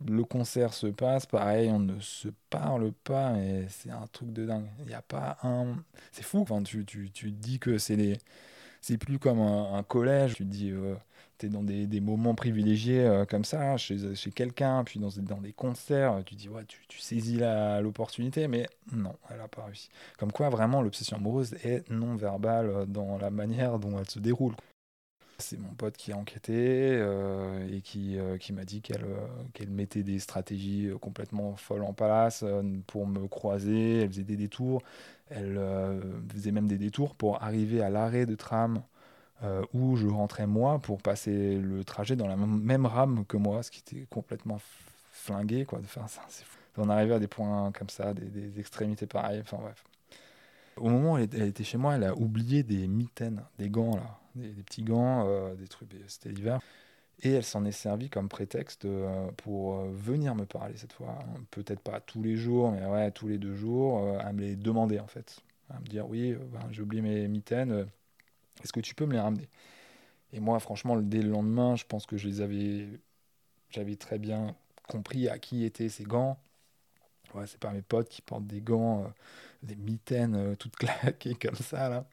le 0.08 0.24
concert 0.24 0.74
se 0.74 0.88
passe, 0.88 1.26
pareil, 1.26 1.70
on 1.70 1.80
ne 1.80 2.00
se 2.00 2.30
parle 2.50 2.92
pas, 3.04 3.38
et 3.38 3.66
c'est 3.70 3.92
un 3.92 4.08
truc 4.12 4.32
de 4.32 4.46
dingue. 4.46 4.68
Il 4.80 4.88
n'y 4.88 4.94
a 4.94 5.02
pas 5.02 5.38
un. 5.44 5.76
C'est 6.12 6.24
fou, 6.24 6.40
enfin, 6.40 6.64
tu, 6.64 6.86
tu, 6.86 7.12
tu 7.12 7.32
dis 7.32 7.60
que 7.60 7.78
c'est 7.78 7.96
les. 7.96 8.18
C'est 8.82 8.98
plus 8.98 9.20
comme 9.20 9.40
un, 9.42 9.84
collège, 9.84 10.36
tu 10.36 10.46
te 10.46 10.50
dis, 10.50 10.72
euh, 10.72 10.96
tu 11.40 11.50
dans 11.50 11.64
des, 11.64 11.88
des, 11.88 12.02
moments 12.02 12.36
privilégiés 12.36 13.02
euh, 13.02 13.26
comme 13.26 13.46
ça, 13.46 13.78
chez, 13.78 14.16
chez 14.16 14.32
quelqu'un, 14.32 14.84
puis 14.84 15.00
dans, 15.00 15.10
dans 15.22 15.42
des 15.42 15.54
concerts, 15.54 16.22
tu 16.26 16.36
dis, 16.36 16.50
ouais, 16.50 16.66
tu, 16.68 16.80
tu 16.88 17.00
saisis 17.00 17.40
l'opportunité, 17.82 18.48
mais 18.48 18.68
non, 18.92 19.16
elle 19.30 19.38
n'a 19.38 19.48
pas 19.48 19.66
réussi. 19.66 19.90
Comme 20.18 20.32
quoi, 20.32 20.50
vraiment, 20.50 20.82
l'obsession 20.82 21.18
amoureuse 21.18 21.54
est 21.64 21.90
non 21.90 22.16
verbale 22.16 22.70
euh, 22.70 22.86
dans 22.86 23.18
la 23.18 23.32
manière 23.32 23.80
dont 23.80 23.98
elle 23.98 24.10
se 24.10 24.20
déroule. 24.20 24.54
C'est 25.38 25.58
mon 25.58 25.70
pote 25.70 25.96
qui 25.96 26.12
a 26.12 26.18
enquêté 26.18 26.98
euh, 26.98 27.66
et 27.72 27.80
qui, 27.80 28.18
qui 28.42 28.52
m'a 28.52 28.66
dit 28.66 28.82
qu'elle 28.82 29.06
qu'elle 29.54 29.70
mettait 29.70 30.04
des 30.04 30.20
stratégies 30.20 30.90
complètement 31.00 31.56
folles 31.56 31.84
en 31.84 31.94
place 31.94 32.44
pour 32.88 33.08
me 33.08 33.26
croiser. 33.30 34.02
Elle 34.02 34.10
faisait 34.10 34.24
des 34.26 34.36
détours. 34.36 34.82
Elle 35.30 35.58
faisait 36.34 36.52
même 36.52 36.68
des 36.68 36.78
détours 36.78 37.16
pour 37.16 37.42
arriver 37.42 37.82
à 37.82 37.90
l'arrêt 37.90 38.26
de 38.26 38.36
tram 38.36 38.82
où 39.74 39.96
je 39.96 40.08
rentrais 40.08 40.48
moi 40.48 40.80
pour 40.80 41.02
passer 41.02 41.58
le 41.58 41.84
trajet 41.84 42.16
dans 42.16 42.28
la 42.28 42.36
même 42.36 42.86
rame 42.86 43.26
que 43.26 43.38
moi, 43.38 43.64
ce 43.64 43.72
qui 43.72 43.80
était 43.80 44.06
complètement 44.10 44.60
flingué 45.12 45.66
quoi, 45.66 45.80
de 45.80 45.88
faire 45.88 46.10
ça. 46.10 46.22
On 46.78 46.90
arrivait 46.90 47.16
à 47.16 47.20
des 47.20 47.28
points 47.28 47.72
comme 47.72 47.90
ça, 47.90 48.14
des, 48.14 48.60
extrémités 48.60 49.06
pareilles. 49.06 49.42
Enfin 49.42 49.58
bref. 49.62 49.84
Au 50.78 50.90
moment 50.90 51.14
où 51.14 51.18
elle, 51.18 51.42
était 51.42 51.64
chez 51.64 51.78
moi, 51.78 51.96
elle 51.96 52.06
a 52.06 52.16
oublié 52.16 52.64
des 52.64 52.88
mitaines, 52.88 53.44
des 53.58 53.70
gants 53.70 53.96
là 53.96 54.20
des, 54.36 54.64
petits 54.64 54.84
gants, 54.84 55.26
euh, 55.28 55.56
des 55.56 55.68
trucs, 55.68 55.90
c'était 56.08 56.30
l'hiver. 56.30 56.60
Et 57.22 57.34
elle 57.34 57.44
s'en 57.44 57.66
est 57.66 57.74
servie 57.74 58.10
comme 58.10 58.30
prétexte 58.30 58.86
euh, 58.86 59.30
pour 59.38 59.76
euh, 59.76 59.90
venir 59.92 60.36
me 60.36 60.46
parler 60.46 60.76
cette 60.78 60.94
fois. 60.94 61.20
Peut-être 61.52 61.82
pas 61.82 62.00
tous 62.00 62.24
les 62.24 62.38
jours, 62.38 62.72
mais 62.72 62.86
ouais, 62.86 63.12
tous 63.12 63.28
les 63.28 63.38
deux 63.38 63.56
jours, 63.56 64.18
à 64.20 64.32
me 64.32 64.42
les 64.42 64.56
demander 64.56 65.00
en 65.00 65.08
fait. 65.08 65.40
À 65.70 65.80
me 65.80 65.86
dire 65.86 66.08
oui, 66.08 66.34
ben, 66.34 66.62
j'ai 66.72 66.82
oublié 66.82 67.02
mes 67.02 67.28
mitaines, 67.28 67.88
est-ce 68.64 68.74
que 68.74 68.80
tu 68.80 68.96
peux 68.96 69.06
me 69.06 69.14
les 69.14 69.20
ramener? 69.20 69.50
Et 70.34 70.40
moi, 70.40 70.60
franchement, 70.60 70.98
dès 70.98 71.22
le 71.22 71.30
lendemain, 71.30 71.76
je 71.76 71.86
pense 71.86 72.06
que 72.06 72.18
je 72.18 72.28
les 72.28 72.42
avais. 72.42 72.88
J'avais 73.70 73.96
très 73.96 74.20
bien 74.20 74.56
compris 74.88 75.30
à 75.30 75.40
qui 75.40 75.64
étaient 75.64 75.90
ces 75.90 76.04
gants. 76.04 76.38
Ouais, 77.36 77.46
c'est 77.48 77.60
pas 77.60 77.72
mes 77.72 77.84
potes 77.84 78.10
qui 78.10 78.22
portent 78.22 78.48
des 78.48 78.62
gants, 78.62 79.12
des 79.64 79.76
mitaines 79.76 80.56
toutes 80.58 80.76
claquées 80.78 81.36
comme 81.36 81.56
ça 81.56 81.90
là. 81.90 82.06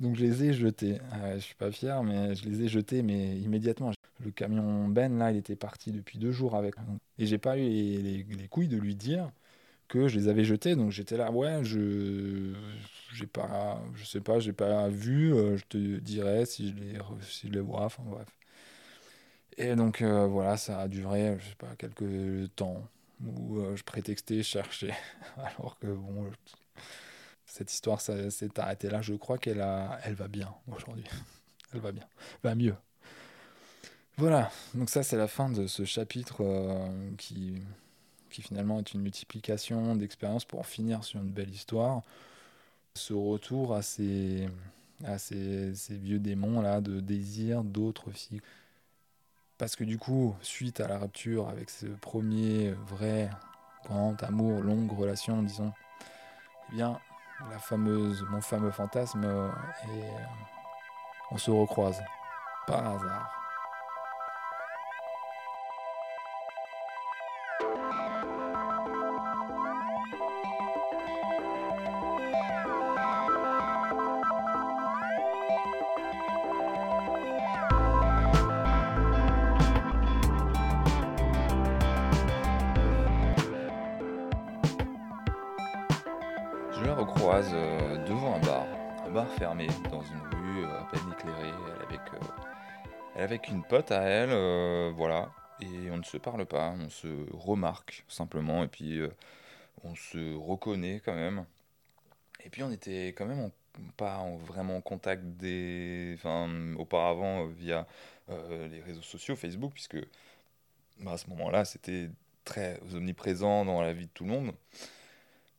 Donc 0.00 0.16
je 0.16 0.24
les 0.24 0.44
ai 0.44 0.52
jetés. 0.52 0.98
Euh, 1.14 1.34
je 1.34 1.40
suis 1.40 1.54
pas 1.54 1.72
fier, 1.72 2.02
mais 2.02 2.34
je 2.34 2.48
les 2.48 2.62
ai 2.62 2.68
jetés, 2.68 3.02
mais 3.02 3.36
immédiatement. 3.38 3.92
Le 4.24 4.30
camion 4.30 4.88
Ben, 4.88 5.18
là, 5.18 5.30
il 5.30 5.36
était 5.36 5.56
parti 5.56 5.92
depuis 5.92 6.18
deux 6.18 6.32
jours 6.32 6.54
avec. 6.56 6.74
Et 7.18 7.26
j'ai 7.26 7.38
pas 7.38 7.58
eu 7.58 7.62
les, 7.62 8.48
couilles 8.50 8.68
de 8.68 8.76
lui 8.76 8.94
dire 8.94 9.30
que 9.88 10.08
je 10.08 10.18
les 10.18 10.28
avais 10.28 10.44
jetés. 10.44 10.76
Donc 10.76 10.90
j'étais 10.90 11.16
là, 11.16 11.30
ouais, 11.30 11.64
je 11.64 12.54
j'ai 13.14 13.26
pas, 13.26 13.82
je 13.94 14.04
sais 14.04 14.20
pas, 14.20 14.38
j'ai 14.40 14.52
pas 14.52 14.88
vu. 14.88 15.34
Euh, 15.34 15.56
je 15.56 15.64
te 15.64 15.98
dirai 15.98 16.46
si 16.46 16.70
je 16.70 16.74
les, 16.76 16.98
si 17.22 17.48
je 17.48 17.52
les 17.52 17.60
vois. 17.60 17.84
Enfin 17.84 18.02
bref. 18.06 18.28
Et 19.56 19.74
donc 19.74 20.02
euh, 20.02 20.26
voilà, 20.26 20.56
ça 20.56 20.80
a 20.80 20.88
duré, 20.88 21.36
je 21.40 21.48
sais 21.48 21.56
pas, 21.56 21.74
quelques 21.76 22.54
temps 22.54 22.82
où 23.24 23.60
je 23.74 23.82
prétextais 23.82 24.44
chercher, 24.44 24.94
alors 25.36 25.76
que 25.80 25.88
bon 25.88 26.30
cette 27.44 27.72
histoire 27.72 28.00
s'est 28.00 28.30
arrêtée 28.58 28.90
là. 28.90 29.02
Je 29.02 29.14
crois 29.14 29.38
qu'elle 29.38 29.64
elle 30.04 30.14
va 30.14 30.28
bien 30.28 30.54
aujourd'hui. 30.68 31.04
elle 31.74 31.80
va 31.80 31.92
bien, 31.92 32.06
va 32.44 32.54
mieux. 32.54 32.76
Voilà, 34.18 34.50
donc 34.74 34.90
ça 34.90 35.04
c'est 35.04 35.16
la 35.16 35.28
fin 35.28 35.48
de 35.48 35.68
ce 35.68 35.84
chapitre 35.84 36.38
euh, 36.40 37.10
qui, 37.18 37.62
qui 38.30 38.42
finalement 38.42 38.78
est 38.78 38.94
une 38.94 39.02
multiplication 39.02 39.96
d'expériences 39.96 40.44
pour 40.44 40.66
finir 40.66 41.04
sur 41.04 41.20
une 41.20 41.30
belle 41.30 41.50
histoire. 41.50 42.02
Ce 42.94 43.12
retour 43.12 43.74
à 43.74 43.82
ces, 43.82 44.48
à 45.04 45.16
vieux 45.90 46.18
démons 46.18 46.60
là 46.60 46.80
de 46.80 47.00
désir 47.00 47.62
d'autres 47.64 48.10
filles. 48.10 48.40
Parce 49.56 49.76
que 49.76 49.84
du 49.84 49.98
coup, 49.98 50.36
suite 50.40 50.80
à 50.80 50.88
la 50.88 50.98
rupture 50.98 51.48
avec 51.48 51.70
ce 51.70 51.86
premier 51.86 52.72
vrai 52.86 53.30
grand 53.84 54.22
amour, 54.22 54.62
longue 54.62 54.92
relation, 54.92 55.42
disons, 55.42 55.72
eh 56.70 56.76
bien, 56.76 57.00
la 57.50 57.58
fameuse, 57.58 58.24
mon 58.30 58.40
fameux 58.40 58.70
fantasme, 58.70 59.24
et 59.24 60.02
on 61.30 61.38
se 61.38 61.50
recroise 61.50 62.00
par 62.66 62.86
hasard. 62.86 63.37
Pote 93.68 93.90
à 93.92 94.02
elle, 94.02 94.92
voilà. 94.94 95.30
Et 95.60 95.90
on 95.90 95.96
ne 95.96 96.04
se 96.04 96.16
parle 96.16 96.46
pas, 96.46 96.74
on 96.78 96.88
se 96.88 97.08
remarque 97.32 98.04
simplement, 98.08 98.64
et 98.64 98.68
puis 98.68 99.00
on 99.84 99.94
se 99.94 100.34
reconnaît 100.36 101.00
quand 101.04 101.14
même. 101.14 101.44
Et 102.44 102.50
puis 102.50 102.62
on 102.62 102.70
était 102.70 103.08
quand 103.08 103.26
même 103.26 103.50
pas 103.96 104.24
vraiment 104.44 104.76
en 104.76 104.80
contact 104.80 105.22
des, 105.24 106.14
enfin, 106.16 106.48
auparavant 106.76 107.46
via 107.46 107.86
les 108.28 108.80
réseaux 108.80 109.02
sociaux, 109.02 109.36
Facebook, 109.36 109.72
puisque 109.72 109.98
bah, 111.00 111.12
à 111.12 111.18
ce 111.18 111.28
moment-là 111.30 111.64
c'était 111.64 112.10
très 112.44 112.80
omniprésent 112.94 113.64
dans 113.64 113.80
la 113.80 113.92
vie 113.92 114.06
de 114.06 114.10
tout 114.14 114.24
le 114.24 114.30
monde. 114.30 114.52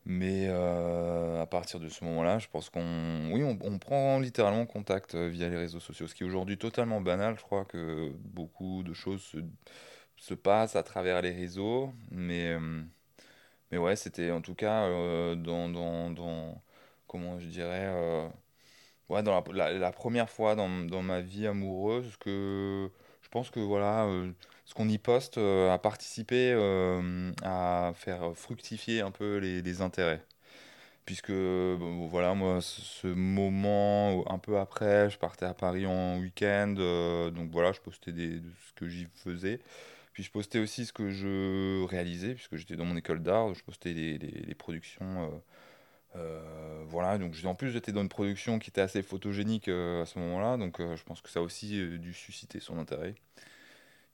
Mais 0.09 0.47
euh, 0.49 1.39
à 1.39 1.45
partir 1.45 1.79
de 1.79 1.87
ce 1.87 2.03
moment-là, 2.03 2.39
je 2.39 2.47
pense 2.47 2.71
qu'on 2.71 3.29
oui, 3.31 3.43
on, 3.43 3.77
prend 3.77 4.19
littéralement 4.19 4.65
contact 4.65 5.13
euh, 5.13 5.27
via 5.29 5.49
les 5.49 5.55
réseaux 5.55 5.79
sociaux, 5.79 6.07
ce 6.07 6.15
qui 6.15 6.23
est 6.23 6.25
aujourd'hui 6.25 6.57
totalement 6.57 6.99
banal. 6.99 7.37
Je 7.37 7.43
crois 7.43 7.63
que 7.63 8.11
beaucoup 8.17 8.81
de 8.81 8.93
choses 8.93 9.21
se, 9.21 9.37
se 10.17 10.33
passent 10.33 10.75
à 10.75 10.81
travers 10.81 11.21
les 11.21 11.31
réseaux, 11.31 11.93
mais, 12.09 12.47
euh, 12.53 12.81
mais 13.71 13.77
ouais, 13.77 13.95
c'était 13.95 14.31
en 14.31 14.41
tout 14.41 14.55
cas 14.55 14.89
dans, 15.35 15.69
dans, 15.69 16.09
dans, 16.09 16.63
comment 17.07 17.39
je 17.39 17.45
dirais, 17.45 17.87
ouais, 19.09 19.21
dans 19.21 19.43
la, 19.53 19.73
la, 19.73 19.91
première 19.91 20.29
fois 20.31 20.55
dans, 20.55 20.69
dans, 20.85 21.03
ma 21.03 21.21
vie 21.21 21.45
amoureuse 21.45 22.17
que 22.17 22.89
je 23.21 23.29
pense 23.29 23.51
que 23.51 23.59
voilà 23.59 24.07
ce 24.69 24.75
qu'on 24.75 24.87
y 24.87 24.99
poste 24.99 25.39
euh, 25.39 25.73
a 25.73 25.79
participé 25.79 26.53
euh, 26.53 27.31
à 27.43 27.91
faire 27.95 28.33
fructifier 28.35 29.01
un 29.01 29.09
peu 29.09 29.37
les, 29.37 29.81
intérêts. 29.81 30.23
Puisque, 31.05 31.31
voilà, 31.31 32.35
moi, 32.35 32.59
ce 32.61 33.07
moment, 33.07 34.31
un 34.31 34.37
peu 34.37 34.59
après, 34.59 35.09
je 35.09 35.17
partais 35.17 35.45
à 35.45 35.55
Paris 35.55 35.87
en 35.87 36.19
week-end, 36.19 36.75
euh, 36.77 37.31
donc 37.31 37.49
voilà, 37.49 37.71
je 37.71 37.79
postais 37.81 38.11
des, 38.11 38.41
ce 38.67 38.73
que 38.75 38.87
j'y 38.87 39.07
faisais. 39.15 39.59
Puis 40.13 40.21
je 40.21 40.29
postais 40.29 40.59
aussi 40.59 40.85
ce 40.85 40.93
que 40.93 41.09
je 41.09 41.83
réalisais, 41.85 42.35
puisque 42.35 42.55
j'étais 42.57 42.75
dans 42.75 42.85
mon 42.85 42.95
école 42.95 43.23
d'art, 43.23 43.55
je 43.55 43.63
postais 43.63 43.93
les, 43.93 44.19
les, 44.19 44.55
productions. 44.55 45.41
voilà, 46.89 47.17
donc 47.17 47.33
en 47.43 47.55
plus 47.55 47.71
j'étais 47.71 47.91
dans 47.91 48.01
une 48.01 48.09
production 48.09 48.59
qui 48.59 48.69
était 48.69 48.81
assez 48.81 49.01
photogénique 49.01 49.67
à 49.67 50.05
ce 50.05 50.19
moment-là, 50.19 50.57
donc 50.57 50.79
je 50.79 51.03
pense 51.03 51.21
que 51.21 51.29
ça 51.29 51.39
a 51.39 51.43
aussi 51.43 51.97
dû 51.99 52.13
susciter 52.13 52.59
son 52.59 52.77
intérêt. 52.77 53.15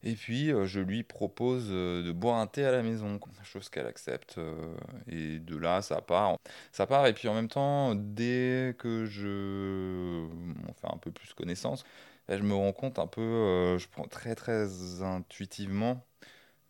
Et 0.05 0.13
puis, 0.15 0.51
euh, 0.53 0.65
je 0.67 0.79
lui 0.79 1.03
propose 1.03 1.67
euh, 1.71 2.03
de 2.03 2.11
boire 2.11 2.37
un 2.39 2.47
thé 2.47 2.63
à 2.65 2.71
la 2.71 2.83
maison, 2.83 3.19
chose 3.43 3.69
qu'elle 3.69 3.87
accepte. 3.87 4.37
euh, 4.37 4.75
et 5.07 5.39
de 5.39 5.57
là, 5.57 5.81
ça 5.81 6.01
part. 6.01 6.37
Ça 6.71 6.85
part, 6.87 7.07
et 7.07 7.13
puis 7.13 7.27
en 7.27 7.33
même 7.33 7.47
temps, 7.49 7.95
dès 7.95 8.75
que 8.77 9.05
je 9.05 10.27
on 10.69 10.73
fait 10.73 10.87
un 10.93 10.97
peu 10.97 11.11
plus 11.11 11.33
connaissance, 11.33 11.83
je 12.29 12.35
me 12.37 12.53
rends 12.53 12.71
compte 12.73 12.99
un 12.99 13.07
peu, 13.07 13.77
je 13.79 13.87
prends 13.87 14.07
très 14.07 14.35
très 14.35 15.01
intuitivement 15.03 16.05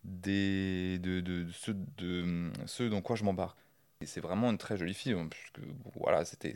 des, 0.03 0.99
de, 0.99 1.19
de, 1.21 1.43
de 1.43 1.51
ce, 1.51 1.71
de 1.71 2.51
ce 2.67 2.83
dans 2.83 3.01
quoi 3.01 3.15
je 3.15 3.23
m'embarque. 3.23 3.57
Et 4.01 4.05
c'est 4.05 4.21
vraiment 4.21 4.51
une 4.51 4.57
très 4.57 4.77
jolie 4.77 4.93
fille, 4.93 5.13
hein, 5.13 5.27
puisque 5.29 5.59
voilà, 5.95 6.25
c'était 6.25 6.55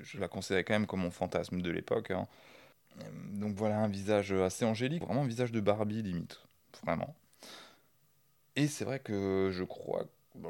je 0.00 0.18
la 0.18 0.28
considérais 0.28 0.64
quand 0.64 0.74
même 0.74 0.86
comme 0.86 1.00
mon 1.00 1.10
fantasme 1.10 1.60
de 1.60 1.70
l'époque. 1.70 2.10
hein. 2.10 2.26
Euh, 3.00 3.04
Donc 3.32 3.54
voilà, 3.56 3.78
un 3.78 3.88
visage 3.88 4.32
assez 4.32 4.64
angélique, 4.64 5.02
vraiment 5.02 5.22
un 5.22 5.26
visage 5.26 5.52
de 5.52 5.60
Barbie 5.60 6.02
limite, 6.02 6.40
vraiment. 6.84 7.14
Et 8.56 8.68
c'est 8.68 8.84
vrai 8.84 9.00
que 9.00 9.50
je 9.52 9.64
crois, 9.64 10.04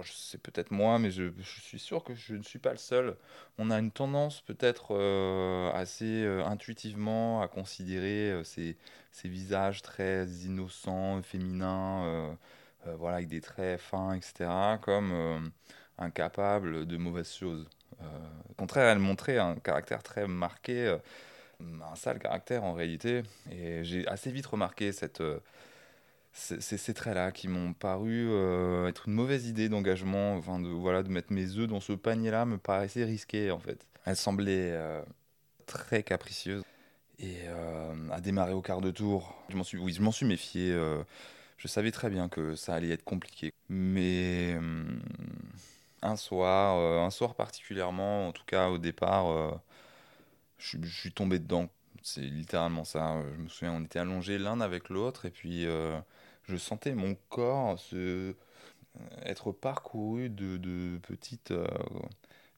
c'est 0.04 0.40
peut-être 0.40 0.70
moi, 0.70 0.98
mais 0.98 1.10
je, 1.10 1.30
suis 1.42 1.78
sûr 1.78 2.04
que 2.04 2.14
je 2.14 2.34
ne 2.34 2.42
suis 2.42 2.58
pas 2.58 2.72
le 2.72 2.78
seul. 2.78 3.16
On 3.58 3.70
a 3.70 3.78
une 3.78 3.90
tendance 3.90 4.42
peut-être 4.42 4.94
euh, 4.94 5.72
assez 5.72 6.22
euh, 6.24 6.44
intuitivement 6.44 7.42
à 7.42 7.48
considérer 7.48 8.42
ces, 8.44 8.76
visages 9.24 9.82
très 9.82 10.26
innocents, 10.26 11.22
féminins, 11.22 12.36
voilà, 12.98 13.16
avec 13.16 13.28
des 13.28 13.40
traits 13.40 13.80
fins, 13.80 14.12
etc., 14.14 14.78
comme 14.82 15.50
incapables 15.98 16.86
de 16.86 16.96
mauvaises 16.98 17.32
choses. 17.32 17.68
Au 18.50 18.54
contraire, 18.54 18.88
elle 18.88 18.98
montrait 18.98 19.38
un 19.38 19.56
caractère 19.56 20.02
très 20.02 20.26
marqué. 20.26 20.98
Un 21.60 21.96
sale 21.96 22.18
caractère 22.18 22.64
en 22.64 22.72
réalité. 22.72 23.22
Et 23.50 23.84
j'ai 23.84 24.06
assez 24.06 24.30
vite 24.30 24.46
remarqué 24.46 24.92
cette, 24.92 25.20
euh, 25.20 25.40
ces, 26.32 26.94
traits-là 26.94 27.32
qui 27.32 27.48
m'ont 27.48 27.72
paru 27.72 28.28
euh, 28.28 28.88
être 28.88 29.08
une 29.08 29.14
mauvaise 29.14 29.46
idée 29.46 29.68
d'engagement. 29.68 30.36
Enfin, 30.36 30.58
de, 30.60 30.68
voilà, 30.68 31.02
de 31.02 31.08
mettre 31.08 31.32
mes 31.32 31.56
œufs 31.56 31.68
dans 31.68 31.80
ce 31.80 31.92
panier-là 31.92 32.44
me 32.44 32.58
paraissait 32.58 33.04
risqué 33.04 33.50
en 33.50 33.58
fait. 33.58 33.86
Elle 34.04 34.16
semblait 34.16 34.72
euh, 34.72 35.02
très 35.66 36.02
capricieuse. 36.02 36.62
Et 37.20 37.46
à 38.10 38.20
démarrer 38.20 38.52
au 38.54 38.60
quart 38.60 38.80
de 38.80 38.90
tour, 38.90 39.36
je 39.48 39.56
m'en 39.56 39.62
suis, 39.62 39.78
oui, 39.78 39.96
suis 40.12 40.26
méfié. 40.26 40.76
je 41.58 41.68
savais 41.68 41.92
très 41.92 42.10
bien 42.10 42.28
que 42.28 42.56
ça 42.56 42.74
allait 42.74 42.90
être 42.90 43.04
compliqué. 43.04 43.52
Mais 43.68 44.56
hum, 44.58 45.00
un 46.02 46.16
soir, 46.16 46.76
un 46.76 47.10
soir 47.10 47.36
particulièrement, 47.36 48.28
en 48.28 48.32
tout 48.32 48.42
cas 48.44 48.68
au 48.68 48.78
départ, 48.78 49.60
je, 50.58 50.78
suis- 50.86 51.12
tombé 51.12 51.38
dedans. 51.38 51.68
C'est 52.02 52.20
littéralement 52.22 52.84
ça. 52.84 53.22
Je 53.36 53.42
me 53.42 53.48
souviens, 53.48 53.72
on 53.74 53.84
était 53.84 53.98
allongés 53.98 54.38
l'un 54.38 54.60
avec 54.60 54.88
l'autre 54.88 55.26
et 55.26 55.30
puis 55.30 55.66
euh, 55.66 55.98
je 56.44 56.56
sentais 56.56 56.94
mon 56.94 57.14
corps 57.30 57.78
se 57.78 58.34
être 59.24 59.52
parcouru 59.52 60.30
de, 60.30 60.56
de 60.56 60.98
petites. 61.08 61.50
euh, 61.50 61.66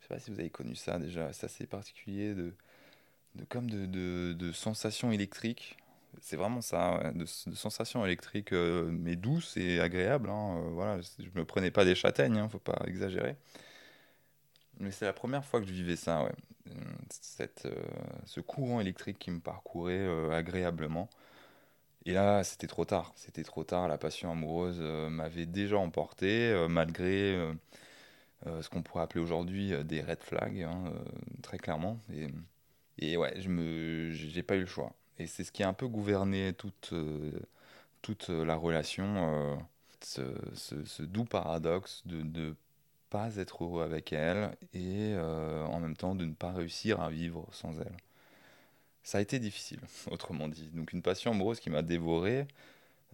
je 0.00 0.04
sais 0.06 0.08
pas 0.08 0.18
si 0.20 0.30
vous 0.30 0.40
avez 0.40 0.50
connu 0.50 0.74
ça 0.74 0.98
déjà. 0.98 1.32
C'est 1.32 1.46
assez 1.46 1.66
particulier 1.66 2.34
de, 2.34 2.54
de 3.36 3.44
comme 3.46 3.70
de, 3.70 3.86
de, 4.34 4.52
sensations 4.52 5.12
électriques. 5.12 5.76
C'est 6.20 6.36
vraiment 6.36 6.62
ça, 6.62 7.12
de, 7.14 7.26
sensations 7.26 8.04
électriques, 8.06 8.52
euh, 8.52 8.88
mais 8.90 9.16
douces 9.16 9.56
et 9.56 9.80
agréables. 9.80 10.30
hein, 10.30 10.58
euh, 10.58 10.70
voilà, 10.72 11.00
je 11.02 11.28
me 11.38 11.44
prenais 11.44 11.70
pas 11.70 11.84
des 11.84 11.94
châtaignes, 11.94 12.38
hein, 12.38 12.48
faut 12.48 12.58
pas 12.58 12.80
exagérer. 12.86 13.36
Mais 14.80 14.90
c'est 14.90 15.04
la 15.06 15.12
première 15.12 15.44
fois 15.44 15.60
que 15.60 15.66
je 15.66 15.72
vivais 15.72 15.96
ça, 15.96 16.22
ouais. 16.24 16.32
Cette, 17.10 17.66
euh, 17.66 17.74
ce 18.26 18.40
courant 18.40 18.80
électrique 18.80 19.18
qui 19.18 19.30
me 19.30 19.40
parcourait 19.40 19.94
euh, 19.98 20.30
agréablement. 20.32 21.08
Et 22.06 22.12
là, 22.14 22.44
c'était 22.44 22.68
trop 22.68 22.84
tard. 22.84 23.12
C'était 23.16 23.44
trop 23.44 23.64
tard. 23.64 23.88
La 23.88 23.98
passion 23.98 24.32
amoureuse 24.32 24.78
euh, 24.80 25.10
m'avait 25.10 25.46
déjà 25.46 25.78
emporté, 25.78 26.54
malgré 26.68 27.36
ce 28.44 28.68
qu'on 28.68 28.82
pourrait 28.82 29.02
appeler 29.02 29.22
aujourd'hui 29.22 29.72
des 29.84 30.00
red 30.02 30.22
flags, 30.22 30.62
hein, 30.62 30.84
très 31.42 31.58
clairement. 31.58 31.98
Et, 32.12 32.28
et 32.98 33.16
ouais, 33.16 33.40
je 33.40 33.48
me, 33.48 34.10
j'ai 34.12 34.42
pas 34.42 34.56
eu 34.56 34.60
le 34.62 34.66
choix. 34.66 34.94
Et 35.18 35.26
c'est 35.26 35.44
ce 35.44 35.52
qui 35.52 35.62
a 35.62 35.68
un 35.68 35.74
peu 35.74 35.88
gouverné 35.88 36.52
toute, 36.54 36.94
toute 38.02 38.28
la 38.28 38.56
relation, 38.56 39.58
ce, 40.02 40.22
ce- 40.54 41.02
doux 41.02 41.24
paradoxe 41.24 42.02
de 42.06 42.54
pas 43.10 43.36
être 43.36 43.64
heureux 43.64 43.82
avec 43.82 44.12
elle 44.12 44.56
et 44.72 45.12
euh, 45.14 45.64
en 45.66 45.80
même 45.80 45.96
temps 45.96 46.14
de 46.14 46.24
ne 46.24 46.34
pas 46.34 46.52
réussir 46.52 47.00
à 47.00 47.10
vivre 47.10 47.46
sans 47.52 47.78
elle. 47.80 47.96
Ça 49.02 49.18
a 49.18 49.20
été 49.20 49.38
difficile, 49.38 49.80
autrement 50.10 50.48
dit. 50.48 50.68
Donc 50.74 50.92
une 50.92 51.02
passion 51.02 51.30
amoureuse 51.32 51.60
qui 51.60 51.70
m'a 51.70 51.82
dévoré, 51.82 52.46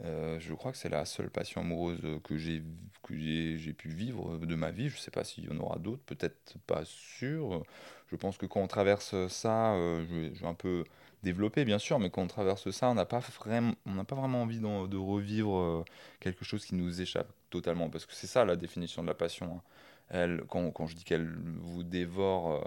euh, 0.04 0.38
je 0.40 0.54
crois 0.54 0.72
que 0.72 0.78
c'est 0.78 0.88
la 0.88 1.04
seule 1.04 1.30
passion 1.30 1.60
amoureuse 1.60 2.00
que 2.24 2.38
j'ai 2.38 2.62
que 3.02 3.14
j'ai 3.16 3.72
pu 3.72 3.88
vivre 3.88 4.38
de 4.38 4.54
ma 4.54 4.70
vie. 4.70 4.88
Je 4.88 4.96
sais 4.98 5.10
pas 5.10 5.24
s'il 5.24 5.44
y 5.44 5.50
en 5.50 5.58
aura 5.58 5.78
d'autres, 5.78 6.02
peut-être 6.04 6.56
pas 6.66 6.84
sûr. 6.84 7.62
Je 8.08 8.16
pense 8.16 8.38
que 8.38 8.46
quand 8.46 8.60
on 8.60 8.68
traverse 8.68 9.28
ça, 9.28 9.74
euh, 9.74 10.04
je, 10.08 10.14
vais, 10.14 10.46
un 10.46 10.54
peu 10.54 10.84
développer 11.22 11.64
bien 11.64 11.78
sûr, 11.78 11.98
mais 11.98 12.10
quand 12.10 12.22
on 12.22 12.26
traverse 12.28 12.70
ça, 12.70 12.88
on 12.90 12.94
n'a 12.94 13.06
pas 13.06 13.20
vraiment, 13.20 13.74
pas 14.06 14.16
vraiment 14.16 14.42
envie 14.42 14.60
de 14.60 14.96
revivre 14.96 15.84
quelque 16.20 16.44
chose 16.44 16.64
qui 16.64 16.74
nous 16.74 17.00
échappe 17.00 17.32
totalement, 17.52 17.90
parce 17.90 18.06
que 18.06 18.14
c'est 18.14 18.28
ça 18.28 18.44
la 18.46 18.56
définition 18.56 19.02
de 19.02 19.08
la 19.08 19.14
passion. 19.14 19.56
hein. 19.56 19.62
Elle, 20.10 20.44
quand, 20.48 20.70
quand 20.72 20.86
je 20.88 20.96
dis 20.96 21.04
qu'elle 21.04 21.28
vous 21.60 21.84
dévore, 21.84 22.52
euh, 22.52 22.64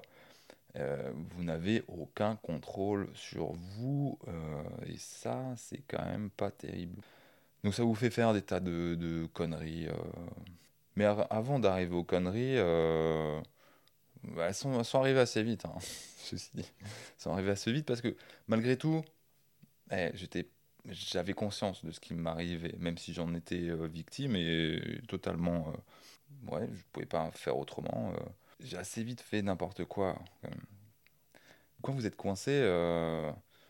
euh, 0.77 1.11
vous 1.35 1.43
n'avez 1.43 1.83
aucun 1.89 2.35
contrôle 2.37 3.09
sur 3.15 3.53
vous, 3.53 4.19
euh, 4.29 4.63
et 4.87 4.97
ça, 4.97 5.43
c'est 5.57 5.83
quand 5.87 6.05
même 6.05 6.29
pas 6.31 6.51
terrible. 6.51 7.01
Donc 7.63 7.75
ça 7.75 7.83
vous 7.83 7.95
fait 7.95 8.11
faire 8.11 8.33
des 8.33 8.41
tas 8.43 8.59
de, 8.61 8.95
de 8.95 9.27
conneries. 9.33 9.87
Mais 10.95 11.05
av- 11.05 11.27
avant 11.29 11.59
d'arriver 11.59 11.95
aux 11.95 12.03
conneries, 12.03 12.57
bah, 14.23 14.47
elles, 14.47 14.53
sont, 14.55 14.77
elles 14.79 14.85
sont 14.85 14.99
arrivées 14.99 15.19
assez 15.19 15.43
vite, 15.43 15.65
hein, 15.65 15.75
ceci 16.17 16.49
dit. 16.53 16.71
Elles 16.81 16.87
sont 17.17 17.31
arrivées 17.31 17.51
assez 17.51 17.71
vite 17.71 17.85
parce 17.85 18.01
que 18.01 18.15
malgré 18.47 18.77
tout, 18.77 19.03
eh, 19.91 20.11
j'étais, 20.15 20.49
j'avais 20.89 21.33
conscience 21.33 21.83
de 21.83 21.91
ce 21.91 21.99
qui 21.99 22.13
m'arrivait, 22.13 22.75
même 22.79 22.97
si 22.97 23.13
j'en 23.13 23.33
étais 23.33 23.69
euh, 23.69 23.87
victime 23.87 24.35
et 24.35 25.01
totalement... 25.07 25.67
euh, 25.69 26.51
ouais, 26.51 26.69
je 26.73 26.83
pouvais 26.91 27.05
pas 27.05 27.29
faire 27.31 27.57
autrement. 27.57 28.13
euh. 28.13 28.23
J'ai 28.61 28.77
assez 28.77 29.03
vite 29.03 29.21
fait 29.21 29.41
n'importe 29.41 29.85
quoi. 29.85 30.17
quand 31.81 31.93
vous 31.93 32.05
êtes 32.05 32.15
coincé, 32.15 32.51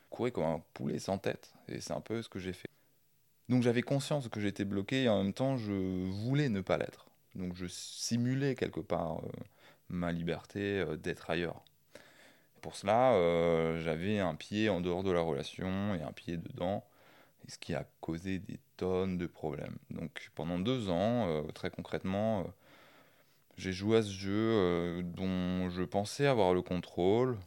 courez 0.09 0.31
comme 0.31 0.43
un 0.43 0.61
poulet 0.73 0.99
sans 0.99 1.17
tête. 1.17 1.53
Et 1.67 1.81
c'est 1.81 1.93
un 1.93 2.01
peu 2.01 2.21
ce 2.21 2.29
que 2.29 2.37
j'ai 2.39 2.53
fait. 2.53 2.69
Donc 3.49 3.63
j'avais 3.63 3.81
conscience 3.81 4.27
que 4.29 4.39
j'étais 4.39 4.63
bloqué 4.63 5.03
et 5.03 5.09
en 5.09 5.23
même 5.23 5.33
temps 5.33 5.57
je 5.57 5.71
voulais 5.71 6.49
ne 6.49 6.61
pas 6.61 6.77
l'être. 6.77 7.07
Donc 7.33 7.55
je 7.55 7.65
simulais 7.65 8.53
quelque 8.55 8.79
part 8.79 9.21
ma 9.89 10.11
liberté 10.11 10.85
d'être 11.01 11.29
ailleurs. 11.31 11.63
Pour 12.61 12.75
cela, 12.75 13.13
j'avais 13.79 14.19
un 14.19 14.35
pied 14.35 14.69
en 14.69 14.81
dehors 14.81 15.03
de 15.03 15.11
la 15.11 15.21
relation 15.21 15.95
et 15.95 16.03
un 16.03 16.11
pied 16.11 16.37
dedans, 16.37 16.83
ce 17.47 17.57
qui 17.57 17.73
a 17.73 17.85
causé 18.01 18.39
des 18.39 18.59
tonnes 18.77 19.17
de 19.17 19.27
problèmes. 19.27 19.77
Donc 19.89 20.31
pendant 20.35 20.59
deux 20.59 20.89
ans, 20.89 21.27
euh, 21.27 21.43
très 21.53 21.69
concrètement, 21.69 22.41
euh, 22.41 22.43
j'ai 23.57 23.71
joué 23.71 23.97
à 23.97 24.03
ce 24.03 24.11
jeu 24.11 24.33
euh, 24.33 25.01
dont 25.03 25.69
je 25.69 25.83
pensais 25.83 26.27
avoir 26.27 26.53
le 26.53 26.61
contrôle. 26.61 27.37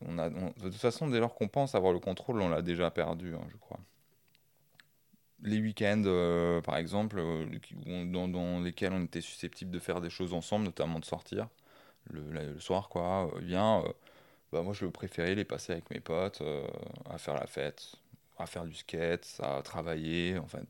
De 0.00 0.52
toute 0.62 0.74
façon, 0.74 1.08
dès 1.08 1.20
lors 1.20 1.34
qu'on 1.34 1.48
pense 1.48 1.74
avoir 1.74 1.92
le 1.92 2.00
contrôle, 2.00 2.40
on 2.40 2.48
l'a 2.48 2.62
déjà 2.62 2.90
perdu, 2.90 3.34
hein, 3.34 3.46
je 3.50 3.56
crois 3.56 3.78
les 5.44 5.60
week-ends, 5.60 6.60
par 6.62 6.76
exemple, 6.76 7.20
dans, 7.84 8.60
lesquels 8.60 8.92
on 8.92 9.02
était 9.02 9.20
susceptible 9.20 9.72
de 9.72 9.80
faire 9.80 10.00
des 10.00 10.08
choses 10.08 10.34
ensemble, 10.34 10.66
notamment 10.66 11.00
de 11.00 11.04
sortir 11.04 11.48
le, 12.10 12.60
soir, 12.60 12.88
quoi, 12.88 13.28
bien, 13.40 13.82
bah, 14.52 14.62
moi 14.62 14.72
je 14.72 14.86
préférais 14.86 15.34
les 15.34 15.44
passer 15.44 15.72
avec 15.72 15.90
mes 15.90 15.98
potes, 15.98 16.44
à 17.10 17.18
faire 17.18 17.34
la 17.34 17.48
fête, 17.48 17.96
à 18.42 18.46
faire 18.46 18.64
du 18.64 18.74
skate, 18.74 19.40
à 19.42 19.62
travailler, 19.62 20.38
enfin, 20.38 20.60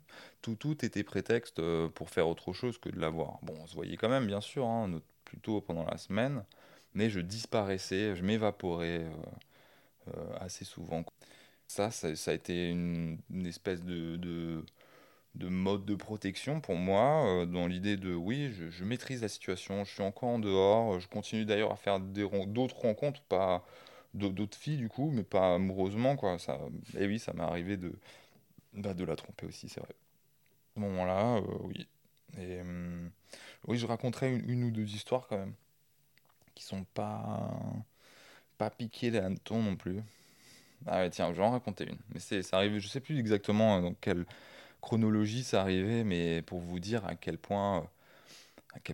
tout, 0.42 0.54
tout 0.56 0.84
était 0.84 1.02
prétexte 1.02 1.58
euh, 1.58 1.88
pour 1.88 2.10
faire 2.10 2.28
autre 2.28 2.52
chose 2.52 2.78
que 2.78 2.88
de 2.88 3.00
l'avoir. 3.00 3.38
Bon, 3.42 3.54
on 3.62 3.66
se 3.66 3.74
voyait 3.74 3.96
quand 3.96 4.08
même, 4.08 4.26
bien 4.26 4.40
sûr, 4.40 4.66
hein, 4.66 5.00
plutôt 5.24 5.60
pendant 5.60 5.84
la 5.84 5.98
semaine, 5.98 6.44
mais 6.94 7.10
je 7.10 7.20
disparaissais, 7.20 8.14
je 8.16 8.22
m'évaporais 8.22 9.00
euh, 9.00 9.10
euh, 10.16 10.36
assez 10.40 10.64
souvent. 10.64 11.04
Ça, 11.68 11.90
ça, 11.90 12.08
a 12.30 12.34
été 12.34 12.70
une, 12.70 13.18
espèce 13.46 13.82
de, 13.82 14.16
de, 14.16 14.64
de 15.36 15.48
mode 15.48 15.86
de 15.86 15.94
protection 15.94 16.60
pour 16.60 16.76
moi, 16.76 17.46
dans 17.46 17.66
l'idée 17.66 17.96
de 17.96 18.14
oui, 18.14 18.52
je, 18.52 18.70
je 18.70 18.84
maîtrise 18.84 19.22
la 19.22 19.28
situation, 19.28 19.84
je 19.84 19.92
suis 19.94 20.02
encore 20.02 20.28
en 20.30 20.38
dehors, 20.38 21.00
je 21.00 21.08
continue 21.08 21.46
d'ailleurs 21.46 21.72
à 21.72 21.76
faire 21.76 22.00
d'autres 22.00 22.80
rencontres, 22.80 23.22
pas 23.22 23.64
d'autres 24.14 24.56
filles 24.58 24.76
du 24.78 24.88
coup, 24.88 25.10
mais 25.12 25.22
pas 25.24 25.54
amoureusement, 25.56 26.16
quoi. 26.16 26.38
Ça, 26.38 26.58
et 26.98 27.06
oui, 27.06 27.18
ça 27.18 27.32
m'est 27.32 27.42
arrivé 27.42 27.76
de, 27.76 27.92
bah, 28.74 28.94
de 28.94 29.04
la 29.04 29.16
tromper 29.16 29.46
aussi, 29.46 29.68
c'est 29.68 29.80
vrai. 29.80 29.90
À 29.90 30.74
ce 30.76 30.80
moment-là, 30.80 31.36
euh, 31.38 31.58
oui. 31.62 31.88
Hum, 32.38 33.10
oui, 33.68 33.78
je 33.78 33.86
raconterai 33.86 34.34
une, 34.34 34.64
ou 34.64 34.70
deux 34.70 34.94
histoires 34.94 35.26
quand 35.28 35.38
même, 35.38 35.54
qui 36.54 36.64
sont 36.64 36.84
pas, 36.94 37.50
pas 38.58 38.70
piquées 38.70 39.10
les 39.10 39.18
hannetons 39.18 39.62
non 39.62 39.76
plus. 39.76 40.00
Ah 40.86 41.00
ouais, 41.00 41.10
tiens, 41.10 41.32
je 41.32 41.38
vais 41.38 41.44
en 41.44 41.52
raconter 41.52 41.84
une. 41.88 41.98
Mais 42.14 42.20
c'est, 42.20 42.42
ça 42.42 42.58
arrive, 42.58 42.78
je 42.78 42.88
sais 42.88 43.00
plus 43.00 43.18
exactement 43.18 43.80
dans 43.82 43.94
quelle 43.94 44.26
chronologie 44.82 45.44
ça 45.44 45.62
arrivait, 45.62 46.04
mais 46.04 46.42
pour 46.42 46.60
vous 46.60 46.80
dire 46.80 47.06
à 47.06 47.14
quel 47.16 47.38
point. 47.38 47.88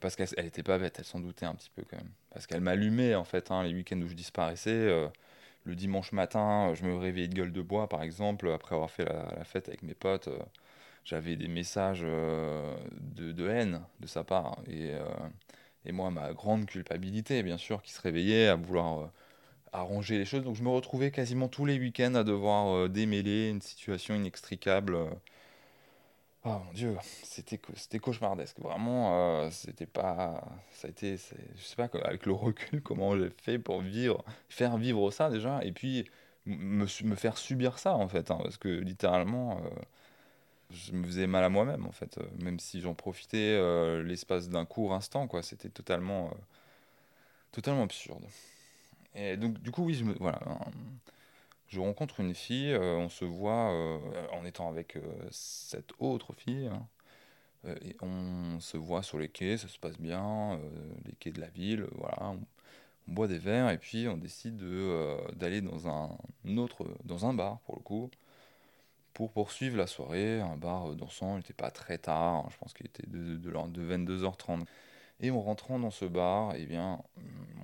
Parce 0.00 0.16
qu'elle 0.16 0.28
elle 0.36 0.46
était 0.46 0.62
pas 0.62 0.78
bête, 0.78 0.96
elle 0.98 1.04
s'en 1.04 1.20
doutait 1.20 1.46
un 1.46 1.54
petit 1.54 1.70
peu 1.74 1.82
quand 1.88 1.96
même. 1.96 2.10
Parce 2.30 2.46
qu'elle 2.46 2.60
m'allumait 2.60 3.14
en 3.14 3.24
fait, 3.24 3.50
hein, 3.50 3.62
les 3.62 3.74
week-ends 3.74 4.00
où 4.00 4.08
je 4.08 4.14
disparaissais. 4.14 5.08
le 5.64 5.74
dimanche 5.74 6.12
matin, 6.12 6.74
je 6.74 6.84
me 6.84 6.96
réveillais 6.96 7.28
de 7.28 7.34
gueule 7.34 7.52
de 7.52 7.62
bois 7.62 7.88
par 7.88 8.02
exemple, 8.02 8.50
après 8.50 8.74
avoir 8.74 8.90
fait 8.90 9.04
la, 9.04 9.44
fête 9.44 9.68
avec 9.68 9.82
mes 9.82 9.94
potes. 9.94 10.28
j'avais 11.04 11.36
des 11.36 11.48
messages 11.48 12.02
de, 12.02 13.32
de, 13.32 13.48
haine 13.48 13.82
de 14.00 14.06
sa 14.06 14.24
part. 14.24 14.58
Et, 14.68 14.92
et 15.84 15.92
moi, 15.92 16.10
ma 16.10 16.32
grande 16.32 16.66
culpabilité, 16.66 17.42
bien 17.42 17.58
sûr, 17.58 17.82
qui 17.82 17.92
se 17.92 18.00
réveillait 18.00 18.48
à 18.48 18.56
vouloir 18.56 19.10
arranger 19.72 20.18
les 20.18 20.24
choses. 20.24 20.44
Donc 20.44 20.56
je 20.56 20.62
me 20.62 20.68
retrouvais 20.68 21.10
quasiment 21.10 21.48
tous 21.48 21.64
les 21.64 21.78
week-ends 21.78 22.14
à 22.14 22.24
devoir 22.24 22.74
euh, 22.74 22.88
démêler 22.88 23.48
une 23.48 23.60
situation 23.60 24.14
inextricable. 24.14 24.96
Oh 26.44 26.58
mon 26.64 26.72
dieu, 26.72 26.96
c'était 27.24 27.60
c'était 27.74 27.98
cauchemardesque. 27.98 28.58
Vraiment, 28.60 29.42
euh, 29.44 29.50
c'était 29.50 29.86
pas. 29.86 30.42
Ça 30.72 30.86
a 30.86 30.90
été. 30.90 31.16
Je 31.56 31.62
sais 31.62 31.76
pas, 31.76 31.88
avec 32.04 32.26
le 32.26 32.32
recul, 32.32 32.82
comment 32.84 33.16
j'ai 33.18 33.30
fait 33.42 33.58
pour 33.58 33.80
vivre, 33.82 34.24
faire 34.48 34.76
vivre 34.78 35.10
ça 35.10 35.30
déjà, 35.30 35.62
et 35.64 35.72
puis 35.72 36.08
me, 36.46 36.86
me 37.04 37.14
faire 37.16 37.36
subir 37.38 37.78
ça 37.78 37.94
en 37.94 38.08
fait. 38.08 38.30
Hein, 38.30 38.38
parce 38.42 38.56
que 38.56 38.68
littéralement, 38.68 39.58
euh, 39.64 39.68
je 40.70 40.92
me 40.92 41.04
faisais 41.06 41.26
mal 41.26 41.44
à 41.44 41.48
moi-même 41.48 41.86
en 41.86 41.92
fait. 41.92 42.18
même 42.42 42.58
si 42.60 42.80
j'en 42.80 42.94
profitais 42.94 43.58
l'espace 44.02 44.48
d'un 44.48 44.64
court 44.66 44.94
instant, 44.94 45.26
quoi. 45.28 45.42
C'était 45.42 45.70
totalement. 45.70 46.30
totalement 47.52 47.82
absurde. 47.84 48.24
Et 49.14 49.36
donc, 49.36 49.60
du 49.62 49.70
coup, 49.70 49.84
oui, 49.84 49.94
je, 49.94 50.04
voilà, 50.20 50.40
je 51.68 51.80
rencontre 51.80 52.20
une 52.20 52.34
fille, 52.34 52.72
euh, 52.72 52.96
on 52.96 53.08
se 53.08 53.24
voit 53.24 53.70
euh, 53.72 53.98
en 54.32 54.44
étant 54.44 54.68
avec 54.68 54.96
euh, 54.96 55.02
cette 55.30 55.92
autre 55.98 56.32
fille, 56.34 56.66
hein, 56.66 56.86
et 57.82 57.96
on 58.00 58.60
se 58.60 58.76
voit 58.76 59.02
sur 59.02 59.18
les 59.18 59.28
quais, 59.28 59.58
ça 59.58 59.68
se 59.68 59.78
passe 59.78 59.98
bien, 59.98 60.58
les 61.04 61.12
quais 61.16 61.32
de 61.32 61.40
la 61.40 61.48
ville, 61.48 61.86
voilà, 61.92 62.30
on, 62.30 62.40
boit 63.12 63.26
des 63.26 63.38
verres, 63.38 63.70
et 63.70 63.78
puis 63.78 64.06
on 64.08 64.16
décide 64.16 64.62
d'aller 65.34 65.60
dans 65.60 65.88
un 65.88 66.16
autre, 66.56 66.86
dans 67.04 67.26
un 67.26 67.34
bar, 67.34 67.58
pour 67.60 67.76
le 67.76 67.82
coup, 67.82 68.10
pour 69.12 69.32
poursuivre 69.32 69.76
la 69.76 69.86
soirée, 69.86 70.40
un 70.40 70.56
bar 70.56 70.94
dansant, 70.94 71.34
il 71.34 71.38
n'était 71.38 71.52
pas 71.52 71.70
très 71.70 71.98
tard, 71.98 72.46
hein, 72.46 72.48
je 72.50 72.56
pense 72.58 72.72
qu'il 72.74 72.86
était 72.86 73.06
de, 73.06 73.36
de, 73.36 73.50
de 73.50 73.96
22h30. 73.96 74.64
Et 75.20 75.30
en 75.32 75.42
rentrant 75.42 75.80
dans 75.80 75.90
ce 75.90 76.04
bar, 76.04 76.54
eh 76.56 76.66
bien, 76.66 77.02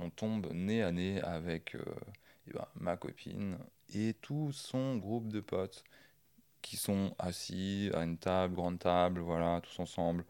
on 0.03 0.11
tombe 0.11 0.53
nez 0.53 0.83
à 0.83 0.91
nez 0.91 1.21
avec 1.23 1.77
eh 2.49 2.53
ben, 2.53 2.67
ma 2.75 2.97
copine 2.97 3.59
et 3.93 4.15
tout 4.15 4.53
son 4.53 4.97
groupe 4.97 5.29
de 5.29 5.41
potes 5.41 5.85
qui 6.63 6.77
sont 6.77 7.15
assis 7.19 7.91
à 7.95 8.05
une 8.05 8.17
table, 8.17 8.55
grande 8.55 8.79
table, 8.79 9.21
voilà, 9.21 9.61
tous 9.61 9.81
ensemble, 9.81 10.25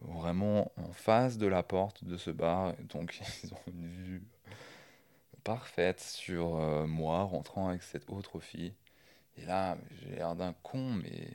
vraiment 0.00 0.72
en 0.76 0.92
face 0.92 1.38
de 1.38 1.46
la 1.46 1.62
porte 1.62 2.04
de 2.04 2.16
ce 2.16 2.30
bar. 2.30 2.74
Donc 2.90 3.20
ils 3.44 3.52
ont 3.52 3.60
une 3.68 3.86
vue 3.86 4.22
parfaite 5.44 6.00
sur 6.00 6.56
euh, 6.56 6.86
moi 6.86 7.22
rentrant 7.24 7.68
avec 7.68 7.82
cette 7.82 8.08
autre 8.10 8.40
fille. 8.40 8.72
Et 9.36 9.44
là, 9.44 9.76
j'ai 10.00 10.16
l'air 10.16 10.34
d'un 10.34 10.54
con, 10.62 10.92
mais. 10.92 11.30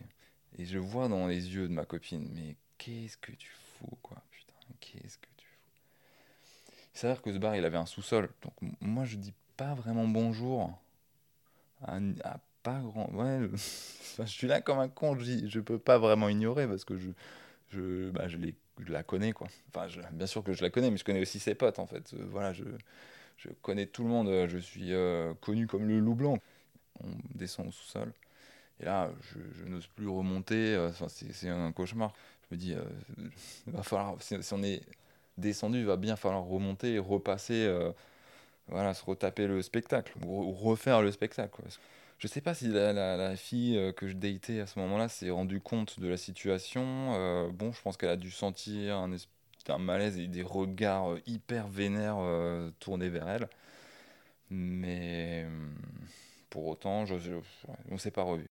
Et 0.57 0.65
je 0.65 0.79
vois 0.79 1.07
dans 1.07 1.27
les 1.27 1.55
yeux 1.55 1.69
de 1.69 1.73
ma 1.73 1.85
copine, 1.85 2.29
mais 2.33 2.57
qu'est-ce 2.77 3.15
que 3.17 3.31
tu 3.31 3.49
fous, 3.49 3.97
quoi 4.01 4.21
qu'est-ce 4.81 5.17
que 5.17 5.27
tu 5.37 5.47
fous? 5.47 5.71
Il 6.93 6.99
s'avère 6.99 7.21
que 7.21 7.31
ce 7.31 7.37
bar, 7.37 7.55
il 7.55 7.63
avait 7.63 7.77
un 7.77 7.85
sous-sol. 7.85 8.29
Donc 8.41 8.53
moi, 8.81 9.05
je 9.05 9.15
dis 9.15 9.33
pas 9.55 9.73
vraiment 9.73 10.07
bonjour 10.07 10.77
à, 11.85 12.39
pas 12.63 12.79
grand... 12.79 13.09
Ouais, 13.13 13.49
je 13.53 14.23
suis 14.25 14.47
là 14.47 14.61
comme 14.61 14.79
un 14.79 14.89
con, 14.89 15.17
je, 15.17 15.47
je 15.47 15.59
peux 15.59 15.79
pas 15.79 15.97
vraiment 15.97 16.29
ignorer 16.29 16.67
parce 16.67 16.85
que 16.85 16.97
je, 16.97 17.09
je, 17.69 18.09
bah, 18.11 18.27
je, 18.27 18.37
je 18.79 18.91
la 18.91 19.03
connais, 19.03 19.33
quoi. 19.33 19.47
Enfin, 19.73 19.87
bien 20.11 20.27
sûr 20.27 20.43
que 20.43 20.53
je 20.53 20.61
la 20.61 20.69
connais, 20.69 20.91
mais 20.91 20.97
je 20.97 21.03
connais 21.03 21.21
aussi 21.21 21.39
ses 21.39 21.55
potes, 21.55 21.79
en 21.79 21.87
fait. 21.87 22.13
Euh, 22.13 22.25
voilà, 22.29 22.53
je, 22.53 22.63
je 23.37 23.49
connais 23.61 23.87
tout 23.87 24.03
le 24.03 24.09
monde, 24.09 24.47
je 24.47 24.57
suis 24.57 24.93
euh, 24.93 25.33
connu 25.41 25.67
comme 25.67 25.87
le 25.87 25.99
loup 25.99 26.15
blanc. 26.15 26.37
On 27.03 27.09
descend 27.35 27.67
au 27.67 27.71
sous-sol. 27.71 28.11
Et 28.79 28.85
là, 28.85 29.11
je, 29.21 29.65
n'ose 29.65 29.87
plus 29.87 30.07
remonter. 30.07 30.75
Euh, 30.75 30.89
enfin, 30.89 31.07
c'est 31.07 31.49
un 31.49 31.71
cauchemar 31.71 32.13
me 32.51 32.57
dis, 32.57 32.73
euh, 32.73 32.83
va 33.67 33.83
falloir, 33.83 34.15
si, 34.21 34.35
on 34.51 34.63
est 34.63 34.81
descendu, 35.37 35.79
il 35.79 35.85
va 35.85 35.97
bien 35.97 36.15
falloir 36.15 36.43
remonter 36.43 36.99
repasser, 36.99 37.65
euh, 37.65 37.91
voilà, 38.71 38.93
se 38.93 39.03
retaper 39.05 39.47
le 39.47 39.61
spectacle, 39.61 40.13
ou, 40.25 40.51
refaire 40.51 41.01
le 41.01 41.11
spectacle. 41.11 41.49
Quoi. 41.51 41.65
Je 42.19 42.27
sais 42.27 42.41
pas 42.41 42.53
si 42.53 42.67
la, 42.67 43.35
fille 43.35 43.77
euh, 43.77 43.91
que 43.91 44.07
je 44.07 44.13
datais 44.13 44.59
à 44.59 44.67
ce 44.67 44.79
moment-là 44.79 45.09
s'est 45.09 45.29
rendue 45.29 45.59
compte 45.59 45.99
de 45.99 46.07
la 46.07 46.17
situation. 46.17 47.49
bon, 47.51 47.71
je 47.71 47.81
pense 47.81 47.97
qu'elle 47.97 48.09
a 48.09 48.17
dû 48.17 48.31
sentir 48.31 48.97
un, 48.97 49.11
un, 49.69 49.77
malaise 49.77 50.17
et 50.19 50.27
des 50.27 50.43
regards 50.43 51.15
hyper 51.27 51.67
vénères 51.67 52.19
tournés 52.79 53.09
vers 53.09 53.27
elle. 53.29 53.49
Mais 54.49 55.45
pour 56.49 56.67
autant, 56.67 57.05
je, 57.05 57.15
on 57.89 57.93
ne 57.93 57.97
s'est 57.97 58.11
pas 58.11 58.23
revu. 58.23 58.45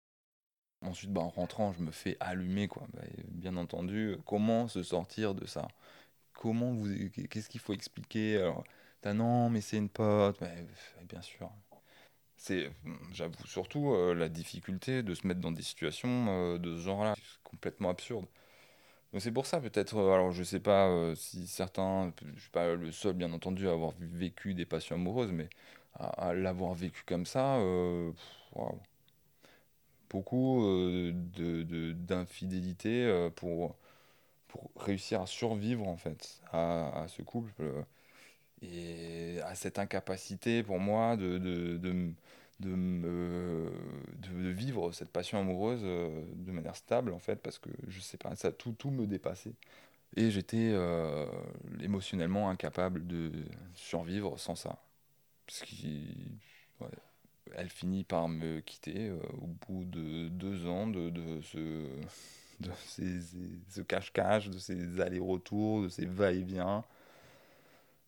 Ensuite, 0.82 1.12
bah, 1.12 1.22
en 1.22 1.28
rentrant, 1.30 1.72
je 1.72 1.82
me 1.82 1.90
fais 1.90 2.16
allumer, 2.20 2.68
quoi. 2.68 2.86
Bah, 2.94 3.02
bien 3.28 3.56
entendu, 3.56 4.16
comment 4.26 4.68
se 4.68 4.82
sortir 4.82 5.34
de 5.34 5.46
ça? 5.46 5.68
Comment 6.34 6.72
vous, 6.72 6.88
qu'est-ce 7.30 7.48
qu'il 7.48 7.60
faut 7.60 7.72
expliquer? 7.72 8.52
Non, 9.14 9.50
mais 9.50 9.60
c'est 9.60 9.76
une 9.76 9.88
pote. 9.88 10.42
bien 11.08 11.22
sûr. 11.22 11.50
C'est, 12.36 12.70
j'avoue 13.12 13.46
surtout 13.46 13.92
euh, 13.92 14.14
la 14.14 14.28
difficulté 14.28 15.02
de 15.02 15.14
se 15.14 15.26
mettre 15.26 15.40
dans 15.40 15.52
des 15.52 15.62
situations 15.62 16.26
euh, 16.28 16.58
de 16.58 16.76
ce 16.76 16.82
genre-là, 16.82 17.14
complètement 17.44 17.90
absurde. 17.90 18.26
Donc 19.12 19.22
c'est 19.22 19.32
pour 19.32 19.46
ça 19.46 19.60
peut-être, 19.60 19.96
euh, 19.96 20.12
alors 20.14 20.32
je 20.32 20.42
sais 20.44 20.60
pas 20.60 21.14
si 21.16 21.46
certains, 21.46 22.12
je 22.36 22.40
suis 22.40 22.50
pas 22.50 22.74
le 22.74 22.92
seul 22.92 23.14
bien 23.14 23.32
entendu 23.32 23.68
à 23.68 23.72
avoir 23.72 23.92
vécu 23.98 24.54
des 24.54 24.66
passions 24.66 24.96
amoureuses, 24.96 25.32
mais 25.32 25.48
à, 25.94 26.34
l'avoir 26.34 26.74
vécu 26.74 27.04
comme 27.06 27.26
ça, 27.26 27.58
beaucoup 30.10 30.64
euh, 30.64 31.12
de, 31.14 31.92
d'infidélité 31.92 33.30
pour, 33.36 33.76
pour 34.48 34.70
réussir 34.76 35.22
à 35.22 35.26
survivre 35.26 35.88
en 35.88 35.96
fait 35.96 36.40
à, 36.52 37.06
ce 37.08 37.22
couple 37.22 37.52
et 38.62 39.40
à 39.44 39.54
cette 39.54 39.78
incapacité 39.78 40.62
pour 40.62 40.78
moi 40.78 41.16
de, 41.16 41.38
de, 41.38 41.76
de, 41.76 42.12
de, 42.60 43.70
de, 44.18 44.48
vivre 44.50 44.92
cette 44.92 45.10
passion 45.10 45.38
amoureuse 45.38 45.82
euh, 45.84 46.22
de 46.34 46.52
manière 46.52 46.76
stable 46.76 47.12
en 47.12 47.18
fait 47.18 47.36
parce 47.36 47.58
que 47.58 47.70
je 47.88 48.00
sais 48.00 48.16
pas 48.16 48.34
ça 48.36 48.52
tout, 48.52 48.72
tout 48.72 48.90
me 48.90 49.06
dépassait 49.06 49.54
et 50.16 50.30
j'étais 50.30 50.72
émotionnellement 51.80 52.48
incapable 52.48 53.06
de 53.06 53.30
survivre 53.74 54.38
sans 54.38 54.54
ça 54.54 54.78
ce 55.48 55.64
qui 55.64 56.38
elle 57.54 57.68
finit 57.68 58.04
par 58.04 58.28
me 58.28 58.60
quitter 58.60 59.08
euh, 59.08 59.18
au 59.40 59.46
bout 59.66 59.84
de 59.84 60.28
deux 60.28 60.66
ans 60.66 60.86
de, 60.86 61.10
de 61.10 61.40
ce, 61.42 61.58
de 62.60 62.70
ces, 62.86 63.20
ce 63.68 63.80
cache-cache, 63.82 64.50
de 64.50 64.58
ces 64.58 65.00
allers-retours, 65.00 65.82
de 65.82 65.88
ces 65.88 66.06
va-et-vient. 66.06 66.84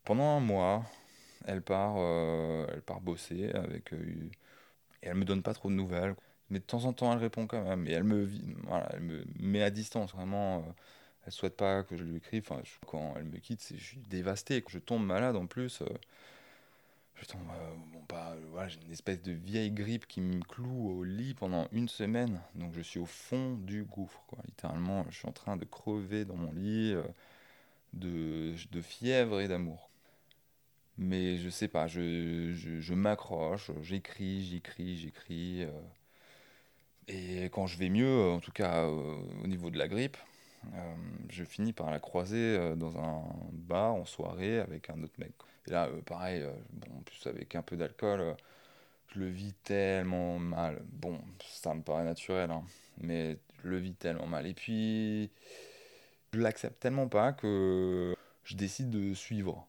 Pendant 0.08 0.38
un 0.38 0.40
mois, 0.40 0.84
elle 1.46 1.62
part, 1.62 1.96
euh, 1.98 2.66
elle 2.72 2.80
part 2.82 3.00
bosser 3.02 3.50
avec. 3.52 3.92
Euh, 3.92 4.30
et 5.02 5.08
elle 5.08 5.16
me 5.16 5.24
donne 5.24 5.42
pas 5.42 5.54
trop 5.54 5.68
de 5.68 5.74
nouvelles. 5.74 6.16
Mais 6.50 6.60
de 6.60 6.64
temps 6.64 6.86
en 6.86 6.92
temps, 6.94 7.12
elle 7.12 7.18
répond 7.18 7.46
quand 7.46 7.62
même. 7.62 7.86
Et 7.86 7.92
elle 7.92 8.04
me, 8.04 8.26
voilà, 8.64 8.88
elle 8.94 9.02
me 9.02 9.24
met 9.38 9.62
à 9.62 9.70
distance, 9.70 10.14
vraiment. 10.14 10.64
elle 11.26 11.32
souhaite 11.32 11.56
pas 11.56 11.82
que 11.84 11.96
je 11.96 12.04
lui 12.04 12.16
écrive. 12.16 12.44
Enfin, 12.50 12.62
quand 12.86 13.14
elle 13.16 13.24
me 13.24 13.38
quitte, 13.38 13.62
je 13.76 13.84
suis 13.84 13.98
dévasté. 14.08 14.64
Je 14.68 14.78
tombe 14.78 15.04
malade 15.04 15.36
en 15.36 15.46
plus. 15.46 15.82
Je 17.20 17.26
tombe, 17.26 17.40
euh, 17.50 17.74
bon, 17.92 18.00
pas, 18.06 18.36
voilà, 18.50 18.68
j'ai 18.68 18.80
une 18.86 18.92
espèce 18.92 19.20
de 19.22 19.32
vieille 19.32 19.70
grippe 19.70 20.06
qui 20.06 20.20
me 20.20 20.40
cloue 20.40 20.98
au 20.98 21.04
lit 21.04 21.34
pendant 21.34 21.66
une 21.72 21.88
semaine. 21.88 22.40
Donc 22.54 22.72
je 22.74 22.80
suis 22.80 23.00
au 23.00 23.06
fond 23.06 23.54
du 23.56 23.84
gouffre, 23.84 24.22
quoi. 24.28 24.38
Littéralement, 24.46 25.04
je 25.10 25.18
suis 25.18 25.28
en 25.28 25.32
train 25.32 25.56
de 25.56 25.64
crever 25.64 26.24
dans 26.24 26.36
mon 26.36 26.52
lit 26.52 26.94
euh, 26.94 27.02
de, 27.92 28.82
fièvre 28.82 29.40
et 29.40 29.48
d'amour. 29.48 29.87
Mais 30.98 31.38
je 31.38 31.48
sais 31.48 31.68
pas, 31.68 31.86
je, 31.86 32.52
je, 32.54 32.94
m'accroche, 32.94 33.70
j'écris, 33.82 34.44
j'écris, 34.44 34.98
j'écris. 34.98 35.64
Euh, 35.64 35.70
et 37.08 37.44
quand 37.46 37.66
je 37.66 37.78
vais 37.78 37.88
mieux, 37.88 38.30
en 38.30 38.40
tout 38.40 38.52
cas 38.52 38.86
au 38.86 39.46
niveau 39.46 39.70
de 39.70 39.78
la 39.78 39.88
grippe, 39.88 40.16
je 41.30 41.44
finis 41.44 41.72
par 41.72 41.90
la 41.90 42.00
croiser 42.00 42.74
dans 42.76 42.98
un 42.98 43.22
bar 43.52 43.94
en 43.94 44.04
soirée 44.04 44.58
avec 44.58 44.90
un 44.90 45.02
autre 45.02 45.14
mec. 45.18 45.32
Et 45.68 45.70
là, 45.70 45.86
euh, 45.88 46.00
pareil, 46.02 46.42
euh, 46.42 46.52
bon, 46.72 46.98
en 46.98 47.02
plus 47.02 47.26
avec 47.26 47.54
un 47.54 47.62
peu 47.62 47.76
d'alcool, 47.76 48.20
euh, 48.20 48.34
je 49.08 49.20
le 49.20 49.28
vis 49.28 49.52
tellement 49.64 50.38
mal. 50.38 50.82
Bon, 50.92 51.20
ça 51.46 51.74
me 51.74 51.82
paraît 51.82 52.04
naturel, 52.04 52.50
hein, 52.50 52.62
mais 53.00 53.38
je 53.62 53.68
le 53.68 53.76
vis 53.78 53.94
tellement 53.94 54.26
mal. 54.26 54.46
Et 54.46 54.54
puis, 54.54 55.30
je 56.32 56.40
l'accepte 56.40 56.80
tellement 56.80 57.08
pas 57.08 57.32
que 57.32 58.14
je 58.44 58.56
décide 58.56 58.90
de 58.90 59.14
suivre. 59.14 59.66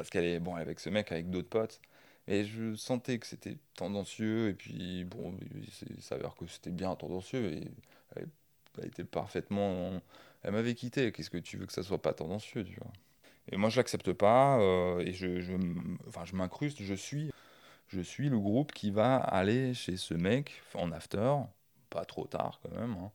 Parce 0.00 0.08
qu'elle 0.08 0.24
est, 0.24 0.40
bon, 0.40 0.54
avec 0.54 0.80
ce 0.80 0.88
mec, 0.88 1.12
avec 1.12 1.28
d'autres 1.28 1.50
potes. 1.50 1.82
Et 2.26 2.46
je 2.46 2.74
sentais 2.74 3.18
que 3.18 3.26
c'était 3.26 3.58
tendancieux, 3.76 4.48
et 4.48 4.54
puis 4.54 5.04
bon, 5.04 5.34
il 5.94 6.02
s'avère 6.02 6.34
que 6.36 6.46
c'était 6.46 6.70
bien 6.70 6.94
tendancieux, 6.96 7.60
elle, 8.16 8.28
était 8.86 9.04
parfaitement. 9.04 10.00
Elle 10.42 10.52
m'avait 10.52 10.74
quitté, 10.74 11.12
qu'est-ce 11.12 11.28
que 11.28 11.36
tu 11.36 11.58
veux 11.58 11.66
que 11.66 11.72
ça 11.74 11.82
soit 11.82 12.00
pas 12.00 12.14
tendancieux, 12.14 12.64
tu 12.64 12.76
vois? 12.80 12.92
Et 13.52 13.58
moi, 13.58 13.68
je 13.68 13.76
l'accepte 13.76 14.10
pas, 14.14 14.58
euh, 14.58 15.00
et 15.00 15.12
je, 15.12 15.54
enfin, 16.08 16.24
je 16.24 16.34
m'incruste, 16.34 16.82
je 16.82 16.94
suis, 16.94 17.30
je 17.88 18.00
suis 18.00 18.30
le 18.30 18.38
groupe 18.38 18.72
qui 18.72 18.90
va 18.90 19.16
aller 19.16 19.74
chez 19.74 19.98
ce 19.98 20.14
mec 20.14 20.62
en 20.74 20.92
after, 20.92 21.34
pas 21.90 22.06
trop 22.06 22.26
tard 22.26 22.58
quand 22.62 22.74
même, 22.74 22.92
hein, 22.92 23.10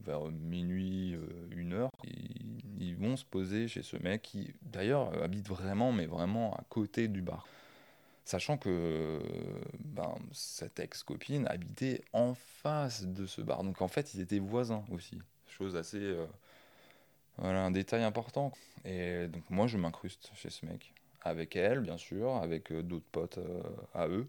vers 0.00 0.24
minuit, 0.24 1.14
euh, 1.14 1.28
une 1.52 1.74
heure. 1.74 1.90
Ils, 2.78 2.96
vont 2.96 3.16
se 3.16 3.24
poser 3.24 3.68
chez 3.68 3.82
ce 3.82 3.96
mec 3.96 4.22
qui, 4.22 4.54
d'ailleurs, 4.62 5.22
habite 5.22 5.48
vraiment, 5.48 5.92
mais 5.92 6.06
vraiment 6.06 6.54
à 6.54 6.64
côté 6.68 7.08
du 7.08 7.22
bar. 7.22 7.46
Sachant 8.24 8.56
que 8.56 9.20
ben, 9.80 10.14
cette 10.32 10.80
ex-copine 10.80 11.46
habitait 11.46 12.02
en 12.14 12.34
face 12.34 13.04
de 13.04 13.26
ce 13.26 13.42
bar. 13.42 13.62
Donc 13.64 13.82
en 13.82 13.88
fait, 13.88 14.14
ils 14.14 14.20
étaient 14.20 14.38
voisins 14.38 14.82
aussi. 14.90 15.18
Chose 15.46 15.76
assez. 15.76 15.98
Euh, 15.98 16.26
voilà, 17.36 17.64
un 17.64 17.70
détail 17.70 18.02
important. 18.02 18.52
Et 18.86 19.26
donc 19.28 19.42
moi, 19.50 19.66
je 19.66 19.76
m'incruste 19.76 20.30
chez 20.34 20.48
ce 20.48 20.64
mec. 20.64 20.94
Avec 21.20 21.54
elle, 21.56 21.80
bien 21.80 21.98
sûr, 21.98 22.36
avec 22.36 22.72
euh, 22.72 22.82
d'autres 22.82 23.04
potes 23.12 23.38
euh, 23.38 23.62
à 23.94 24.08
eux. 24.08 24.26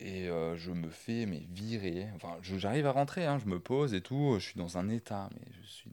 Et 0.00 0.26
je 0.54 0.70
me 0.70 0.90
fais 0.90 1.26
mais 1.26 1.42
virer. 1.50 2.06
Enfin, 2.14 2.36
j'arrive 2.42 2.86
à 2.86 2.92
rentrer, 2.92 3.26
hein, 3.26 3.40
je 3.40 3.46
me 3.46 3.58
pose 3.58 3.94
et 3.94 4.00
tout. 4.00 4.36
Je 4.38 4.44
suis 4.44 4.58
dans 4.58 4.78
un 4.78 4.88
état, 4.88 5.28
mais 5.32 5.52
je 5.60 5.66
suis, 5.66 5.90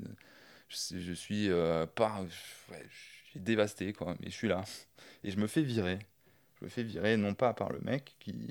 je, 0.70 1.14
suis 1.14 1.50
pas, 1.96 2.22
ouais, 2.72 2.86
dévasté 3.36 3.94
quoi. 3.94 4.16
Mais 4.20 4.30
je 4.30 4.36
suis 4.36 4.48
là 4.48 4.64
et 5.24 5.32
je 5.32 5.38
me 5.38 5.48
fais 5.48 5.62
virer 5.62 6.00
je 6.60 6.66
me 6.66 6.70
fais 6.70 6.84
virer 6.84 7.18
non 7.18 7.34
pas 7.34 7.54
par 7.54 7.72
le 7.72 7.80
mec 7.82 8.16
qui 8.20 8.50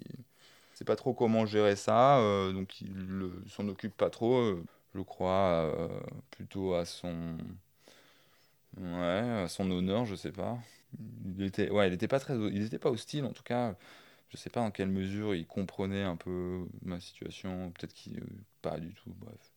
sait 0.75 0.85
pas 0.85 0.97
trop 0.97 1.15
comment 1.15 1.47
gérer 1.47 1.77
ça, 1.77 2.19
euh, 2.19 2.53
donc 2.53 2.81
il 2.81 3.31
s'en 3.49 3.69
occupe 3.69 3.97
pas 3.97 4.11
trop, 4.11 4.39
euh, 4.39 4.65
je 4.95 5.01
crois, 5.01 5.73
euh, 5.77 5.89
plutôt 6.31 6.75
à 6.75 6.85
son 6.85 7.37
ouais, 8.79 9.43
à 9.45 9.49
son 9.49 9.71
honneur, 9.71 10.05
je 10.05 10.15
sais 10.15 10.33
pas. 10.33 10.59
Il 11.37 11.43
était 11.45 11.71
ouais, 11.71 11.89
il 11.89 11.95
était 11.95 12.09
pas 12.09 12.21
très 12.21 12.35
il 12.37 12.63
était 12.63 12.79
pas 12.79 12.91
hostile 12.91 13.25
en 13.25 13.33
tout 13.33 13.43
cas. 13.43 13.77
Je 14.31 14.37
sais 14.37 14.51
pas 14.51 14.61
dans 14.61 14.71
quelle 14.73 14.89
mesure 14.89 15.35
il 15.35 15.47
comprenait 15.47 16.03
un 16.03 16.17
peu 16.17 16.67
ma 16.83 17.01
situation, 17.01 17.71
peut-être 17.73 17.95
qu'il 17.95 18.23
pas 18.63 18.79
du 18.81 18.93
tout, 18.95 19.15
bref. 19.19 19.53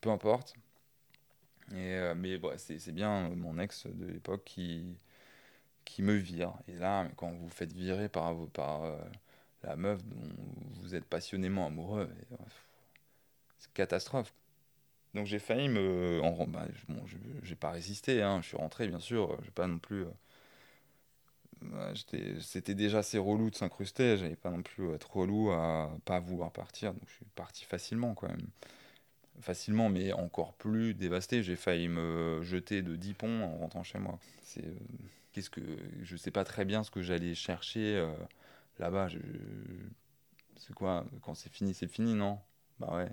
Peu 0.00 0.10
importe. 0.10 0.54
Et, 1.74 2.14
mais 2.16 2.38
bon, 2.38 2.52
c'est 2.56 2.92
bien 2.92 3.28
mon 3.30 3.58
ex 3.58 3.86
de 3.86 4.06
l'époque 4.06 4.44
qui, 4.44 4.96
qui 5.84 6.02
me 6.02 6.14
vire. 6.14 6.54
Et 6.68 6.74
là, 6.74 7.08
quand 7.16 7.32
vous 7.32 7.48
faites 7.50 7.72
virer 7.72 8.08
par, 8.08 8.34
par 8.48 8.84
euh, 8.84 8.96
la 9.64 9.76
meuf 9.76 10.04
dont 10.04 10.16
vous 10.80 10.94
êtes 10.94 11.04
passionnément 11.06 11.66
amoureux, 11.66 12.08
c'est 13.58 13.72
catastrophe. 13.72 14.32
Donc 15.14 15.26
j'ai 15.26 15.38
failli 15.38 15.68
me. 15.68 16.20
En, 16.22 16.46
bah, 16.46 16.66
bon, 16.88 17.04
j'ai 17.42 17.56
pas 17.56 17.70
résisté, 17.70 18.22
hein, 18.22 18.40
je 18.42 18.48
suis 18.48 18.56
rentré 18.56 18.88
bien 18.88 19.00
sûr, 19.00 19.38
j'ai 19.44 19.50
pas 19.50 19.66
non 19.66 19.78
plus. 19.78 20.06
Euh, 21.64 21.94
c'était 22.40 22.74
déjà 22.74 22.98
assez 22.98 23.18
relou 23.18 23.50
de 23.50 23.56
s'incruster, 23.56 24.16
j'avais 24.16 24.36
pas 24.36 24.50
non 24.50 24.62
plus 24.62 24.92
être 24.94 25.16
relou 25.16 25.50
à 25.50 25.90
pas 26.04 26.20
vouloir 26.20 26.52
partir, 26.52 26.94
donc 26.94 27.02
je 27.08 27.14
suis 27.14 27.24
parti 27.34 27.64
facilement 27.64 28.14
quand 28.14 28.28
même. 28.28 28.46
Facilement, 29.40 29.88
mais 29.88 30.12
encore 30.12 30.54
plus 30.54 30.94
dévasté, 30.94 31.42
j'ai 31.42 31.56
failli 31.56 31.88
me 31.88 32.40
jeter 32.42 32.82
de 32.82 32.96
10 32.96 33.14
ponts 33.14 33.42
en 33.42 33.56
rentrant 33.58 33.82
chez 33.82 33.98
moi. 33.98 34.18
C'est. 34.42 34.64
Euh, 34.64 34.74
qu'est-ce 35.32 35.50
que 35.50 35.60
je 36.02 36.16
sais 36.16 36.30
pas 36.30 36.44
très 36.44 36.64
bien 36.64 36.82
ce 36.82 36.90
que 36.90 37.02
j'allais 37.02 37.34
chercher 37.34 37.96
euh, 37.96 38.12
là-bas. 38.78 39.08
C'est 40.56 40.74
quoi 40.74 41.04
Quand 41.22 41.34
c'est 41.34 41.52
fini, 41.52 41.74
c'est 41.74 41.88
fini, 41.88 42.14
non? 42.14 42.40
Bah 42.80 42.92
ouais. 42.96 43.10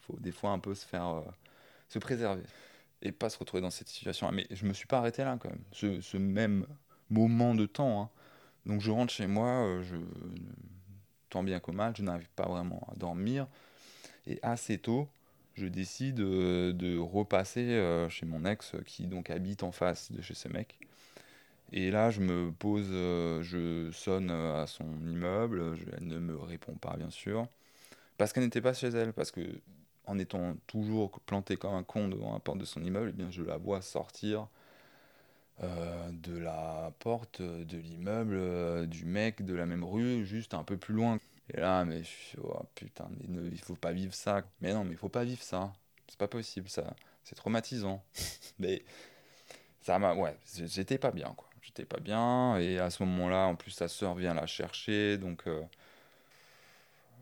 Faut 0.00 0.16
des 0.18 0.32
fois 0.32 0.50
un 0.50 0.58
peu 0.58 0.74
se 0.74 0.84
faire 0.86 1.06
euh, 1.06 1.22
se 1.88 1.98
préserver 2.00 2.42
et 3.02 3.12
pas 3.12 3.30
se 3.30 3.38
retrouver 3.38 3.60
dans 3.60 3.70
cette 3.70 3.88
situation. 3.88 4.30
Mais 4.32 4.46
je 4.50 4.66
me 4.66 4.72
suis 4.72 4.86
pas 4.86 4.98
arrêté 4.98 5.22
là 5.24 5.38
quand 5.40 5.50
même. 5.50 5.62
Ce, 5.72 6.00
ce 6.00 6.16
même 6.16 6.66
moment 7.10 7.54
de 7.54 7.66
temps. 7.66 8.02
Hein. 8.02 8.10
Donc 8.66 8.80
je 8.80 8.90
rentre 8.90 9.12
chez 9.12 9.26
moi, 9.26 9.64
euh, 9.66 9.82
je 9.82 9.96
tant 11.30 11.42
bien 11.42 11.60
que 11.60 11.70
mal, 11.70 11.94
je 11.96 12.02
n'arrive 12.02 12.28
pas 12.36 12.46
vraiment 12.46 12.86
à 12.92 12.96
dormir 12.96 13.46
et 14.26 14.38
assez 14.42 14.78
tôt 14.78 15.08
je 15.54 15.66
décide 15.66 16.16
de 16.16 16.98
repasser 16.98 18.06
chez 18.08 18.26
mon 18.26 18.44
ex 18.44 18.72
qui 18.86 19.06
donc 19.06 19.30
habite 19.30 19.62
en 19.62 19.72
face 19.72 20.12
de 20.12 20.22
chez 20.22 20.34
ce 20.34 20.48
mec 20.48 20.78
et 21.72 21.90
là, 21.90 22.10
je 22.10 22.20
me 22.20 22.52
pose, 22.52 22.88
euh, 22.90 23.42
je 23.42 23.90
sonne 23.92 24.30
à 24.30 24.66
son 24.66 24.84
immeuble, 25.06 25.74
elle 25.96 26.06
ne 26.06 26.18
me 26.18 26.36
répond 26.36 26.74
pas, 26.74 26.96
bien 26.98 27.10
sûr, 27.10 27.46
parce 28.18 28.32
qu'elle 28.32 28.44
n'était 28.44 28.60
pas 28.62 28.74
chez 28.74 28.88
elle, 28.88 29.12
parce 29.14 29.30
que 29.30 29.40
en 30.06 30.18
étant 30.18 30.56
toujours 30.66 31.20
planté 31.20 31.56
comme 31.56 31.74
un 31.74 31.84
con 31.84 32.08
devant 32.08 32.34
la 32.34 32.40
porte 32.40 32.58
de 32.58 32.64
son 32.66 32.82
immeuble, 32.84 33.10
eh 33.10 33.16
bien, 33.16 33.30
je 33.30 33.42
la 33.42 33.56
vois 33.58 33.82
sortir 33.82 34.48
euh, 35.62 36.10
de 36.12 36.36
la 36.36 36.92
porte 36.98 37.40
de 37.42 37.78
l'immeuble 37.78 38.34
euh, 38.34 38.86
du 38.86 39.04
mec 39.04 39.44
de 39.44 39.54
la 39.54 39.66
même 39.66 39.84
rue, 39.84 40.26
juste 40.26 40.54
un 40.54 40.64
peu 40.64 40.76
plus 40.76 40.94
loin. 40.94 41.18
Et 41.50 41.60
là, 41.60 41.84
mais 41.84 42.02
je 42.04 42.38
oh, 42.42 42.62
putain, 42.74 43.08
mais 43.10 43.48
il 43.50 43.58
faut 43.60 43.74
pas 43.74 43.92
vivre 43.92 44.14
ça. 44.14 44.42
Mais 44.60 44.72
non, 44.72 44.84
mais 44.84 44.92
il 44.92 44.96
faut 44.96 45.08
pas 45.08 45.24
vivre 45.24 45.42
ça. 45.42 45.72
C'est 46.08 46.18
pas 46.18 46.28
possible, 46.28 46.68
ça. 46.68 46.94
C'est 47.24 47.34
traumatisant. 47.34 48.02
mais 48.58 48.82
ça 49.82 49.98
m'a, 49.98 50.14
ouais, 50.14 50.36
j'étais 50.66 50.98
pas 50.98 51.10
bien, 51.10 51.32
quoi 51.36 51.48
j'étais 51.62 51.84
pas 51.84 52.00
bien. 52.00 52.56
Et 52.58 52.78
à 52.78 52.90
ce 52.90 53.02
moment-là, 53.04 53.46
en 53.46 53.56
plus, 53.56 53.70
sa 53.70 53.88
sœur 53.88 54.14
vient 54.14 54.34
la 54.34 54.46
chercher. 54.46 55.16
Donc, 55.18 55.46
euh, 55.46 55.62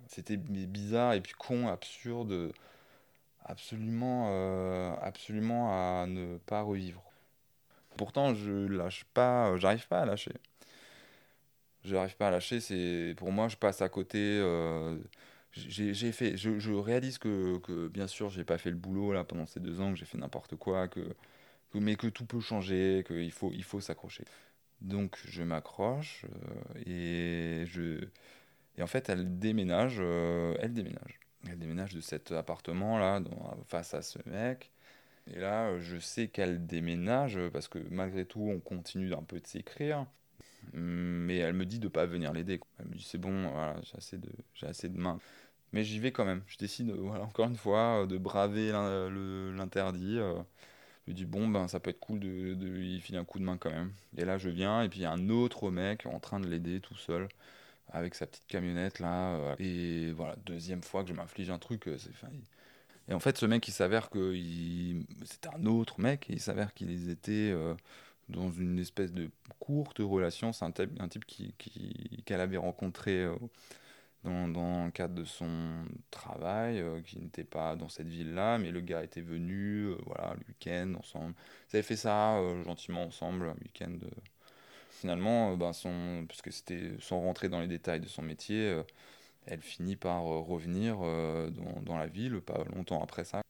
c'était 0.08 0.36
bizarre 0.36 1.14
et 1.14 1.20
puis 1.20 1.34
con, 1.34 1.68
absurde, 1.68 2.52
absolument, 3.44 4.28
euh, 4.30 4.94
absolument 5.02 6.02
à 6.02 6.06
ne 6.06 6.38
pas 6.38 6.62
revivre. 6.62 7.02
Pourtant, 7.96 8.34
je 8.34 8.66
lâche 8.66 9.04
pas, 9.14 9.56
j'arrive 9.58 9.86
pas 9.88 10.00
à 10.02 10.06
lâcher. 10.06 10.32
J'arrive 11.84 12.16
pas 12.16 12.28
à 12.28 12.30
lâcher. 12.30 12.60
C'est 12.60 13.14
pour 13.16 13.32
moi, 13.32 13.48
je 13.48 13.56
passe 13.56 13.82
à 13.82 13.88
côté. 13.88 14.18
Euh, 14.18 14.98
j'ai 15.52 16.12
fait, 16.12 16.36
je, 16.36 16.58
je, 16.58 16.72
réalise 16.72 17.18
que, 17.18 17.58
que 17.58 17.88
bien 17.88 18.06
sûr, 18.06 18.30
j'ai 18.30 18.44
pas 18.44 18.58
fait 18.58 18.70
le 18.70 18.76
boulot 18.76 19.12
là 19.12 19.24
pendant 19.24 19.46
ces 19.46 19.60
deux 19.60 19.80
ans, 19.80 19.92
que 19.92 19.98
j'ai 19.98 20.04
fait 20.06 20.18
n'importe 20.18 20.56
quoi, 20.56 20.88
que 20.88 21.00
mais 21.74 21.96
que 21.96 22.08
tout 22.08 22.26
peut 22.26 22.40
changer, 22.40 23.04
qu'il 23.06 23.30
faut, 23.30 23.52
il 23.52 23.64
faut 23.64 23.80
s'accrocher. 23.80 24.24
Donc 24.80 25.18
je 25.26 25.42
m'accroche 25.42 26.24
euh, 26.24 27.62
et 27.62 27.66
je 27.66 28.00
et 28.78 28.82
en 28.82 28.86
fait 28.86 29.08
elle 29.08 29.38
déménage, 29.38 29.98
euh, 30.00 30.56
elle 30.60 30.72
déménage, 30.72 31.20
elle 31.48 31.58
déménage 31.58 31.94
de 31.94 32.00
cet 32.00 32.32
appartement 32.32 32.98
là 32.98 33.20
face 33.68 33.94
à 33.94 34.02
ce 34.02 34.18
mec. 34.26 34.72
Et 35.26 35.38
là 35.38 35.78
je 35.80 35.98
sais 35.98 36.28
qu'elle 36.28 36.66
déménage 36.66 37.38
parce 37.52 37.68
que 37.68 37.78
malgré 37.90 38.24
tout 38.24 38.40
on 38.40 38.60
continue 38.60 39.12
un 39.14 39.22
peu 39.22 39.38
de 39.40 39.46
s'écrire, 39.46 40.06
mais 40.72 41.38
elle 41.38 41.54
me 41.54 41.66
dit 41.66 41.78
de 41.78 41.88
pas 41.88 42.06
venir 42.06 42.32
l'aider. 42.32 42.60
Elle 42.78 42.86
me 42.88 42.94
dit 42.94 43.04
c'est 43.04 43.18
bon, 43.18 43.50
voilà, 43.50 43.76
j'ai 43.82 43.96
assez 43.96 44.18
de 44.18 44.30
j'ai 44.54 44.66
assez 44.66 44.88
de 44.88 44.98
mains. 44.98 45.18
Mais 45.72 45.84
j'y 45.84 45.98
vais 46.00 46.12
quand 46.12 46.24
même. 46.24 46.42
Je 46.46 46.58
décide 46.58 46.90
voilà 46.90 47.24
encore 47.24 47.46
une 47.46 47.56
fois 47.56 48.06
de 48.06 48.18
braver 48.18 48.72
l'interdit. 49.56 50.18
Euh, 50.18 50.34
je 51.08 51.12
dis 51.12 51.24
bon 51.24 51.48
ben 51.48 51.68
ça 51.68 51.80
peut 51.80 51.90
être 51.90 52.00
cool 52.00 52.20
de, 52.20 52.54
de, 52.54 52.66
lui 52.66 53.00
filer 53.00 53.18
un 53.18 53.24
coup 53.24 53.38
de 53.38 53.44
main 53.44 53.56
quand 53.58 53.70
même. 53.70 53.92
Et 54.16 54.24
là 54.24 54.38
je 54.38 54.48
viens 54.48 54.82
et 54.82 54.88
puis 54.88 55.00
il 55.00 55.02
y 55.02 55.06
a 55.06 55.12
un 55.12 55.28
autre 55.28 55.70
mec 55.70 56.06
en 56.06 56.20
train 56.20 56.40
de 56.40 56.46
l'aider 56.48 56.80
tout 56.80 56.96
seul 56.96 57.28
avec 57.92 58.14
sa 58.14 58.26
petite 58.26 58.46
camionnette 58.46 59.00
là. 59.00 59.34
Euh, 59.34 59.56
et 59.58 60.12
voilà, 60.12 60.36
deuxième 60.46 60.82
fois 60.82 61.02
que 61.02 61.08
je 61.10 61.14
m'inflige 61.14 61.50
un 61.50 61.58
truc. 61.58 61.88
Euh, 61.88 61.96
et 63.08 63.14
en 63.14 63.20
fait 63.20 63.38
ce 63.38 63.46
mec 63.46 63.66
il 63.68 63.72
s'avère 63.72 64.10
que 64.10 64.34
il, 64.34 65.04
c'était 65.24 65.48
un 65.54 65.66
autre 65.66 66.00
mec 66.00 66.30
et 66.30 66.34
il 66.34 66.40
s'avère 66.40 66.74
qu'ils 66.74 67.10
étaient 67.10 67.50
euh, 67.52 67.74
dans 68.30 68.50
une 68.50 68.78
espèce 68.78 69.12
de 69.12 69.30
courte 69.58 69.98
relation. 69.98 70.52
C'est 70.52 70.64
un, 70.64 70.72
type, 70.72 70.90
un 71.00 71.08
type 71.08 71.24
qui, 71.26 71.54
qui, 71.58 72.22
qu'elle 72.24 72.40
avait 72.40 72.56
rencontré 72.56 73.26
dans, 74.24 74.48
dans, 74.48 74.84
le 74.86 74.90
cadre 74.90 75.14
de 75.14 75.24
son 75.24 75.84
travail, 76.10 76.80
euh, 76.80 77.00
qui 77.02 77.18
n'était 77.18 77.44
pas 77.44 77.76
dans 77.76 77.88
cette 77.88 78.08
ville-là, 78.08 78.58
mais 78.58 78.70
le 78.70 78.80
gars 78.80 79.02
était 79.02 79.20
venu, 79.20 79.86
euh, 79.86 79.96
voilà, 80.06 80.34
le 80.34 80.46
week-end, 80.48 80.94
ensemble. 80.98 81.34
Ils 81.72 81.76
avaient 81.76 81.82
fait 81.82 81.96
ça 81.96 82.36
euh, 82.38 82.62
gentiment 82.64 83.04
ensemble, 83.04 83.46
un 83.46 83.62
week-end. 83.62 83.96
Finalement, 84.90 85.56
ben, 85.56 85.72
son, 85.72 86.26
puisque 86.28 86.52
c'était 86.52 86.92
sans 87.00 87.20
rentrer 87.20 87.48
dans 87.48 87.60
les 87.60 87.68
détails 87.68 88.00
de 88.00 88.08
son 88.08 88.22
métier, 88.22 88.82
elle 89.46 89.62
finit 89.62 89.96
par 89.96 90.24
revenir 90.24 90.98
dans, 90.98 91.80
dans, 91.82 91.96
la 91.96 92.06
ville, 92.06 92.40
pas 92.40 92.64
longtemps 92.74 93.02
après 93.02 93.24
ça, 93.24 93.42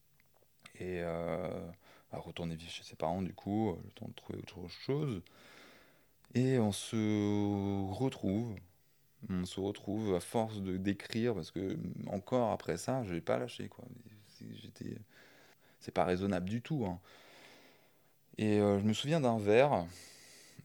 et 0.79 1.03
à 2.13 2.19
retourner 2.19 2.57
vivre 2.57 2.71
chez 2.71 2.85
ses 2.85 2.97
parents, 2.97 3.23
du 3.23 3.35
coup, 3.35 3.77
le 3.85 3.91
temps 3.93 4.09
de 4.09 4.15
trouver 4.15 4.39
autre 4.39 4.69
chose. 4.69 5.23
Et 6.35 6.59
on 6.59 6.73
se 6.73 7.93
retrouve 7.93 8.55
on 9.29 9.45
se 9.45 9.61
retrouve 9.61 10.15
à 10.15 10.21
force 10.21 10.63
de 10.63 10.77
d'écrire 10.77 11.35
parce 11.35 11.51
que 11.51 11.77
encore 12.07 12.53
après 12.53 12.79
ça 12.79 13.03
je 13.05 13.15
n'ai 13.15 13.21
pas 13.21 13.39
lâché 13.39 13.69
quoi 13.69 13.85
j'étais 14.63 14.97
c'est 15.81 15.93
pas 15.93 16.05
raisonnable 16.05 16.49
du 16.49 16.63
tout 16.63 16.87
hein. 16.87 16.99
et 18.39 18.61
euh, 18.61 18.79
je 18.79 18.85
me 18.85 18.95
souviens 18.95 19.21
d'un 19.21 19.39
verre 19.39 19.85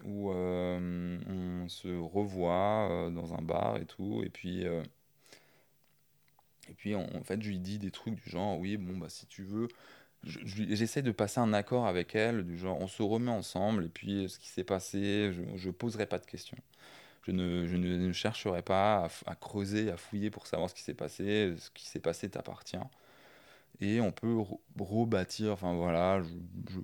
où 0.06 0.32
on 0.32 1.68
se 1.68 1.88
revoit 1.88 3.10
dans 3.12 3.34
un 3.34 3.42
bar 3.42 3.78
et 3.78 3.86
tout, 3.86 4.22
et 4.24 4.30
puis 4.30 4.64
et 4.64 6.74
puis 6.78 6.96
en, 6.96 7.24
fait 7.24 7.42
je 7.42 7.50
lui 7.50 7.60
dis 7.60 7.80
des 7.80 7.92
trucs 7.92 8.16
du 8.16 8.30
genre 8.30 8.60
oui 8.60 8.78
bon 8.78 8.98
bah 8.98 9.10
si 9.10 9.26
tu 9.26 9.44
veux 9.44 9.68
j'essaie 10.26 11.02
de 11.02 11.12
passer 11.12 11.40
un 11.40 11.54
accord 11.54 11.88
avec 11.88 12.16
elle, 12.16 12.46
du 12.46 12.58
genre 12.58 12.80
on 12.82 12.88
se 12.88 13.04
remet 13.04 13.32
ensemble, 13.32 13.86
et 13.86 13.90
puis 13.90 14.28
ce 14.30 14.40
qui 14.40 14.48
s'est 14.50 14.64
passé, 14.64 15.32
je 15.56 15.68
ne 15.68 15.72
poserai 15.74 16.06
pas 16.06 16.20
de 16.20 16.26
questions. 16.26 16.58
Je 17.24 17.32
ne, 17.32 17.66
je 17.66 17.76
ne, 17.76 18.12
chercherai 18.14 18.62
pas 18.62 19.08
à, 19.26 19.36
creuser, 19.36 19.90
à 19.92 19.98
fouiller 19.98 20.30
pour 20.30 20.46
savoir 20.48 20.70
ce 20.70 20.76
qui 20.76 20.84
s'est 20.84 20.94
passé. 20.94 21.56
Ce 21.58 21.72
qui 21.72 21.86
s'est 21.88 22.00
passé 22.00 22.30
t'appartient. 22.30 22.78
Et 23.82 24.00
on 24.02 24.12
peut 24.12 24.38
rebâtir, 24.80 25.52
enfin 25.52 25.74
voilà, 25.74 26.22
je, 26.22 26.80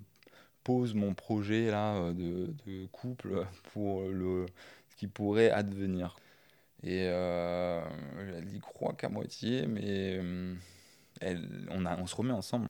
pose 0.64 0.94
mon 0.94 1.14
projet 1.16 1.72
là 1.72 2.12
de, 2.14 2.54
de, 2.68 2.86
couple 2.88 3.46
pour 3.74 4.04
le, 4.04 4.46
ce 4.90 4.96
qui 4.96 5.08
pourrait 5.08 5.52
advenir. 5.52 6.16
Et 6.84 7.06
euh, 7.08 7.84
elle 8.38 8.54
y 8.56 8.60
croit 8.60 8.94
qu'à 8.94 9.10
moitié, 9.10 9.68
mais 9.68 10.18
euh, 10.20 10.56
elle, 11.22 11.68
on, 11.72 11.86
a, 11.86 11.98
on 12.00 12.08
se 12.08 12.16
remet 12.16 12.34
ensemble 12.34 12.68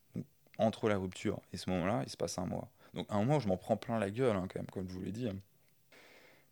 entre 0.62 0.90
la 0.90 0.98
rupture 0.98 1.40
et 1.54 1.58
ce 1.58 1.70
moment-là, 1.72 2.04
il 2.06 2.10
se 2.10 2.18
passe 2.18 2.38
un 2.38 2.46
mois. 2.46 2.70
Donc 2.94 3.08
un 3.10 3.24
mois, 3.24 3.40
je 3.40 3.48
m'en 3.48 3.58
prends 3.58 3.78
plein 3.78 4.00
la 4.00 4.10
gueule, 4.10 4.36
hein, 4.36 4.48
quand 4.52 4.60
même, 4.60 4.70
comme 4.70 4.88
je 4.88 4.94
vous 4.94 5.02
l'ai 5.02 5.12
dit. 5.12 5.28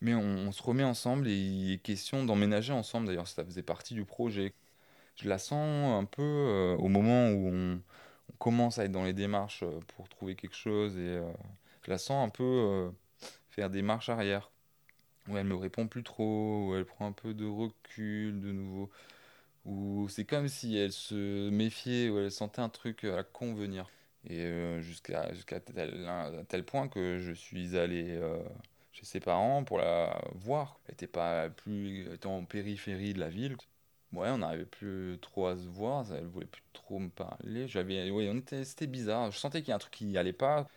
Mais 0.02 0.16
on, 0.16 0.52
se 0.52 0.64
remet 0.64 0.84
ensemble 0.84 1.28
et 1.28 1.36
il 1.36 1.74
est 1.74 1.78
question 1.78 2.24
d'emménager 2.26 2.72
ensemble, 2.74 3.08
d'ailleurs, 3.08 3.28
ça 3.28 3.44
faisait 3.44 3.64
partie 3.64 3.94
du 3.94 4.06
projet. 4.06 4.54
Je 5.18 5.28
la 5.28 5.38
sens 5.38 6.02
un 6.02 6.06
peu 6.06 6.22
euh, 6.22 6.76
au 6.78 6.88
moment 6.88 7.30
où 7.32 7.50
on, 7.50 7.82
commence 8.38 8.80
à 8.80 8.86
être 8.86 8.92
dans 8.92 9.04
les 9.04 9.14
démarches 9.14 9.64
euh, 9.64 9.80
pour 9.96 10.08
trouver 10.08 10.36
quelque 10.36 10.56
chose 10.56 10.96
et 10.98 11.18
euh, 11.18 11.30
je 11.84 11.92
la 11.92 11.98
sens 11.98 12.26
un 12.26 12.30
peu 12.30 12.90
faire 13.50 13.70
des 13.70 13.82
marches 13.82 14.10
arrière. 14.10 14.52
Où 15.28 15.38
elle 15.38 15.46
me 15.46 15.56
répond 15.56 15.88
plus 15.88 16.04
trop, 16.04 16.70
où 16.70 16.76
elle 16.76 16.86
prend 16.86 17.08
un 17.08 17.12
peu 17.12 17.34
de 17.34 17.46
recul 17.46 18.42
de 18.42 18.52
nouveau. 18.52 18.90
Où 19.66 20.08
c'est 20.10 20.26
comme 20.26 20.48
si 20.48 20.78
elle 20.78 20.94
se 20.94 21.50
méfiait, 21.50 22.10
où 22.10 22.20
elle 22.20 22.32
sentait 22.32 22.62
un 22.62 22.70
truc 22.70 23.04
à 23.04 23.24
convenir. 23.24 23.90
Et 24.28 24.42
euh, 24.42 24.82
jusqu'à 24.82 25.34
jusqu'à 25.34 25.60
tel, 25.60 26.66
point 26.66 26.88
que 26.88 27.20
je 27.20 27.32
suis 27.32 27.78
allé 27.78 28.18
euh, 28.18 28.38
chez 28.92 29.06
ses 29.06 29.20
parents 29.20 29.64
pour 29.64 29.78
la 29.78 30.22
voir. 30.36 30.80
Elle 30.88 30.94
était 30.94 31.08
pas 31.08 31.50
plus 31.50 32.10
en 32.26 32.44
périphérie 32.46 33.14
de 33.14 33.20
la 33.20 33.30
ville. 33.30 33.56
Ouais, 34.14 34.30
on 34.30 34.40
n'arrivait 34.40 34.66
plus 34.66 35.20
trop 35.22 35.48
à 35.48 35.56
se 35.56 35.68
voir, 35.68 36.06
elle 36.12 36.26
voulait 36.26 36.48
plus 36.48 36.64
trop 36.74 36.98
me 37.00 37.10
parler. 37.10 37.68
J'avais, 37.68 38.10
ouais, 38.10 38.44
c'était 38.64 38.88
bizarre. 38.88 39.32
Je 39.32 39.38
sentais 39.38 39.62
qu'il 39.62 39.70
y 39.70 39.72
a 39.72 39.76
un 39.76 39.80
truc 39.80 39.94
qui 39.94 40.18
allait 40.18 40.34
pas. 40.34 40.68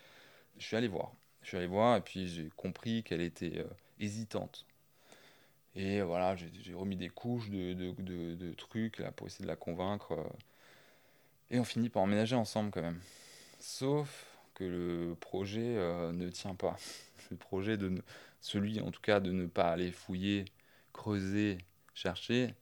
Je 0.58 0.66
suis 0.66 0.76
allé 0.76 0.88
voir. 0.88 1.12
Je 1.42 1.48
suis 1.48 1.56
allé 1.58 1.66
voir 1.66 1.96
et 1.96 2.02
puis 2.02 2.28
j'ai 2.28 2.50
compris 2.56 3.02
qu'elle 3.04 3.22
était 3.22 3.58
euh, 3.58 3.64
hésitante. 4.00 4.66
Et 5.74 6.02
voilà, 6.02 6.36
j'ai 6.36 6.74
remis 6.74 6.96
des 6.96 7.08
couches 7.08 7.50
de, 7.50 7.72
de, 7.74 7.92
de, 8.02 8.34
de, 8.34 8.52
trucs 8.54 8.98
là, 8.98 9.10
pour 9.12 9.26
essayer 9.26 9.44
de 9.44 9.48
la 9.48 9.56
convaincre. 9.56 10.14
Et 11.50 11.58
on 11.58 11.64
finit 11.64 11.88
par 11.88 12.02
emménager 12.02 12.36
ensemble 12.36 12.70
quand 12.70 12.82
même. 12.82 13.00
Sauf 13.62 14.26
que 14.54 14.64
le 14.64 15.14
projet 15.14 15.76
euh, 15.76 16.10
ne 16.12 16.28
tient 16.28 16.56
pas. 16.56 16.76
Le 17.30 17.36
projet 17.36 17.76
de 17.78 18.02
celui 18.40 18.80
en 18.80 18.90
tout 18.90 19.00
cas 19.00 19.20
de 19.20 19.30
ne 19.30 19.46
pas 19.46 19.70
aller 19.70 19.92
fouiller, 19.92 20.44
creuser, 20.92 21.58
chercher, 21.94 22.56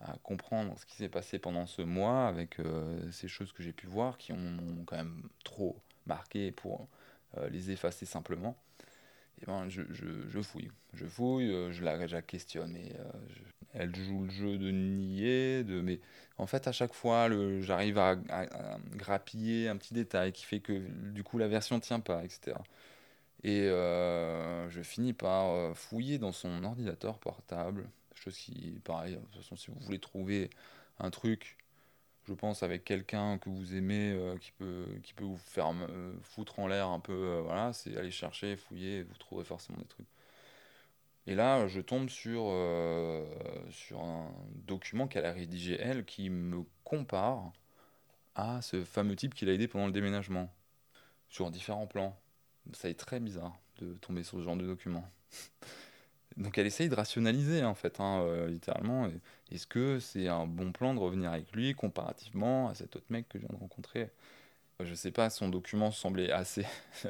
à 0.00 0.18
comprendre 0.24 0.76
ce 0.76 0.84
qui 0.84 0.96
s'est 0.96 1.08
passé 1.08 1.38
pendant 1.38 1.66
ce 1.66 1.82
mois 1.82 2.26
avec 2.26 2.58
euh, 2.58 3.10
ces 3.12 3.28
choses 3.28 3.52
que 3.52 3.62
j'ai 3.62 3.72
pu 3.72 3.86
voir 3.86 4.18
qui 4.18 4.32
ont 4.32 4.84
quand 4.86 4.96
même 4.96 5.22
trop 5.44 5.80
marqué 6.04 6.50
pour 6.50 6.88
euh, 7.38 7.48
les 7.48 7.70
effacer 7.70 8.04
simplement. 8.04 8.56
Et 9.40 9.46
ben 9.46 9.68
je, 9.68 9.82
je, 9.90 10.42
fouille, 10.42 10.70
je 10.92 11.06
fouille, 11.06 11.72
je 11.72 11.84
la, 11.84 12.06
je 12.08 12.16
la 12.16 12.22
questionne 12.22 12.76
et 12.76 12.92
elle 13.74 13.94
joue 13.94 14.24
le 14.24 14.30
jeu 14.30 14.58
de 14.58 14.70
nier, 14.70 15.64
de 15.64 15.80
mais 15.80 16.00
en 16.38 16.46
fait 16.46 16.66
à 16.66 16.72
chaque 16.72 16.94
fois 16.94 17.28
j'arrive 17.60 17.98
à, 17.98 18.16
grappiller 18.96 19.68
un 19.68 19.76
petit 19.76 19.94
détail 19.94 20.32
qui 20.32 20.44
fait 20.44 20.60
que 20.60 20.72
du 21.12 21.22
coup 21.24 21.38
la 21.38 21.48
version 21.48 21.80
tient 21.80 22.00
pas, 22.00 22.24
etc. 22.24 22.56
Et 23.42 23.62
euh, 23.68 24.68
je 24.70 24.82
finis 24.82 25.12
par 25.12 25.50
euh, 25.50 25.74
fouiller 25.74 26.18
dans 26.18 26.32
son 26.32 26.62
ordinateur 26.64 27.18
portable, 27.18 27.88
chose 28.14 28.36
qui, 28.36 28.80
pareil, 28.84 29.14
de 29.14 29.20
toute 29.20 29.42
façon 29.42 29.56
si 29.56 29.70
vous 29.70 29.80
voulez 29.80 29.98
trouver 29.98 30.50
un 30.98 31.10
truc, 31.10 31.56
je 32.28 32.34
pense 32.34 32.62
avec 32.62 32.84
quelqu'un 32.84 33.38
que 33.38 33.48
vous 33.48 33.74
aimez, 33.74 34.12
euh, 34.12 34.36
qui, 34.38 34.52
peut, 34.52 34.84
qui 35.02 35.14
peut 35.14 35.24
vous 35.24 35.38
faire 35.38 35.72
foutre 36.22 36.58
en 36.58 36.66
l'air 36.68 36.88
un 36.88 37.00
peu, 37.00 37.40
voilà, 37.44 37.72
c'est 37.72 37.96
aller 37.96 38.10
chercher, 38.10 38.56
fouiller, 38.56 39.04
vous 39.04 39.16
trouverez 39.18 39.44
forcément 39.44 39.78
des 39.78 39.86
trucs. 39.86 40.06
Et 41.26 41.34
là, 41.34 41.68
je 41.68 41.80
tombe 41.80 42.08
sur, 42.08 42.44
euh, 42.48 43.24
sur 43.70 44.00
un 44.00 44.32
document 44.66 45.06
qu'elle 45.08 45.26
a 45.26 45.32
rédigé, 45.32 45.76
elle, 45.80 46.04
qui 46.04 46.30
me 46.30 46.64
compare 46.84 47.52
à 48.34 48.62
ce 48.62 48.84
fameux 48.84 49.16
type 49.16 49.34
qui 49.34 49.46
l'a 49.46 49.52
aidé 49.54 49.68
pendant 49.68 49.86
le 49.86 49.92
déménagement, 49.92 50.52
sur 51.28 51.50
différents 51.50 51.86
plans. 51.86 52.18
Ça 52.74 52.90
est 52.90 52.98
très 52.98 53.20
bizarre 53.20 53.58
de 53.80 53.94
tomber 53.94 54.24
sur 54.24 54.38
ce 54.38 54.44
genre 54.44 54.56
de 54.56 54.66
document. 54.66 55.08
Donc 56.36 56.58
elle 56.58 56.66
essaye 56.66 56.88
de 56.88 56.94
rationaliser, 56.94 57.64
en 57.64 57.74
fait, 57.74 58.00
hein, 58.00 58.22
euh, 58.22 58.48
littéralement. 58.48 59.08
Est-ce 59.50 59.66
que 59.66 59.98
c'est 60.00 60.28
un 60.28 60.46
bon 60.46 60.72
plan 60.72 60.94
de 60.94 61.00
revenir 61.00 61.32
avec 61.32 61.52
lui 61.52 61.74
comparativement 61.74 62.68
à 62.68 62.74
cet 62.74 62.96
autre 62.96 63.06
mec 63.10 63.28
que 63.28 63.38
je 63.38 63.46
viens 63.46 63.54
de 63.56 63.60
rencontrer? 63.60 64.10
Je 64.84 64.94
sais 64.94 65.10
pas, 65.10 65.30
son 65.30 65.48
document 65.48 65.90
semblait 65.90 66.30
assez. 66.30 66.66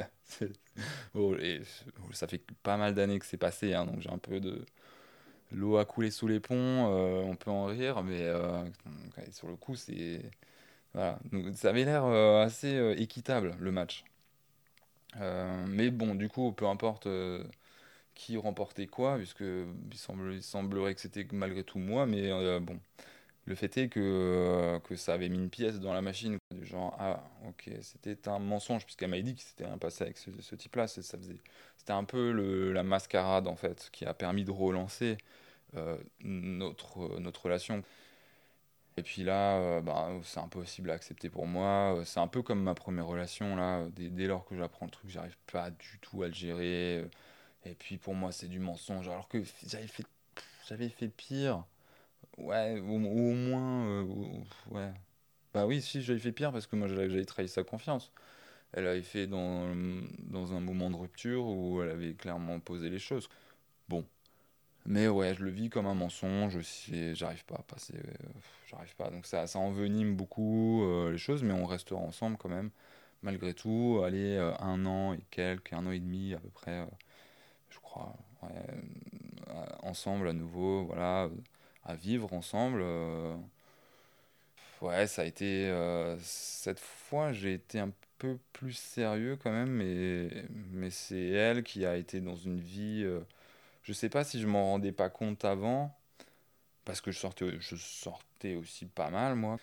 ça 2.13 2.27
fait 2.27 2.43
pas 2.63 2.77
mal 2.77 2.95
d'années 2.95 3.19
que 3.19 3.27
c'est 3.27 3.37
passé, 3.37 3.75
hein, 3.75 3.87
donc 3.87 4.01
j'ai 4.01 4.11
un 4.11 4.19
peu 4.19 4.41
de. 4.41 4.65
L'eau 5.53 5.79
a 5.79 5.85
coulé 5.85 6.11
sous 6.11 6.29
les 6.29 6.41
ponts, 6.41 6.55
euh, 6.57 7.23
on 7.23 7.37
peut 7.37 7.51
en 7.51 7.67
rire, 7.67 8.03
mais 8.05 8.23
euh, 8.23 8.65
sur 9.33 9.49
le 9.49 9.57
coup, 9.57 9.75
c'est. 9.77 10.23
Voilà. 10.95 11.19
Ça 11.55 11.71
avait 11.71 11.85
l'air 11.85 12.05
euh, 12.05 12.45
assez 12.45 12.95
équitable, 12.99 13.57
le 13.61 13.73
match. 13.73 14.05
mais 15.69 15.91
bon, 15.91 16.15
du 16.15 16.29
coup, 16.29 16.53
peu 16.53 16.67
importe 16.67 17.09
qui 18.15 18.37
remportait 18.37 18.87
quoi, 18.87 19.17
puisque 19.17 19.41
il, 19.41 19.97
semble, 19.97 20.35
il 20.35 20.43
semblerait 20.43 20.95
que 20.95 21.01
c'était 21.01 21.27
malgré 21.33 21.65
tout 21.65 21.79
moi, 21.79 22.07
mais 22.07 22.31
bon. 22.61 22.79
Le 23.47 23.55
fait 23.55 23.77
est 23.79 23.89
que, 23.89 24.01
euh, 24.01 24.79
que 24.81 24.97
ça 24.97 25.15
avait 25.15 25.29
mis 25.29 25.39
une 25.39 25.51
pièce 25.51 25.81
dans 25.81 25.93
la 25.93 26.03
machine, 26.03 26.39
du 26.55 26.65
genre, 26.67 26.95
ah, 27.01 27.23
ok, 27.49 27.71
c'était 27.83 28.29
un 28.29 28.39
mensonge, 28.39 28.85
puisqu'elle 28.85 29.11
m'a 29.11 29.21
dit 29.21 29.35
que 29.35 29.43
c'était 29.43 29.65
un 29.65 29.79
passé 29.79 30.05
avec 30.05 30.19
ce, 30.19 30.31
ce 30.41 30.55
type-là. 30.55 30.87
C'était 30.89 31.93
un 31.93 32.05
peu 32.05 32.33
le, 32.33 32.73
la 32.73 32.83
mascarade, 32.83 33.49
en 33.49 33.57
fait, 33.57 33.89
qui 33.93 34.05
a 34.05 34.15
permis 34.15 34.45
de 34.45 34.51
relancer 34.53 35.19
euh, 35.77 35.99
notre, 36.23 37.19
notre 37.21 37.45
relation. 37.45 37.83
Et 38.97 39.03
puis 39.03 39.23
là, 39.25 39.59
euh, 39.59 39.81
bah, 39.81 40.11
c'est 40.25 40.41
impossible 40.41 40.91
à 40.91 40.95
accepter 40.95 41.31
pour 41.31 41.47
moi. 41.47 42.03
C'est 42.05 42.21
un 42.21 42.27
peu 42.29 42.43
comme 42.43 42.63
ma 42.63 42.75
première 42.75 43.07
relation, 43.07 43.57
là. 43.57 43.87
Dès, 43.91 44.11
dès 44.11 44.27
lors 44.27 44.45
que 44.45 44.57
j'apprends 44.57 44.87
le 44.87 44.91
truc, 44.91 45.11
j'arrive 45.11 45.37
pas 45.51 45.71
du 45.71 45.99
tout 46.03 46.23
à 46.23 46.29
le 46.29 46.35
gérer. 46.35 47.09
Et 47.65 47.75
puis 47.75 47.99
pour 47.99 48.15
moi, 48.15 48.33
c'est 48.33 48.49
du 48.49 48.59
mensonge. 48.61 49.09
Alors 49.09 49.29
que 49.29 49.43
j'avais 49.67 49.87
fait, 49.87 50.07
j'avais 50.69 50.89
fait 50.89 51.09
pire. 51.09 51.65
Ouais, 52.41 52.81
au, 52.81 52.95
au 52.95 53.35
moins. 53.35 53.87
Euh, 53.87 54.05
ouais. 54.71 54.93
Bah 55.55 55.67
oui, 55.67 55.83
si, 55.83 56.03
j'avais 56.03 56.19
fait 56.21 56.33
pire 56.33 56.53
parce 56.53 56.67
que 56.67 56.77
moi 56.77 56.89
j'avais 56.89 57.25
trahi 57.25 57.49
sa 57.49 57.65
confiance. 57.65 58.13
Elle 58.73 58.87
avait 58.87 59.03
fait 59.03 59.27
dans, 59.27 59.75
dans 60.21 60.55
un 60.55 60.61
moment 60.61 60.91
de 60.91 60.97
rupture 60.97 61.47
où 61.47 61.83
elle 61.83 61.91
avait 61.91 62.15
clairement 62.15 62.61
posé 62.61 62.91
les 62.91 62.99
choses. 63.01 63.29
Bon. 63.89 64.07
Mais 64.87 65.09
ouais, 65.09 65.35
je 65.35 65.45
le 65.45 65.51
vis 65.51 65.71
comme 65.71 65.87
un 65.87 65.95
mensonge, 65.95 66.59
j'arrive 67.15 67.45
pas 67.47 67.57
à 67.57 67.63
passer. 67.63 67.95
Euh, 67.97 68.29
j'arrive 68.71 68.97
pas. 68.97 69.11
Donc 69.11 69.27
ça, 69.27 69.47
ça 69.47 69.59
envenime 69.59 70.17
beaucoup 70.17 70.85
euh, 70.85 71.13
les 71.13 71.19
choses, 71.19 71.43
mais 71.45 71.53
on 71.55 71.67
restera 71.67 72.01
ensemble 72.01 72.37
quand 72.39 72.49
même. 72.51 72.71
Malgré 73.23 73.55
tout, 73.55 74.03
aller 74.05 74.39
un 74.61 74.87
an 74.87 75.15
et 75.15 75.21
quelques, 75.31 75.73
un 75.75 75.87
an 75.87 75.93
et 75.93 76.01
demi 76.01 76.35
à 76.35 76.39
peu 76.39 76.49
près, 76.51 76.87
je 77.71 77.79
crois, 77.81 78.15
ensemble 79.83 80.29
à 80.29 80.33
nouveau, 80.33 80.85
voilà 80.85 81.29
à 81.85 81.95
vivre 81.95 82.33
ensemble. 82.33 82.81
Euh, 82.83 83.37
ouais, 84.81 85.07
ça 85.07 85.23
a 85.23 85.25
été. 85.25 85.69
Euh, 85.69 86.17
cette 86.21 86.81
fois, 86.81 87.33
j'ai 87.33 87.55
été 87.55 87.79
un 87.79 87.93
peu 88.19 88.39
plus 88.53 88.73
sérieux 88.75 89.37
quand 89.43 89.53
même, 89.53 89.71
mais, 89.71 90.45
mais 90.73 90.91
c'est 90.91 91.29
elle 91.29 91.63
qui 91.63 91.87
a 91.87 91.97
été 91.97 92.21
dans 92.21 92.37
une 92.37 92.61
vie. 92.61 93.03
Euh, 93.05 93.21
je 93.83 93.93
sais 93.93 94.09
pas 94.09 94.25
si 94.25 94.41
je 94.41 94.47
m'en 94.47 94.73
rendais 94.73 94.93
pas 94.93 95.11
compte 95.11 95.45
avant, 95.45 95.97
parce 96.85 97.01
que 97.01 97.11
je 97.13 97.19
sortais, 97.19 97.59
je 97.61 97.77
sortais 97.77 98.57
aussi 98.57 98.87
pas 98.87 99.11
mal, 99.11 99.37
moi. 99.37 99.59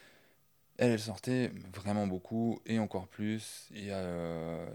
Elle, 0.78 0.92
elle 0.94 1.00
sortait 1.00 1.52
vraiment 1.74 2.08
beaucoup, 2.08 2.62
et 2.66 2.80
encore 2.80 3.08
plus. 3.08 3.70
Et, 3.76 3.90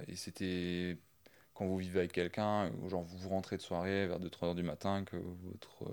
et 0.09 0.17
c'était 0.17 0.97
quand 1.55 1.67
vous 1.67 1.79
vivez 1.79 2.01
avec 2.01 2.13
quelqu'un, 2.13 2.71
genre 2.89 3.05
vous 3.05 3.29
rentrez 3.29 3.57
de 3.57 3.63
soirée 3.63 4.07
vers 4.07 4.21
2-3 4.21 4.49
heures 4.49 4.55
du 4.55 4.63
matin, 4.63 5.05
que 5.05 5.17
votre 5.17 5.93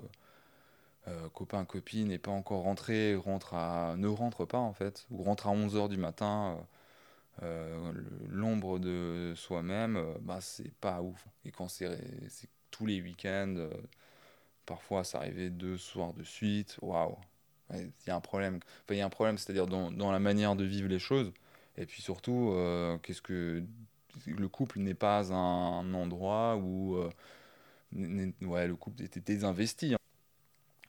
euh, 1.08 1.28
copain, 1.30 1.64
copine 1.64 2.08
n'est 2.08 2.18
pas 2.18 2.30
encore 2.30 2.62
rentré, 2.62 3.14
rentre 3.14 3.54
ne 3.96 4.06
rentre 4.06 4.44
pas 4.44 4.58
en 4.58 4.72
fait, 4.74 5.06
ou 5.10 5.22
rentre 5.22 5.48
à 5.48 5.52
11h 5.52 5.88
du 5.88 5.96
matin, 5.96 6.58
euh, 7.42 7.92
euh, 7.92 7.92
l'ombre 8.28 8.78
de 8.78 9.32
soi-même, 9.36 10.02
bah, 10.22 10.40
c'est 10.40 10.72
pas 10.74 11.00
ouf. 11.02 11.26
Et 11.44 11.50
quand 11.52 11.68
c'est 11.68 11.88
tous 12.70 12.86
les 12.86 13.00
week-ends. 13.02 13.68
parfois, 14.66 15.04
ça 15.04 15.18
arrivait 15.18 15.50
deux 15.50 15.76
soirs 15.78 16.14
de 16.14 16.24
suite. 16.24 16.78
Waouh! 16.82 17.16
Il 17.74 17.90
y 18.06 18.10
a 18.10 18.16
un 18.16 18.20
problème. 18.20 18.56
Enfin, 18.84 18.94
il 18.94 18.98
y 18.98 19.00
a 19.00 19.06
un 19.06 19.10
problème, 19.10 19.38
c'est-à-dire 19.38 19.66
dans, 19.66 19.90
dans, 19.92 20.12
la 20.12 20.18
manière 20.20 20.56
de 20.56 20.64
vivre 20.64 20.88
les 20.88 20.98
choses. 20.98 21.32
Et 21.76 21.86
puis 21.86 22.02
surtout, 22.02 22.54
qu'est-ce 23.02 23.22
que 23.22 23.64
le 24.26 24.48
couple 24.48 24.80
n'est 24.80 24.94
pas 24.94 25.32
un, 25.32 25.94
endroit 25.94 26.56
où 26.56 26.96
ouais, 28.42 28.66
le 28.68 28.76
couple 28.76 29.02
était 29.02 29.20
désinvesti. 29.20 29.94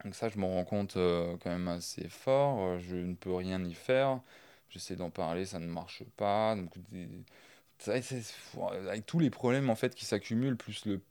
Donc 0.04 0.16
ça, 0.16 0.30
je 0.30 0.38
me 0.40 0.46
rends 0.46 0.66
compte 0.66 0.94
quand 0.94 1.50
même 1.50 1.68
assez 1.68 2.10
fort. 2.10 2.80
Je 2.80 2.96
ne 2.96 3.16
peux 3.16 3.34
rien 3.34 3.64
y 3.64 3.74
faire. 3.74 4.20
J'essaie 4.70 4.96
d'en 4.96 5.10
parler, 5.10 5.46
ça 5.46 5.60
ne 5.60 5.68
marche 5.68 6.04
pas. 6.18 6.56
Donc, 6.56 6.72
avec 7.88 9.06
tous 9.06 9.20
les 9.20 9.30
problèmes 9.30 9.70
en 9.70 9.76
fait 9.76 9.94
qui 9.96 10.06
s'accumulent, 10.06 10.58
plus 10.58 10.86
le, 10.86 11.02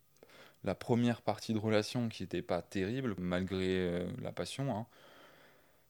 la 0.64 0.74
première 0.74 1.22
partie 1.22 1.52
de 1.52 1.58
relation 1.58 2.08
qui 2.08 2.22
n'était 2.22 2.42
pas 2.42 2.62
terrible, 2.62 3.14
malgré 3.18 4.06
la 4.22 4.32
passion, 4.32 4.74
hein, 4.76 4.86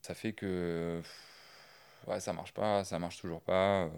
ça 0.03 0.15
fait 0.15 0.33
que 0.33 1.01
ouais, 2.07 2.21
ça 2.21 2.33
marche 2.33 2.53
pas, 2.53 2.85
ça 2.85 2.99
marche 2.99 3.21
toujours 3.21 3.41
pas. 3.43 3.89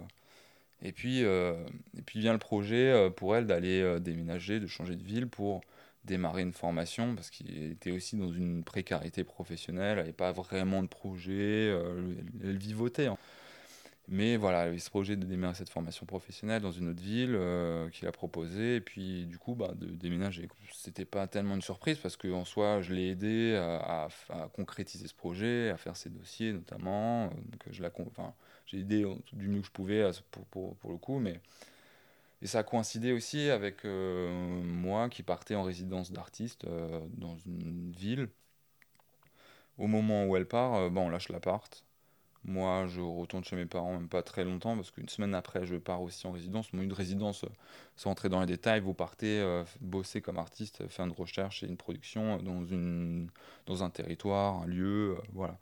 Et 0.82 0.92
puis, 0.92 1.24
euh, 1.24 1.64
et 1.96 2.02
puis 2.02 2.20
vient 2.20 2.32
le 2.32 2.38
projet 2.38 2.90
euh, 2.90 3.10
pour 3.10 3.36
elle 3.36 3.46
d'aller 3.46 3.80
euh, 3.80 4.00
déménager, 4.00 4.60
de 4.60 4.66
changer 4.66 4.96
de 4.96 5.04
ville 5.04 5.28
pour 5.28 5.62
démarrer 6.04 6.42
une 6.42 6.52
formation 6.52 7.14
parce 7.14 7.30
qu'il 7.30 7.70
était 7.70 7.92
aussi 7.92 8.16
dans 8.16 8.32
une 8.32 8.64
précarité 8.64 9.24
professionnelle, 9.24 9.92
elle 9.92 9.96
n'avait 9.98 10.12
pas 10.12 10.32
vraiment 10.32 10.82
de 10.82 10.88
projet, 10.88 11.68
elle, 11.68 12.24
elle 12.42 12.56
vivotait. 12.56 13.06
Hein. 13.06 13.18
Mais 14.08 14.36
voilà, 14.36 14.64
il 14.64 14.68
avait 14.68 14.78
ce 14.78 14.90
projet 14.90 15.16
de 15.16 15.24
démarrer 15.24 15.54
cette 15.54 15.68
formation 15.70 16.06
professionnelle 16.06 16.60
dans 16.60 16.72
une 16.72 16.88
autre 16.88 17.00
ville 17.00 17.34
euh, 17.34 17.88
qu'il 17.90 18.08
a 18.08 18.12
proposé, 18.12 18.76
et 18.76 18.80
puis 18.80 19.26
du 19.26 19.38
coup, 19.38 19.54
bah, 19.54 19.72
de 19.76 19.86
déménager. 19.86 20.48
C'était 20.72 21.04
pas 21.04 21.26
tellement 21.28 21.54
une 21.54 21.62
surprise 21.62 21.98
parce 21.98 22.16
qu'en 22.16 22.44
soi, 22.44 22.82
je 22.82 22.92
l'ai 22.92 23.10
aidé 23.10 23.54
à, 23.56 24.08
concrétiser 24.54 25.06
ce 25.06 25.14
projet, 25.14 25.70
à 25.70 25.76
faire 25.76 25.96
ses 25.96 26.10
dossiers 26.10 26.52
notamment. 26.52 27.28
Donc, 27.28 27.62
je 27.70 27.82
enfin, 28.06 28.34
j'ai 28.66 28.80
aidé 28.80 29.04
du 29.32 29.48
mieux 29.48 29.60
que 29.60 29.66
je 29.66 29.72
pouvais 29.72 30.10
pour, 30.30 30.44
pour, 30.46 30.76
pour, 30.76 30.90
le 30.90 30.98
coup, 30.98 31.18
mais. 31.18 31.40
Et 32.42 32.46
ça 32.46 32.60
a 32.60 32.62
coïncidé 32.64 33.12
aussi 33.12 33.50
avec 33.50 33.84
euh, 33.84 34.62
moi 34.64 35.08
qui 35.08 35.22
partais 35.22 35.54
en 35.54 35.62
résidence 35.62 36.12
d'artiste 36.12 36.64
euh, 36.64 37.00
dans 37.16 37.36
une 37.46 37.92
ville. 37.92 38.28
Au 39.78 39.86
moment 39.86 40.26
où 40.26 40.36
elle 40.36 40.46
part, 40.46 40.90
bon, 40.90 41.06
on 41.06 41.08
lâche 41.08 41.28
l'appart 41.28 41.84
moi, 42.44 42.86
je 42.88 43.00
retourne 43.00 43.44
chez 43.44 43.54
mes 43.54 43.66
parents, 43.66 43.92
même 43.92 44.08
pas 44.08 44.22
très 44.22 44.44
longtemps, 44.44 44.74
parce 44.74 44.90
qu'une 44.90 45.08
semaine 45.08 45.34
après, 45.34 45.64
je 45.64 45.76
pars 45.76 46.02
aussi 46.02 46.26
en 46.26 46.32
résidence. 46.32 46.72
Une 46.72 46.92
résidence, 46.92 47.44
sans 47.96 48.10
entrer 48.10 48.28
dans 48.28 48.40
les 48.40 48.46
détails, 48.46 48.80
vous 48.80 48.94
partez 48.94 49.40
euh, 49.40 49.64
bosser 49.80 50.20
comme 50.20 50.38
artiste, 50.38 50.88
faire 50.88 51.04
une 51.06 51.12
recherche 51.12 51.62
et 51.62 51.66
une 51.68 51.76
production 51.76 52.38
dans, 52.38 52.64
une, 52.64 53.28
dans 53.66 53.84
un 53.84 53.90
territoire, 53.90 54.62
un 54.62 54.66
lieu, 54.66 55.16
euh, 55.16 55.22
voilà, 55.32 55.56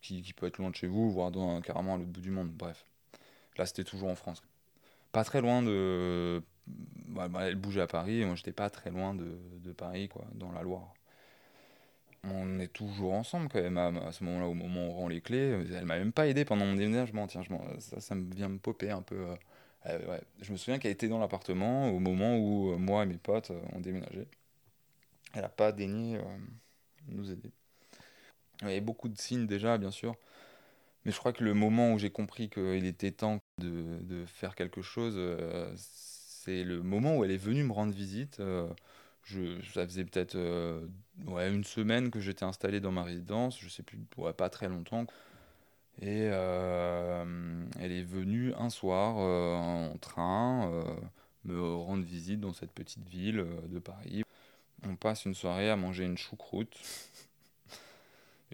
qui, 0.00 0.22
peut 0.34 0.46
être 0.46 0.58
loin 0.58 0.70
de 0.70 0.76
chez 0.76 0.86
vous, 0.86 1.10
voire 1.10 1.30
carrément 1.62 1.94
à 1.94 1.98
l'autre 1.98 2.10
bout 2.10 2.22
du 2.22 2.30
monde. 2.30 2.48
Bref, 2.50 2.86
là, 3.58 3.66
c'était 3.66 3.84
toujours 3.84 4.08
en 4.08 4.16
France. 4.16 4.42
Pas 5.14 5.24
très 5.24 5.40
loin 5.40 5.62
de. 5.62 6.42
Bah, 7.08 7.28
bah, 7.28 7.48
elle 7.48 7.56
bougeait 7.56 7.80
à 7.80 7.86
Paris, 7.86 8.24
moi, 8.26 8.34
j'étais 8.34 8.52
pas 8.52 8.68
très 8.68 8.90
loin 8.90 9.14
de, 9.14 9.38
de 9.62 9.72
Paris, 9.72 10.08
quoi, 10.08 10.26
dans 10.34 10.52
la 10.52 10.62
Loire 10.62 10.92
on 12.30 12.58
est 12.58 12.72
toujours 12.72 13.12
ensemble 13.12 13.48
quand 13.48 13.60
même 13.60 13.78
à, 13.78 14.12
ce 14.12 14.24
moment-là, 14.24 14.46
au 14.46 14.54
moment 14.54 14.86
où 14.86 14.90
on 14.90 14.94
rend 14.94 15.08
les 15.08 15.20
clés. 15.20 15.64
Elle 15.74 15.84
m'a 15.84 15.98
même 15.98 16.12
pas 16.12 16.26
aidé 16.26 16.44
pendant 16.44 16.64
mon 16.66 16.74
déménagement. 16.74 17.26
Tiens, 17.26 17.42
ça, 17.78 18.00
ça 18.00 18.14
me 18.14 18.32
vient 18.34 18.48
me 18.48 18.58
popper 18.58 18.90
un 18.90 19.02
peu. 19.02 19.16
Euh, 19.16 19.36
euh, 19.86 20.18
je 20.40 20.52
me 20.52 20.56
souviens 20.56 20.78
qu'elle 20.78 20.92
était 20.92 21.08
dans 21.08 21.18
l'appartement 21.18 21.90
au 21.90 21.98
moment 21.98 22.38
où 22.38 22.72
euh, 22.72 22.76
moi 22.76 23.02
et 23.02 23.06
mes 23.06 23.18
potes 23.18 23.52
ont 23.72 23.80
déménagé. 23.80 24.26
Elle 25.34 25.42
n'a 25.42 25.48
pas 25.48 25.72
daigné 25.72 26.18
nous 27.08 27.30
aider. 27.30 27.50
Il 28.62 28.68
y 28.68 28.70
avait 28.70 28.80
beaucoup 28.80 29.08
de 29.08 29.18
signes 29.18 29.46
déjà, 29.46 29.78
bien 29.78 29.90
sûr. 29.90 30.14
Mais 31.04 31.12
je 31.12 31.18
crois 31.18 31.32
que 31.32 31.44
le 31.44 31.54
moment 31.54 31.92
où 31.92 31.98
j'ai 31.98 32.10
compris 32.10 32.48
qu'il 32.48 32.86
était 32.86 33.10
temps 33.10 33.38
de, 33.58 34.24
faire 34.26 34.54
quelque 34.54 34.82
chose, 34.82 35.18
c'est 35.76 36.64
le 36.64 36.82
moment 36.82 37.16
où 37.18 37.24
elle 37.24 37.30
est 37.30 37.36
venue 37.36 37.62
me 37.62 37.72
rendre 37.72 37.92
visite 37.92 38.40
je, 39.24 39.60
ça 39.72 39.86
faisait 39.86 40.04
peut-être 40.04 40.36
euh, 40.36 40.86
une 41.26 41.64
semaine 41.64 42.10
que 42.10 42.20
j'étais 42.20 42.44
installé 42.44 42.80
dans 42.80 42.92
ma 42.92 43.02
résidence, 43.02 43.58
je 43.58 43.68
sais 43.68 43.82
plus, 43.82 43.98
ouais, 44.16 44.32
pas 44.32 44.50
très 44.50 44.68
longtemps. 44.68 45.06
Et 46.00 46.28
euh, 46.30 47.64
elle 47.80 47.92
est 47.92 48.02
venue 48.02 48.52
un 48.54 48.68
soir 48.68 49.16
euh, 49.18 49.54
en 49.92 49.96
train 49.98 50.70
me 51.44 51.60
rendre 51.74 52.02
visite 52.02 52.40
dans 52.40 52.52
cette 52.52 52.72
petite 52.72 53.06
ville 53.08 53.46
de 53.68 53.78
Paris. 53.78 54.24
On 54.88 54.96
passe 54.96 55.24
une 55.24 55.34
soirée 55.34 55.70
à 55.70 55.76
manger 55.76 56.04
une 56.04 56.16
choucroute. 56.18 56.74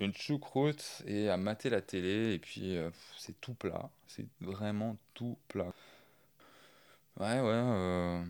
Une 0.01 0.14
choucroute 0.14 1.02
et 1.06 1.28
à 1.28 1.36
mater 1.36 1.70
la 1.70 1.81
télé. 1.81 2.35
Et 2.35 2.39
puis 2.39 2.77
c'est 3.18 3.40
tout 3.40 3.55
plat. 3.55 3.90
C'est 4.06 4.27
vraiment 4.40 4.97
tout 5.14 5.36
plat. 5.48 5.72
Ouais, 7.18 7.40
ouais. 7.40 8.22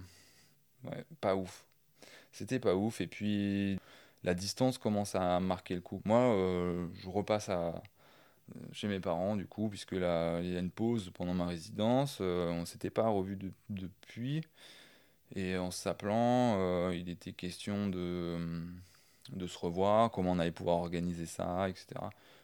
ouais 0.84 1.04
pas 1.20 1.36
ouf 1.36 1.64
c'était 2.32 2.58
pas 2.60 2.74
ouf. 2.74 3.00
Et 3.00 3.06
puis 3.06 3.78
la 4.24 4.34
distance 4.34 4.78
commence 4.78 5.14
à 5.14 5.40
marquer 5.40 5.74
le 5.74 5.80
coup. 5.80 6.00
Moi, 6.04 6.18
euh, 6.18 6.88
je 7.02 7.08
repasse 7.08 7.50
chez 8.72 8.88
mes 8.88 9.00
parents, 9.00 9.36
du 9.36 9.46
coup, 9.46 9.68
puisque 9.68 9.92
là, 9.92 10.40
il 10.40 10.52
y 10.52 10.56
a 10.56 10.60
une 10.60 10.70
pause 10.70 11.10
pendant 11.14 11.34
ma 11.34 11.46
résidence. 11.46 12.18
Euh, 12.20 12.50
on 12.50 12.64
s'était 12.66 12.90
pas 12.90 13.08
revu 13.08 13.38
depuis. 13.68 14.42
Et 15.36 15.56
en 15.56 15.70
s'appelant, 15.70 16.56
euh, 16.58 16.94
il 16.94 17.08
était 17.08 17.32
question 17.32 17.88
de, 17.88 18.38
de 19.32 19.46
se 19.46 19.58
revoir, 19.58 20.10
comment 20.10 20.32
on 20.32 20.38
allait 20.38 20.50
pouvoir 20.52 20.78
organiser 20.78 21.26
ça, 21.26 21.68
etc. 21.68 21.86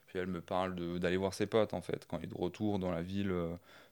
Puis 0.06 0.18
elle 0.18 0.28
me 0.28 0.40
parle 0.40 0.98
d'aller 1.00 1.16
voir 1.16 1.34
ses 1.34 1.46
potes, 1.46 1.74
en 1.74 1.80
fait, 1.82 2.06
quand 2.08 2.18
il 2.18 2.24
est 2.24 2.28
de 2.28 2.34
retour 2.36 2.78
dans 2.78 2.90
la 2.90 3.02
ville, 3.02 3.32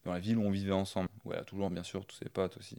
dans 0.05 0.13
la 0.13 0.21
ville 0.21 0.39
où 0.39 0.43
on 0.43 0.51
vivait 0.51 0.73
ensemble. 0.73 1.09
Ouais, 1.25 1.43
toujours, 1.45 1.71
bien 1.71 1.83
sûr, 1.83 2.05
tous 2.07 2.17
ses 2.17 2.29
potes 2.29 2.57
aussi. 2.57 2.79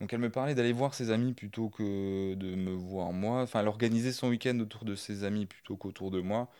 Donc 0.00 0.12
elle 0.12 0.20
me 0.20 0.30
parlait 0.30 0.54
d'aller 0.54 0.72
voir 0.72 0.94
ses 0.94 1.10
amis 1.10 1.32
plutôt 1.32 1.70
que 1.70 2.34
de 2.34 2.54
me 2.54 2.72
voir 2.72 3.12
moi. 3.12 3.42
Enfin, 3.42 3.60
elle 3.60 3.68
organisait 3.68 4.12
son 4.12 4.28
week-end 4.28 4.58
autour 4.60 4.84
de 4.84 4.94
ses 4.94 5.24
amis 5.24 5.46
plutôt 5.46 5.76
qu'autour 5.76 6.10
de 6.10 6.20
moi. 6.20 6.50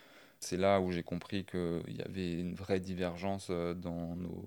C'est 0.41 0.57
là 0.57 0.81
où 0.81 0.93
j'ai 0.93 1.03
compris 1.03 1.45
qu'il 1.45 1.97
y 1.97 2.03
avait 2.03 2.41
une 2.41 2.55
vraie 2.55 2.81
divergence 2.81 3.49
euh, 3.51 3.75
dans, 3.75 4.17
nos... 4.17 4.45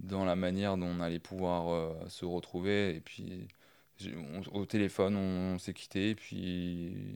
dans 0.00 0.24
la 0.24 0.36
manière 0.36 0.76
dont 0.76 0.86
on 0.86 1.00
allait 1.00 1.18
pouvoir 1.18 1.68
euh, 1.68 1.94
se 2.08 2.24
retrouver. 2.24 2.96
Et 2.96 3.00
puis, 3.00 3.48
au 4.52 4.66
téléphone, 4.66 5.16
on, 5.16 5.58
s'est 5.58 5.74
quitté. 5.74 6.10
Et 6.10 6.14
puis, 6.14 7.14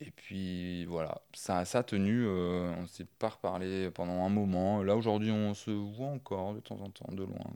et 0.00 0.10
puis 0.10 0.84
voilà, 0.86 1.22
ça, 1.34 1.64
ça 1.64 1.80
a 1.80 1.82
tenu. 1.82 2.24
Euh, 2.26 2.74
on 2.78 2.86
s'est 2.86 3.06
pas 3.18 3.30
reparlé 3.30 3.90
pendant 3.90 4.24
un 4.24 4.28
moment. 4.28 4.82
Là, 4.82 4.96
aujourd'hui, 4.96 5.30
on 5.30 5.54
se 5.54 5.70
voit 5.70 6.08
encore 6.08 6.54
de 6.54 6.60
temps 6.60 6.80
en 6.80 6.90
temps, 6.90 7.12
de 7.12 7.24
loin. 7.24 7.52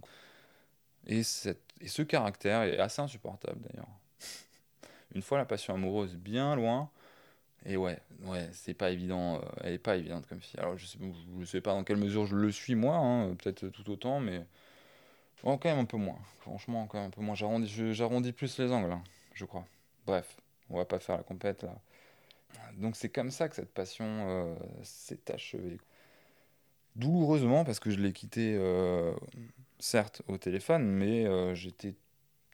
Et, 1.06 1.22
cette, 1.22 1.62
et 1.80 1.88
ce 1.88 2.02
caractère 2.02 2.62
est 2.62 2.78
assez 2.78 3.02
insupportable 3.02 3.60
d'ailleurs. 3.62 3.88
Une 5.14 5.22
fois 5.22 5.38
la 5.38 5.46
passion 5.46 5.74
amoureuse 5.74 6.16
bien 6.16 6.54
loin, 6.54 6.90
et 7.66 7.76
ouais, 7.76 7.98
ouais, 8.24 8.48
c'est 8.52 8.74
pas 8.74 8.90
évident, 8.90 9.36
euh, 9.36 9.40
elle 9.62 9.74
est 9.74 9.78
pas 9.78 9.96
évidente 9.96 10.26
comme 10.26 10.40
fille. 10.40 10.60
Alors 10.60 10.76
je 10.76 10.86
je 11.40 11.44
sais 11.44 11.60
pas 11.60 11.72
dans 11.72 11.84
quelle 11.84 11.96
mesure 11.96 12.26
je 12.26 12.36
le 12.36 12.52
suis 12.52 12.74
moi, 12.74 12.96
hein, 12.96 13.34
peut-être 13.34 13.68
tout 13.68 13.90
autant, 13.90 14.20
mais 14.20 14.46
quand 15.42 15.64
même 15.64 15.78
un 15.78 15.84
peu 15.84 15.96
moins. 15.96 16.18
Franchement, 16.40 16.86
quand 16.86 16.98
même 16.98 17.08
un 17.08 17.10
peu 17.10 17.20
moins. 17.20 17.34
J'arrondis 17.34 18.32
plus 18.32 18.58
les 18.58 18.72
angles, 18.72 18.92
hein, 18.92 19.02
je 19.34 19.44
crois. 19.44 19.66
Bref, 20.06 20.36
on 20.70 20.76
va 20.76 20.84
pas 20.84 20.98
faire 20.98 21.16
la 21.16 21.22
compète 21.22 21.62
là. 21.62 21.74
Donc 22.76 22.96
c'est 22.96 23.08
comme 23.08 23.30
ça 23.30 23.48
que 23.48 23.56
cette 23.56 23.72
passion 23.72 24.04
euh, 24.06 24.54
s'est 24.82 25.30
achevée. 25.30 25.78
Douloureusement 26.96 27.64
parce 27.64 27.80
que 27.80 27.90
je 27.90 27.98
l'ai 27.98 28.12
quitté 28.12 28.56
euh, 28.56 29.12
certes 29.78 30.22
au 30.28 30.38
téléphone, 30.38 30.84
mais 30.86 31.26
euh, 31.26 31.54
j'étais 31.54 31.94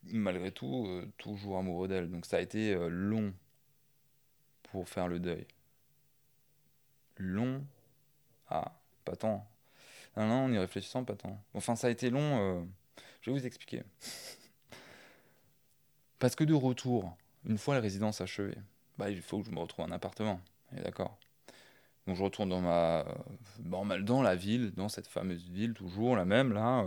malgré 0.05 0.51
tout 0.51 1.03
toujours 1.17 1.59
amoureux 1.59 1.89
d'elle. 1.89 2.11
Donc 2.11 2.27
ça 2.27 2.39
a 2.39 2.41
été 2.41 2.75
long 2.91 3.33
pour 4.65 4.89
faire 4.89 5.09
le 5.09 5.21
deuil. 5.21 5.47
Long 7.17 7.65
Ah, 8.49 8.73
pas 9.05 9.17
tant. 9.17 9.47
Non, 10.17 10.27
non, 10.27 10.53
y 10.53 10.59
réfléchissant, 10.59 11.05
pas 11.05 11.17
tant. 11.17 11.43
Enfin, 11.55 11.77
ça 11.77 11.89
a 11.89 11.91
été 11.91 12.11
long. 12.11 12.67
Je 13.21 13.31
vais 13.31 13.39
vous 13.39 13.47
expliquer. 13.47 13.83
Parce 16.19 16.37
que 16.37 16.45
de 16.45 16.55
retour, 16.55 17.17
une 17.47 17.59
fois 17.59 17.75
la 17.75 17.81
résidence 17.81 18.21
achevée, 18.21 18.57
bah, 18.97 19.11
il 19.11 19.21
faut 19.21 19.41
que 19.41 19.47
je 19.47 19.51
me 19.51 19.59
retrouve 19.59 19.85
un 19.85 19.93
appartement. 19.93 20.41
D'accord 20.73 21.19
donc 22.07 22.17
je 22.17 22.23
retourne 22.23 22.51
dans 22.51 22.61
ma, 22.61 23.03
dans 23.61 24.21
la 24.21 24.37
ville, 24.37 24.73
dans 24.73 24.91
cette 24.91 25.07
fameuse 25.07 25.49
ville, 25.49 25.73
toujours 25.73 26.17
la 26.17 26.27
même 26.27 26.53
là 26.53 26.87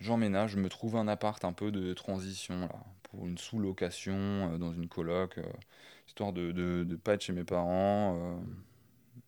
j'emménage, 0.00 0.52
je 0.52 0.58
me 0.58 0.68
trouve 0.68 0.96
un 0.96 1.08
appart 1.08 1.44
un 1.44 1.52
peu 1.52 1.70
de 1.70 1.94
transition, 1.94 2.60
là, 2.60 2.76
pour 3.04 3.26
une 3.26 3.38
sous-location 3.38 4.14
euh, 4.14 4.58
dans 4.58 4.72
une 4.72 4.88
coloc, 4.88 5.38
euh, 5.38 5.44
histoire 6.06 6.32
de, 6.32 6.52
de, 6.52 6.96
pas 6.96 7.14
être 7.14 7.22
chez 7.22 7.32
mes 7.32 7.44
parents 7.44 8.16
euh, 8.18 8.36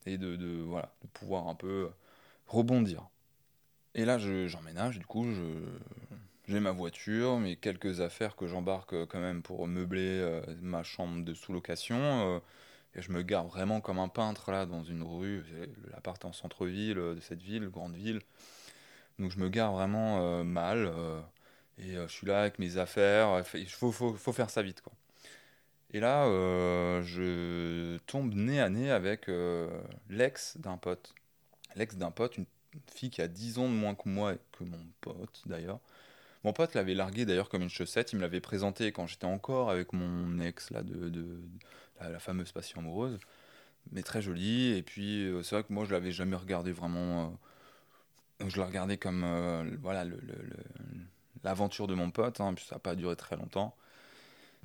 et 0.06 0.18
de, 0.18 0.36
de, 0.36 0.60
voilà, 0.62 0.92
de 1.02 1.08
pouvoir 1.08 1.48
un 1.48 1.54
peu 1.54 1.90
rebondir. 2.48 3.08
Et 3.94 4.04
là, 4.04 4.18
j'emménage, 4.18 4.98
du 4.98 5.06
coup, 5.06 5.26
J'ai 6.48 6.60
ma 6.60 6.72
voiture, 6.72 7.38
mes 7.38 7.56
quelques 7.56 8.00
affaires 8.00 8.34
que 8.36 8.46
j'embarque 8.46 8.94
euh, 8.94 9.06
quand 9.06 9.20
même 9.20 9.42
pour 9.42 9.66
meubler 9.68 10.18
euh, 10.20 10.42
ma 10.62 10.82
chambre 10.82 11.24
de 11.24 11.34
sous-location. 11.34 11.96
euh, 12.00 12.40
et 12.94 13.02
je 13.02 13.12
me 13.12 13.22
gare 13.22 13.46
vraiment 13.46 13.80
comme 13.82 13.98
un 13.98 14.08
peintre 14.08 14.50
là 14.50 14.66
dans 14.66 14.82
une 14.82 15.02
rue. 15.02 15.44
L'appart 15.92 16.24
en 16.24 16.32
centre-ville 16.32 16.96
de 16.96 17.20
cette 17.20 17.42
ville, 17.42 17.68
grande 17.68 17.94
ville. 17.94 18.20
Donc 19.18 19.30
je 19.32 19.38
me 19.38 19.48
gare 19.50 19.72
vraiment 19.72 20.44
mal. 20.44 20.92
et 21.78 21.94
je 21.96 22.08
suis 22.08 22.26
là 22.26 22.40
avec 22.42 22.58
mes 22.58 22.78
affaires. 22.78 23.44
Il 23.54 23.68
faut, 23.68 23.92
faut, 23.92 24.14
faut 24.14 24.32
faire 24.32 24.50
ça 24.50 24.62
vite 24.62 24.80
quoi. 24.82 24.92
Et 25.92 26.00
là, 26.00 26.24
je 27.02 27.98
tombe 28.06 28.34
nez 28.34 28.60
à 28.60 28.68
nez 28.70 28.90
avec 28.90 29.30
l'ex 30.10 30.56
d'un 30.58 30.76
pote. 30.78 31.14
L'ex 31.76 31.96
d'un 31.96 32.10
pote, 32.10 32.36
une 32.38 32.46
fille 32.92 33.10
qui 33.10 33.22
a 33.22 33.28
10 33.28 33.58
ans 33.58 33.68
de 33.68 33.74
moins 33.74 33.94
que 33.94 34.08
moi 34.08 34.34
et 34.34 34.38
que 34.52 34.64
mon 34.64 34.80
pote 35.00 35.42
d'ailleurs. 35.46 35.80
Mon 36.44 36.52
pote 36.52 36.74
l'avait 36.74 36.94
largué 36.94 37.26
d'ailleurs 37.26 37.48
comme 37.48 37.62
une 37.62 37.70
chaussette. 37.70 38.12
Il 38.12 38.16
me 38.16 38.22
l'avait 38.22 38.40
présenté 38.40 38.92
quand 38.92 39.06
j'étais 39.06 39.26
encore 39.26 39.70
avec 39.70 39.92
mon 39.92 40.38
ex 40.40 40.70
là 40.70 40.82
de, 40.82 41.08
de- 41.10 41.40
la, 42.00 42.18
fameuse 42.20 42.52
passion 42.52 42.80
amoureuse, 42.80 43.18
mais 43.92 44.02
très 44.02 44.22
jolie. 44.22 44.76
Et 44.76 44.82
puis 44.82 45.24
euh, 45.26 45.42
c'est 45.42 45.56
vrai 45.56 45.64
que 45.64 45.72
moi 45.72 45.84
je 45.86 45.92
l'avais 45.92 46.12
jamais 46.12 46.36
regardé 46.36 46.72
vraiment. 46.72 47.38
euh, 48.40 48.48
je 48.48 48.58
la 48.58 48.66
regardais 48.66 48.96
comme 48.98 49.24
euh, 49.24 49.64
voilà 49.82 50.04
le- 50.04 50.18
le- 50.22 50.42
le- 50.42 50.56
l'aventure 51.44 51.86
de 51.86 51.94
mon 51.94 52.10
pote. 52.10 52.40
hein, 52.40 52.54
puis 52.54 52.64
ça 52.64 52.76
n'a 52.76 52.80
pas 52.80 52.94
duré 52.94 53.16
très 53.16 53.36
longtemps. 53.36 53.74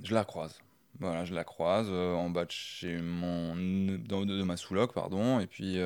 Je 0.04 0.14
la 0.14 0.26
croise. 0.26 0.60
Voilà, 1.00 1.26
je 1.26 1.34
la 1.36 1.44
croise 1.44 1.90
en 1.92 2.30
bas 2.30 2.46
de 2.46 2.52
chez 2.52 2.98
mon 3.02 3.56
de, 3.56 3.98
de 4.26 4.44
ma 4.44 4.58
sous-loc, 4.58 4.94
pardon. 4.94 5.40
Et 5.40 5.48
puis 5.48 5.80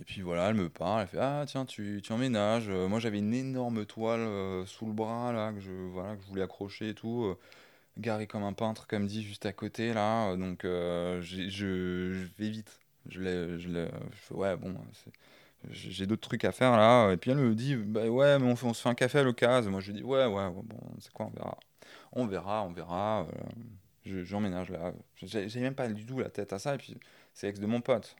et 0.00 0.04
puis 0.04 0.22
voilà, 0.22 0.48
elle 0.50 0.54
me 0.56 0.68
parle, 0.68 1.02
elle 1.02 1.08
fait 1.08 1.18
Ah, 1.20 1.44
tiens, 1.46 1.64
tu, 1.66 2.00
tu 2.02 2.12
emménages. 2.12 2.68
Euh, 2.68 2.88
moi, 2.88 3.00
j'avais 3.00 3.18
une 3.18 3.34
énorme 3.34 3.84
toile 3.86 4.20
euh, 4.20 4.64
sous 4.66 4.86
le 4.86 4.92
bras, 4.92 5.32
là, 5.32 5.52
que 5.52 5.60
je, 5.60 5.72
voilà, 5.72 6.16
que 6.16 6.22
je 6.22 6.28
voulais 6.28 6.42
accrocher 6.42 6.90
et 6.90 6.94
tout. 6.94 7.24
euh, 7.24 7.38
garée 7.98 8.26
comme 8.28 8.44
un 8.44 8.52
peintre, 8.54 8.86
comme 8.88 9.06
dit, 9.06 9.22
juste 9.24 9.46
à 9.46 9.52
côté, 9.54 9.94
là. 9.94 10.36
donc, 10.36 10.64
euh, 10.64 11.20
je, 11.22 12.26
vais 12.38 12.50
vite. 12.50 12.80
Je 13.08 13.20
l'ai, 13.22 13.58
je 13.60 14.34
ouais, 14.34 14.56
bon, 14.56 14.74
j'ai 15.70 16.06
d'autres 16.06 16.22
trucs 16.28 16.44
à 16.44 16.52
faire, 16.52 16.72
là. 16.76 17.10
Et 17.12 17.16
puis, 17.16 17.30
elle 17.30 17.38
me 17.38 17.54
dit 17.54 17.74
Bah 17.76 18.06
ouais, 18.08 18.38
mais 18.38 18.46
on, 18.46 18.66
on 18.68 18.74
se 18.74 18.82
fait 18.82 18.88
un 18.88 18.94
café 18.94 19.18
à 19.18 19.22
l'occasion. 19.22 19.70
Moi, 19.70 19.80
je 19.80 19.88
lui 19.92 19.98
dis 20.00 20.04
Ouais, 20.04 20.24
ouais, 20.26 20.50
bon, 20.50 20.64
c'est 21.00 21.12
quoi, 21.12 21.26
on 21.26 21.30
verra. 21.30 21.58
On 22.12 22.26
verra, 22.26 22.64
on 22.64 22.72
verra. 22.72 23.26
je- 24.04 24.24
j'emménage, 24.24 24.70
là. 24.70 24.92
J'ai 25.22 25.60
même 25.60 25.74
pas 25.74 25.88
du 25.88 26.06
tout 26.06 26.18
la 26.20 26.30
tête 26.30 26.52
à 26.52 26.58
ça. 26.58 26.74
Et 26.74 26.78
puis, 26.78 26.96
c'est 27.34 27.46
l'ex 27.48 27.60
de 27.60 27.66
mon 27.66 27.80
pote. 27.80 28.16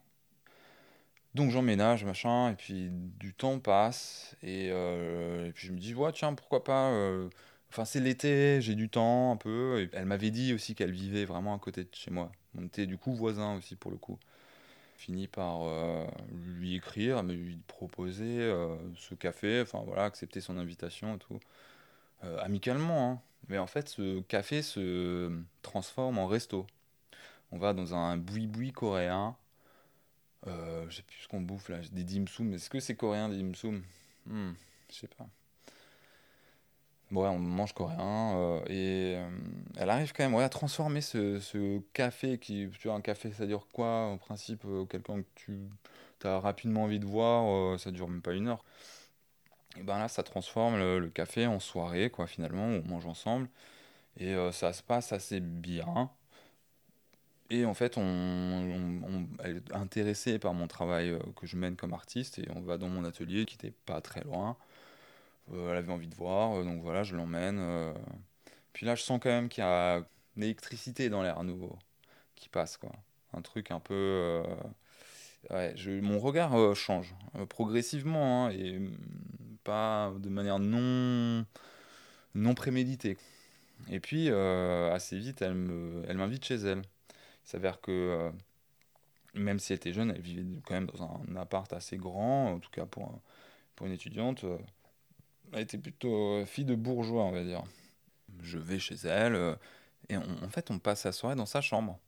Donc 1.39 1.53
j'emménage, 1.53 2.05
machin, 2.05 2.51
et 2.51 2.55
puis 2.57 2.89
du 2.91 3.33
temps 3.33 3.61
passe, 3.61 4.37
et, 4.43 4.71
euh, 4.73 5.53
puis 5.55 5.69
je 5.69 5.73
me 5.73 5.79
dis, 5.79 5.95
ouais, 5.95 6.11
tiens, 6.13 6.35
pourquoi 6.35 6.65
pas. 6.65 6.91
euh, 6.91 7.29
Enfin, 7.71 7.85
c'est 7.85 8.01
l'été, 8.01 8.61
j'ai 8.61 8.75
du 8.75 8.89
temps 8.89 9.31
un 9.33 9.37
peu. 9.37 9.89
Elle 9.93 10.07
m'avait 10.07 10.31
dit 10.33 10.53
aussi 10.55 10.75
qu'elle 10.75 10.91
vivait 10.91 11.25
vraiment 11.27 11.55
à 11.55 11.59
côté 11.61 11.85
de 11.85 11.91
chez 11.93 12.11
moi. 12.11 12.33
On 12.59 12.65
était 12.65 12.87
du 12.87 12.97
coup 12.99 13.15
voisins 13.15 13.55
aussi 13.57 13.77
pour 13.77 13.91
le 13.93 13.99
coup. 13.99 14.19
Fini 14.99 15.29
par 15.29 15.63
euh, 15.65 16.07
lui 16.59 16.77
écrire, 16.77 17.23
lui 17.25 17.59
proposer 17.69 18.39
ce 18.97 19.15
café, 19.15 19.61
enfin 19.63 19.83
voilà, 19.87 20.05
accepter 20.05 20.41
son 20.41 20.59
invitation 20.59 21.17
et 21.17 21.19
tout. 21.19 21.41
Amicalement, 22.41 23.13
hein. 23.13 23.21
Mais 23.49 23.59
en 23.59 23.67
fait, 23.69 23.89
ce 23.89 24.21
café 24.23 24.63
se 24.63 25.31
transforme 25.63 26.19
en 26.19 26.27
resto. 26.27 26.67
On 27.53 27.59
va 27.59 27.75
dans 27.75 27.95
un 27.95 28.17
boui-boui 28.19 28.73
coréen. 28.73 29.37
Euh, 30.47 30.87
je 30.89 30.97
sais 30.97 31.03
plus 31.03 31.19
ce 31.19 31.29
qu'on 31.29 31.41
bouffe 31.41 31.69
là, 31.69 31.79
des 31.93 32.05
dim 32.05 32.27
sum. 32.27 32.53
Est-ce 32.55 32.71
que 32.71 32.81
c'est 32.81 32.95
coréen 32.97 33.29
des 33.29 33.37
dim 33.39 33.55
sum 33.55 33.83
Hmm, 34.27 34.53
Je 34.91 34.95
sais 34.95 35.09
pas. 35.09 35.27
Bon, 37.11 37.23
ouais, 37.23 37.29
on 37.29 37.39
mange 37.39 37.73
coréen 37.73 38.37
euh, 38.37 38.61
et 38.67 39.15
euh, 39.17 39.31
elle 39.79 39.89
arrive 39.89 40.13
quand 40.13 40.25
même 40.25 40.35
ouais, 40.35 40.45
à 40.45 40.51
transformer 40.51 41.01
ce, 41.01 41.39
ce 41.41 41.79
café 41.95 42.39
qui, 42.39 42.69
tu 42.79 42.89
vois, 42.89 42.97
un 42.97 43.01
café 43.01 43.33
ça 43.33 43.47
dure 43.47 43.67
quoi 43.73 43.87
en 44.09 44.19
principe 44.19 44.63
euh, 44.67 44.85
quelqu'un 44.85 45.23
que 45.23 45.53
tu 46.21 46.27
as 46.27 46.39
rapidement 46.39 46.83
envie 46.85 46.99
de 46.99 47.07
voir, 47.07 47.79
ça 47.79 47.91
dure 47.93 48.09
même 48.09 48.21
pas 48.21 48.35
une 48.35 48.49
heure. 48.49 48.63
Et 49.77 49.83
ben 49.83 49.99
là, 49.99 50.09
ça 50.09 50.23
transforme 50.23 50.77
le, 50.79 50.99
le 50.99 51.09
café 51.11 51.47
en 51.47 51.61
soirée 51.61 52.11
quoi 52.11 52.27
finalement, 52.27 52.67
où 52.69 52.83
on 52.85 52.89
mange 52.89 53.07
ensemble 53.07 53.49
et 54.19 54.35
ça 54.53 54.73
se 54.75 54.83
passe 54.83 55.13
assez 55.13 55.41
bien. 55.41 56.11
Et 57.51 57.65
en 57.65 57.75
fait, 57.75 57.97
on, 57.97 59.27
elle 59.43 59.57
est 59.59 59.75
intéressée 59.75 60.39
par 60.39 60.53
mon 60.53 60.67
travail 60.67 61.11
euh, 61.11 61.19
que 61.37 61.47
je 61.47 61.57
mène 61.57 61.77
comme 61.77 61.95
artiste 61.95 62.39
et 62.39 62.47
on 62.55 62.61
va 62.61 62.77
dans 62.77 62.89
mon 62.89 63.05
atelier 63.05 63.47
qui 63.47 63.57
n'était 63.57 63.75
pas 63.87 64.01
très 64.01 64.23
loin. 64.23 64.57
Euh, 65.53 65.71
elle 65.73 65.79
avait 65.79 65.93
envie 65.93 66.09
de 66.09 66.15
voir, 66.15 66.59
euh, 66.59 66.65
donc 66.65 66.83
voilà, 66.83 67.03
je 67.05 67.17
l'emmène. 67.17 67.95
Puis 68.73 68.87
là, 68.87 68.95
je 68.95 69.03
sens 69.03 69.21
quand 69.23 69.31
même 69.31 69.49
qu'il 69.49 69.65
y 69.65 69.67
a 69.67 70.05
une 70.37 70.43
électricité 70.43 71.09
dans 71.11 71.23
l'air 71.23 71.39
à 71.39 71.45
nouveau 71.45 71.79
qui 72.37 72.49
passe, 72.49 72.77
quoi. 72.77 72.93
Un 73.35 73.43
truc 73.43 73.71
un 73.71 73.81
peu. 73.81 74.43
mon 75.51 76.19
regard 76.19 76.75
change 76.77 77.15
progressivement 77.49 78.47
hein, 78.47 78.51
et 78.53 78.81
pas 79.65 80.13
de 80.19 80.29
manière 80.29 80.59
non, 80.59 81.45
non 82.35 82.55
préméditée. 82.55 83.17
Et 83.91 84.01
puis, 84.01 84.31
assez 84.31 85.19
vite, 85.19 85.43
elle 85.43 85.55
me, 85.55 86.03
elle 86.09 86.19
m'invite 86.19 86.45
chez 86.45 86.57
elle. 86.57 86.83
S'avère 87.49 87.81
que, 87.81 87.91
euh, 87.91 88.31
même 89.33 89.59
si 89.59 89.73
elle 89.73 89.79
était 89.79 89.95
jeune, 89.95 90.11
elle 90.11 90.21
vivait 90.21 90.45
quand 90.67 90.75
même 90.75 90.85
dans 90.85 91.03
un, 91.03 91.37
appart 91.37 91.73
assez 91.73 91.97
grand, 91.97 92.53
en 92.53 92.59
tout 92.59 92.69
cas 92.71 92.85
pour, 92.85 93.23
pour 93.75 93.87
une 93.87 93.95
étudiante. 93.95 94.45
euh, 94.45 94.59
Elle 95.55 95.63
était 95.63 95.79
plutôt 95.79 96.15
euh, 96.15 96.45
fille 96.45 96.67
de 96.67 96.75
bourgeois, 96.75 97.25
on 97.25 97.33
va 97.33 97.45
dire. 97.45 97.65
Je 98.43 98.59
vais 98.59 98.79
chez 98.79 98.97
elle, 99.07 99.57
et 100.11 100.17
en 100.19 100.49
fait, 100.51 100.71
on 100.71 100.79
passe 100.79 101.05
la 101.05 101.13
soirée 101.13 101.37
dans 101.37 101.47
sa 101.47 101.63
chambre. 101.63 101.99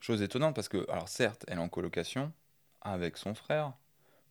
Chose 0.00 0.22
étonnante 0.22 0.56
parce 0.56 0.68
que, 0.68 0.90
alors 0.90 1.08
certes, 1.08 1.44
elle 1.46 1.58
est 1.58 1.62
en 1.62 1.68
colocation 1.68 2.32
avec 2.80 3.16
son 3.16 3.34
frère, 3.34 3.74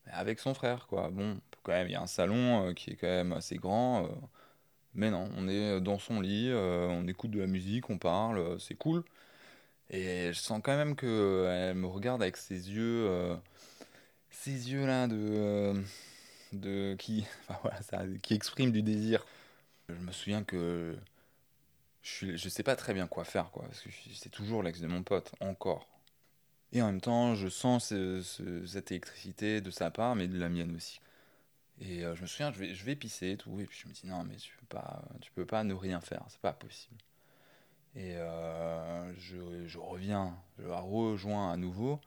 mais 0.06 0.11
avec 0.11 0.40
son 0.40 0.53
frère, 0.53 0.88
quoi. 0.88 1.10
Bon, 1.10 1.40
quand 1.64 1.72
même, 1.72 1.88
il 1.88 1.94
y 1.94 1.95
a 1.95 2.02
un 2.02 2.07
salon 2.07 2.73
qui 2.73 2.91
est 2.91 2.95
quand 2.98 3.07
même 3.07 3.31
assez 3.34 3.56
grand, 3.57 4.10
mais 4.94 5.11
non, 5.11 5.30
on 5.38 5.48
est 5.48 5.80
dans 5.81 5.99
son 5.99 6.19
lit, 6.22 6.52
on 6.53 7.07
écoute 7.07 7.31
de 7.31 7.40
la 7.40 7.48
musique, 7.48 7.90
on 7.90 7.98
parle, 7.98 8.60
c'est 8.60 8.76
cool. 8.76 9.06
Et 9.90 10.32
je 10.34 10.40
sens 10.40 10.61
quand 10.64 10.76
même 10.78 10.95
que 10.95 11.06
euh, 11.07 11.74
me 11.74 11.88
regarde 11.88 12.22
avec 12.22 12.38
ses 12.38 12.72
yeux, 12.72 13.07
euh, 13.10 13.36
ces 14.32 14.72
yeux-là 14.72 15.07
de, 15.07 15.16
euh, 15.18 15.82
de 16.53 16.95
qui, 16.99 17.26
voilà, 17.64 17.80
qui 18.24 18.34
expriment 18.36 18.72
du 18.72 18.84
désir. 18.84 19.26
Je 19.90 19.95
me 19.95 20.11
souviens 20.14 20.44
que 20.44 20.95
je 22.02 22.36
je 22.36 22.49
sais 22.49 22.64
pas 22.64 22.76
très 22.76 22.94
bien 22.94 23.07
quoi 23.07 23.24
faire, 23.26 23.52
quoi, 23.52 23.64
parce 23.66 23.82
que 23.82 23.90
c'est 24.14 24.30
toujours 24.30 24.64
l'ex 24.64 24.80
de 24.82 24.88
mon 24.88 25.03
pote, 25.03 25.32
encore. 25.41 25.88
Et 26.74 26.82
en 26.82 26.88
même 26.88 27.02
temps, 27.02 27.36
je 27.36 27.49
sens 27.49 27.88
ce- 27.90 28.22
ce- 28.24 28.66
cette 28.68 28.91
électricité 28.91 29.61
de 29.61 29.72
sa 29.72 29.91
part, 29.91 30.16
mais 30.16 30.28
de 30.28 30.38
la 30.40 30.49
mienne 30.49 30.76
aussi. 30.76 31.02
Et 31.82 32.06
euh, 32.06 32.16
je 32.16 32.24
me 32.24 32.28
souviens, 32.28 32.53
je 32.53 32.60
vais, 32.60 32.76
je 32.76 32.86
vais 32.86 32.95
pisser 32.98 33.32
et 33.32 33.38
tout, 33.38 33.60
et 33.61 33.66
puis 33.66 33.80
je 33.84 33.88
me 33.90 33.94
dis 33.94 34.07
non, 34.07 34.24
mais 34.26 34.38
tu 34.38 34.56
peux 34.57 34.68
pas, 34.68 35.03
tu 35.22 35.32
peux 35.34 35.45
pas 35.48 35.64
ne 35.66 35.74
rien 35.76 36.02
faire, 36.02 36.26
c'est 36.30 36.41
pas 36.41 36.53
possible. 36.53 36.98
Et 37.95 38.16
euh, 38.16 39.14
je, 39.16 39.66
je 39.66 39.80
reviens, 39.80 40.36
je 40.60 40.68
la 40.68 40.80
rejoins 40.80 41.52
à 41.52 41.57
nouveau, 41.57 41.99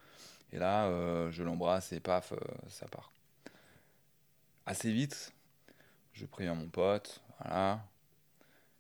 et 0.53 0.59
là, 0.59 0.87
euh, 0.87 1.31
je 1.33 1.43
l'embrasse 1.43 1.93
et 1.93 2.01
paf, 2.01 2.33
euh, 2.33 2.37
ça 2.69 2.87
part. 2.87 3.11
Assez 4.65 4.93
vite, 4.93 5.33
je 6.13 6.25
préviens 6.25 6.55
mon 6.55 6.69
pote, 6.69 7.21
voilà, 7.41 7.85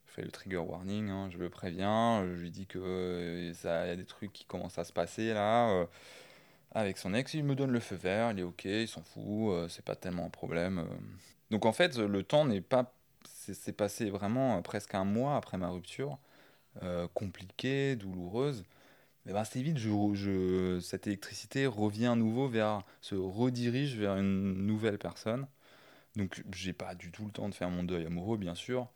je 0.06 0.12
fais 0.12 0.22
le 0.22 0.30
trigger 0.30 0.58
warning, 0.58 1.10
hein, 1.10 1.28
je 1.30 1.38
le 1.38 1.50
préviens, 1.50 2.24
je 2.24 2.40
lui 2.40 2.50
dis 2.50 2.66
que 2.66 3.50
ça, 3.54 3.86
y 3.86 3.90
a 3.90 3.96
des 3.96 4.06
trucs 4.06 4.32
qui 4.32 4.44
commencent 4.44 4.78
à 4.78 4.84
se 4.84 4.92
passer 4.92 5.34
là, 5.34 5.86
avec 6.70 6.98
son 6.98 7.14
ex, 7.14 7.34
il 7.34 7.42
me 7.42 7.56
donne 7.56 7.72
le 7.72 7.80
feu 7.80 7.96
vert, 7.96 8.30
il 8.30 8.38
est 8.38 8.44
ok, 8.44 8.64
il 8.64 8.88
s'en 8.88 9.02
fout, 9.02 9.68
c'est 9.68 9.84
pas 9.84 9.96
tellement 9.96 10.26
un 10.26 10.30
problème. 10.30 10.86
Donc 11.50 11.66
en 11.66 11.72
fait, 11.72 11.98
le 11.98 12.22
temps 12.22 12.44
n'est 12.44 12.60
pas, 12.60 12.94
c'est 13.24 13.76
passé 13.76 14.08
vraiment 14.08 14.62
presque 14.62 14.94
un 14.94 15.04
mois 15.04 15.36
après 15.36 15.58
ma 15.58 15.68
rupture, 15.68 16.18
euh, 16.82 17.08
compliquée, 17.14 17.96
douloureuse. 17.96 18.64
Mais 19.26 19.32
ben, 19.32 19.40
assez 19.40 19.62
vite, 19.62 19.78
cette 20.82 21.06
électricité 21.06 21.66
revient 21.66 22.06
à 22.06 22.16
nouveau 22.16 22.48
vers, 22.48 22.82
se 23.00 23.14
redirige 23.14 23.96
vers 23.96 24.16
une 24.16 24.66
nouvelle 24.66 24.98
personne. 24.98 25.46
Donc 26.16 26.42
j'ai 26.54 26.72
pas 26.72 26.94
du 26.94 27.10
tout 27.10 27.24
le 27.24 27.30
temps 27.30 27.48
de 27.48 27.54
faire 27.54 27.70
mon 27.70 27.84
deuil 27.84 28.06
amoureux, 28.06 28.36
bien 28.38 28.54
sûr. 28.54 28.88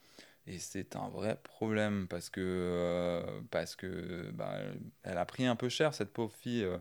Et 0.47 0.59
c'est 0.59 0.97
un 0.97 1.09
vrai 1.09 1.39
problème 1.43 2.07
parce 2.09 2.31
que, 2.31 2.41
euh, 2.41 3.41
parce 3.51 3.75
que 3.77 4.31
bah, 4.35 4.59
elle 5.03 5.19
a 5.19 5.25
pris 5.27 5.47
un 5.47 5.57
peu 5.57 5.69
cher, 5.69 5.95
cette 5.95 6.13
pauvre 6.13 6.35
fille. 6.35 6.65
euh. 6.65 6.79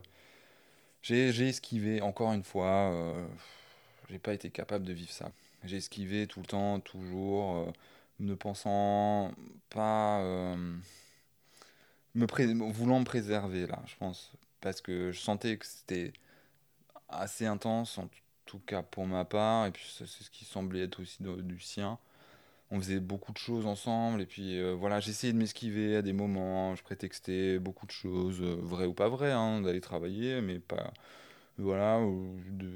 J'ai, 1.02 1.28
esquivé, 1.48 2.00
encore 2.00 2.32
une 2.32 2.42
fois, 2.42 2.90
euh, 2.92 3.26
j'ai 4.10 4.18
pas 4.18 4.34
été 4.34 4.50
capable 4.50 4.84
de 4.84 4.92
vivre 4.92 5.12
ça. 5.12 5.30
J'ai 5.64 5.76
esquivé 5.76 6.26
tout 6.26 6.40
le 6.40 6.46
temps, 6.46 6.80
toujours, 6.80 7.72
ne 8.20 8.34
pensant 8.34 9.32
pas. 9.70 10.20
euh, 10.22 10.56
me 12.14 12.72
voulant 12.72 13.00
me 13.00 13.04
préserver, 13.04 13.66
là, 13.66 13.82
je 13.86 13.96
pense. 13.96 14.32
Parce 14.60 14.80
que 14.80 15.12
je 15.12 15.20
sentais 15.20 15.56
que 15.58 15.66
c'était 15.66 16.12
assez 17.08 17.46
intense, 17.46 17.98
en 17.98 18.08
tout 18.46 18.60
cas 18.60 18.82
pour 18.82 19.06
ma 19.06 19.24
part, 19.24 19.66
et 19.66 19.72
puis 19.72 19.86
c'est 19.96 20.06
ce 20.06 20.30
qui 20.30 20.44
semblait 20.44 20.82
être 20.84 21.00
aussi 21.02 21.18
du 21.22 21.60
sien. 21.60 21.98
on 22.70 22.80
faisait 22.80 23.00
beaucoup 23.00 23.32
de 23.32 23.38
choses 23.38 23.66
ensemble. 23.66 24.22
Et 24.22 24.26
puis 24.26 24.60
voilà, 24.74 25.00
j'essayais 25.00 25.32
de 25.32 25.38
m'esquiver 25.38 25.96
à 25.96 26.02
des 26.02 26.12
moments. 26.12 26.74
Je 26.76 26.82
prétextais 26.84 27.58
beaucoup 27.58 27.86
de 27.86 27.92
choses, 27.92 28.40
vraies 28.42 28.86
ou 28.86 28.94
pas 28.94 29.08
vraies, 29.08 29.32
hein, 29.32 29.60
d'aller 29.62 29.80
travailler, 29.80 30.40
mais 30.42 30.58
pas. 30.60 30.92
Voilà. 31.58 32.00
De, 32.50 32.70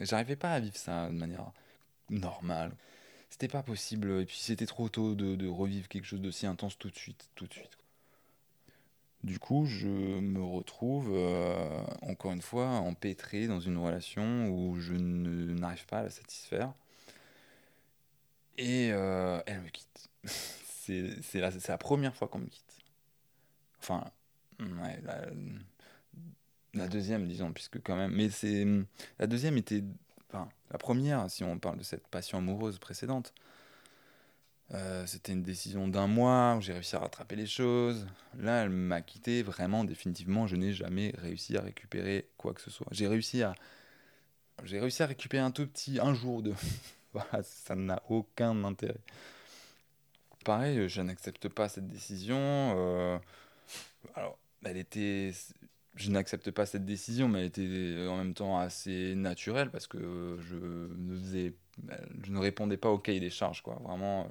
J'arrivais 0.00 0.36
pas 0.36 0.52
à 0.54 0.60
vivre 0.60 0.76
ça 0.76 1.08
de 1.08 1.14
manière 1.14 1.52
normale. 2.10 2.72
C'était 3.30 3.48
pas 3.48 3.62
possible. 3.62 4.20
Et 4.20 4.26
puis 4.26 4.36
c'était 4.38 4.66
trop 4.66 4.88
tôt 4.88 5.14
de, 5.14 5.48
revivre 5.48 5.88
quelque 5.88 6.04
chose 6.04 6.20
d'aussi 6.20 6.46
intense 6.46 6.76
tout 6.78 6.90
de 6.90 6.96
suite. 6.96 7.30
Tout 7.34 7.46
de 7.46 7.54
suite. 7.54 7.78
Du 9.22 9.38
coup, 9.38 9.66
je 9.66 9.86
me 9.86 10.42
retrouve, 10.42 11.10
euh, 11.12 11.82
encore 12.02 12.32
une 12.32 12.40
fois, 12.40 12.66
empêtré 12.66 13.46
dans 13.46 13.60
une 13.60 13.76
relation 13.76 14.48
où 14.48 14.80
je 14.80 14.94
n'arrive 14.94 15.84
pas 15.86 15.98
à 15.98 16.02
la 16.04 16.10
satisfaire. 16.10 16.72
Et 18.56 18.90
euh, 18.92 19.40
elle 19.46 19.60
me 19.60 19.68
quitte. 19.68 20.08
c'est 20.24 21.40
la, 21.40 21.50
la, 21.68 21.78
première 21.78 22.16
fois 22.16 22.28
qu'on 22.28 22.40
me 22.40 22.46
quitte. 22.46 22.78
Enfin, 23.78 24.04
la, 24.58 25.26
la, 26.74 26.88
deuxième, 26.88 27.26
disons, 27.26 27.52
puisque 27.52 27.80
quand 27.82 27.96
même. 27.96 28.12
Mais 28.12 28.30
c'est 28.30 28.66
la 29.18 29.26
deuxième 29.26 29.56
était. 29.58 29.84
La 30.32 30.78
première, 30.78 31.28
si 31.30 31.44
on 31.44 31.58
parle 31.58 31.78
de 31.78 31.82
cette 31.82 32.06
passion 32.08 32.38
amoureuse 32.38 32.78
précédente, 32.78 33.34
euh, 34.72 35.04
c'était 35.06 35.32
une 35.32 35.42
décision 35.42 35.88
d'un 35.88 36.06
mois 36.06 36.54
où 36.56 36.60
j'ai 36.60 36.72
réussi 36.72 36.94
à 36.94 37.00
rattraper 37.00 37.34
les 37.34 37.46
choses. 37.46 38.06
Là, 38.38 38.62
elle 38.62 38.70
m'a 38.70 39.00
quitté 39.00 39.42
vraiment 39.42 39.82
définitivement. 39.82 40.46
Je 40.46 40.54
n'ai 40.56 40.72
jamais 40.72 41.12
réussi 41.18 41.56
à 41.56 41.60
récupérer 41.62 42.28
quoi 42.36 42.54
que 42.54 42.60
ce 42.60 42.70
soit. 42.70 42.86
J'ai 42.92 43.08
réussi 43.08 43.42
à, 43.42 43.54
j'ai 44.64 44.78
réussi 44.78 45.02
à 45.02 45.06
récupérer 45.06 45.42
un 45.42 45.50
tout 45.50 45.66
petit 45.66 45.98
un 46.00 46.14
jour 46.14 46.42
de. 46.42 46.54
voilà, 47.12 47.42
ça 47.42 47.74
n'a 47.74 48.00
aucun 48.08 48.62
intérêt. 48.64 49.00
Pareil, 50.44 50.88
je 50.88 51.02
n'accepte 51.02 51.48
pas 51.48 51.68
cette 51.68 51.88
décision. 51.88 52.38
Euh, 52.38 53.18
alors, 54.14 54.38
elle 54.64 54.76
était. 54.76 55.32
Je 55.96 56.10
n'accepte 56.10 56.50
pas 56.50 56.66
cette 56.66 56.84
décision, 56.84 57.28
mais 57.28 57.40
elle 57.40 57.46
était 57.46 58.06
en 58.08 58.16
même 58.16 58.34
temps 58.34 58.58
assez 58.58 59.14
naturelle 59.16 59.70
parce 59.70 59.86
que 59.86 60.38
je 60.40 60.56
ne 60.56 61.18
faisais, 61.18 61.54
je 62.22 62.32
ne 62.32 62.38
répondais 62.38 62.76
pas 62.76 62.90
au 62.90 62.98
cahier 62.98 63.20
des 63.20 63.30
charges, 63.30 63.62
quoi. 63.62 63.74
Vraiment 63.84 64.28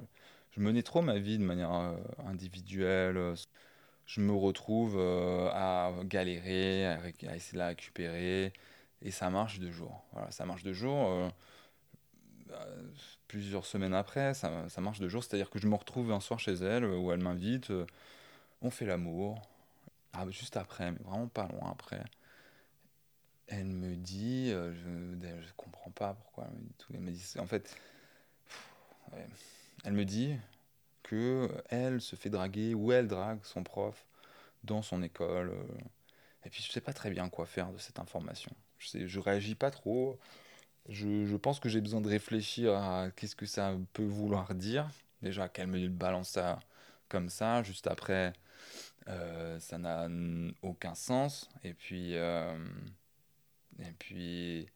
je 0.52 0.60
menais 0.60 0.82
trop 0.82 1.02
ma 1.02 1.18
vie 1.18 1.38
de 1.38 1.44
manière 1.44 1.74
euh, 1.74 1.96
individuelle. 2.26 3.34
Je 4.06 4.20
me 4.20 4.32
retrouve 4.32 4.96
euh, 4.98 5.48
à 5.52 5.92
galérer, 6.04 6.86
à, 6.86 7.08
essayer 7.08 7.52
de 7.54 7.58
la 7.58 7.68
récupérer. 7.68 8.52
Et 9.02 9.10
ça 9.10 9.30
marche 9.30 9.60
de 9.60 9.70
jour. 9.70 10.04
Voilà, 10.12 10.30
ça 10.30 10.44
marche 10.46 10.62
de 10.64 10.72
jour. 10.72 11.08
Euh, 11.08 11.28
bah, 12.48 12.66
plusieurs 13.28 13.66
semaines 13.66 13.94
après, 13.94 14.34
ça, 14.34 14.68
ça 14.68 14.80
marche 14.80 15.00
de 15.00 15.08
jour. 15.08 15.22
C'est-à-dire 15.24 15.50
que 15.50 15.58
je 15.58 15.68
me 15.68 15.74
retrouve 15.76 16.12
un 16.12 16.20
soir 16.20 16.40
chez 16.40 16.54
elle 16.54 16.84
où 16.84 17.12
elle 17.12 17.20
m'invite. 17.20 17.72
on 18.62 18.70
fait 18.70 18.86
l'amour. 18.86 19.40
Ah, 20.12 20.28
juste 20.30 20.56
après, 20.56 20.90
mais 20.90 20.98
vraiment 21.04 21.28
pas 21.28 21.46
loin 21.48 21.70
après. 21.70 22.02
Elle 23.46 23.66
me 23.66 23.96
dit, 23.96 24.50
je 24.50 24.88
ne 24.88 25.52
comprends 25.56 25.90
pas 25.90 26.14
pourquoi 26.14 26.46
elle 26.48 26.58
me 26.58 26.62
dit 26.62 26.74
tout. 26.78 26.92
Elle 26.94 27.00
me 27.00 27.10
dit, 27.10 27.34
en 27.38 27.46
fait, 27.46 27.76
elle 29.84 29.92
me 29.92 30.04
dit 30.04 30.36
que 31.02 31.50
elle 31.68 32.00
se 32.00 32.16
fait 32.16 32.30
draguer 32.30 32.74
ou 32.74 32.92
elle 32.92 33.08
drague 33.08 33.40
son 33.44 33.62
prof 33.62 34.06
dans 34.64 34.82
son 34.82 35.02
école. 35.02 35.50
Euh. 35.50 35.78
Et 36.44 36.50
puis 36.50 36.62
je 36.62 36.70
sais 36.72 36.80
pas 36.80 36.92
très 36.92 37.10
bien 37.10 37.28
quoi 37.28 37.46
faire 37.46 37.70
de 37.72 37.78
cette 37.78 37.98
information. 37.98 38.52
Je 38.78 38.88
sais, 38.88 39.08
je 39.08 39.20
réagis 39.20 39.54
pas 39.54 39.70
trop. 39.70 40.18
Je, 40.88 41.26
je 41.26 41.36
pense 41.36 41.60
que 41.60 41.68
j'ai 41.68 41.80
besoin 41.80 42.00
de 42.00 42.08
réfléchir 42.08 42.74
à 42.74 43.10
qu'est-ce 43.16 43.36
que 43.36 43.46
ça 43.46 43.76
peut 43.92 44.04
vouloir 44.04 44.54
dire. 44.54 44.88
Déjà 45.22 45.48
qu'elle 45.48 45.68
me 45.68 45.88
balance 45.88 46.30
ça 46.30 46.60
comme 47.08 47.28
ça, 47.28 47.62
juste 47.62 47.86
après, 47.86 48.28
euh, 48.28 48.32
ça 49.58 49.78
n'a 49.78 50.08
aucun 50.62 50.94
sens. 50.94 51.48
Et 51.64 51.74
puis, 51.74 52.16
euh, 52.16 52.56
et 53.80 53.92
puis, 53.98 54.66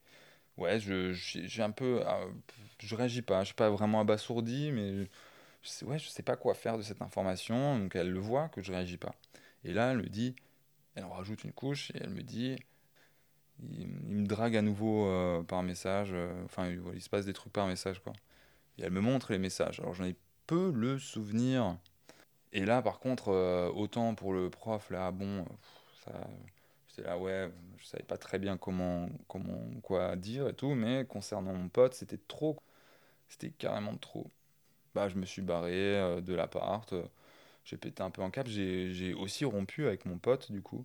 ouais, 0.56 0.80
je, 0.80 1.12
j'ai 1.12 1.62
un 1.62 1.70
peu, 1.70 2.02
je 2.78 2.94
réagis 2.94 3.22
pas. 3.22 3.40
Je 3.40 3.46
suis 3.46 3.54
pas 3.54 3.70
vraiment 3.70 4.00
abasourdi, 4.00 4.72
mais 4.72 5.08
je 5.62 5.68
sais, 5.68 5.84
ouais, 5.86 5.98
je 5.98 6.08
sais 6.08 6.22
pas 6.22 6.36
quoi 6.36 6.54
faire 6.54 6.76
de 6.78 6.82
cette 6.82 7.02
information. 7.02 7.78
Donc 7.78 7.96
elle 7.96 8.10
le 8.10 8.20
voit 8.20 8.48
que 8.50 8.62
je 8.62 8.72
réagis 8.72 8.98
pas. 8.98 9.14
Et 9.64 9.72
là, 9.72 9.92
elle 9.92 9.98
me 9.98 10.08
dit, 10.08 10.36
elle 10.94 11.04
en 11.04 11.10
rajoute 11.10 11.44
une 11.44 11.52
couche 11.52 11.90
et 11.92 11.98
elle 12.02 12.10
me 12.10 12.22
dit, 12.22 12.56
il, 13.62 13.88
me 13.88 14.26
drague 14.26 14.56
à 14.56 14.62
nouveau 14.62 15.06
euh, 15.06 15.42
par 15.42 15.62
message. 15.62 16.10
Euh, 16.12 16.44
enfin, 16.44 16.68
il, 16.68 17.02
se 17.02 17.08
passe 17.08 17.24
des 17.26 17.32
trucs 17.32 17.52
par 17.52 17.66
message, 17.66 18.00
quoi. 18.00 18.12
Et 18.78 18.82
elle 18.82 18.92
me 18.92 19.00
montre 19.00 19.32
les 19.32 19.38
messages. 19.38 19.80
Alors 19.80 19.94
j'en 19.94 20.04
ai 20.04 20.16
peu 20.46 20.72
le 20.72 20.98
souvenir. 20.98 21.78
Et 22.54 22.64
là, 22.64 22.80
par 22.82 23.00
contre, 23.00 23.30
euh, 23.30 23.70
autant 23.74 24.14
pour 24.14 24.32
le 24.32 24.48
prof, 24.50 24.90
là, 24.90 25.10
bon, 25.10 25.44
ça, 26.04 26.12
là, 27.02 27.18
ouais, 27.18 27.50
je 27.78 27.86
savais 27.86 28.04
pas 28.04 28.16
très 28.18 28.38
bien 28.38 28.56
comment, 28.56 29.08
comment, 29.28 29.60
quoi 29.82 30.16
dire 30.16 30.48
et 30.48 30.54
tout, 30.54 30.74
mais 30.74 31.04
concernant 31.06 31.52
mon 31.52 31.68
pote, 31.68 31.94
c'était 31.94 32.20
trop. 32.28 32.58
C'était 33.28 33.50
carrément 33.50 33.96
trop. 33.96 34.30
Bah, 34.94 35.08
je 35.08 35.16
me 35.16 35.26
suis 35.26 35.42
barré 35.42 35.72
euh, 35.74 36.20
de 36.20 36.34
l'appart. 36.34 36.92
Euh, 36.92 37.04
j'ai 37.64 37.76
pété 37.76 38.02
un 38.02 38.10
peu 38.10 38.22
en 38.22 38.30
cap. 38.30 38.46
J'ai 38.48 39.14
aussi 39.14 39.44
rompu 39.44 39.86
avec 39.86 40.06
mon 40.06 40.18
pote, 40.18 40.52
du 40.52 40.62
coup. 40.62 40.82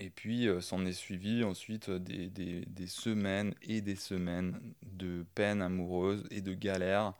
Et 0.00 0.10
puis, 0.10 0.48
euh, 0.48 0.60
s'en 0.60 0.84
est 0.84 0.92
suivi 0.92 1.44
ensuite 1.44 1.90
des, 1.90 2.28
des, 2.28 2.64
des, 2.66 2.86
semaines 2.88 3.54
et 3.62 3.80
des 3.80 3.96
semaines 3.96 4.60
de 4.82 5.24
peine 5.34 5.62
amoureuse 5.62 6.26
et 6.30 6.40
de 6.40 6.54
galère 6.54 7.14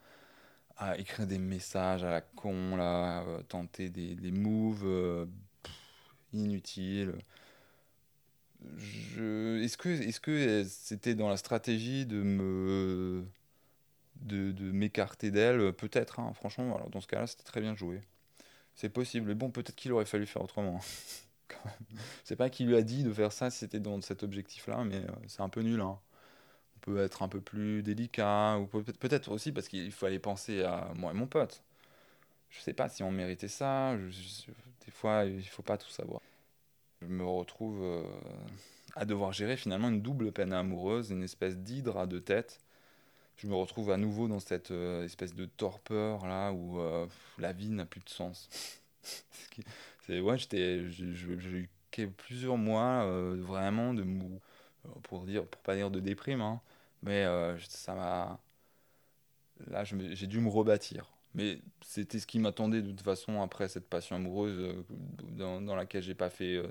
à 0.76 0.98
écrire 0.98 1.26
des 1.26 1.38
messages 1.38 2.04
à 2.04 2.10
la 2.10 2.20
con, 2.20 2.76
là, 2.76 3.24
tenter 3.48 3.88
des, 3.90 4.14
des 4.14 4.32
moves 4.32 5.28
inutiles. 6.32 7.14
Est-ce 8.64 9.76
que 9.76 9.88
est-ce 9.88 10.20
que 10.20 10.64
c'était 10.64 11.14
dans 11.14 11.28
la 11.28 11.36
stratégie 11.36 12.06
de 12.06 12.22
me 12.22 13.24
de, 14.16 14.52
de 14.52 14.70
m'écarter 14.70 15.30
d'elle? 15.30 15.72
Peut-être, 15.72 16.20
hein, 16.20 16.32
franchement. 16.34 16.76
Alors 16.76 16.90
dans 16.90 17.00
ce 17.00 17.06
cas-là, 17.08 17.26
c'était 17.26 17.42
très 17.44 17.60
bien 17.60 17.74
joué. 17.74 18.00
C'est 18.74 18.88
possible. 18.88 19.26
Mais 19.28 19.34
bon, 19.34 19.50
peut-être 19.50 19.74
qu'il 19.74 19.92
aurait 19.92 20.04
fallu 20.06 20.26
faire 20.26 20.42
autrement. 20.42 20.80
c'est 22.24 22.36
pas 22.36 22.50
qui 22.50 22.64
lui 22.64 22.76
a 22.76 22.82
dit 22.82 23.04
de 23.04 23.12
faire 23.12 23.32
ça 23.32 23.50
c'était 23.50 23.80
dans 23.80 24.00
cet 24.00 24.22
objectif-là, 24.22 24.84
mais 24.84 24.96
euh, 24.96 25.12
c'est 25.26 25.42
un 25.42 25.48
peu 25.48 25.60
nul. 25.62 25.80
Hein. 25.80 25.98
Peut 26.82 26.98
être 26.98 27.22
un 27.22 27.28
peu 27.28 27.40
plus 27.40 27.82
délicat, 27.82 28.58
ou 28.58 28.66
peut-être 28.66 29.30
aussi 29.32 29.52
parce 29.52 29.68
qu'il 29.68 29.92
fallait 29.92 30.18
penser 30.18 30.62
à 30.62 30.92
moi 30.96 31.12
et 31.12 31.14
mon 31.14 31.26
pote. 31.26 31.62
Je 32.50 32.60
sais 32.60 32.74
pas 32.74 32.88
si 32.88 33.02
on 33.02 33.12
méritait 33.12 33.48
ça. 33.48 33.96
des 33.96 34.90
fois, 34.92 35.24
il 35.24 35.46
faut 35.48 35.62
pas 35.62 35.78
tout 35.78 35.90
savoir 35.90 36.20
je 37.02 37.06
me 37.06 37.24
retrouve 37.24 37.80
euh, 37.82 38.02
à 38.94 39.04
devoir 39.04 39.32
gérer 39.32 39.56
finalement 39.56 39.88
une 39.88 40.02
double 40.02 40.32
peine 40.32 40.52
amoureuse, 40.52 41.10
une 41.10 41.22
espèce 41.22 41.56
d'hydre 41.58 41.98
à 41.98 42.06
deux 42.06 42.20
têtes. 42.20 42.60
Je 43.36 43.46
me 43.46 43.54
retrouve 43.54 43.90
à 43.90 43.96
nouveau 43.96 44.28
dans 44.28 44.40
cette 44.40 44.70
euh, 44.70 45.04
espèce 45.04 45.34
de 45.34 45.46
torpeur 45.46 46.26
là 46.26 46.52
où 46.52 46.80
euh, 46.80 47.06
la 47.38 47.52
vie 47.52 47.70
n'a 47.70 47.86
plus 47.86 48.00
de 48.00 48.08
sens. 48.08 48.48
c'est 50.06 50.20
ouais, 50.20 50.36
j'ai 50.38 50.78
eu 51.98 52.08
plusieurs 52.16 52.56
mois 52.56 53.04
vraiment 53.34 53.94
de 53.94 54.02
mou, 54.02 54.40
pour 55.02 55.24
dire, 55.24 55.44
pour 55.46 55.60
pas 55.62 55.74
dire 55.74 55.90
de 55.90 56.00
déprime, 56.00 56.40
hein. 56.40 56.60
Mais 57.02 57.26
ça 57.68 57.94
m'a, 57.94 58.38
là 59.66 59.84
j'ai 59.84 60.26
dû 60.26 60.40
me 60.40 60.48
rebâtir. 60.48 61.12
Mais 61.34 61.60
c'était 61.82 62.18
ce 62.18 62.26
qui 62.26 62.38
m'attendait 62.38 62.82
de 62.82 62.90
toute 62.90 63.02
façon 63.02 63.40
après 63.40 63.68
cette 63.68 63.88
passion 63.88 64.16
amoureuse 64.16 64.58
euh, 64.58 64.84
dans, 65.30 65.62
dans, 65.62 65.74
laquelle 65.74 66.02
j'ai 66.02 66.14
pas 66.14 66.28
fait 66.28 66.56
euh, 66.56 66.66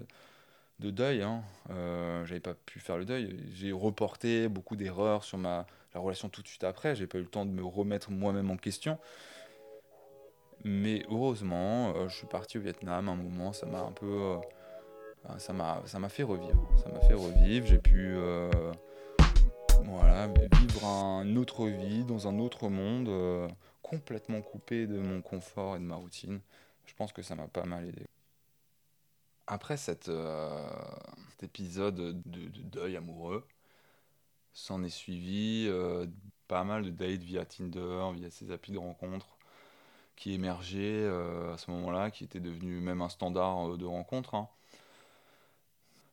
de 0.79 0.91
deuil. 0.91 1.23
Hein. 1.23 1.43
Euh, 1.71 2.25
j'avais 2.25 2.39
pas 2.39 2.53
pu 2.53 2.79
faire 2.79 2.97
le 2.97 3.05
deuil. 3.05 3.43
J'ai 3.53 3.71
reporté 3.71 4.47
beaucoup 4.47 4.75
d'erreurs 4.75 5.23
sur 5.23 5.37
ma 5.37 5.65
la 5.93 5.99
relation 5.99 6.29
tout 6.29 6.41
de 6.41 6.47
suite 6.47 6.63
après. 6.63 6.95
J'ai 6.95 7.07
pas 7.07 7.17
eu 7.17 7.21
le 7.21 7.27
temps 7.27 7.45
de 7.45 7.51
me 7.51 7.63
remettre 7.63 8.11
moi-même 8.11 8.49
en 8.51 8.57
question. 8.57 8.97
Mais 10.63 11.03
heureusement, 11.09 12.07
je 12.07 12.15
suis 12.15 12.27
parti 12.27 12.59
au 12.59 12.61
Vietnam 12.61 13.09
un 13.09 13.15
moment. 13.15 13.51
Ça 13.51 13.65
m'a 13.65 13.81
un 13.81 13.91
peu, 13.91 14.37
ça 15.37 15.51
m'a 15.51 16.09
fait 16.09 16.23
revivre. 16.23 16.65
Ça 16.77 16.87
m'a 16.87 17.01
fait 17.01 17.15
revivre. 17.15 17.65
J'ai 17.65 17.79
pu 17.79 18.15
voilà, 19.85 20.27
vivre 20.27 20.85
une 20.85 21.37
autre 21.37 21.67
vie 21.67 22.03
dans 22.03 22.27
un 22.27 22.39
autre 22.39 22.69
monde 22.69 23.09
complètement 23.91 24.41
coupé 24.41 24.87
de 24.87 24.97
mon 24.97 25.21
confort 25.21 25.75
et 25.75 25.79
de 25.79 25.83
ma 25.83 25.95
routine. 25.95 26.39
Je 26.85 26.93
pense 26.95 27.11
que 27.11 27.21
ça 27.21 27.35
m'a 27.35 27.47
pas 27.47 27.65
mal 27.65 27.87
aidé. 27.87 28.07
Après 29.47 29.75
cette, 29.75 30.07
euh, 30.07 30.65
cet 31.31 31.43
épisode 31.43 31.95
de, 31.95 32.47
deuil 32.63 32.95
amoureux, 32.95 33.45
s'en 34.53 34.81
est 34.83 34.89
suivi 34.89 35.65
euh, 35.67 36.07
pas 36.47 36.63
mal 36.63 36.83
de 36.83 36.89
dates 36.89 37.21
via 37.21 37.45
Tinder, 37.45 38.11
via 38.13 38.29
ces 38.29 38.51
applis 38.51 38.71
de 38.71 38.77
rencontres 38.77 39.37
qui 40.15 40.33
émergeaient 40.33 41.03
euh, 41.03 41.53
à 41.53 41.57
ce 41.57 41.69
moment-là, 41.71 42.11
qui 42.11 42.23
étaient 42.23 42.39
devenus 42.39 42.81
même 42.81 43.01
un 43.01 43.09
standard 43.09 43.77
de 43.77 43.85
rencontre. 43.85 44.35
Hein. 44.35 44.47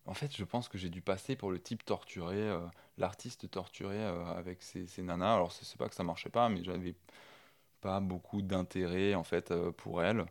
En 0.06 0.14
fait, 0.14 0.34
je 0.36 0.44
pense 0.44 0.68
que 0.68 0.78
j'ai 0.78 0.90
dû 0.90 1.00
passer 1.00 1.36
pour 1.36 1.52
le 1.52 1.60
type 1.60 1.84
torturé, 1.84 2.50
l'artiste 2.98 3.50
torturé 3.50 4.02
avec 4.36 4.62
ces, 4.62 4.86
ces, 4.86 5.02
nanas. 5.02 5.34
Alors, 5.34 5.52
c'est 5.52 5.78
pas 5.78 5.88
que 5.88 5.94
ça 5.94 6.04
marchait 6.04 6.30
pas, 6.30 6.48
mais 6.48 6.62
j'avais 6.64 6.94
pas 7.80 8.00
beaucoup 8.00 8.42
d'intérêt 8.42 9.14
en 9.14 9.24
fait 9.24 9.54
pour 9.72 10.02
elles. 10.02 10.24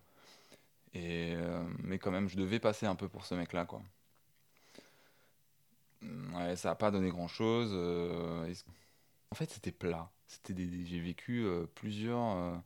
Et, 0.94 1.36
mais 1.84 2.00
quand 2.00 2.12
même, 2.12 2.30
je 2.30 2.38
devais 2.38 2.60
passer 2.60 2.86
un 2.86 2.96
peu 2.96 3.10
pour 3.10 3.26
ce 3.26 3.36
mec-là, 3.36 3.66
quoi. 3.66 3.82
Ouais, 6.02 6.56
ça 6.56 6.70
n'a 6.70 6.76
pas 6.76 6.92
donné 6.92 7.10
grand-chose. 7.10 7.74
En 9.32 9.36
fait, 9.36 9.50
c'était 9.50 9.72
plat. 9.72 10.10
C'était 10.28 10.56
J'ai 10.86 11.00
vécu 11.00 11.46
plusieurs, 11.76 12.62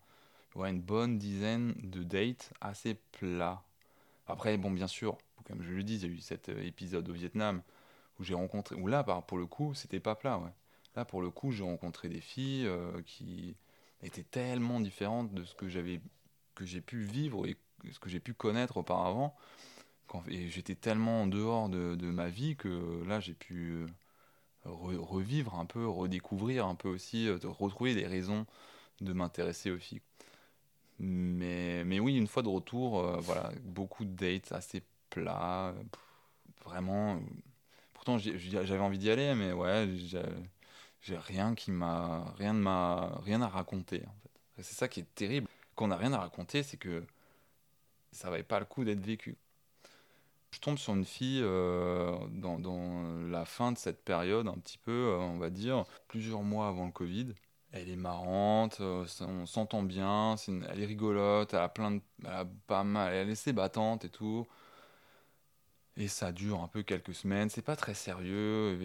ouais, 0.55 0.69
une 0.69 0.81
bonne 0.81 1.17
dizaine 1.17 1.73
de 1.83 2.03
dates 2.03 2.53
assez 2.61 2.95
plats. 3.11 3.63
Après, 4.27 4.57
bon, 4.57 4.71
bien 4.71 4.87
sûr, 4.87 5.17
comme 5.45 5.61
je 5.61 5.73
le 5.73 5.83
dis, 5.83 5.95
il 5.95 6.01
y 6.03 6.05
a 6.05 6.07
eu 6.07 6.19
cet 6.19 6.49
euh, 6.49 6.63
épisode 6.63 7.09
au 7.09 7.13
Vietnam 7.13 7.61
où 8.19 8.23
j'ai 8.23 8.33
rencontré, 8.33 8.75
où 8.75 8.87
là, 8.87 9.03
pour 9.03 9.37
le 9.37 9.45
coup, 9.45 9.73
c'était 9.73 9.99
pas 9.99 10.15
plat, 10.15 10.37
ouais. 10.39 10.51
Là, 10.95 11.05
pour 11.05 11.21
le 11.21 11.29
coup, 11.29 11.51
j'ai 11.51 11.63
rencontré 11.63 12.09
des 12.09 12.19
filles 12.19 12.67
euh, 12.67 13.01
qui 13.05 13.55
étaient 14.03 14.23
tellement 14.23 14.81
différentes 14.81 15.33
de 15.33 15.45
ce 15.45 15.55
que 15.55 15.69
j'avais, 15.69 16.01
que 16.53 16.65
j'ai 16.65 16.81
pu 16.81 17.01
vivre 17.01 17.45
et 17.45 17.55
ce 17.91 17.99
que 17.99 18.09
j'ai 18.09 18.19
pu 18.19 18.33
connaître 18.33 18.77
auparavant. 18.77 19.35
et 20.27 20.49
j'étais 20.49 20.75
tellement 20.75 21.23
en 21.23 21.27
dehors 21.27 21.69
de, 21.69 21.95
ma 22.11 22.27
vie 22.27 22.57
que 22.57 23.03
là, 23.05 23.19
j'ai 23.21 23.33
pu 23.33 23.71
euh, 23.71 23.87
revivre 24.65 25.55
un 25.55 25.65
peu, 25.65 25.87
redécouvrir 25.87 26.65
un 26.65 26.75
peu 26.75 26.89
aussi, 26.89 27.29
retrouver 27.29 27.95
des 27.95 28.07
raisons 28.07 28.45
de 28.99 29.13
m'intéresser 29.13 29.71
aux 29.71 29.79
filles. 29.79 30.01
Mais, 30.99 31.83
mais 31.83 31.99
oui, 31.99 32.15
une 32.15 32.27
fois 32.27 32.43
de 32.43 32.47
retour, 32.47 32.99
euh, 32.99 33.17
voilà, 33.21 33.51
beaucoup 33.63 34.05
de 34.05 34.11
dates 34.11 34.51
assez 34.51 34.83
plats. 35.09 35.69
Euh, 35.69 35.83
vraiment. 36.63 37.19
Pourtant, 38.03 38.17
j'avais 38.17 38.79
envie 38.79 38.97
d'y 38.97 39.11
aller, 39.11 39.35
mais 39.35 39.51
ouais, 39.51 39.87
j'ai 41.01 41.17
rien 41.17 41.53
qui 41.53 41.69
m'a. 41.69 42.33
Rien, 42.35 42.51
m'a 42.53 43.19
rien 43.23 43.43
à 43.43 43.47
raconter. 43.47 44.01
C'est 44.57 44.73
ça 44.73 44.87
qui 44.87 45.01
est 45.01 45.15
terrible. 45.15 45.47
Quand 45.75 45.85
on 45.85 45.89
n'a 45.89 45.97
rien 45.97 46.11
à 46.11 46.17
raconter, 46.17 46.63
c'est 46.63 46.77
que 46.77 47.03
ça 48.11 48.31
valait 48.31 48.41
pas 48.41 48.59
le 48.59 48.65
coup 48.65 48.83
d'être 48.83 49.05
vécu. 49.05 49.37
Je 50.49 50.59
tombe 50.59 50.79
sur 50.79 50.95
une 50.95 51.05
fille 51.05 51.41
euh, 51.43 52.17
dans, 52.31 53.03
la 53.29 53.45
fin 53.45 53.71
de 53.71 53.77
cette 53.77 54.03
période, 54.03 54.47
un 54.47 54.57
petit 54.57 54.79
peu, 54.79 55.15
on 55.19 55.37
va 55.37 55.51
dire, 55.51 55.85
plusieurs 56.07 56.41
mois 56.41 56.69
avant 56.69 56.87
le 56.87 56.91
Covid 56.91 57.35
elle 57.73 57.87
est 57.87 57.95
marrante, 57.95 58.79
euh, 58.81 59.05
on 59.21 59.45
s'entend 59.45 59.81
bien, 59.81 60.35
elle 60.69 60.81
est 60.81 60.85
rigolote, 60.85 61.53
elle 61.53 61.61
a 61.61 61.69
plein 61.69 61.91
de, 61.91 62.01
pas 62.67 62.83
mal, 62.83 63.13
elle 63.13 63.29
est 63.29 63.53
battante 63.53 64.03
et 64.03 64.09
tout. 64.09 64.45
Et 65.97 66.07
ça 66.07 66.31
dure 66.31 66.61
un 66.61 66.67
peu 66.67 66.83
quelques 66.83 67.13
semaines, 67.13 67.49
c'est 67.49 67.61
pas 67.61 67.75
très 67.75 67.93
sérieux, 67.93 68.79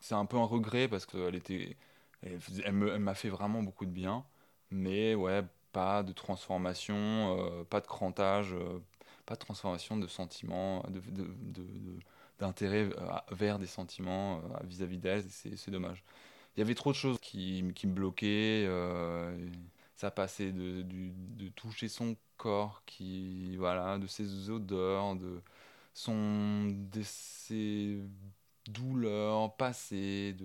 c'est 0.00 0.14
un 0.14 0.26
peu 0.26 0.36
un 0.36 0.44
regret 0.44 0.88
parce 0.88 1.06
qu'elle 1.06 1.34
était, 1.34 1.76
elle, 2.22 2.72
m'a 2.72 3.14
fait 3.14 3.28
vraiment 3.30 3.62
beaucoup 3.62 3.84
de 3.86 3.90
bien, 3.90 4.24
mais 4.70 5.14
ouais, 5.14 5.42
pas 5.72 6.02
de 6.02 6.12
transformation, 6.12 6.94
euh, 7.38 7.64
pas 7.64 7.80
de 7.80 7.86
crantage, 7.86 8.52
euh, 8.54 8.78
pas 9.26 9.34
de 9.34 9.40
transformation 9.40 9.96
de 9.96 10.06
sentiments, 10.06 10.84
d'intérêt 12.38 12.86
de, 12.86 12.96
vers 13.34 13.58
des 13.58 13.66
sentiments 13.66 14.40
vis-à-vis 14.64 14.98
d'elle, 14.98 15.24
c'est 15.30 15.70
dommage. 15.70 16.04
Il 16.56 16.60
y 16.60 16.62
avait 16.62 16.74
trop 16.74 16.90
de 16.90 16.96
choses 16.96 17.18
qui, 17.20 17.64
qui 17.74 17.86
me 17.86 17.94
bloquaient. 17.94 18.64
Euh, 18.68 19.36
ça 19.96 20.10
passait 20.10 20.52
de, 20.52 20.82
de, 20.82 21.48
toucher 21.50 21.88
son 21.88 22.16
corps, 22.36 22.82
qui, 22.86 23.56
voilà, 23.56 23.98
de 23.98 24.06
ses 24.06 24.50
odeurs, 24.50 25.14
de, 25.16 25.40
son, 25.94 26.66
de 26.68 27.02
ses 27.02 27.98
douleurs 28.68 29.56
passées. 29.56 30.36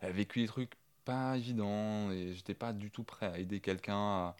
Elle 0.00 0.08
a 0.08 0.12
vécu 0.12 0.40
des 0.42 0.46
trucs 0.48 0.72
pas 1.04 1.36
évidents 1.36 2.10
et 2.10 2.34
j'étais 2.34 2.54
pas 2.54 2.72
du 2.72 2.90
tout 2.90 3.04
prêt 3.04 3.26
à 3.26 3.38
aider 3.38 3.60
quelqu'un 3.60 3.96
à, 3.96 4.36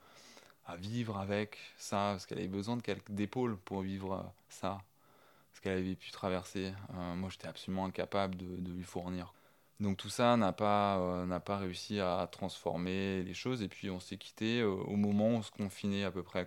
à, 0.66 0.76
vivre 0.76 1.18
avec 1.18 1.58
ça, 1.78 2.10
parce 2.12 2.26
qu'elle 2.26 2.38
avait 2.38 2.48
besoin 2.48 2.76
de 2.76 2.82
quelques 2.82 3.10
d'épaules 3.10 3.56
pour 3.58 3.82
vivre 3.82 4.32
ça, 4.48 4.78
ce 5.54 5.60
qu'elle 5.60 5.78
avait 5.78 5.96
pu 5.96 6.10
traverser. 6.10 6.72
Euh, 6.94 7.14
moi, 7.14 7.30
j'étais 7.30 7.48
absolument 7.48 7.86
incapable 7.86 8.36
de, 8.36 8.46
de 8.58 8.72
lui 8.72 8.84
fournir. 8.84 9.34
Donc 9.80 9.96
tout 9.96 10.08
ça 10.08 10.36
n'a 10.36 10.52
pas, 10.52 10.98
euh, 10.98 11.26
n'a 11.26 11.40
pas 11.40 11.58
réussi 11.58 12.00
à 12.00 12.28
transformer 12.30 13.22
les 13.22 13.34
choses. 13.34 13.62
Et 13.62 13.68
puis 13.68 13.90
on 13.90 14.00
s'est 14.00 14.16
quitté 14.18 14.60
euh, 14.60 14.68
au 14.70 14.96
moment 14.96 15.28
où 15.28 15.32
on 15.38 15.42
se 15.42 15.50
confinait 15.50 16.04
à 16.04 16.10
peu 16.10 16.22
près. 16.22 16.46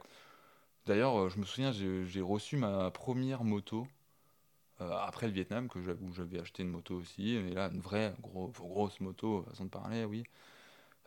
D'ailleurs, 0.88 1.20
euh, 1.20 1.30
je 1.30 1.40
me 1.40 1.46
souviens, 1.46 1.72
j'ai 1.72 2.22
reçu 2.22 2.58
ma 2.58 2.92
première 2.92 3.44
moto 3.44 3.88
après 4.80 5.26
le 5.26 5.34
Vietnam, 5.34 5.68
que 5.70 5.80
où 5.80 6.14
j'avais 6.14 6.40
acheté 6.40 6.62
une 6.64 6.70
moto 6.70 6.96
aussi. 6.96 7.40
Mais 7.44 7.54
là, 7.54 7.70
une 7.74 7.80
vraie 7.82 8.14
gros, 8.22 8.50
grosse 8.50 9.00
moto, 9.00 9.44
façon 9.50 9.66
de 9.66 9.70
parler, 9.70 10.06
oui. 10.06 10.24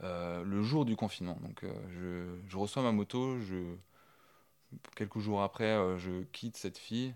le 0.00 0.62
jour 0.62 0.84
du 0.84 0.96
confinement. 0.96 1.38
Donc 1.42 1.64
je, 1.90 2.56
reçois 2.56 2.82
ma 2.82 2.92
moto, 2.92 3.36
quelques 4.96 5.18
jours 5.20 5.42
après, 5.42 5.98
je 5.98 6.22
quitte 6.32 6.56
cette 6.56 6.78
fille. 6.78 7.14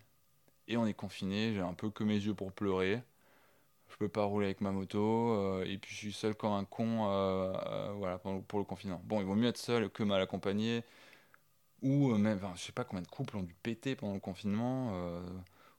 Et 0.69 0.77
on 0.77 0.87
est 0.87 0.95
confiné, 0.95 1.53
j'ai 1.55 1.61
un 1.61 1.75
peu 1.75 1.91
que 1.91 2.05
mes 2.05 2.15
yeux 2.15 2.35
pour 2.35 2.53
pleurer 2.53 3.03
je 3.95 3.99
peux 3.99 4.09
pas 4.09 4.25
rouler 4.25 4.47
avec 4.47 4.61
ma 4.61 4.73
moto, 4.73 5.35
euh, 5.35 5.65
et 5.65 5.79
puis 5.79 5.93
je 5.93 5.97
suis 5.97 6.13
seul 6.13 6.35
comme 6.35 6.53
un 6.53 6.65
con 6.65 7.09
euh, 7.09 7.53
euh, 7.67 7.93
voilà, 7.97 8.19
pour, 8.19 8.59
le 8.59 8.65
confinement. 8.65 9.01
Bon, 9.05 9.21
il 9.21 9.27
vaut 9.27 9.37
mieux 9.37 9.49
être 9.49 9.59
seul 9.59 9.89
que 9.91 10.03
mal 10.03 10.21
accompagné, 10.21 10.83
ou 11.83 12.17
même, 12.17 12.39
enfin, 12.39 12.53
je 12.57 12.63
sais 12.63 12.73
pas 12.73 12.85
combien 12.85 13.03
de 13.03 13.09
couples 13.09 13.37
ont 13.37 13.43
dû 13.43 13.55
péter 13.63 13.97
pendant 13.97 14.15
le 14.15 14.21
confinement, 14.21 14.93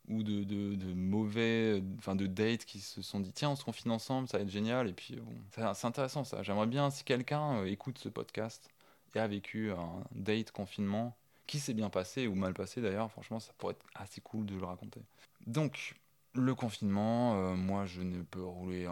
ou 0.07 0.23
de, 0.23 0.43
de, 0.43 0.93
mauvais, 0.93 1.81
enfin 1.97 2.15
de 2.15 2.27
dates 2.27 2.65
qui 2.65 2.79
se 2.79 3.01
sont 3.01 3.19
dit 3.19 3.31
tiens, 3.31 3.49
on 3.49 3.55
se 3.55 3.63
confine 3.63 3.91
ensemble, 3.91 4.27
ça 4.27 4.37
va 4.37 4.43
être 4.43 4.49
génial, 4.49 4.87
et 4.87 4.93
puis 4.93 5.15
bon, 5.15 5.33
c'est 5.73 5.87
intéressant 5.87 6.23
ça. 6.23 6.43
J'aimerais 6.43 6.67
bien 6.67 6.91
si 6.91 7.03
quelqu'un 7.03 7.65
écoute 7.65 7.97
ce 7.97 8.09
podcast 8.09 8.69
et 9.15 9.19
a 9.19 9.27
vécu 9.27 9.71
un 9.71 10.03
date 10.11 10.51
confinement, 10.51 11.15
qui 11.47 11.59
s'est 11.59 11.73
bien 11.73 11.89
passé 11.89 12.27
ou 12.27 12.35
mal 12.35 12.53
passé 12.53 12.81
d'ailleurs, 12.81 13.11
franchement, 13.11 13.39
ça 13.39 13.53
pourrait 13.57 13.73
être 13.73 13.85
assez 13.95 14.21
cool 14.21 14.45
de 14.45 14.55
le 14.55 14.65
raconter. 14.65 15.01
Donc, 15.45 15.95
le 16.35 16.55
confinement, 16.55 17.35
euh, 17.35 17.55
moi 17.55 17.85
je 17.85 18.01
ne 18.01 18.21
peux 18.23 18.43
rouler. 18.43 18.87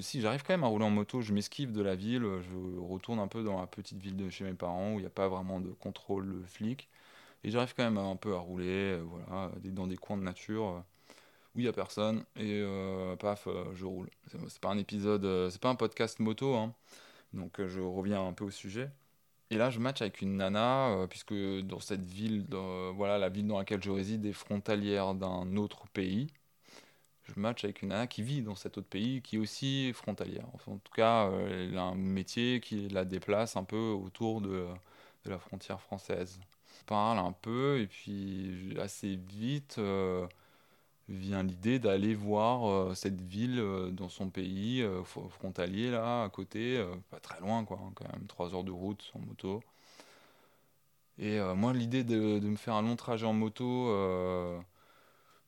Si 0.00 0.20
j'arrive 0.20 0.42
quand 0.42 0.52
même 0.52 0.64
à 0.64 0.68
rouler 0.68 0.84
en 0.84 0.90
moto, 0.90 1.20
je 1.20 1.32
m'esquive 1.32 1.72
de 1.72 1.82
la 1.82 1.94
ville, 1.94 2.22
je 2.22 2.78
retourne 2.80 3.18
un 3.18 3.28
peu 3.28 3.42
dans 3.42 3.60
la 3.60 3.66
petite 3.66 3.98
ville 3.98 4.16
de 4.16 4.30
chez 4.30 4.44
mes 4.44 4.54
parents 4.54 4.92
où 4.94 4.98
il 4.98 5.00
n'y 5.00 5.06
a 5.06 5.10
pas 5.10 5.28
vraiment 5.28 5.60
de 5.60 5.70
contrôle 5.70 6.42
flic. 6.46 6.88
Et 7.44 7.50
j'arrive 7.50 7.74
quand 7.76 7.84
même 7.84 7.98
un 7.98 8.16
peu 8.16 8.34
à 8.34 8.38
rouler, 8.38 8.94
euh, 8.98 9.02
voilà, 9.04 9.52
dans 9.64 9.86
des 9.86 9.96
coins 9.96 10.16
de 10.16 10.22
nature 10.22 10.68
euh, 10.68 10.80
où 11.54 11.60
il 11.60 11.62
n'y 11.62 11.68
a 11.68 11.72
personne. 11.72 12.24
Et 12.36 12.64
paf, 13.20 13.48
je 13.74 13.84
roule. 13.84 14.10
C'est 14.48 14.60
pas 14.60 14.70
un 14.70 14.78
épisode, 14.78 15.50
c'est 15.50 15.60
pas 15.60 15.70
un 15.70 15.76
podcast 15.76 16.18
moto, 16.20 16.54
hein. 16.54 16.74
donc 17.32 17.64
je 17.66 17.80
reviens 17.80 18.26
un 18.26 18.32
peu 18.32 18.44
au 18.44 18.50
sujet. 18.50 18.90
Et 19.50 19.56
là, 19.56 19.70
je 19.70 19.78
match 19.78 20.00
avec 20.02 20.20
une 20.22 20.36
nana, 20.38 21.06
puisque 21.10 21.34
dans 21.34 21.80
cette 21.80 22.04
ville, 22.04 22.46
voilà, 22.96 23.18
la 23.18 23.28
ville 23.28 23.46
dans 23.46 23.58
laquelle 23.58 23.82
je 23.82 23.90
réside 23.90 24.24
est 24.26 24.32
frontalière 24.32 25.14
d'un 25.14 25.56
autre 25.56 25.86
pays 25.92 26.28
je 27.24 27.40
match 27.40 27.64
avec 27.64 27.82
une 27.82 27.88
nana 27.88 28.06
qui 28.06 28.22
vit 28.22 28.42
dans 28.42 28.54
cet 28.54 28.78
autre 28.78 28.88
pays, 28.88 29.22
qui 29.22 29.36
est 29.36 29.38
aussi 29.38 29.92
frontalière. 29.92 30.46
Enfin, 30.54 30.72
en 30.72 30.78
tout 30.78 30.92
cas, 30.92 31.28
euh, 31.28 31.68
elle 31.70 31.78
a 31.78 31.82
un 31.82 31.94
métier 31.94 32.60
qui 32.60 32.88
la 32.88 33.04
déplace 33.04 33.56
un 33.56 33.64
peu 33.64 33.90
autour 33.90 34.40
de, 34.40 34.66
la 35.26 35.38
frontière 35.38 35.80
française. 35.80 36.38
On 36.82 36.84
parle 36.86 37.18
un 37.18 37.32
peu, 37.32 37.80
et 37.80 37.86
puis 37.86 38.76
assez 38.80 39.16
vite 39.16 39.76
euh, 39.78 40.26
vient 41.08 41.42
l'idée 41.42 41.78
d'aller 41.78 42.14
voir 42.14 42.68
euh, 42.68 42.94
cette 42.94 43.20
ville 43.20 43.62
dans 43.92 44.08
son 44.08 44.28
pays 44.30 44.86
frontalier, 45.30 45.90
là, 45.90 46.24
à 46.24 46.28
côté, 46.30 46.84
pas 47.10 47.20
très 47.20 47.40
loin, 47.40 47.64
quoi, 47.64 47.80
hein, 47.82 47.92
quand 47.94 48.10
même, 48.12 48.26
trois 48.26 48.54
heures 48.54 48.64
de 48.64 48.72
route 48.72 49.12
en 49.14 49.20
moto. 49.20 49.62
Et 51.18 51.38
moi, 51.56 51.72
l'idée 51.72 52.04
de, 52.04 52.40
me 52.40 52.56
faire 52.56 52.74
un 52.74 52.82
long 52.82 52.96
trajet 52.96 53.26
en 53.26 53.32
moto 53.32 53.88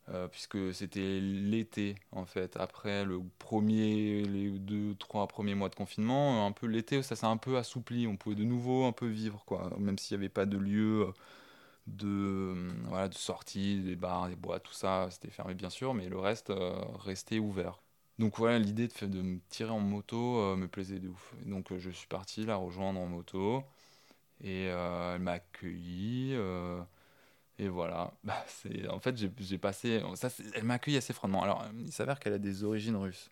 euh, 0.09 0.29
puisque 0.29 0.73
c'était 0.75 1.21
l'été 1.21 1.97
en 2.13 2.25
fait. 2.27 2.57
Après 2.57 3.05
le 3.05 3.21
premier 3.39 4.23
les 4.25 4.51
deux 4.51 4.95
trois 4.97 5.27
premiers 5.29 5.55
mois 5.55 5.69
de 5.69 5.75
confinement 5.75 6.47
un 6.47 6.53
peu 6.53 6.67
l'été 6.67 7.03
ça 7.03 7.17
s'est 7.17 7.27
un 7.27 7.37
peu 7.37 7.57
assoupli. 7.59 8.07
On 8.07 8.17
pouvait 8.17 8.37
de 8.37 8.45
nouveau 8.45 8.85
un 8.87 8.93
peu 8.93 9.07
vivre 9.07 9.45
quoi. 9.47 9.71
Même 9.79 9.99
s'il 9.99 10.17
n'y 10.17 10.25
avait 10.25 10.29
pas 10.33 10.47
de 10.47 10.59
lieu 10.59 11.07
de 11.87 12.09
euh, 12.09 12.71
voilà 12.87 13.09
de 13.09 13.15
sortie 13.15 13.81
des 13.83 13.97
bars 13.97 14.29
des 14.29 14.37
boîtes 14.37 14.65
tout 14.65 14.73
ça 14.75 15.09
c'était 15.11 15.31
fermé 15.31 15.55
bien 15.55 15.71
sûr. 15.71 15.95
Mais 15.95 16.09
le 16.09 16.19
reste 16.19 16.51
euh, 16.51 16.75
restait 17.01 17.39
ouvert. 17.39 17.83
Donc 18.19 18.39
voilà 18.39 18.59
l'idée 18.59 18.89
de, 18.89 19.07
de 19.07 19.23
me 19.23 19.41
tirer 19.51 19.71
en 19.71 19.81
moto 19.81 20.57
me 20.57 20.69
plaisait 20.69 21.01
de 21.01 21.09
ouf. 21.09 21.35
Donc 21.47 21.77
je 21.77 21.91
suis 21.91 22.09
parti 22.09 22.45
la 22.47 22.57
rejoindre 22.57 23.01
en 23.01 23.07
moto. 23.07 23.63
Et 24.43 24.65
elle 24.65 25.21
m'a 25.21 25.33
accueilli 25.33 26.37
et 27.59 27.69
voilà, 27.69 28.13
bah, 28.25 28.45
c'est 28.49 28.89
en 28.89 29.01
fait 29.01 29.17
j'ai 29.17 29.59
passé 29.59 30.03
ça 30.15 30.29
elle 30.55 30.65
m'a 30.65 30.75
accueilli 30.75 30.97
assez 30.99 31.13
froidement. 31.13 31.43
Alors 31.43 31.65
il 31.79 31.93
s'avère 31.93 32.19
qu'elle 32.21 32.35
a 32.35 32.39
des 32.39 32.65
origines 32.65 32.97
russes. 32.97 33.31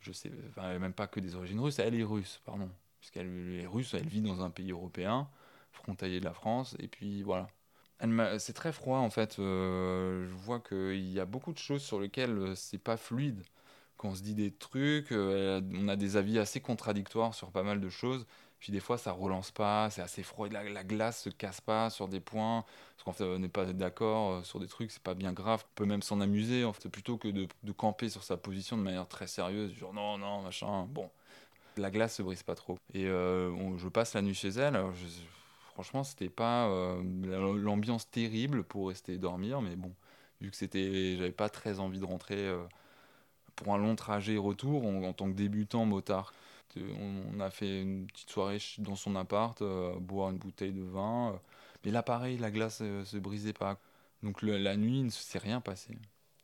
Je 0.00 0.12
sais 0.12 0.30
même 0.56 0.92
pas 0.92 1.06
que 1.06 1.20
des 1.20 1.36
origines 1.36 1.60
russes, 1.60 1.78
elle 1.78 1.94
est 1.94 2.02
russe, 2.02 2.40
pardon. 2.44 2.70
Puisqu'elle 3.00 3.60
est 3.60 3.66
russe, 3.66 3.94
elle 3.94 4.08
vit 4.08 4.22
dans 4.22 4.42
un 4.42 4.50
pays 4.50 4.70
européen, 4.72 5.28
frontalier 5.72 6.20
de 6.20 6.24
la 6.24 6.34
France 6.34 6.76
et 6.80 6.88
puis 6.88 7.22
voilà. 7.22 7.48
c'est 8.38 8.52
très 8.54 8.72
froid 8.72 8.98
en 8.98 9.10
fait. 9.10 9.36
je 9.38 10.34
vois 10.34 10.60
qu'il 10.60 11.10
y 11.12 11.20
a 11.20 11.24
beaucoup 11.26 11.52
de 11.52 11.58
choses 11.58 11.82
sur 11.82 12.00
lesquelles 12.00 12.56
c'est 12.56 12.78
pas 12.78 12.96
fluide. 12.96 13.42
Quand 13.96 14.08
on 14.08 14.14
se 14.14 14.22
dit 14.22 14.34
des 14.34 14.50
trucs, 14.50 15.12
on 15.12 15.88
a 15.88 15.96
des 15.96 16.16
avis 16.16 16.38
assez 16.38 16.60
contradictoires 16.60 17.34
sur 17.34 17.50
pas 17.52 17.62
mal 17.62 17.80
de 17.80 17.88
choses. 17.90 18.26
Puis 18.60 18.72
des 18.72 18.80
fois, 18.80 18.98
ça 18.98 19.12
relance 19.12 19.50
pas, 19.50 19.88
c'est 19.88 20.02
assez 20.02 20.22
froid, 20.22 20.46
la, 20.50 20.62
la, 20.62 20.84
glace 20.84 21.22
se 21.22 21.30
casse 21.30 21.62
pas 21.62 21.88
sur 21.88 22.08
des 22.08 22.20
points, 22.20 22.62
parce 22.94 23.04
qu'en 23.04 23.12
fait, 23.12 23.24
on 23.24 23.38
n'est 23.38 23.48
pas 23.48 23.64
d'accord 23.64 24.32
euh, 24.32 24.42
sur 24.42 24.60
des 24.60 24.66
trucs, 24.66 24.90
c'est 24.90 25.02
pas 25.02 25.14
bien 25.14 25.32
grave. 25.32 25.64
On 25.64 25.74
peut 25.76 25.86
même 25.86 26.02
s'en 26.02 26.20
amuser, 26.20 26.64
en 26.66 26.74
fait, 26.74 26.90
plutôt 26.90 27.16
que 27.16 27.28
de, 27.28 27.48
camper 27.72 28.10
sur 28.10 28.22
sa 28.22 28.36
position 28.36 28.76
de 28.76 28.82
manière 28.82 29.08
très 29.08 29.26
sérieuse, 29.26 29.72
genre 29.72 29.94
non, 29.94 30.18
non, 30.18 30.42
machin. 30.42 30.86
Bon, 30.90 31.10
la 31.78 31.90
glace 31.90 32.16
se 32.16 32.22
brise 32.22 32.42
pas 32.42 32.54
trop. 32.54 32.76
Et 32.92 33.06
euh, 33.06 33.78
je 33.78 33.88
passe 33.88 34.12
la 34.12 34.20
nuit 34.20 34.34
chez 34.34 34.50
elle. 34.50 34.78
Je, 34.94 35.06
franchement, 35.72 36.04
c'était 36.04 36.28
pas 36.28 36.68
euh, 36.68 37.02
l'ambiance 37.56 38.10
terrible 38.10 38.62
pour 38.62 38.88
rester 38.88 39.16
dormir, 39.16 39.62
mais 39.62 39.74
bon, 39.74 39.94
vu 40.42 40.50
que 40.50 40.56
c'était, 40.56 41.16
j'avais 41.16 41.32
pas 41.32 41.48
très 41.48 41.80
envie 41.80 41.98
de 41.98 42.04
rentrer 42.04 42.54
pour 43.56 43.72
un 43.74 43.78
long 43.78 43.96
trajet 43.96 44.36
retour 44.36 44.86
en 44.86 45.12
tant 45.14 45.28
que 45.28 45.34
débutant 45.34 45.86
motard 45.86 46.34
on, 46.76 47.40
a 47.40 47.50
fait 47.50 47.82
une 47.82 48.06
petite 48.06 48.30
soirée 48.30 48.58
dans 48.78 48.96
son 48.96 49.16
appart, 49.16 49.60
euh, 49.62 49.98
boire 49.98 50.30
une 50.30 50.38
bouteille 50.38 50.72
de 50.72 50.82
vin. 50.82 51.32
Euh. 51.32 51.38
mais 51.84 51.90
là, 51.90 52.02
pareil, 52.02 52.38
la 52.38 52.50
glace 52.50 52.80
euh, 52.82 53.04
se 53.04 53.16
brisait 53.16 53.52
pas. 53.52 53.78
Donc 54.22 54.42
la 54.42 54.76
nuit, 54.76 54.98
il 55.00 55.06
ne 55.06 55.10
s'est 55.10 55.38
rien 55.38 55.60
passé. 55.60 55.96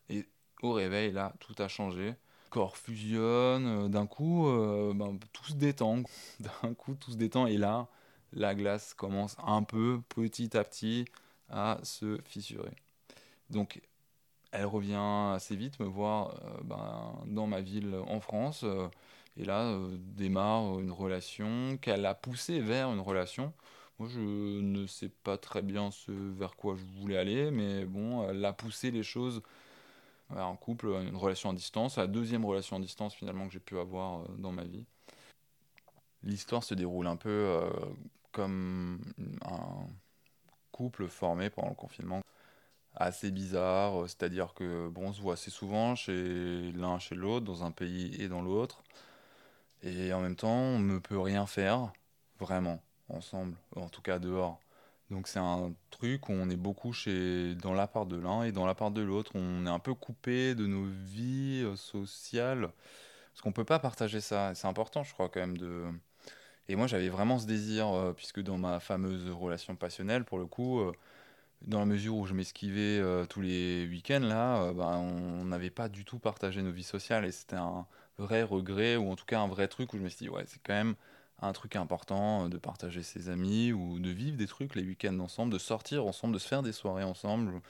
Et 0.09 0.27
au 0.63 0.73
réveil, 0.73 1.13
là, 1.13 1.35
tout 1.41 1.55
a 1.59 1.69
changé. 1.69 2.07
Le 2.07 2.51
corps 2.51 2.77
fusionne, 2.77 3.91
d'un 3.91 4.07
coup, 4.07 4.47
ben, 4.95 5.19
tout 5.33 5.45
se 5.45 5.55
détend. 5.55 6.03
D'un 6.41 6.75
coup, 6.75 6.95
tout 6.95 7.13
se. 7.13 7.47
Et 7.47 7.59
là, 7.59 7.89
la 8.33 8.55
glace 8.55 8.95
commence 8.95 9.37
un 9.45 9.63
peu, 9.63 10.01
petit 10.09 10.57
à 10.57 10.65
petit, 10.65 11.05
à 11.51 11.79
se 11.83 12.19
fissurer. 12.25 12.73
Donc, 13.51 13.83
elle 14.53 14.65
revient 14.65 15.33
assez 15.35 15.55
vite 15.55 15.79
me 15.81 15.87
voir 15.87 16.35
ben, 16.65 17.15
dans 17.27 17.47
ma 17.47 17.61
ville 17.61 17.95
en 18.07 18.21
France. 18.21 18.65
Et 19.37 19.45
là, 19.45 19.65
euh, 19.65 19.97
démarre 19.99 20.81
une 20.81 20.91
relation 20.93 21.77
qu'elle 21.79 22.07
a 22.07 22.15
poussée 22.15 22.61
vers 22.61 22.93
une 22.93 23.01
relation. 23.01 23.53
Moi, 23.99 24.09
je 24.09 24.21
ne 24.21 24.87
sais 24.87 25.09
pas 25.09 25.39
très 25.39 25.63
bien 25.63 25.91
ce 25.91 26.13
vers 26.13 26.57
quoi 26.57 26.77
je 26.77 26.85
voulais 27.01 27.17
aller, 27.17 27.51
mais 27.51 27.85
bon, 27.85 28.29
elle 28.29 28.45
a 28.45 28.53
poussé 28.53 28.91
les 28.91 29.03
choses 29.03 29.43
en 30.31 30.57
couple, 30.57 30.89
une 30.89 31.17
relation 31.17 31.51
à 31.51 31.55
distance, 31.55 31.97
la 31.99 32.07
deuxième 32.07 32.45
relation 32.45 32.77
à 32.77 32.81
distance 32.81 33.15
finalement 33.15 33.47
que 33.47 33.53
j'ai 33.53 33.61
pu 33.61 33.79
avoir 33.79 34.21
euh, 34.21 34.25
dans 34.39 34.53
ma 34.53 34.65
vie. 34.65 34.85
L'histoire 36.23 36.65
se 36.65 36.75
déroule 36.75 37.07
un 37.07 37.17
peu 37.17 37.29
euh, 37.29 37.71
comme 38.33 39.01
un 39.45 39.87
couple 40.73 41.09
formé 41.09 41.51
pendant 41.51 41.69
le 41.71 41.75
confinement, 41.75 42.21
assez 42.95 43.31
bizarre, 43.31 44.09
c'est-à-dire 44.09 44.55
que 44.55 44.89
bon, 44.89 45.09
on 45.09 45.13
se 45.13 45.21
voit 45.21 45.35
assez 45.35 45.51
souvent 45.51 45.95
chez 45.95 46.73
l'un 46.73 46.99
chez 46.99 47.15
l'autre, 47.15 47.45
dans 47.47 47.65
un 47.65 47.71
pays 47.71 48.21
et 48.21 48.29
dans 48.29 48.43
l'autre. 48.43 48.83
Et 49.83 50.13
en 50.13 50.21
même 50.21 50.37
temps, 50.37 50.49
on 50.49 50.79
ne 50.79 50.99
peut 50.99 51.19
rien 51.19 51.47
faire, 51.47 51.93
vraiment, 52.41 52.83
ensemble, 53.09 53.57
en 53.77 53.89
tout 53.89 54.03
cas 54.03 54.19
dehors. 54.19 54.61
Donc 55.11 55.29
c'est 55.29 55.39
un 55.39 55.73
truc 55.91 56.29
où 56.29 56.33
on 56.33 56.51
est 56.51 56.57
beaucoup 56.57 56.93
chez, 56.93 57.55
dans 57.57 57.75
la 57.75 57.87
part 57.87 58.07
de 58.07 58.17
l'un 58.17 58.43
et 58.43 58.53
dans 58.53 58.67
la 58.67 58.75
part 58.75 58.91
de 58.91 59.03
l'autre. 59.03 59.33
On 59.35 59.67
est 59.67 59.71
un 59.71 59.79
peu 59.79 59.95
coupé 59.95 60.55
de 60.55 60.67
nos 60.67 60.85
vies 60.85 61.63
euh, 61.65 61.77
sociales, 61.77 62.71
parce 63.33 63.43
qu'on 63.43 63.51
ne 63.51 63.55
peut 63.55 63.65
pas 63.65 63.79
partager 63.79 64.21
ça. 64.21 64.55
C'est 64.55 64.67
important, 64.67 65.05
je 65.05 65.13
crois, 65.13 65.29
quand 65.29 65.41
même, 65.41 65.59
de... 65.59 65.85
Et 66.69 66.77
moi, 66.77 66.89
j'avais 66.89 67.09
vraiment 67.09 67.39
ce 67.39 67.47
désir, 67.47 67.89
euh, 67.89 68.13
puisque 68.13 68.41
dans 68.43 68.59
ma 68.59 68.81
fameuse 68.81 69.31
relation 69.31 69.77
passionnelle, 69.77 70.25
pour 70.25 70.39
le 70.39 70.47
coup, 70.47 70.81
euh, 70.81 70.93
dans 71.63 71.81
la 71.81 71.87
mesure 71.87 72.17
où 72.17 72.27
je 72.27 72.35
m'esquivais 72.35 73.01
tous 73.29 73.41
les 73.41 73.87
week-ends, 73.89 74.21
là, 74.21 74.73
ben, 74.73 74.97
on 74.99 75.45
n'avait 75.47 75.71
pas 75.71 75.89
du 75.89 76.05
tout 76.05 76.19
partagé 76.19 76.63
nos 76.63 76.73
vies 76.73 76.83
sociales, 76.83 77.25
et 77.25 77.33
c'était 77.33 77.57
un, 77.57 77.87
vrai 78.19 78.43
regret, 78.43 78.97
ou 78.97 79.11
en 79.11 79.17
tout 79.17 79.25
cas 79.25 79.41
un 79.41 79.49
vrai 79.49 79.69
truc 79.69 79.93
où 79.93 79.99
je 79.99 80.03
me 80.03 80.09
suis 80.09 80.27
dit, 80.27 80.29
ouais, 80.29 80.45
c'est 80.47 80.61
quand 80.63 80.75
même 80.75 80.95
un 81.43 81.53
truc 81.53 81.77
important 81.77 82.45
euh, 82.47 82.49
de 82.49 82.59
partager 82.59 83.03
ses 83.03 83.29
amis 83.29 83.73
ou 83.73 83.99
de 83.99 84.11
vivre 84.11 84.37
des 84.37 84.47
trucs 84.47 84.75
les 84.75 84.83
week-ends 84.83 85.19
ensemble, 85.21 85.53
de 85.53 85.59
sortir 85.59 86.07
ensemble, 86.07 86.35
de 86.35 86.39
se 86.39 86.49
faire 86.49 86.63
des 86.63 86.73
soirées 86.73 87.05
ensemble, 87.05 87.61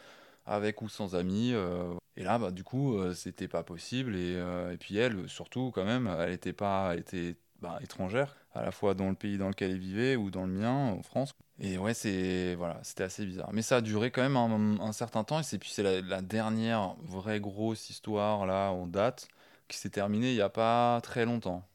avec 0.46 0.82
ou 0.82 0.88
sans 0.88 1.14
amis. 1.16 1.52
Euh. 1.52 1.94
et 2.16 2.24
là, 2.24 2.38
bah, 2.38 2.50
du 2.50 2.64
coup, 2.64 2.96
euh, 2.98 3.14
c'était 3.14 3.48
pas 3.48 3.62
possible. 3.62 4.16
Et, 4.16 4.34
et, 4.72 4.76
puis 4.78 4.96
elle, 4.96 5.28
surtout, 5.28 5.72
quand 5.74 5.84
même, 5.84 6.06
elle 6.20 6.32
était 6.32 6.52
pas, 6.52 6.96
était 6.96 7.36
bah, 7.60 7.78
étrangère, 7.82 8.36
à 8.54 8.62
la 8.62 8.70
fois 8.70 8.94
dans 8.94 9.08
le 9.08 9.14
pays 9.14 9.38
dans 9.38 9.48
lequel 9.48 9.72
elle 9.72 9.78
vivait 9.78 10.16
ou 10.16 10.30
dans 10.30 10.46
le 10.46 10.52
mien, 10.52 10.72
en 10.72 11.02
France. 11.02 11.34
Et 11.58 11.78
ouais, 11.78 11.94
c'est 11.94 12.54
voilà, 12.54 12.78
c'était 12.82 13.04
assez 13.04 13.24
bizarre. 13.24 13.50
Mais 13.52 13.62
ça 13.62 13.76
a 13.76 13.80
duré 13.80 14.10
quand 14.10 14.22
même 14.22 14.36
un, 14.36 14.92
certain 14.92 15.24
temps. 15.24 15.40
Et 15.40 15.58
puis 15.58 15.70
c'est 15.70 15.82
la, 15.82 16.20
dernière 16.22 16.96
vraie 17.02 17.40
grosse 17.40 17.88
histoire 17.88 18.46
là 18.46 18.70
en 18.70 18.86
date 18.86 19.28
qui 19.68 19.78
s'est 19.78 19.90
terminée 19.90 20.30
il 20.30 20.34
n'y 20.34 20.40
a 20.40 20.48
pas 20.48 21.00
très 21.02 21.24
longtemps. 21.24 21.66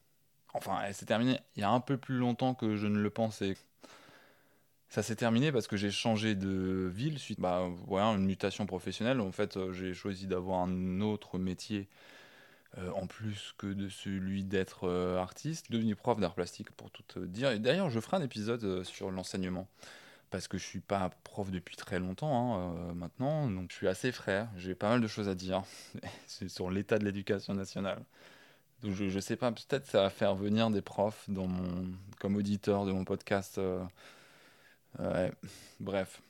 Enfin, 0.54 0.80
elle 0.84 0.94
s'est 0.94 1.06
terminée 1.06 1.40
il 1.56 1.60
y 1.60 1.64
a 1.64 1.70
un 1.70 1.80
peu 1.80 1.96
plus 1.96 2.16
longtemps 2.18 2.54
que 2.54 2.76
je 2.76 2.86
ne 2.86 2.98
le 2.98 3.10
pensais. 3.10 3.56
Ça 4.88 5.02
s'est 5.02 5.16
terminé 5.16 5.52
parce 5.52 5.68
que 5.68 5.78
j'ai 5.78 5.90
changé 5.90 6.34
de 6.34 6.90
ville 6.92 7.18
suite 7.18 7.38
à 7.42 7.66
bah, 7.88 8.02
une 8.14 8.26
mutation 8.26 8.66
professionnelle. 8.66 9.22
En 9.22 9.32
fait, 9.32 9.56
euh, 9.56 9.72
j'ai 9.72 9.94
choisi 9.94 10.26
d'avoir 10.26 10.60
un 10.60 11.00
autre 11.00 11.38
métier 11.38 11.88
euh, 12.76 12.90
en 12.90 13.06
plus 13.06 13.54
que 13.56 13.66
de 13.66 13.88
celui 13.88 14.44
d'être 14.44 14.86
euh, 14.86 15.18
artiste, 15.18 15.72
devenu 15.72 15.96
prof 15.96 16.20
d'art 16.20 16.34
plastique 16.34 16.70
pour 16.72 16.90
tout 16.90 17.04
dire. 17.20 17.52
Et 17.52 17.58
d'ailleurs, 17.58 17.88
je 17.88 18.00
ferai 18.00 18.18
un 18.18 18.22
épisode 18.22 18.84
sur 18.84 19.10
l'enseignement 19.10 19.66
parce 20.32 20.48
que 20.48 20.58
je 20.58 20.64
suis 20.64 20.80
pas 20.80 21.10
prof 21.24 21.50
depuis 21.50 21.76
très 21.76 22.00
longtemps 22.00 22.34
hein, 22.34 22.74
euh, 22.74 22.94
maintenant, 22.94 23.48
donc 23.50 23.70
je 23.70 23.76
suis 23.76 23.86
assez 23.86 24.10
frère, 24.12 24.48
j'ai 24.56 24.74
pas 24.74 24.88
mal 24.88 25.00
de 25.02 25.06
choses 25.06 25.28
à 25.28 25.34
dire 25.34 25.62
sur 26.26 26.70
l'état 26.70 26.98
de 26.98 27.04
l'éducation 27.04 27.54
nationale. 27.54 28.02
Donc 28.82 28.94
je, 28.94 29.10
je 29.10 29.20
sais 29.20 29.36
pas, 29.36 29.52
peut-être 29.52 29.86
ça 29.86 30.02
va 30.02 30.10
faire 30.10 30.34
venir 30.34 30.70
des 30.70 30.80
profs 30.82 31.28
comme 32.18 32.36
auditeur 32.36 32.86
de 32.86 32.92
mon 32.92 33.04
podcast. 33.04 33.58
Euh, 33.58 35.30
bref. 35.80 36.22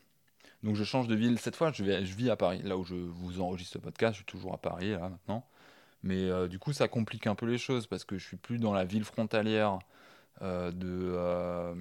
Donc 0.62 0.76
je 0.76 0.84
change 0.84 1.08
de 1.08 1.14
ville. 1.14 1.38
Cette 1.38 1.56
fois, 1.56 1.72
je, 1.72 1.82
vis 1.82 2.28
à 2.28 2.36
Paris. 2.36 2.60
Là 2.62 2.76
où 2.76 2.84
je 2.84 2.94
vous 2.94 3.40
enregistre 3.40 3.74
ce 3.74 3.78
podcast, 3.78 4.14
je 4.14 4.16
suis 4.18 4.26
toujours 4.26 4.52
à 4.52 4.58
Paris 4.58 4.90
là 4.90 5.08
maintenant. 5.08 5.46
Mais 6.02 6.28
euh, 6.28 6.48
du 6.48 6.58
coup, 6.58 6.72
ça 6.72 6.88
complique 6.88 7.26
un 7.26 7.34
peu 7.34 7.46
les 7.46 7.58
choses 7.58 7.86
parce 7.86 8.04
que 8.04 8.18
je 8.18 8.26
suis 8.26 8.36
plus 8.36 8.58
dans 8.58 8.74
la 8.74 8.84
ville 8.84 9.04
frontalière 9.04 9.78
de, 10.40 11.74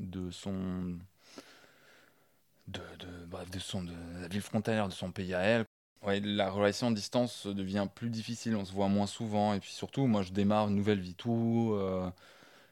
de 0.00 0.30
son 0.30 0.96
de, 2.68 2.80
bref, 3.26 3.50
de, 3.50 3.58
son, 3.58 3.82
de 3.82 3.92
la 4.20 4.28
ville 4.28 4.42
frontalière 4.42 4.88
de 4.88 4.92
son 4.92 5.12
pays 5.12 5.34
à 5.34 5.40
elle. 5.40 5.64
Ouais, 6.02 6.20
la 6.20 6.50
relation 6.50 6.88
à 6.88 6.92
distance 6.92 7.46
devient 7.46 7.88
plus 7.94 8.10
difficile, 8.10 8.56
on 8.56 8.64
se 8.64 8.72
voit 8.72 8.88
moins 8.88 9.06
souvent. 9.06 9.54
Et 9.54 9.60
puis 9.60 9.72
surtout, 9.72 10.06
moi, 10.06 10.22
je 10.22 10.32
démarre 10.32 10.68
une 10.68 10.76
nouvelle 10.76 11.00
vie, 11.00 11.14
tout. 11.14 11.72
Euh, 11.74 12.10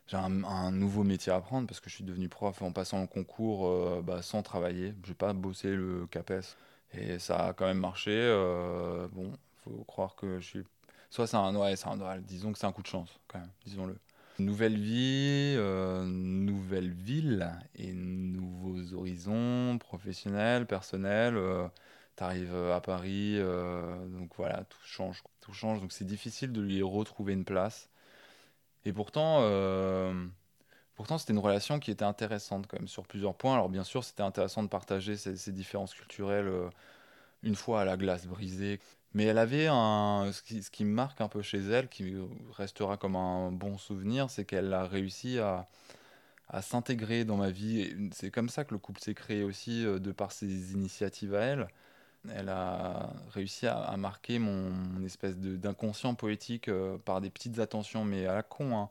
j'ai 0.06 0.16
un, 0.18 0.70
nouveau 0.70 1.02
métier 1.02 1.32
à 1.32 1.36
apprendre 1.36 1.66
parce 1.66 1.80
que 1.80 1.88
je 1.90 1.94
suis 1.96 2.04
devenu 2.04 2.28
prof 2.28 2.60
en 2.62 2.72
passant 2.72 3.00
le 3.00 3.06
concours 3.06 3.66
euh, 3.68 4.02
bah, 4.04 4.22
sans 4.22 4.42
travailler. 4.42 4.94
Je 5.04 5.10
n'ai 5.10 5.14
pas 5.14 5.32
bossé 5.32 5.70
le 5.74 6.06
CAPES. 6.08 6.56
Et 6.92 7.18
ça 7.18 7.48
a 7.48 7.52
quand 7.54 7.66
même 7.66 7.78
marché. 7.80 8.12
Euh, 8.12 9.08
bon, 9.12 9.32
faut 9.64 9.84
croire 9.84 10.14
que 10.16 10.40
je 10.40 10.46
suis. 10.46 10.64
Soit 11.10 11.26
c'est 11.26 11.36
un, 11.36 11.54
ouais, 11.56 11.74
un, 11.86 12.18
disons 12.20 12.52
que 12.52 12.58
c'est 12.58 12.66
un 12.66 12.72
coup 12.72 12.82
de 12.82 12.86
chance, 12.88 13.20
quand 13.28 13.38
même, 13.38 13.50
disons-le. 13.64 13.96
Nouvelle 14.40 14.76
vie, 14.76 15.54
euh, 15.56 16.04
nouvelle 16.04 16.90
ville 16.90 17.52
et 17.76 17.92
nouveaux 17.92 18.92
horizons 18.94 19.78
professionnels, 19.78 20.66
personnels. 20.66 21.36
Euh, 21.36 21.68
tu 22.16 22.24
arrives 22.24 22.54
à 22.54 22.80
Paris, 22.80 23.36
euh, 23.38 24.04
donc 24.08 24.32
voilà, 24.36 24.64
tout 24.64 24.78
change. 24.84 25.22
Tout 25.40 25.52
change, 25.52 25.80
donc 25.80 25.92
c'est 25.92 26.04
difficile 26.04 26.52
de 26.52 26.60
lui 26.60 26.82
retrouver 26.82 27.32
une 27.32 27.44
place. 27.44 27.90
Et 28.84 28.92
pourtant, 28.92 29.40
pourtant 30.94 31.18
c'était 31.18 31.32
une 31.32 31.38
relation 31.38 31.78
qui 31.80 31.90
était 31.90 32.04
intéressante 32.04 32.66
quand 32.66 32.78
même 32.78 32.88
sur 32.88 33.06
plusieurs 33.06 33.34
points. 33.34 33.54
Alors 33.54 33.68
bien 33.68 33.84
sûr, 33.84 34.04
c'était 34.04 34.22
intéressant 34.22 34.62
de 34.62 34.68
partager 34.68 35.16
ces 35.16 35.52
différences 35.52 35.94
culturelles 35.94 36.50
une 37.42 37.56
fois 37.56 37.82
à 37.82 37.84
la 37.84 37.96
glace 37.96 38.26
brisée. 38.26 38.80
Mais 39.14 39.24
elle 39.24 39.38
avait 39.38 39.68
un. 39.68 40.30
Ce 40.32 40.42
qui, 40.70 40.84
me 40.84 40.92
marque 40.92 41.20
un 41.20 41.28
peu 41.28 41.42
chez 41.42 41.60
elle, 41.60 41.88
qui 41.88 42.14
restera 42.52 42.96
comme 42.96 43.16
un 43.16 43.52
bon 43.52 43.78
souvenir, 43.78 44.30
c'est 44.30 44.44
qu'elle 44.44 44.72
a 44.72 44.84
réussi 44.86 45.38
à, 45.38 45.68
à 46.48 46.62
s'intégrer 46.62 47.24
dans 47.24 47.36
ma 47.36 47.50
vie. 47.50 47.94
C'est 48.12 48.30
comme 48.30 48.48
ça 48.48 48.64
que 48.64 48.74
le 48.74 48.78
couple 48.78 49.00
s'est 49.00 49.14
créé 49.14 49.42
aussi, 49.44 49.84
euh, 49.86 49.98
de 49.98 50.12
par 50.12 50.32
ses 50.32 50.72
initiatives 50.72 51.34
à 51.34 51.40
elle. 51.40 51.68
Elle 52.32 52.48
a 52.48 53.12
réussi 53.30 53.66
à, 53.66 53.96
marquer 53.98 54.38
mon, 54.38 55.04
espèce 55.04 55.36
d'inconscient 55.38 56.14
poétique 56.14 56.68
euh, 56.68 56.96
par 56.98 57.20
des 57.20 57.30
petites 57.30 57.58
attentions, 57.58 58.04
mais 58.04 58.26
à 58.26 58.34
la 58.34 58.42
con, 58.42 58.78
hein. 58.78 58.90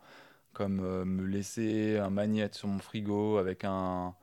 comme 0.54 0.82
euh, 0.82 1.06
me 1.06 1.26
laisser 1.26 1.98
un 1.98 2.12
magnète 2.12 2.56
sur 2.56 2.68
mon 2.68 2.80
frigo 2.80 3.38
avec 3.38 3.64
un, 3.66 4.14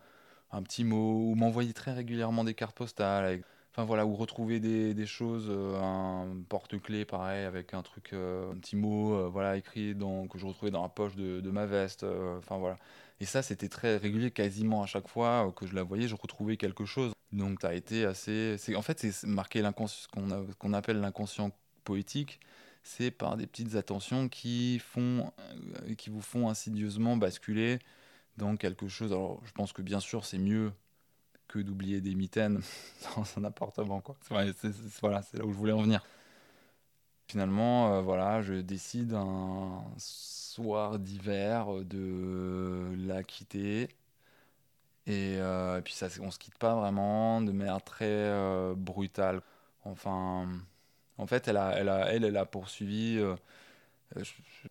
un 0.53 0.63
petit 0.63 0.85
mot, 0.85 1.31
ou 1.31 1.35
m'envoyer 1.35 1.73
très 1.75 1.93
régulièrement 1.93 2.45
des 2.45 2.55
cartes 2.55 2.77
postales. 2.77 3.43
Enfin 3.73 3.85
voilà, 3.85 4.05
ou 4.05 4.17
retrouver 4.17 4.59
des, 4.59 5.07
choses, 5.07 5.47
euh, 5.49 5.81
un 5.81 6.43
porte-clés 6.49 7.05
pareil, 7.05 7.45
avec 7.45 7.73
un 7.73 7.83
truc, 7.83 8.13
euh, 8.13 8.51
un 8.53 8.57
petit 8.57 8.75
mot, 8.75 9.15
euh, 9.15 9.29
voilà, 9.29 9.57
écrit 9.57 9.95
que 9.95 10.39
je 10.39 10.47
retrouvais 10.47 10.73
dans 10.73 10.83
la 10.83 10.89
poche 10.89 11.15
de, 11.15 11.51
ma 11.51 11.67
veste. 11.67 12.05
Enfin 12.39 12.59
voilà. 12.59 12.77
Et 13.21 13.27
ça, 13.27 13.43
c'était 13.43 13.69
très 13.69 13.97
régulier, 13.97 14.33
quasiment 14.33 14.83
à 14.83 14.87
chaque 14.87 15.09
fois 15.09 15.53
que 15.55 15.67
je 15.67 15.75
la 15.75 15.85
voyais, 15.85 16.09
je 16.09 16.17
retrouvais 16.17 16.57
quelque 16.57 16.85
chose. 16.85 17.13
Donc, 17.33 17.61
ça 17.63 17.69
a 17.69 17.75
été 17.75 18.05
assez. 18.05 18.57
En 18.75 18.83
fait, 18.83 18.99
c'est 18.99 19.27
marqué 19.27 19.63
ce 19.87 20.09
qu'on 20.59 20.73
appelle 20.73 21.01
l'inconscient 21.01 21.53
poétique. 21.85 22.41
C'est 22.83 23.11
par 23.11 23.37
des 23.37 23.47
petites 23.47 23.77
attentions 23.77 24.29
qui, 24.29 24.79
font, 24.81 25.33
qui 25.99 26.11
vous 26.11 26.23
font 26.23 26.49
insidieusement 26.49 27.17
basculer 27.17 27.79
dans 28.37 28.57
quelque 28.57 28.89
chose. 28.89 29.13
Alors, 29.13 29.41
je 29.45 29.53
pense 29.53 29.73
que 29.73 29.83
bien 29.83 30.01
sûr, 30.01 30.25
c'est 30.25 30.39
mieux 30.39 30.73
que 31.51 31.59
d'oublier 31.59 32.01
des 32.01 32.15
mitaines 32.15 32.61
dans 33.17 33.25
un 33.37 33.45
appartement. 33.45 34.01
Quoi. 34.01 34.17
voilà, 34.29 35.23
c'est 35.23 35.39
là 35.39 35.45
où 35.45 35.53
je 35.53 35.57
voulais 35.57 35.73
en 35.73 35.83
venir. 35.83 36.05
Finalement, 37.29 37.95
euh, 37.95 38.01
voilà, 38.03 38.43
je 38.43 38.55
décide 38.55 39.15
un 39.15 39.85
soir 39.99 40.99
d'hiver 40.99 41.67
de 41.85 42.89
la 43.07 43.23
quitter. 43.23 43.89
Et, 45.07 45.37
euh, 45.39 45.81
puis 45.81 45.93
ça, 45.95 46.09
on 46.21 46.31
se 46.31 46.39
quitte 46.39 46.59
pas 46.59 46.75
vraiment 46.75 47.41
de 47.41 47.53
manière 47.53 47.83
très 47.83 48.07
euh, 48.07 48.75
brutale. 48.77 49.43
Enfin, 49.85 50.49
en 51.19 51.27
fait, 51.27 51.49
elle 51.49 51.57
a, 51.57 51.73
elle 51.79 51.89
a, 51.89 52.13
elle, 52.13 52.25
elle 52.25 52.37
a 52.37 52.47
poursuivi. 52.47 53.19
Euh, 53.19 53.35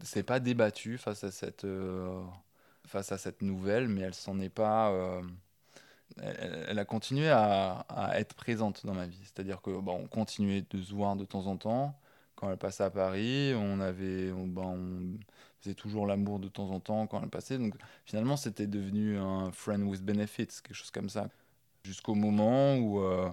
c'est 0.01 0.23
pas 0.23 0.39
débattu 0.39 0.97
face 0.97 1.23
à 1.23 1.31
cette 1.31 1.67
face 2.87 3.11
à 3.11 3.17
cette 3.17 3.41
nouvelle, 3.41 3.87
mais 3.87 4.01
elle 4.01 4.13
s'en 4.13 4.39
est 4.39 4.49
pas. 4.49 5.21
Elle, 6.17 6.79
a 6.79 6.85
continué 6.85 7.29
à, 7.29 7.85
être 8.15 8.33
présente 8.35 8.85
dans 8.85 8.93
ma 8.93 9.05
vie. 9.05 9.19
C'est-à-dire 9.23 9.61
que 9.61 9.69
on 9.69 10.07
continuait 10.07 10.65
de 10.69 10.81
se 10.81 10.93
voir 10.93 11.15
de 11.15 11.25
temps 11.25 11.47
en 11.47 11.55
temps 11.57 11.95
quand 12.39 12.49
elle 12.49 12.57
passait 12.57 12.83
à 12.83 12.89
Paris, 12.89 13.53
on 13.53 13.81
avait, 13.81 14.31
ben, 14.31 14.61
on, 14.61 15.19
faisait 15.59 15.75
toujours 15.75 16.07
l'amour 16.07 16.39
de 16.39 16.47
temps 16.47 16.69
en 16.71 16.79
temps 16.79 17.05
quand 17.05 17.21
elle 17.21 17.29
passait. 17.29 17.57
Donc 17.57 17.73
finalement, 18.05 18.37
c'était 18.37 18.67
devenu 18.67 19.17
un 19.17 19.51
friend 19.51 19.83
with 19.83 20.01
benefits, 20.01 20.47
quelque 20.63 20.73
chose 20.73 20.91
comme 20.91 21.09
ça. 21.09 21.27
Jusqu'au 21.83 22.15
moment 22.15 22.77
où 22.77 23.01
euh, 23.01 23.29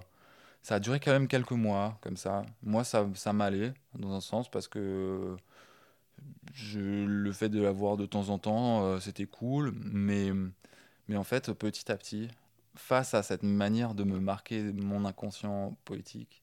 ça 0.61 0.75
a 0.75 0.79
duré 0.81 0.99
quand 0.99 1.11
même 1.11 1.29
quelques 1.29 1.51
mois, 1.51 1.97
comme 2.01 2.17
ça. 2.17 2.45
Moi, 2.61 2.83
ça, 2.83 3.07
ça 3.15 3.31
m'allait, 3.31 3.73
dans 3.97 4.11
un 4.11 4.19
sens, 4.19 4.49
parce 4.51 4.67
que 4.67 5.37
le 6.75 7.31
fait 7.31 7.49
de 7.49 7.61
la 7.61 7.71
voir 7.71 7.95
de 7.95 8.05
temps 8.05 8.27
en 8.29 8.39
temps, 8.39 8.83
euh, 8.83 8.99
c'était 8.99 9.25
cool. 9.25 9.71
Mais, 9.75 10.31
mais 11.07 11.15
en 11.15 11.23
fait, 11.23 11.53
petit 11.53 11.89
à 11.91 11.95
petit, 11.95 12.27
face 12.77 13.13
à 13.13 13.23
cette 13.23 13.43
manière 13.43 13.93
de 13.93 14.03
me 14.03 14.19
marquer 14.19 14.61
mon 14.61 15.05
inconscient 15.05 15.77
poétique, 15.85 16.41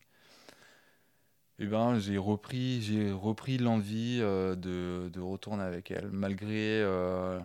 eh 1.61 1.67
ben, 1.67 1.99
j'ai 1.99 2.19
repris, 2.19 3.13
repris 3.13 3.59
l'envie 3.59 4.19
euh, 4.21 4.57
de, 4.57 5.09
de, 5.13 5.21
retourner 5.21 5.63
avec 5.63 5.91
elle, 5.93 6.09
malgré 6.11 6.83
euh, 6.83 7.39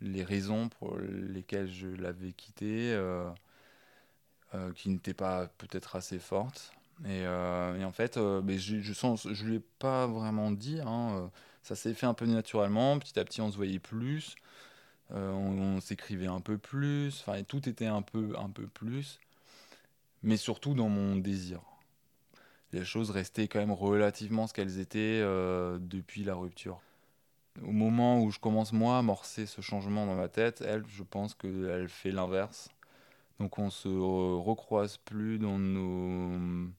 les 0.00 0.24
raisons 0.24 0.68
pour 0.68 0.98
lesquelles 0.98 1.70
je 1.70 1.86
l'avais 1.86 2.32
quittée, 2.32 2.92
euh, 2.92 3.30
qui 4.74 4.90
n'étaient 4.90 5.14
pas 5.14 5.46
peut-être 5.58 5.94
assez 5.96 6.18
fortes. 6.18 6.72
Et, 7.06 7.26
en 7.26 7.92
fait, 7.92 8.16
mais 8.16 8.58
je, 8.58 8.92
sens, 8.92 9.26
je 9.32 9.46
l'ai 9.46 9.60
pas 9.60 10.06
vraiment 10.06 10.50
dit. 10.50 10.80
Hein, 10.84 11.30
ça 11.62 11.74
s'est 11.74 11.94
fait 11.94 12.06
un 12.06 12.14
peu 12.14 12.26
naturellement. 12.26 12.98
Petit 12.98 13.18
à 13.18 13.24
petit, 13.24 13.40
on 13.40 13.50
se 13.50 13.56
voyait 13.56 13.78
plus, 13.78 14.34
on, 15.12 15.76
on 15.76 15.80
s'écrivait 15.80 16.26
un 16.26 16.40
peu 16.40 16.58
plus. 16.58 17.20
Enfin, 17.20 17.42
tout 17.42 17.68
était 17.68 17.86
un 17.86 18.02
peu, 18.02 18.34
un 18.38 18.48
peu 18.50 18.66
plus, 18.66 19.20
mais 20.22 20.36
surtout 20.36 20.74
dans 20.74 20.88
mon 20.88 21.16
désir 21.16 21.60
les 22.72 22.84
choses 22.84 23.10
restaient 23.10 23.48
quand 23.48 23.58
même 23.58 23.72
relativement 23.72 24.46
ce 24.46 24.54
qu'elles 24.54 24.78
étaient 24.78 25.20
euh, 25.22 25.78
depuis 25.80 26.24
la 26.24 26.34
rupture. 26.34 26.80
Au 27.62 27.72
moment 27.72 28.22
où 28.22 28.30
je 28.30 28.38
commence 28.38 28.72
moi 28.72 28.96
à 28.96 28.98
amorcer 29.00 29.46
ce 29.46 29.60
changement 29.60 30.06
dans 30.06 30.14
ma 30.14 30.28
tête, 30.28 30.62
elle, 30.66 30.84
je 30.88 31.02
pense 31.02 31.34
qu'elle 31.34 31.88
fait 31.88 32.10
l'inverse. 32.10 32.70
Donc 33.38 33.58
on 33.58 33.68
se 33.70 33.88
recroise 33.88 34.96
plus 34.98 35.38
dans 35.38 35.58
nos, 35.58 36.70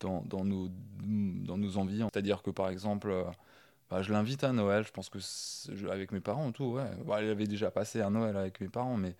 dans 0.00 0.44
nos, 0.44 0.68
dans 0.68 1.56
nos 1.56 1.78
envies. 1.78 2.02
C'est-à-dire 2.12 2.42
que 2.42 2.50
par 2.50 2.68
exemple, 2.68 3.10
euh, 3.10 3.24
bah, 3.90 4.02
je 4.02 4.12
l'invite 4.12 4.44
à 4.44 4.52
Noël, 4.52 4.84
je 4.84 4.92
pense 4.92 5.08
que 5.08 5.18
avec 5.90 6.12
mes 6.12 6.20
parents 6.20 6.52
tout, 6.52 6.64
ouais. 6.64 6.90
Bah, 7.06 7.16
elle 7.20 7.30
avait 7.30 7.46
déjà 7.46 7.70
passé 7.70 8.00
un 8.02 8.10
Noël 8.10 8.36
avec 8.36 8.60
mes 8.60 8.68
parents, 8.68 8.96
mais 8.96 9.14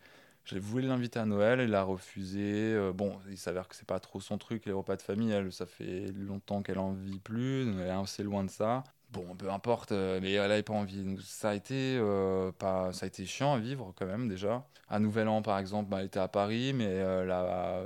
je 0.44 0.58
voulais 0.58 0.86
l'inviter 0.88 1.18
à 1.18 1.26
Noël, 1.26 1.60
elle 1.60 1.74
a 1.74 1.82
refusé. 1.82 2.72
Euh, 2.74 2.92
bon, 2.92 3.18
il 3.30 3.38
s'avère 3.38 3.68
que 3.68 3.76
c'est 3.76 3.86
pas 3.86 4.00
trop 4.00 4.20
son 4.20 4.38
truc, 4.38 4.64
les 4.66 4.72
repas 4.72 4.96
de 4.96 5.02
famille. 5.02 5.34
Ça 5.52 5.66
fait 5.66 6.06
longtemps 6.16 6.62
qu'elle 6.62 6.78
en 6.78 6.92
vit 6.92 7.18
plus, 7.18 7.68
elle 7.70 7.86
est 7.86 7.90
assez 7.90 8.22
loin 8.22 8.44
de 8.44 8.50
ça. 8.50 8.84
Bon, 9.10 9.34
peu 9.36 9.50
importe, 9.50 9.92
euh, 9.92 10.20
mais 10.22 10.32
elle 10.32 10.48
n'avait 10.48 10.62
pas 10.62 10.74
envie. 10.74 11.16
Ça 11.22 11.50
a 11.50 11.54
été 11.54 11.96
euh, 11.98 12.52
pas, 12.52 12.92
ça 12.92 13.04
a 13.04 13.08
été 13.08 13.24
chiant 13.26 13.54
à 13.54 13.58
vivre 13.58 13.92
quand 13.96 14.06
même 14.06 14.28
déjà. 14.28 14.66
À 14.88 14.98
Nouvel 14.98 15.28
An, 15.28 15.42
par 15.42 15.58
exemple, 15.58 15.90
bah, 15.90 15.98
elle 16.00 16.06
était 16.06 16.20
à 16.20 16.28
Paris, 16.28 16.72
mais 16.74 16.84
elle 16.84 17.30
a 17.30 17.82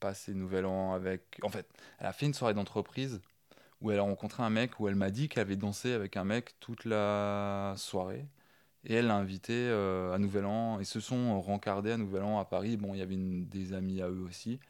passé 0.00 0.34
Nouvel 0.34 0.66
An 0.66 0.92
avec. 0.94 1.40
En 1.42 1.48
fait, 1.50 1.66
elle 1.98 2.06
a 2.06 2.12
fait 2.12 2.26
une 2.26 2.34
soirée 2.34 2.54
d'entreprise 2.54 3.20
où 3.82 3.90
elle 3.90 3.98
a 3.98 4.02
rencontré 4.02 4.42
un 4.42 4.50
mec 4.50 4.80
où 4.80 4.88
elle 4.88 4.94
m'a 4.94 5.10
dit 5.10 5.28
qu'elle 5.28 5.42
avait 5.42 5.56
dansé 5.56 5.92
avec 5.92 6.16
un 6.16 6.24
mec 6.24 6.54
toute 6.60 6.84
la 6.84 7.74
soirée. 7.76 8.26
Et 8.84 8.94
elle 8.94 9.08
l'a 9.08 9.16
invité 9.16 9.52
euh, 9.54 10.12
à 10.14 10.18
Nouvel 10.18 10.46
An. 10.46 10.80
Ils 10.80 10.86
se 10.86 11.00
sont 11.00 11.40
rencardés 11.40 11.92
à 11.92 11.96
Nouvel 11.96 12.22
An 12.22 12.38
à 12.38 12.44
Paris. 12.44 12.76
Bon, 12.76 12.94
il 12.94 12.98
y 12.98 13.02
avait 13.02 13.16
des 13.16 13.74
amis 13.74 14.02
à 14.02 14.08
eux 14.08 14.24
aussi. 14.28 14.60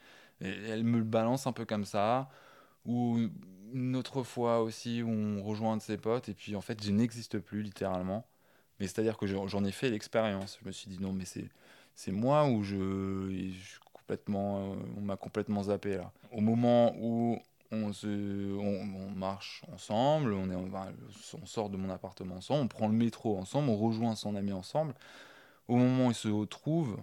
Et 0.40 0.48
elle 0.68 0.84
me 0.84 0.98
le 0.98 1.04
balance 1.04 1.46
un 1.46 1.52
peu 1.52 1.64
comme 1.64 1.84
ça. 1.84 2.30
Ou 2.86 3.18
une 3.74 3.96
autre 3.96 4.22
fois 4.22 4.60
aussi 4.62 5.02
où 5.02 5.10
on 5.10 5.42
rejoint 5.42 5.74
un 5.74 5.76
de 5.78 5.82
ses 5.82 5.98
potes. 5.98 6.28
Et 6.28 6.34
puis 6.34 6.56
en 6.56 6.60
fait, 6.60 6.82
je 6.82 6.90
n'existe 6.90 7.38
plus 7.38 7.62
littéralement. 7.62 8.26
Mais 8.80 8.86
c'est-à-dire 8.86 9.16
que 9.18 9.26
j'en 9.26 9.64
ai 9.64 9.72
fait 9.72 9.90
l'expérience. 9.90 10.58
Je 10.62 10.66
me 10.66 10.72
suis 10.72 10.90
dit 10.90 10.98
non, 11.00 11.12
mais 11.12 11.24
c'est, 11.24 12.12
moi 12.12 12.46
où 12.48 12.62
je, 12.62 13.50
je 13.50 13.78
complètement, 13.92 14.72
euh, 14.72 14.76
on 14.98 15.00
m'a 15.02 15.16
complètement 15.16 15.64
zappé 15.64 15.96
là. 15.96 16.12
Au 16.32 16.40
moment 16.40 16.94
où 16.98 17.38
on, 17.72 17.92
se, 17.92 18.06
on, 18.06 19.10
marche 19.16 19.62
ensemble, 19.72 20.34
on, 20.34 20.50
est, 20.50 20.54
on 20.54 21.46
sort 21.46 21.70
de 21.70 21.76
mon 21.76 21.90
appartement 21.90 22.36
ensemble, 22.36 22.64
on 22.64 22.68
prend 22.68 22.88
le 22.88 22.94
métro 22.94 23.38
ensemble, 23.38 23.70
on 23.70 23.76
rejoint 23.76 24.14
son 24.14 24.36
ami 24.36 24.52
ensemble. 24.52 24.94
Au 25.68 25.76
moment 25.76 26.08
où 26.08 26.10
il 26.10 26.14
se 26.14 26.28
retrouve, 26.28 26.98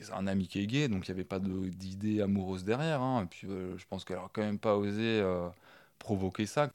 c'est 0.00 0.12
un 0.12 0.26
ami 0.26 0.46
qui 0.46 0.60
est 0.60 0.66
gay, 0.66 0.88
donc 0.88 1.08
il 1.08 1.10
n'y 1.10 1.16
avait 1.16 1.24
pas 1.24 1.40
d'idée 1.40 2.22
amoureuse 2.22 2.64
derrière. 2.64 3.00
Hein. 3.02 3.24
et 3.24 3.26
puis 3.26 3.48
euh, 3.48 3.76
je 3.78 3.86
pense 3.86 4.04
qu'elle 4.04 4.18
n'a 4.18 4.28
quand 4.32 4.42
même 4.42 4.58
pas 4.58 4.76
osé 4.76 5.20
euh, 5.20 5.48
provoquer 5.98 6.46
ça. 6.46 6.70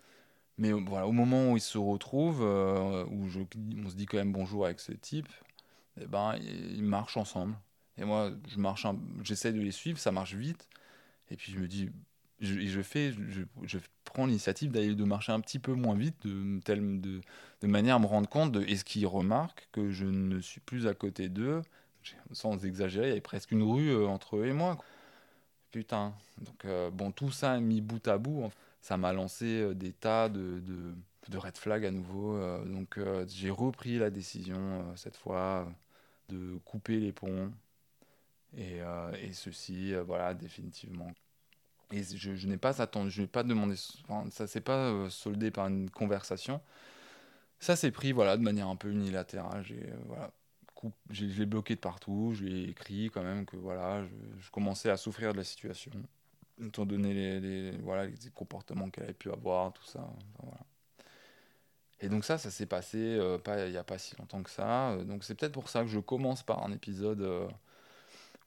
Mais 0.57 0.71
voilà, 0.71 1.07
au 1.07 1.11
moment 1.11 1.51
où 1.51 1.57
il 1.57 1.61
se 1.61 1.77
retrouve, 1.77 2.41
euh, 2.43 3.05
où 3.05 3.27
on 3.85 3.89
se 3.89 3.95
dit 3.95 4.05
quand 4.05 4.17
même 4.17 4.33
bonjour 4.33 4.65
avec 4.65 4.79
ce 4.79 4.91
type, 4.91 5.27
eh 5.99 6.05
ben, 6.07 6.35
ils 6.41 6.83
marchent 6.83 7.17
ensemble. 7.17 7.55
Et 7.97 8.05
moi, 8.05 8.31
je 8.47 8.59
marche, 8.59 8.85
j'essaie 9.23 9.53
de 9.53 9.61
les 9.61 9.71
suivre, 9.71 9.99
ça 9.99 10.11
marche 10.11 10.33
vite. 10.35 10.67
Et 11.31 11.37
puis 11.37 11.51
je 11.51 11.59
me 11.59 11.67
dis, 11.67 11.89
je, 12.43 12.81
fais, 12.81 13.13
je, 13.63 13.77
prends 14.03 14.25
l'initiative 14.25 14.71
d'aller 14.71 14.95
de 14.95 15.03
marcher 15.03 15.31
un 15.31 15.39
petit 15.39 15.59
peu 15.59 15.73
moins 15.73 15.95
vite, 15.95 16.15
de, 16.25 17.21
manière 17.63 17.95
à 17.95 17.99
me 17.99 18.05
rendre 18.05 18.29
compte 18.29 18.51
de 18.51 18.61
est-ce 18.63 18.83
qu'ils 18.85 19.07
remarquent 19.07 19.67
que 19.71 19.89
je 19.91 20.05
ne 20.05 20.39
suis 20.41 20.59
plus 20.61 20.87
à 20.87 20.93
côté 20.93 21.29
d'eux. 21.29 21.61
Sans 22.33 22.65
exagérer, 22.65 23.07
il 23.07 23.09
y 23.09 23.11
avait 23.13 23.21
presque 23.21 23.51
une 23.51 23.63
rue 23.63 23.89
euh, 23.89 24.07
entre 24.07 24.37
eux 24.37 24.45
et 24.45 24.53
moi. 24.53 24.77
Putain. 25.71 26.13
Donc, 26.39 26.65
euh, 26.65 26.91
bon, 26.91 27.11
tout 27.11 27.31
ça 27.31 27.59
mis 27.59 27.81
bout 27.81 28.05
à 28.07 28.17
bout, 28.17 28.49
ça 28.81 28.97
m'a 28.97 29.13
lancé 29.13 29.45
euh, 29.61 29.73
des 29.73 29.93
tas 29.93 30.27
de, 30.29 30.61
red 31.33 31.57
flags 31.57 31.85
à 31.85 31.91
nouveau. 31.91 32.37
donc, 32.65 32.99
j'ai 33.27 33.49
repris 33.49 33.97
la 33.97 34.09
décision, 34.09 34.85
cette 34.97 35.15
fois, 35.15 35.71
de 36.29 36.57
couper 36.65 36.99
les 36.99 37.13
ponts. 37.13 37.51
Et 38.57 38.81
ceci, 39.31 39.93
voilà, 40.05 40.33
définitivement. 40.33 41.11
Et 41.93 42.03
je, 42.03 42.47
n'ai 42.47 42.57
pas 42.57 42.81
attendu, 42.81 43.11
je 43.11 43.21
n'ai 43.21 43.27
pas 43.27 43.43
demandé, 43.43 43.75
enfin, 44.03 44.27
ça 44.31 44.47
s'est 44.47 44.61
pas 44.61 44.89
euh, 44.89 45.09
soldé 45.11 45.51
par 45.51 45.67
une 45.67 45.91
conversation. 45.91 46.59
Ça 47.59 47.75
s'est 47.75 47.91
pris 47.91 48.11
voilà, 48.13 48.35
de 48.35 48.41
manière 48.41 48.67
un 48.67 48.75
peu 48.75 48.89
unilatérale. 48.89 49.63
J'ai 49.63 49.91
euh, 49.91 49.95
voilà, 50.07 50.31
je 51.11 51.25
l'ai 51.25 51.45
bloqué 51.45 51.75
de 51.75 51.79
partout, 51.79 52.31
je 52.33 52.45
lui 52.45 52.63
ai 52.63 52.69
écrit 52.69 53.11
quand 53.13 53.21
même 53.21 53.45
que 53.45 53.57
voilà, 53.57 54.03
je, 54.39 54.49
commençais 54.49 54.89
à 54.89 54.97
souffrir 54.97 55.33
de 55.33 55.37
la 55.37 55.43
situation, 55.43 55.91
étant 56.59 56.85
donné 56.85 57.39
les, 57.39 57.77
voilà, 57.77 58.07
les 58.07 58.31
comportements 58.33 58.89
qu'elle 58.89 59.03
avait 59.03 59.13
pu 59.13 59.31
avoir, 59.31 59.71
tout 59.73 59.85
ça. 59.85 60.09
Et 61.99 62.09
donc 62.09 62.25
ça, 62.25 62.39
ça 62.39 62.49
s'est 62.49 62.65
passé 62.65 62.97
euh, 62.97 63.37
pas, 63.37 63.67
il 63.67 63.71
n'y 63.71 63.77
a 63.77 63.83
pas 63.83 63.99
si 63.99 64.15
longtemps 64.17 64.41
que 64.41 64.49
ça. 64.49 64.97
Donc 65.05 65.23
c'est 65.23 65.35
peut-être 65.35 65.53
pour 65.53 65.69
ça 65.69 65.81
que 65.81 65.89
je 65.89 65.99
commence 65.99 66.41
par 66.41 66.65
un 66.65 66.71
épisode 66.71 67.51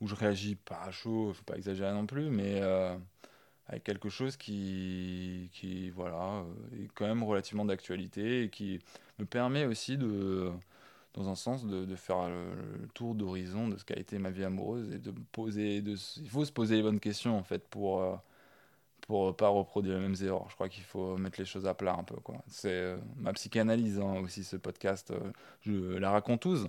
où 0.00 0.08
je 0.08 0.16
réagis 0.16 0.56
pas 0.56 0.82
à 0.82 0.90
chaud, 0.90 1.32
faut 1.32 1.44
pas 1.44 1.56
exagérer 1.56 1.92
non 1.92 2.06
plus, 2.06 2.28
mais 2.28 2.60
avec 3.68 3.84
quelque 3.84 4.08
chose 4.08 4.36
qui, 4.36 5.50
qui 5.52 5.90
voilà, 5.90 6.44
euh, 6.44 6.84
est 6.84 6.88
quand 6.94 7.06
même 7.06 7.22
relativement 7.22 7.64
d'actualité 7.64 8.44
et 8.44 8.50
qui 8.50 8.80
me 9.18 9.24
permet 9.24 9.64
aussi 9.64 9.98
de, 9.98 10.52
dans 11.14 11.28
un 11.28 11.34
sens, 11.34 11.66
de, 11.66 11.84
de 11.84 11.96
faire 11.96 12.28
le, 12.28 12.86
tour 12.94 13.14
d'horizon 13.14 13.68
de 13.68 13.76
ce 13.76 13.84
qu'a 13.84 13.98
été 13.98 14.18
ma 14.18 14.30
vie 14.30 14.44
amoureuse 14.44 14.92
et 14.92 14.98
de 14.98 15.12
poser, 15.32 15.78
il 15.78 16.30
faut 16.30 16.44
se 16.44 16.52
poser 16.52 16.76
les 16.76 16.82
bonnes 16.82 17.00
questions 17.00 17.36
en 17.36 17.42
fait 17.42 17.66
pour 17.68 18.02
euh, 18.02 18.16
pour 19.02 19.36
pas 19.36 19.48
reproduire 19.48 19.94
les 19.96 20.00
mêmes 20.00 20.16
erreurs. 20.20 20.46
Je 20.50 20.54
crois 20.54 20.68
qu'il 20.68 20.82
faut 20.82 21.16
mettre 21.16 21.38
les 21.40 21.44
choses 21.46 21.66
à 21.66 21.74
plat 21.74 21.94
un 21.98 22.02
peu 22.04 22.16
quoi. 22.16 22.36
C'est 22.48 22.70
euh, 22.70 22.96
ma 23.16 23.32
psychanalyse 23.32 24.00
hein, 24.00 24.20
aussi 24.22 24.44
ce 24.44 24.56
podcast. 24.56 25.12
je 25.62 25.72
la 25.98 26.10
raconte 26.10 26.40
tous. 26.40 26.66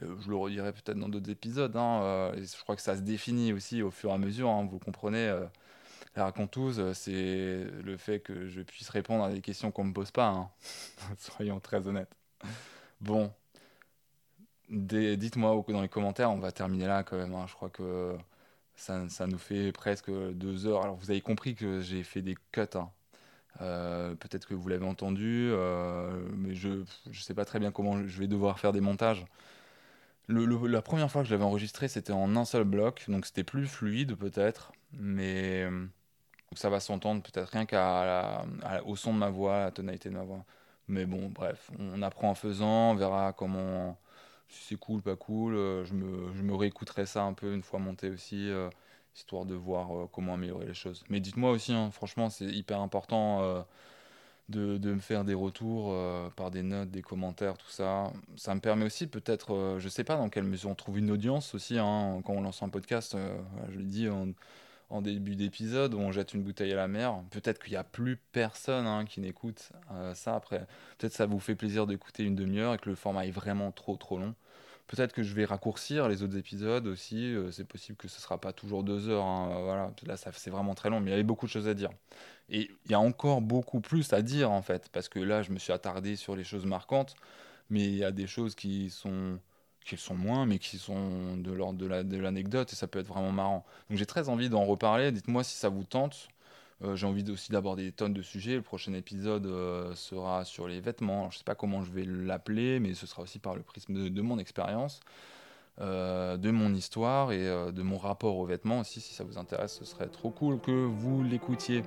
je 0.00 0.28
le 0.30 0.36
redirai 0.36 0.72
peut-être 0.72 0.98
dans 0.98 1.08
d'autres 1.08 1.30
épisodes. 1.30 1.74
Hein, 1.76 2.32
je 2.36 2.62
crois 2.62 2.76
que 2.76 2.82
ça 2.82 2.96
se 2.96 3.02
définit 3.02 3.52
aussi 3.52 3.82
au 3.82 3.90
fur 3.90 4.10
et 4.10 4.14
à 4.14 4.18
mesure. 4.18 4.50
Hein, 4.50 4.66
vous 4.70 4.78
comprenez, 4.78 5.30
la 6.16 6.24
raconteuse, 6.24 6.92
c'est 6.92 7.64
le 7.84 7.96
fait 7.96 8.20
que 8.20 8.48
je 8.48 8.60
puisse 8.62 8.88
répondre 8.90 9.24
à 9.24 9.32
des 9.32 9.40
questions 9.40 9.70
qu'on 9.70 9.84
me 9.84 9.92
pose 9.92 10.10
pas. 10.10 10.28
Hein. 10.28 10.50
Soyons 11.18 11.60
très 11.60 11.86
honnêtes. 11.86 12.14
Bon, 13.00 13.32
dites-moi 14.68 15.64
dans 15.68 15.82
les 15.82 15.88
commentaires. 15.88 16.30
On 16.30 16.38
va 16.38 16.52
terminer 16.52 16.86
là 16.86 17.02
quand 17.02 17.16
même. 17.16 17.34
Je 17.46 17.54
crois 17.54 17.70
que 17.70 18.16
ça, 18.76 19.08
ça, 19.08 19.26
nous 19.26 19.38
fait 19.38 19.72
presque 19.72 20.10
deux 20.10 20.66
heures. 20.66 20.82
Alors 20.82 20.96
vous 20.96 21.10
avez 21.10 21.20
compris 21.20 21.54
que 21.54 21.80
j'ai 21.80 22.02
fait 22.02 22.22
des 22.22 22.36
cuts. 22.52 22.62
Euh, 23.60 24.14
peut-être 24.14 24.48
que 24.48 24.54
vous 24.54 24.68
l'avez 24.68 24.86
entendu, 24.86 25.50
euh, 25.52 26.10
mais 26.36 26.54
je 26.54 26.68
ne 26.68 27.12
sais 27.12 27.34
pas 27.34 27.44
très 27.44 27.58
bien 27.58 27.70
comment 27.70 28.06
je 28.06 28.18
vais 28.18 28.26
devoir 28.26 28.58
faire 28.58 28.72
des 28.72 28.80
montages. 28.80 29.24
la 30.28 30.82
première 30.82 31.10
fois 31.10 31.22
que 31.22 31.28
je 31.28 31.34
l'avais 31.34 31.44
enregistré, 31.44 31.88
c'était 31.88 32.12
en 32.12 32.34
un 32.36 32.44
seul 32.44 32.64
bloc, 32.64 33.04
donc 33.08 33.26
c'était 33.26 33.44
plus 33.44 33.66
fluide 33.66 34.16
peut-être, 34.16 34.72
mais 34.92 35.66
ça 36.54 36.70
va 36.70 36.80
s'entendre 36.80 37.22
peut-être 37.22 37.50
rien 37.50 37.66
qu'au 37.66 38.96
son 38.96 39.14
de 39.14 39.18
ma 39.18 39.30
voix, 39.30 39.56
à 39.56 39.64
la 39.64 39.70
tonalité 39.70 40.08
de 40.08 40.14
ma 40.14 40.24
voix. 40.24 40.44
Mais 40.88 41.06
bon, 41.06 41.28
bref, 41.28 41.70
on 41.78 42.02
apprend 42.02 42.30
en 42.30 42.34
faisant, 42.34 42.92
on 42.92 42.94
verra 42.94 43.32
comment, 43.32 43.98
si 44.48 44.64
c'est 44.64 44.76
cool, 44.78 45.02
pas 45.02 45.16
cool. 45.16 45.54
Euh, 45.54 45.84
je, 45.84 45.94
me, 45.94 46.32
je 46.34 46.52
réécouterai 46.52 47.06
ça 47.06 47.22
un 47.24 47.32
peu 47.34 47.54
une 47.54 47.62
fois 47.62 47.78
monté 47.78 48.10
aussi 48.10 48.50
histoire 49.14 49.44
de 49.44 49.54
voir 49.54 49.96
euh, 49.96 50.08
comment 50.10 50.34
améliorer 50.34 50.66
les 50.66 50.74
choses. 50.74 51.04
Mais 51.08 51.20
dites-moi 51.20 51.50
aussi, 51.50 51.72
hein, 51.72 51.90
franchement, 51.90 52.30
c'est 52.30 52.46
hyper 52.46 52.80
important 52.80 53.42
euh, 53.42 53.62
de, 54.48 54.92
me 54.92 55.00
faire 55.00 55.24
des 55.24 55.34
retours 55.34 55.90
euh, 55.92 56.28
par 56.30 56.50
des 56.50 56.62
notes, 56.62 56.90
des 56.90 57.02
commentaires, 57.02 57.56
tout 57.58 57.70
ça. 57.70 58.12
Ça 58.36 58.54
me 58.54 58.60
permet 58.60 58.84
aussi 58.84 59.06
peut-être, 59.06 59.76
je 59.78 59.88
sais 59.88 60.04
pas 60.04 60.16
dans 60.16 60.28
quelle 60.28 60.44
mesure 60.44 60.70
on 60.70 60.74
trouve 60.74 60.98
une 60.98 61.10
audience 61.10 61.54
aussi, 61.54 61.78
hein, 61.78 62.20
quand 62.24 62.34
on 62.34 62.42
lance 62.42 62.62
un 62.62 62.68
podcast, 62.68 63.16
je 63.70 63.78
dit 63.80 64.08
en, 64.08 64.28
en 64.92 65.02
début 65.02 65.36
d'épisode, 65.36 65.94
où 65.94 65.98
on 65.98 66.12
jette 66.12 66.34
une 66.34 66.42
bouteille 66.42 66.72
à 66.72 66.76
la 66.76 66.88
mer. 66.88 67.20
Peut-être 67.30 67.62
qu'il 67.62 67.72
n'y 67.72 67.76
a 67.76 67.84
plus 67.84 68.18
personne 68.32 68.86
hein, 68.86 69.04
qui 69.04 69.20
n'écoute 69.20 69.72
ça 70.14 70.36
après. 70.36 70.66
Peut-être 70.98 71.14
ça 71.14 71.26
vous 71.26 71.40
fait 71.40 71.54
plaisir 71.54 71.86
d'écouter 71.86 72.24
une 72.24 72.36
demi-heure 72.36 72.74
et 72.74 72.78
que 72.78 72.90
le 72.90 72.94
format 72.94 73.26
est 73.26 73.30
vraiment 73.30 73.72
trop 73.72 73.96
trop 73.96 74.18
long. 74.18 74.34
Peut-être 74.92 75.14
que 75.14 75.22
je 75.22 75.34
vais 75.34 75.46
raccourcir 75.46 76.08
les 76.08 76.22
autres 76.22 76.36
épisodes 76.36 76.86
aussi. 76.86 77.34
Euh, 77.34 77.50
c'est 77.50 77.64
possible 77.64 77.96
que 77.96 78.08
ce 78.08 78.18
ne 78.18 78.20
sera 78.20 78.38
pas 78.38 78.52
toujours 78.52 78.84
deux 78.84 79.08
heures. 79.08 79.24
Hein, 79.24 79.50
euh, 79.50 79.62
voilà. 79.62 79.92
Là, 80.04 80.16
c'est 80.16 80.50
vraiment 80.50 80.74
très 80.74 80.90
long, 80.90 81.00
mais 81.00 81.06
il 81.06 81.10
y 81.12 81.14
avait 81.14 81.22
beaucoup 81.22 81.46
de 81.46 81.50
choses 81.50 81.68
à 81.68 81.72
dire. 81.72 81.90
Et 82.50 82.70
il 82.84 82.90
y 82.90 82.94
a 82.94 83.00
encore 83.00 83.40
beaucoup 83.40 83.80
plus 83.80 84.12
à 84.12 84.20
dire, 84.20 84.50
en 84.50 84.60
fait, 84.60 84.90
parce 84.92 85.08
que 85.08 85.18
là, 85.18 85.42
je 85.42 85.50
me 85.50 85.58
suis 85.58 85.72
attardé 85.72 86.16
sur 86.16 86.36
les 86.36 86.44
choses 86.44 86.66
marquantes, 86.66 87.14
mais 87.70 87.84
il 87.84 87.96
y 87.96 88.04
a 88.04 88.12
des 88.12 88.26
choses 88.26 88.54
qui 88.54 88.90
sont 88.90 89.38
qui 89.84 89.96
sont 89.96 90.14
moins, 90.14 90.46
mais 90.46 90.58
qui 90.58 90.78
sont 90.78 91.36
de 91.36 91.52
l'ordre 91.52 91.78
de 91.78 92.16
l'anecdote, 92.16 92.72
et 92.72 92.76
ça 92.76 92.86
peut 92.86 92.98
être 92.98 93.08
vraiment 93.08 93.32
marrant. 93.32 93.64
Donc 93.88 93.98
j'ai 93.98 94.06
très 94.06 94.28
envie 94.28 94.48
d'en 94.48 94.64
reparler. 94.64 95.12
Dites-moi 95.12 95.44
si 95.44 95.56
ça 95.56 95.68
vous 95.68 95.84
tente. 95.84 96.28
Euh, 96.84 96.96
j'ai 96.96 97.06
envie 97.06 97.28
aussi 97.30 97.52
d'aborder 97.52 97.84
des 97.84 97.92
tonnes 97.92 98.14
de 98.14 98.22
sujets. 98.22 98.56
Le 98.56 98.62
prochain 98.62 98.92
épisode 98.94 99.46
euh, 99.46 99.94
sera 99.94 100.44
sur 100.44 100.66
les 100.66 100.80
vêtements. 100.80 101.30
je 101.30 101.36
ne 101.36 101.38
sais 101.38 101.44
pas 101.44 101.54
comment 101.54 101.82
je 101.82 101.92
vais 101.92 102.04
l'appeler, 102.04 102.80
mais 102.80 102.94
ce 102.94 103.06
sera 103.06 103.22
aussi 103.22 103.38
par 103.38 103.54
le 103.54 103.62
prisme 103.62 104.10
de, 104.10 104.22
mon 104.22 104.38
expérience, 104.38 105.00
euh, 105.80 106.36
de 106.36 106.50
mon 106.50 106.74
histoire 106.74 107.32
et 107.32 107.44
de 107.44 107.82
mon 107.82 107.98
rapport 107.98 108.36
aux 108.36 108.46
vêtements 108.46 108.80
aussi. 108.80 109.00
Si 109.00 109.14
ça 109.14 109.24
vous 109.24 109.38
intéresse, 109.38 109.78
ce 109.78 109.84
serait 109.84 110.08
trop 110.08 110.30
cool 110.30 110.60
que 110.60 110.86
vous 110.86 111.22
l'écoutiez. 111.22 111.82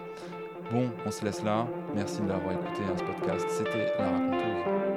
Bon, 0.72 0.90
on 1.06 1.12
se 1.12 1.24
laisse 1.24 1.44
là. 1.44 1.68
Merci 1.94 2.22
de 2.22 2.28
l'avoir 2.28 2.54
écouté, 2.54 2.82
hein, 2.84 2.96
ce 2.98 3.04
podcast. 3.04 3.46
C'était 3.50 3.94
La 3.98 4.10
Raconteuse. 4.10 4.95